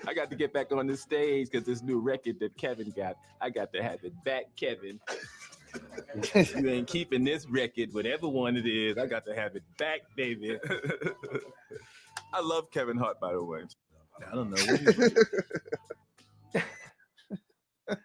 [0.07, 3.15] I got to get back on the stage because this new record that Kevin got,
[3.41, 4.99] I got to have it back, Kevin.
[6.55, 8.97] you ain't keeping this record, whatever one it is.
[8.97, 10.59] I got to have it back, baby.
[12.33, 13.63] I love Kevin Hart, by the way.
[14.29, 14.57] I don't know.
[16.53, 16.67] What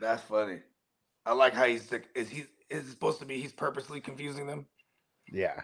[0.00, 0.58] That's funny.
[1.24, 4.66] I like how he's like, is he is supposed to be he's purposely confusing them?
[5.30, 5.60] Yeah.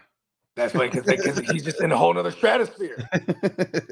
[0.55, 2.97] That's funny because he's just in a whole nother stratosphere.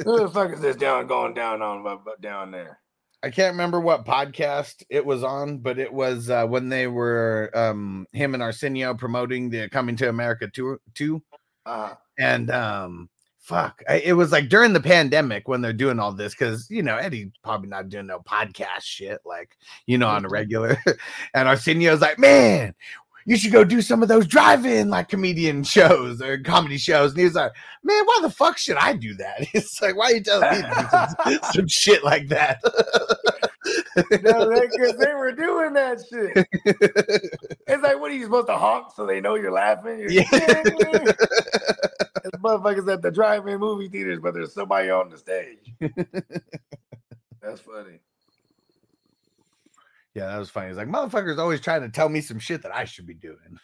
[0.03, 2.79] Who the fuck is this down going down on down there?
[3.23, 7.49] I can't remember what podcast it was on, but it was uh, when they were
[7.53, 11.21] um, him and Arsenio promoting the Coming to America tour two,
[11.65, 13.09] Uh, and um,
[13.49, 16.83] fuck, I, it was like during the pandemic when they're doing all this because you
[16.83, 20.33] know Eddie probably not doing no podcast shit like you know on a mm-hmm.
[20.33, 20.77] regular,
[21.33, 22.73] and Arsenio's like, man.
[23.25, 27.11] You should go do some of those drive-in like comedian shows or comedy shows.
[27.11, 27.51] And he was like,
[27.83, 30.67] "Man, why the fuck should I do that?" It's like, why are you telling me
[30.89, 32.59] some, some shit like that?
[34.23, 36.47] no, because they were doing that shit.
[37.67, 39.99] It's like, what are you supposed to honk so they know you're laughing?
[39.99, 40.23] You're Yeah.
[40.31, 45.73] It's motherfuckers at the drive-in movie theaters, but there's somebody on the stage.
[47.41, 47.99] That's funny.
[50.15, 50.69] Yeah, that was funny.
[50.69, 53.59] He's like motherfuckers always trying to tell me some shit that I should be doing.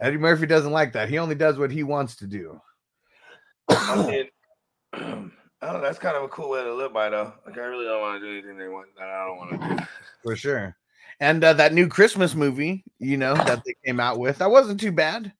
[0.00, 1.08] Eddie Murphy doesn't like that.
[1.08, 2.60] He only does what he wants to do.
[5.62, 7.32] I mean, oh, that's kind of a cool way to live by, though.
[7.46, 9.76] Like, I really don't want to do anything they want that I don't want to
[9.76, 9.84] do.
[10.22, 10.76] For sure.
[11.20, 14.80] And uh, that new Christmas movie, you know, that they came out with, that wasn't
[14.80, 15.32] too bad.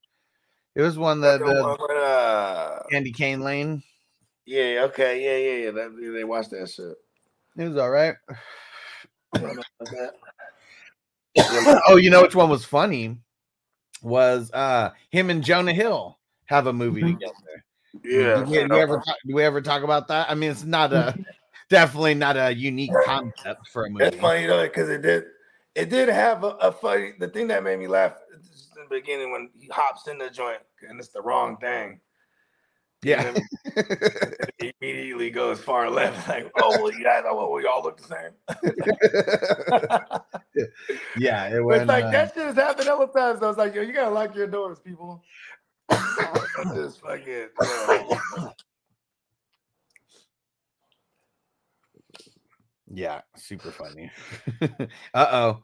[0.75, 3.83] It was one that The one uh, with, uh, Candy Cane Lane.
[4.47, 5.71] yeah, okay, yeah, yeah, yeah.
[5.71, 6.97] That, they watched that shit.
[7.57, 8.15] It was all right.
[9.35, 10.13] I don't know about
[11.37, 11.83] that.
[11.89, 13.17] oh, you know which one was funny?
[14.03, 17.65] Was uh him and Jonah Hill have a movie together.
[18.05, 20.31] Yeah, Did we, do we ever talk, do we ever talk about that?
[20.31, 21.15] I mean, it's not a
[21.71, 24.05] definitely not a unique concept for a movie.
[24.05, 25.25] It's funny though, because it did
[25.75, 28.41] it did have a, a funny the thing that made me laugh in
[28.89, 32.01] the beginning when he hops in the joint and it's the wrong thing.
[33.03, 33.35] Yeah.
[34.59, 38.05] He immediately goes far left, like, oh well, you guys know we all look the
[38.05, 38.33] same.
[41.17, 41.87] yeah, it But went.
[41.87, 43.43] like uh, that shit has happened other times.
[43.43, 45.23] I was like, yo, you gotta lock your doors, people.
[46.75, 48.19] Just fucking yeah.
[52.93, 54.11] Yeah, super funny.
[55.15, 55.63] uh oh.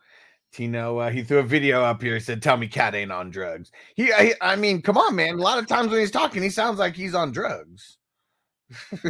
[0.52, 2.14] Tino, uh, he threw a video up here.
[2.14, 5.34] He said, "Tell me, Katt ain't on drugs." He, I, I mean, come on, man.
[5.34, 7.98] A lot of times when he's talking, he sounds like he's on drugs.
[8.92, 9.06] I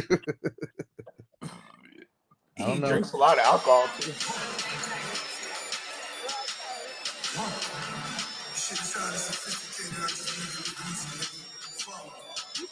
[2.55, 2.89] He don't know.
[2.89, 4.11] drinks a lot of alcohol too.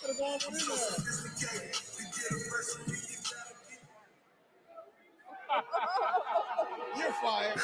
[0.08, 0.16] You're
[7.22, 7.60] fired.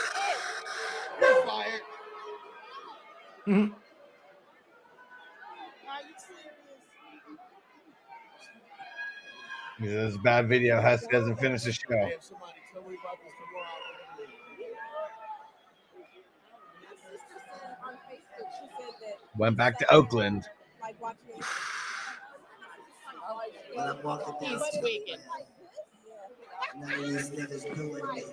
[1.20, 1.82] You're fired.
[3.48, 3.74] Mm-hmm.
[9.84, 10.82] Yeah, this is a bad video.
[10.82, 12.12] Hus doesn't finish the show.
[19.38, 20.48] Went back to Oakland.
[23.74, 25.04] When I'm walking down street,
[26.78, 28.24] none of these niggas doing me.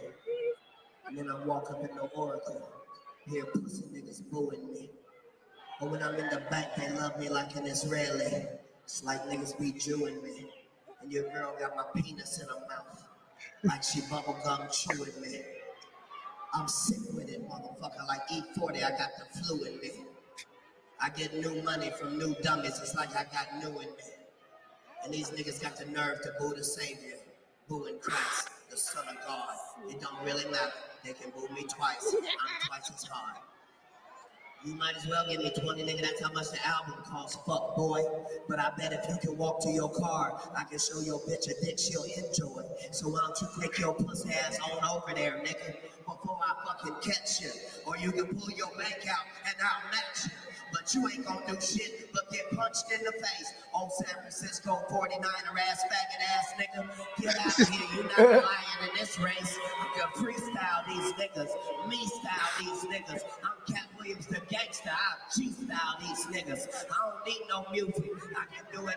[1.07, 2.69] And then I walk up in the Oracle,
[3.27, 4.91] hear pussy niggas booing me.
[5.81, 8.47] But when I'm in the back, they love me like an Israeli.
[8.85, 10.47] It's like niggas be Jewing me.
[11.03, 13.05] And your girl got my penis in her mouth,
[13.63, 15.41] like she bubblegum chewing me.
[16.55, 18.07] I'm sick with it, motherfucker.
[18.09, 19.91] Like E40, I got the flu in me.
[21.01, 22.81] I get new money from new dummies.
[22.83, 24.18] It's like I got new in me.
[25.05, 27.17] And these niggas got the nerve to boo the Savior,
[27.69, 29.49] booing Christ, the Son of God.
[29.89, 30.73] It don't really matter.
[31.05, 32.15] They can boo me twice.
[32.15, 33.37] I'm twice as hard.
[34.65, 36.03] You might as well give me 20, nigga.
[36.03, 38.03] That's how much the album costs, fuck boy.
[38.49, 41.49] But I bet if you can walk to your car, I can show your bitch
[41.49, 42.63] a dick she'll enjoy.
[42.91, 46.97] So why don't you take your pussy ass on over there, nigga, before I fucking
[47.09, 47.51] catch you?
[47.87, 50.48] Or you can pull your bank out and I'll match you.
[50.73, 53.55] But you ain't gonna do shit but get punched in the face.
[53.75, 56.89] Old San Francisco 49er ass, faggot ass nigga.
[57.21, 59.59] Get out of here, you not lying in this race.
[59.81, 63.23] I'm gonna freestyle these niggas, me style these niggas.
[63.45, 66.69] I'm Katt Williams the gangster, I G style these niggas.
[66.91, 68.97] I don't need no music, I can do it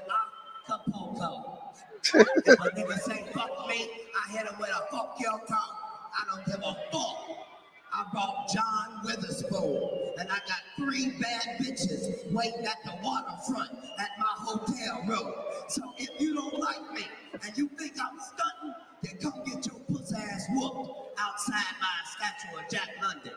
[0.67, 1.59] Acapulco.
[2.03, 5.69] if a nigga say fuck me, I hit him with a fuck your car.
[6.13, 7.50] I don't give a fuck.
[7.93, 14.09] I brought John Witherspoon, and I got three bad bitches waiting at the waterfront at
[14.17, 15.33] my hotel room.
[15.67, 17.03] So if you don't like me
[17.33, 20.89] and you think I'm stunting, then come get your pussy ass whooped
[21.19, 23.33] outside my statue of Jack London.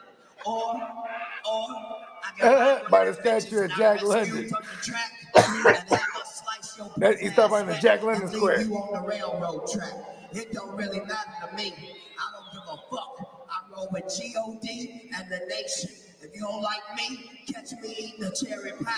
[0.47, 1.67] Or, or
[2.23, 4.49] I got eh, eh, By the statue of Jack London.
[4.49, 8.63] from the track and have a slice That, he's talking about the Jack London Square.
[8.63, 9.95] you on the railroad track.
[10.33, 11.73] It don't really matter to me.
[11.73, 13.34] I don't give a fuck.
[13.77, 15.11] I with G.O.D.
[15.17, 15.91] and the nation.
[16.23, 18.93] If you don't like me, catch me eating a cherry pie.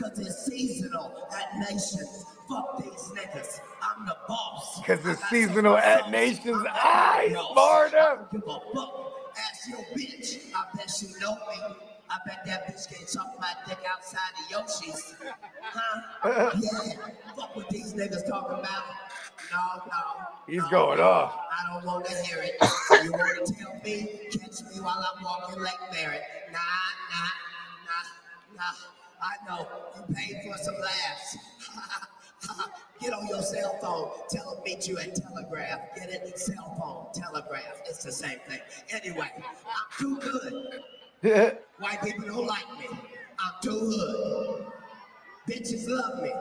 [0.00, 2.24] Cause it's seasonal at Nations.
[2.48, 3.60] Fuck these niggas.
[3.82, 4.80] I'm the boss.
[4.80, 6.64] Because it's seasonal at Nations.
[6.70, 8.26] I Florida.
[8.32, 9.12] Give a fuck.
[9.36, 10.38] Ask your bitch.
[10.54, 11.76] I bet she know me.
[12.10, 15.14] I bet that bitch can suck my dick outside of Yoshi's.
[15.62, 16.50] Huh?
[16.60, 16.92] Yeah.
[17.36, 18.84] Fuck what these niggas talking about.
[19.50, 20.26] No, no.
[20.46, 21.34] He's going off.
[21.50, 22.54] I don't want to hear it.
[23.04, 24.28] You want to tell me?
[24.30, 26.22] Catch me while I'm walking Lake Merritt.
[26.52, 26.58] Nah,
[27.10, 27.28] nah,
[28.56, 28.92] nah, nah.
[29.22, 29.68] I know.
[29.96, 31.36] You paid for some laughs.
[33.00, 34.10] Get on your cell phone.
[34.30, 35.80] Tell them meet you at Telegraph.
[35.96, 36.38] Get it?
[36.38, 37.82] Cell phone, Telegraph.
[37.86, 38.60] It's the same thing.
[38.90, 40.82] Anyway, I'm too good.
[41.78, 42.86] White people don't like me.
[43.38, 44.66] I'm too hood.
[45.48, 46.32] Bitches love me.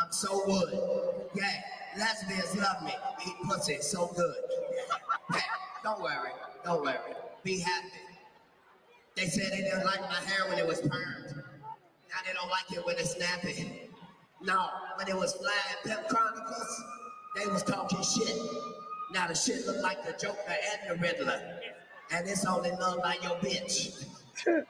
[0.00, 1.26] I'm so wood.
[1.34, 1.60] Yeah,
[1.98, 2.92] lesbians love me.
[3.20, 4.36] He Eat pussy so good.
[5.82, 6.30] Don't worry.
[6.64, 6.96] Don't worry.
[7.42, 7.88] Be happy.
[9.16, 11.36] They said they didn't like my hair when it was permed.
[11.36, 13.90] Now they don't like it when it's snappy.
[14.42, 16.84] No, when it was flying Pimp Chronicles,
[17.36, 18.36] they was talking shit.
[19.12, 21.40] Now the shit look like the Joker and the Riddler.
[22.12, 24.06] And it's only love by your bitch.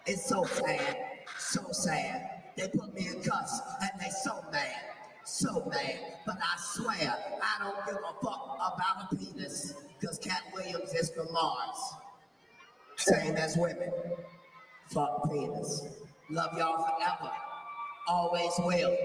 [0.06, 0.96] It's so sad,
[1.38, 2.30] so sad.
[2.56, 4.76] They put me in cuffs and they so mad,
[5.24, 5.98] so mad.
[6.26, 9.74] But I swear, I don't give a fuck about a penis.
[10.02, 11.94] Cause Katt Williams is from Mars.
[12.96, 13.90] Same as women.
[14.90, 15.86] Fuck penis.
[16.30, 17.32] Love y'all forever.
[18.08, 18.96] Always will.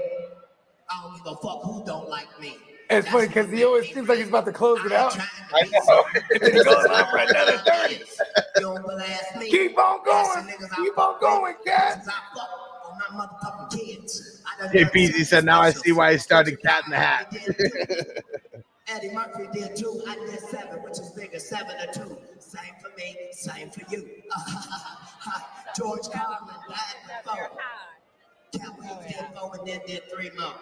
[0.89, 2.57] I don't give a fuck who don't like me.
[2.89, 5.15] It's funny because he always seems like he's about to close it out.
[5.53, 6.03] I know.
[6.31, 7.95] And goes on for another 30.
[7.95, 9.51] You don't blast me.
[9.51, 10.47] Keep on going.
[10.75, 12.01] Keep on going, Katt.
[12.07, 12.49] I fuck
[12.85, 14.38] on my motherfucking kids.
[14.59, 16.97] I done Jay done Peasy said, "Now I see why he started Cat in the
[16.97, 17.33] Hat."
[18.87, 20.03] Eddie Murphy did two.
[20.07, 22.17] I did seven, which is bigger, seven or two.
[22.39, 24.09] Same for me, same for you.
[25.77, 27.51] George Carlin died before.
[28.51, 30.55] Katt Williams did four and then did three more.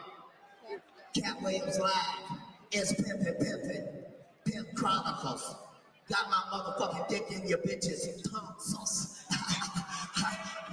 [1.16, 2.40] Katt Williams live
[2.72, 3.88] is pimpin' pimpin'.
[4.46, 5.56] Pimp Chronicles.
[6.10, 9.24] Got my motherfucking dick in your bitches' tonsils.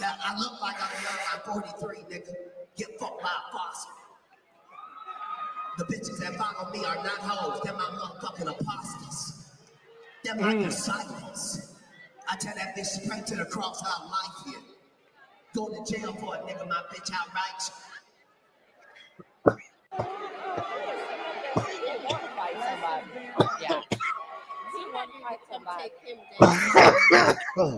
[0.00, 1.62] now I look like I'm young.
[1.62, 2.63] I'm 43, nigga.
[2.76, 3.90] Get fucked by a faucet.
[5.78, 7.60] The bitches that follow me are not hoes.
[7.64, 9.50] They're my motherfucking apostles.
[10.24, 10.64] They're my Mm.
[10.64, 11.74] disciples.
[12.28, 14.62] I tell that bitch straight to the cross out life here.
[15.54, 17.70] Go to jail for a nigga, my bitch outright.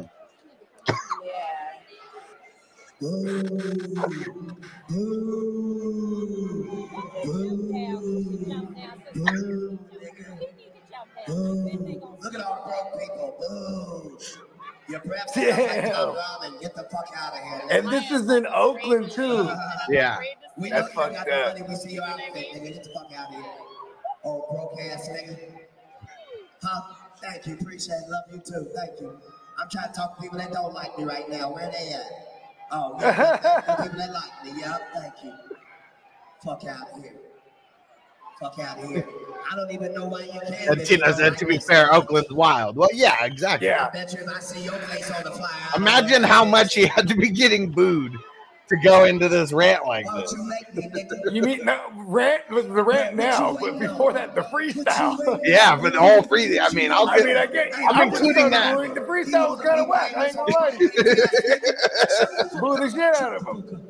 [3.00, 3.18] Look
[12.34, 13.36] at all broke people.
[13.38, 14.18] Boo.
[14.88, 16.14] You perhaps Damn.
[16.42, 17.60] and get the fuck out of here.
[17.70, 19.50] And this is in Oakland too.
[19.88, 20.18] Yeah.
[20.56, 21.52] We That's know you got fucked the up.
[21.58, 21.66] money.
[21.68, 22.72] We see your outfit, nigga.
[22.72, 23.44] Get the fuck out of here.
[24.24, 25.38] Oh, broke ass nigga.
[26.62, 26.94] Huh?
[27.22, 27.54] Thank you.
[27.60, 28.08] Appreciate it.
[28.08, 28.70] Love you too.
[28.74, 29.20] Thank you.
[29.58, 31.52] I'm trying to talk to people that don't like me right now.
[31.52, 32.35] Where are they at?
[32.70, 33.36] Oh, yeah.
[33.60, 33.84] thank you.
[33.84, 34.60] people that like me.
[34.60, 35.32] Yeah, thank you.
[36.44, 37.14] Fuck out of here.
[38.40, 39.06] Fuck out of here.
[39.50, 40.68] I don't even know why you came.
[40.70, 43.70] And Tina said, "To be fair, Oakland's wild." Well, yeah, exactly.
[43.70, 46.86] I bet you if I see your face on the flyer, Imagine how much he
[46.86, 48.16] had to be getting booed
[48.68, 50.34] to go into this rant like this.
[51.32, 55.40] You mean no, rant was the rant now, but before that, the freestyle.
[55.44, 56.58] Yeah, for the whole free.
[56.60, 57.26] I mean, I'll I get.
[57.26, 57.74] mean, I get.
[57.76, 58.74] I'm I including that.
[58.76, 60.16] booing- The freestyle was kind of whack.
[60.16, 60.90] I ain't gonna lie to you.
[62.60, 63.80] Boo the shit out of him.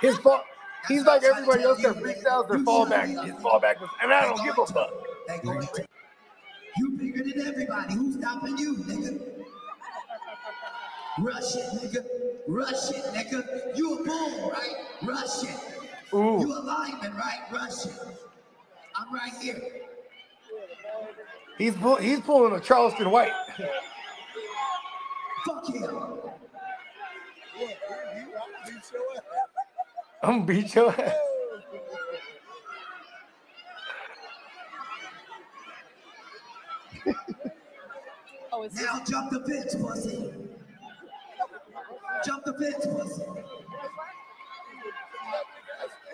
[0.00, 0.42] His fault.
[0.88, 3.06] He's like everybody else that freestyles their fallback.
[3.24, 4.90] His fallback was, and I don't give a fuck.
[6.76, 7.94] You bigger than everybody.
[7.94, 9.37] Who's stopping you, nigga?
[11.20, 12.04] Rush it, nigga.
[12.46, 13.76] Rush it, nigga.
[13.76, 14.76] You a bull, right?
[15.02, 15.56] Rush it.
[16.14, 16.40] Ooh.
[16.40, 17.40] You a lineman, right?
[17.52, 17.92] Rush it.
[18.96, 19.60] I'm right here.
[21.56, 23.32] He's pull, he's pulling a Charleston White.
[25.44, 25.98] Fuck him.
[30.22, 31.14] I'm gonna beat your ass.
[38.52, 40.32] Oh, now jump the fence, pussy.
[42.24, 43.22] Jump the fence, pussy.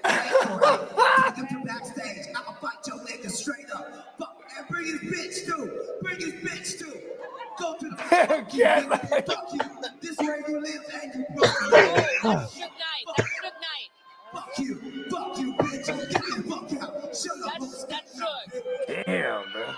[0.05, 2.27] Take him to backstage.
[2.37, 4.17] I'ma fight your nigga straight up.
[4.19, 5.81] Fuck, and bring his bitch too.
[6.03, 7.01] Bring his bitch too.
[7.59, 8.65] Go to the fuck you.
[8.65, 9.61] Fuck you.
[10.03, 11.61] This you live and you broke.
[11.61, 13.05] Good night.
[13.17, 13.91] That's good night.
[14.33, 15.05] Fuck you.
[15.11, 15.87] Fuck you, bitch.
[15.87, 17.17] Get the fuck out.
[17.17, 17.61] Shut up.
[17.89, 19.05] That's good.
[19.07, 19.75] Damn, man.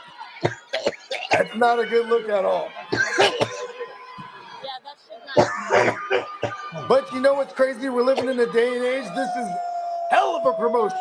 [1.32, 2.70] That's not a good look at all.
[8.40, 9.04] In a day and age.
[9.14, 9.48] This is
[10.10, 10.98] hell of a promotion.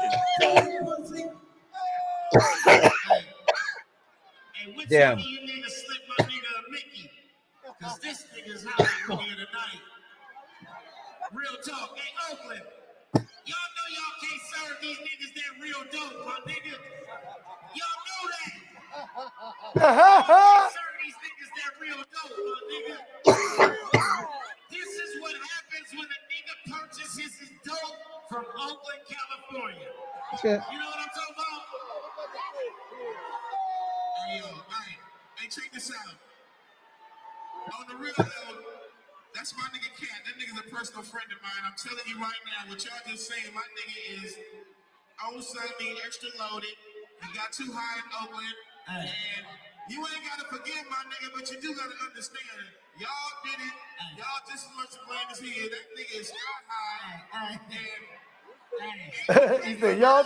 [4.90, 5.20] Damn.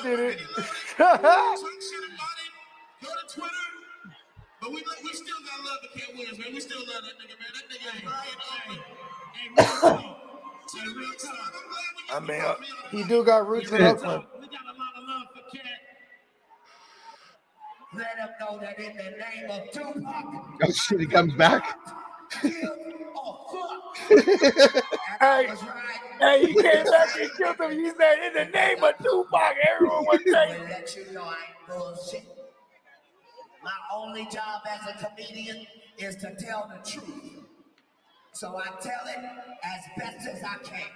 [0.04, 0.40] He did it."
[0.98, 3.04] talk shit about it.
[3.04, 3.56] Go to Twitter.
[4.62, 6.54] But we, we still got love to Katt Williams, man.
[6.54, 7.52] We still love that nigga, man.
[7.56, 8.84] That nigga is Brian Oakland.
[9.34, 10.00] Hey, real talk.
[10.74, 11.54] Hey, real talk.
[12.14, 12.56] I'm glad we I mean, uh,
[12.92, 14.26] he do got roots in Oakland.
[14.40, 15.80] we got a lot of love for Katt.
[17.96, 20.60] Let them know that in the name of Tupac.
[20.64, 21.78] Oh shit, he comes back.
[25.22, 25.48] Hey,
[26.20, 27.72] hey, he came back and killed him.
[27.72, 31.36] He said, "In the name of Tupac, everyone was To saying." let you know I
[31.36, 32.24] ain't bullshit.
[33.64, 35.66] My only job as a comedian
[36.00, 37.46] is to tell the truth.
[38.34, 39.26] So I tell it
[39.64, 40.90] as best as I can.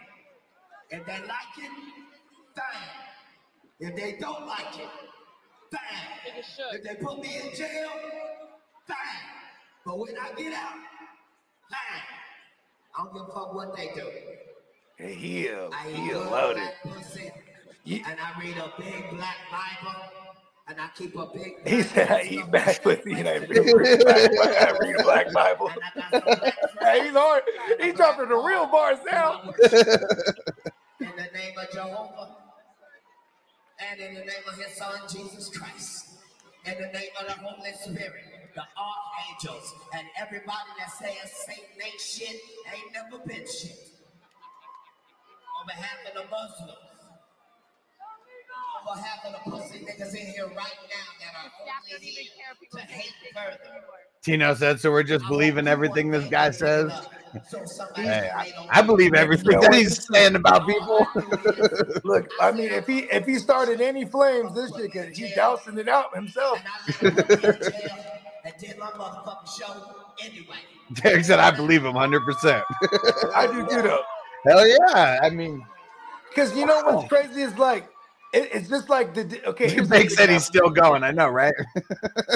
[0.92, 1.72] If they like it,
[2.56, 2.90] fine.
[3.80, 4.90] If they don't like it,
[5.72, 6.34] fine.
[6.74, 7.90] If they put me in jail,
[8.88, 8.98] fine.
[9.86, 10.76] But when I get out,
[11.70, 12.04] fine.
[12.98, 14.10] I don't give a fuck what they do.
[14.98, 16.70] Hey, he a, I he a loaded.
[16.84, 17.32] pussy,
[17.88, 20.02] and I read a big black Bible,
[20.68, 21.68] and I keep a big.
[21.68, 23.64] He said, "I eat black pussy and I read a
[24.04, 25.70] black, I read a black Bible."
[26.82, 27.44] hey, he's hard.
[27.82, 29.42] He's dropping the real bars now.
[29.42, 29.52] in
[31.16, 32.36] the name of Jehovah,
[33.92, 36.20] and in the name of His Son Jesus Christ,
[36.66, 38.24] in the name of the Holy Spirit,
[38.56, 42.40] the archangels, and everybody that says Satan ain't shit,
[42.74, 43.78] ain't never been shit.
[45.60, 46.78] On behalf of the Muslims,
[48.78, 52.80] on behalf of the pussy niggas in here right now that are only here to
[52.80, 53.58] hate further.
[54.24, 56.92] Tino said, so we're just believing everything this guy says.
[57.96, 61.06] Hey, I, I believe everything that he's saying about people.
[62.04, 65.78] Look, I mean, if he if he started any flames, this shit could he dousing
[65.78, 66.60] it out himself.
[68.46, 70.58] And did my motherfucking show anyway.
[70.94, 72.64] Derek said, I believe him 100%.
[73.36, 74.02] I do too, though.
[74.46, 75.20] Hell yeah.
[75.22, 75.66] I mean,
[76.30, 77.88] Because you know what's crazy is like
[78.34, 79.70] it, it's just like the okay.
[79.70, 81.04] here's the Big thing said he's still going.
[81.04, 81.54] I know, right?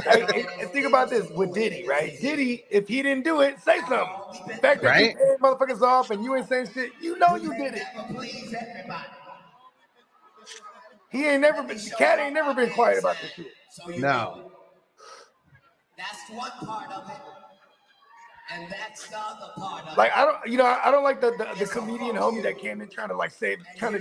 [0.05, 2.13] Hey, and- and think about this with Diddy, right?
[2.21, 4.07] Diddy, if he didn't do it, say something.
[4.47, 5.05] The fact that Right?
[5.09, 7.83] you paid motherfuckers off and you ain't saying shit, you know you did it.
[8.11, 9.03] Please everybody.
[11.09, 13.99] He ain't never been, Katt ain't never been quiet about this shit.
[13.99, 14.51] No.
[15.97, 17.17] That's one part of it.
[18.53, 20.15] And that's the other part of Like it.
[20.15, 22.57] Like I don't, you know, I I don't like the the, the comedian homie that
[22.57, 23.99] came in trying to like save, trying to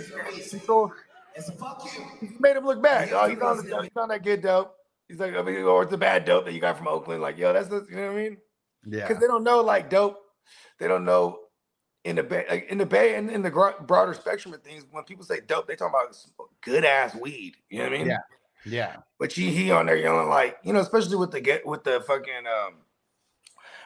[0.49, 0.93] control.
[1.35, 2.29] It's fuck you.
[2.29, 3.11] He made him look bad.
[3.13, 4.75] Oh, he's on, the, he's on that good dope.
[5.09, 7.21] He's like, I mean, or it's a bad dope that you got from Oakland.
[7.23, 8.37] Like, yo, that's the, you know what I mean?
[8.87, 9.07] Yeah.
[9.07, 10.19] Because they don't know like dope.
[10.79, 11.41] They don't know
[12.05, 13.51] in the bay, like, in the bay, and in the
[13.87, 14.85] broader spectrum of things.
[14.91, 16.17] When people say dope, they talking about
[16.63, 17.57] good ass weed.
[17.69, 18.07] You know what I mean?
[18.07, 18.19] Yeah.
[18.67, 18.97] Yeah.
[19.19, 22.01] But he he on there yelling like, you know, especially with the get with the
[22.01, 22.75] fucking um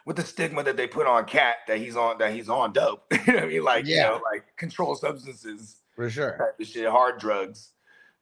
[0.07, 3.05] with the stigma that they put on Katt that he's on that he's on dope.
[3.12, 3.62] you know what I mean?
[3.65, 4.02] Like, you Yeah.
[4.09, 6.36] know, like controlled substances For sure.
[6.39, 7.70] type of shit, hard drugs.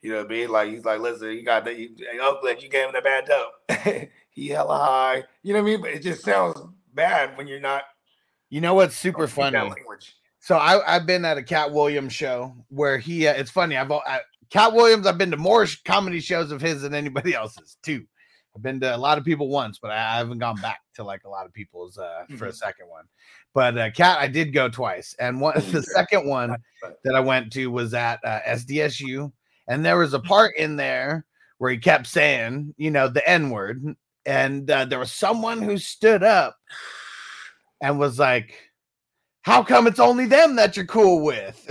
[0.02, 0.48] You know what I mean?
[0.50, 3.24] Like he's like, listen, you got that you hey, Oakland, you gave him the bad
[3.26, 4.08] dope.
[4.30, 5.24] he hella high.
[5.42, 5.80] You know what I mean?
[5.80, 6.60] But it just sounds
[6.92, 7.84] bad when you're not
[8.50, 9.72] You know what's super funny?
[10.40, 13.26] So I, I've been at a Katt Williams show where he.
[13.26, 13.76] Uh, it's funny.
[13.76, 14.20] I've I,
[14.50, 15.06] Katt Williams.
[15.06, 18.04] I've been to more comedy shows of his than anybody else's too.
[18.56, 21.24] I've been to a lot of people once, but I, haven't gone back to like
[21.24, 22.54] a lot of people's uh, for a Mhm.
[22.56, 23.04] second one.
[23.54, 26.56] But uh, Katt, I did go twice, and one the second one
[27.04, 29.30] that I went to was at uh, SDSU,
[29.68, 31.24] and there was a part in there
[31.58, 33.84] where he kept saying, you know, the N word,
[34.26, 36.56] and uh, there was someone who stood up
[37.80, 38.54] and was like,
[39.42, 41.64] "How come it's only them that you're cool with?"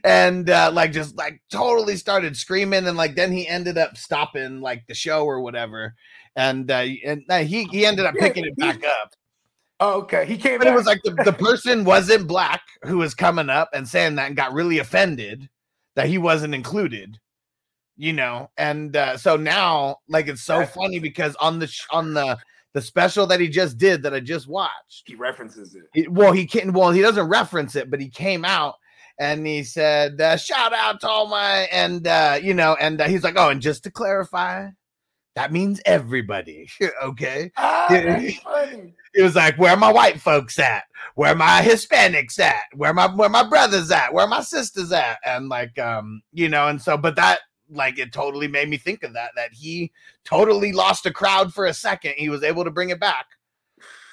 [0.04, 4.60] and uh, like just like totally started screaming and like then he ended up stopping
[4.60, 5.94] like the show or whatever.
[6.36, 9.14] And uh, and uh, he he ended up picking it back up.
[9.80, 10.26] Oh, okay.
[10.26, 13.70] He came but it was like the, the person wasn't black who was coming up
[13.72, 15.48] and saying that and got really offended
[15.96, 17.18] that he wasn't included
[18.00, 18.48] you know?
[18.56, 22.38] And uh, so now like it's so funny because on the sh- on the
[22.74, 25.82] the special that he just did that i just watched he references it.
[25.94, 26.72] it- well, he can't.
[26.72, 28.74] Well, he doesn't reference it, but he came out
[29.18, 33.08] and he said, uh, "Shout out to all my," and uh, you know, and uh,
[33.08, 34.68] he's like, "Oh, and just to clarify,
[35.36, 36.68] that means everybody."
[37.02, 37.50] okay.
[37.56, 38.40] Ah, It-
[39.12, 40.84] it was like, "Where my white folks at?
[41.16, 42.62] Where my Hispanics at?
[42.76, 44.14] Where my where my brothers at?
[44.14, 47.40] Where my sisters at?" And like, um, you know, and so, but that
[47.70, 49.30] like it totally made me think of that.
[49.36, 49.92] That he
[50.24, 52.14] totally lost a crowd for a second.
[52.16, 53.26] He was able to bring it back,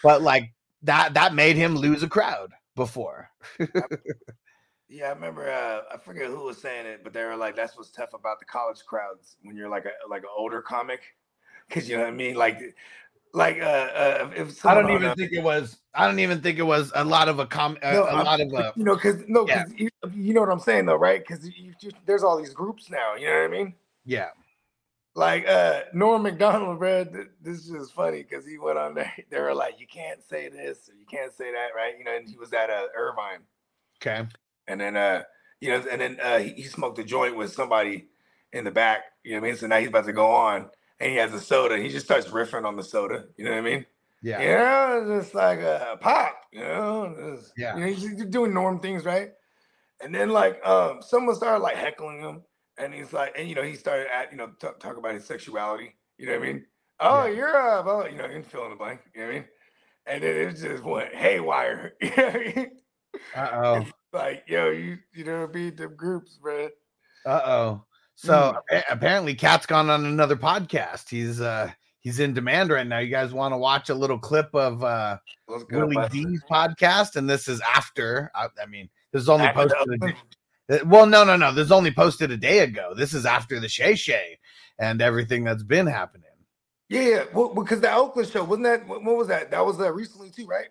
[0.03, 0.53] but like
[0.83, 3.29] that that made him lose a crowd before.
[4.89, 5.49] Yeah, I remember.
[5.49, 8.39] Uh, I forget who was saying it, but they were like, "That's what's tough about
[8.39, 11.01] the college crowds when you're like a like an older comic,
[11.67, 12.35] because you know what I mean.
[12.35, 12.61] Like,
[13.33, 15.77] like uh, uh if I don't even think it was.
[15.93, 17.77] I don't even think it was a lot of a com.
[17.81, 18.73] A, No, a lot of a.
[18.75, 19.65] you know, because no, Yeah.
[19.65, 21.19] because you, you know what I'm saying though, right?
[21.25, 21.49] Because
[22.05, 23.15] there's all these groups now.
[23.15, 23.73] You know what I mean?
[24.05, 24.29] Yeah.
[25.15, 27.05] Like uh Norm Macdonald, bro.
[27.41, 29.11] This is funny because he went on there.
[29.31, 31.97] They were like, "You can't say this, or you can't say that," right?
[31.97, 33.39] You know, and he was at uh, Irvine.
[33.99, 34.27] Okay.
[34.67, 35.23] and then uh
[35.59, 38.09] you know and then uh he, he smoked a joint with somebody
[38.53, 40.69] in the back you know what i mean so now he's about to go on
[40.99, 41.77] and he has a soda.
[41.77, 43.25] He just starts riffing on the soda.
[43.37, 43.85] You know what i mean?
[44.23, 44.41] Yeah.
[44.41, 47.15] yeah just like a pop you know?
[47.35, 47.75] Just- Yeah.
[47.75, 49.31] you know he's just doing norm things right?
[50.01, 52.43] And then like um someone started like heckling him.
[52.79, 55.25] And he's like and you know he started at you know t- talk about his
[55.25, 55.95] sexuality.
[56.17, 56.65] You know what i mean?
[56.99, 59.01] Oh you're a blah, you know in fill in the blank.
[59.13, 59.45] You know what i mean?
[60.07, 61.93] And then it just went haywire.
[62.01, 62.71] You know what I mean?
[63.35, 63.85] Uh oh.
[64.13, 66.69] like yo, you you know beat them groups, bro.
[67.25, 67.85] Uh oh.
[68.17, 71.07] So appa- apparently, Katt's gone on another podcast.
[71.09, 72.97] He's uh he's in demand right now.
[72.97, 75.17] You guys want to watch a little clip of uh
[75.69, 78.31] Willie D's podcast, and this is after.
[78.33, 80.03] I, I mean, this is only After posted.
[80.03, 81.53] A uh, well, no, no, no.
[81.53, 82.93] This is only posted a day ago.
[82.95, 84.39] This is after the Shay Shay
[84.79, 86.23] and everything that's been happening.
[86.89, 87.23] Yeah, yeah.
[87.33, 88.87] Well, because the Oakland show wasn't that?
[88.87, 89.51] What what was that?
[89.51, 90.69] That was uh, recently too, right?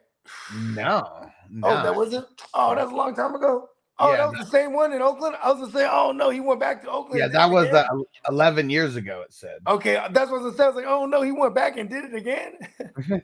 [0.53, 1.69] No, no.
[1.69, 2.27] Oh, that wasn't.
[2.55, 3.69] Oh, that's a long time ago.
[3.99, 5.37] Oh, Yeah, that was the same one in Oakland.
[5.43, 7.19] I was gonna say, oh no, he went back to Oakland.
[7.19, 7.87] yeah, that was uh,
[8.29, 9.23] eleven years ago.
[9.23, 9.59] It said.
[9.67, 10.75] Okay, that's what it says.
[10.75, 12.59] Like, oh no, he went back and did it again.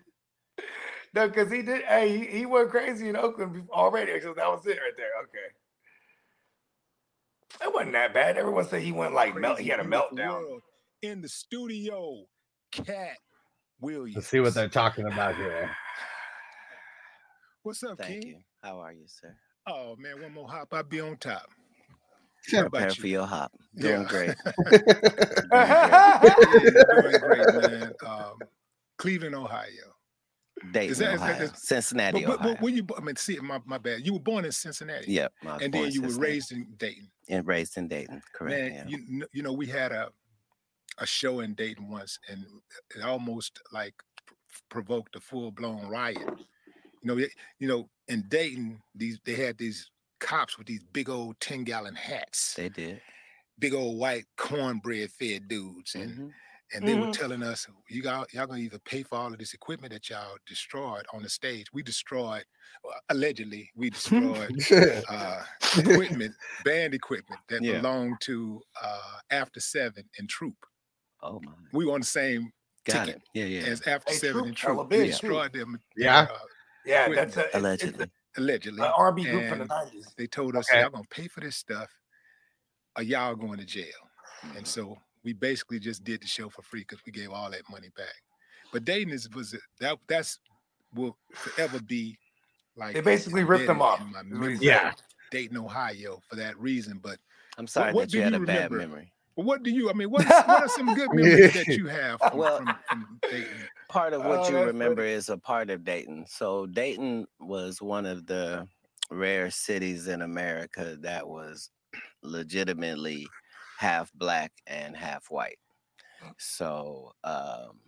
[1.15, 1.83] no, because he did.
[1.85, 4.19] Hey, he, he went crazy in Oakland already.
[4.21, 5.11] So that was it right there.
[5.25, 5.53] Okay.
[7.67, 8.39] It wasn't that bad.
[8.39, 9.59] Everyone said he went like melt.
[9.59, 10.61] He had a meltdown.
[11.03, 12.25] in the studio.
[12.73, 13.19] Katt
[13.79, 14.17] Williams.
[14.17, 15.71] Let's see what they're talking about here.
[17.63, 18.31] What's up, Thank King?
[18.31, 18.37] you.
[18.63, 19.37] How are you, sir?
[19.67, 21.47] Oh man, one more hop, I'll be on top.
[22.45, 23.53] Prepare How about for your hop.
[23.77, 24.09] Doing Yeah.
[24.09, 24.35] great.
[26.23, 27.93] Doing great, man.
[28.07, 28.39] Um,
[28.99, 29.69] Cleveland, Ohio.
[30.73, 31.43] Dayton, Is that- Ohio.
[31.45, 32.39] is- Cincinnati, But, but, Ohio.
[32.41, 32.55] Ohio.
[32.55, 34.05] but when you, bo- I mean, see, my, my bad.
[34.07, 35.11] You were born in Cincinnati.
[35.13, 37.11] Yep, I was And then you were raised in Dayton.
[37.29, 38.21] and raised in Dayton.
[38.35, 38.75] Correct.
[38.75, 38.97] Man, yeah.
[39.09, 40.11] you, you know we had a
[40.99, 42.45] a show in Dayton once, and
[42.95, 43.95] it almost like
[44.69, 46.19] provoked a full blown riot.
[47.03, 47.27] You know,
[47.59, 49.91] you know, in Dayton, these they had these
[50.21, 52.55] cops with these big old ten gallon hats.
[52.55, 53.03] They did.
[53.59, 56.29] Big old white cornbread fed dudes, and Mm-hmm.
[56.75, 57.13] and they were Mhm.
[57.13, 60.37] telling us, "You got y'all gonna either pay for all of this equipment that y'all
[60.47, 61.67] destroyed on the stage.
[61.73, 62.45] We destroyed,
[62.83, 64.53] well, allegedly, we destroyed
[65.09, 65.45] uh,
[65.79, 67.81] equipment, band equipment that Yeah.
[67.81, 70.57] belonged to uh, After Seven and Troop.
[71.23, 71.53] Oh my.
[71.73, 72.53] We were on the same
[72.85, 73.23] Got ticket it.
[73.35, 73.67] Yeah, yeah.
[73.69, 74.91] as After Hey, Seven Troop, and Troop.
[74.91, 75.11] We big, too.
[75.11, 75.79] destroyed them.
[75.97, 76.27] Yeah.
[76.31, 76.39] uh,
[76.85, 77.33] Yeah, equipment.
[77.35, 78.07] that's a it's- it's Allegedly.
[78.37, 78.81] allegedly.
[78.83, 80.15] a R&B group from the 90s.
[80.17, 80.81] They told us Okay.
[80.81, 81.91] y'all gonna pay for this stuff,
[82.97, 83.87] or y'all going to jail.
[84.57, 87.63] And so we basically just did the show for free because we gave all that
[87.71, 88.15] money back.
[88.73, 90.39] But Dayton is was that that's
[90.95, 92.19] will forever be
[92.77, 94.59] like They basically ripped them off, my is what he memory.
[94.61, 94.93] Yeah.
[95.31, 96.99] Dayton, Ohio, for that reason.
[96.99, 97.19] But
[97.59, 98.79] I'm sorry what that you do had you a bad remember?
[98.95, 99.13] memory.
[99.37, 99.89] but what do you?
[99.91, 103.19] I mean, what, what are some good memories that you have from, Well, from, from
[103.31, 103.69] Dayton?
[103.93, 105.05] Part of what Oh, you remember funny.
[105.05, 106.27] is a part of Dayton.
[106.27, 108.69] So Dayton was one of the
[109.11, 111.71] rare cities in America that was
[112.23, 113.27] legitimately
[113.79, 115.59] half black and half white.
[116.39, 117.81] So um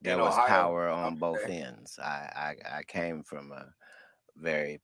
[0.00, 0.40] there was Ohio?
[0.40, 1.98] power on both ends.
[1.98, 3.74] I, I I came from a
[4.36, 4.80] very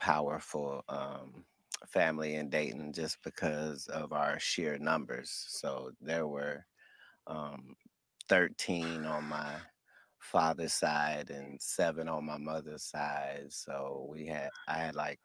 [0.00, 1.46] powerful um
[1.88, 5.30] family in Dayton just because of our sheer numbers.
[5.32, 6.66] So there were
[7.26, 7.76] um
[8.28, 9.56] 13 on my
[10.18, 13.46] father's side and seven on my mother's side.
[13.50, 15.20] So we had I had like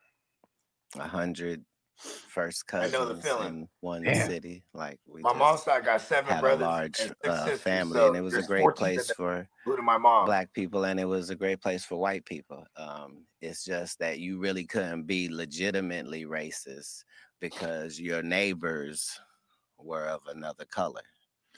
[0.96, 1.64] a hundred
[1.98, 3.48] first I know the cousins feeling.
[3.48, 4.28] in one Damn.
[4.30, 4.64] city.
[4.74, 7.62] Like we My mom's side got seven had brothers a large and six uh, sisters,
[7.62, 10.26] family, so and it was a great place of them, for my mom.
[10.26, 12.66] black people, and it was a great place for white people.
[12.76, 17.04] Um, it's just that you really couldn't be legitimately racist
[17.40, 19.20] because your neighbors
[19.78, 21.02] were of another color.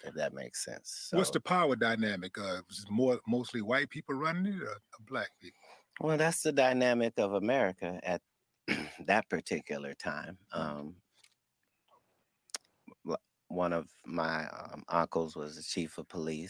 [0.03, 1.07] If that makes sense.
[1.09, 2.37] So, What's the power dynamic?
[2.37, 5.59] Uh, was more mostly white people running it or, or black people?
[5.99, 8.21] Well, that's the dynamic of America at
[9.05, 10.37] that particular time.
[10.53, 10.95] Um,
[13.49, 16.47] one of my um, uncles was the chief of police.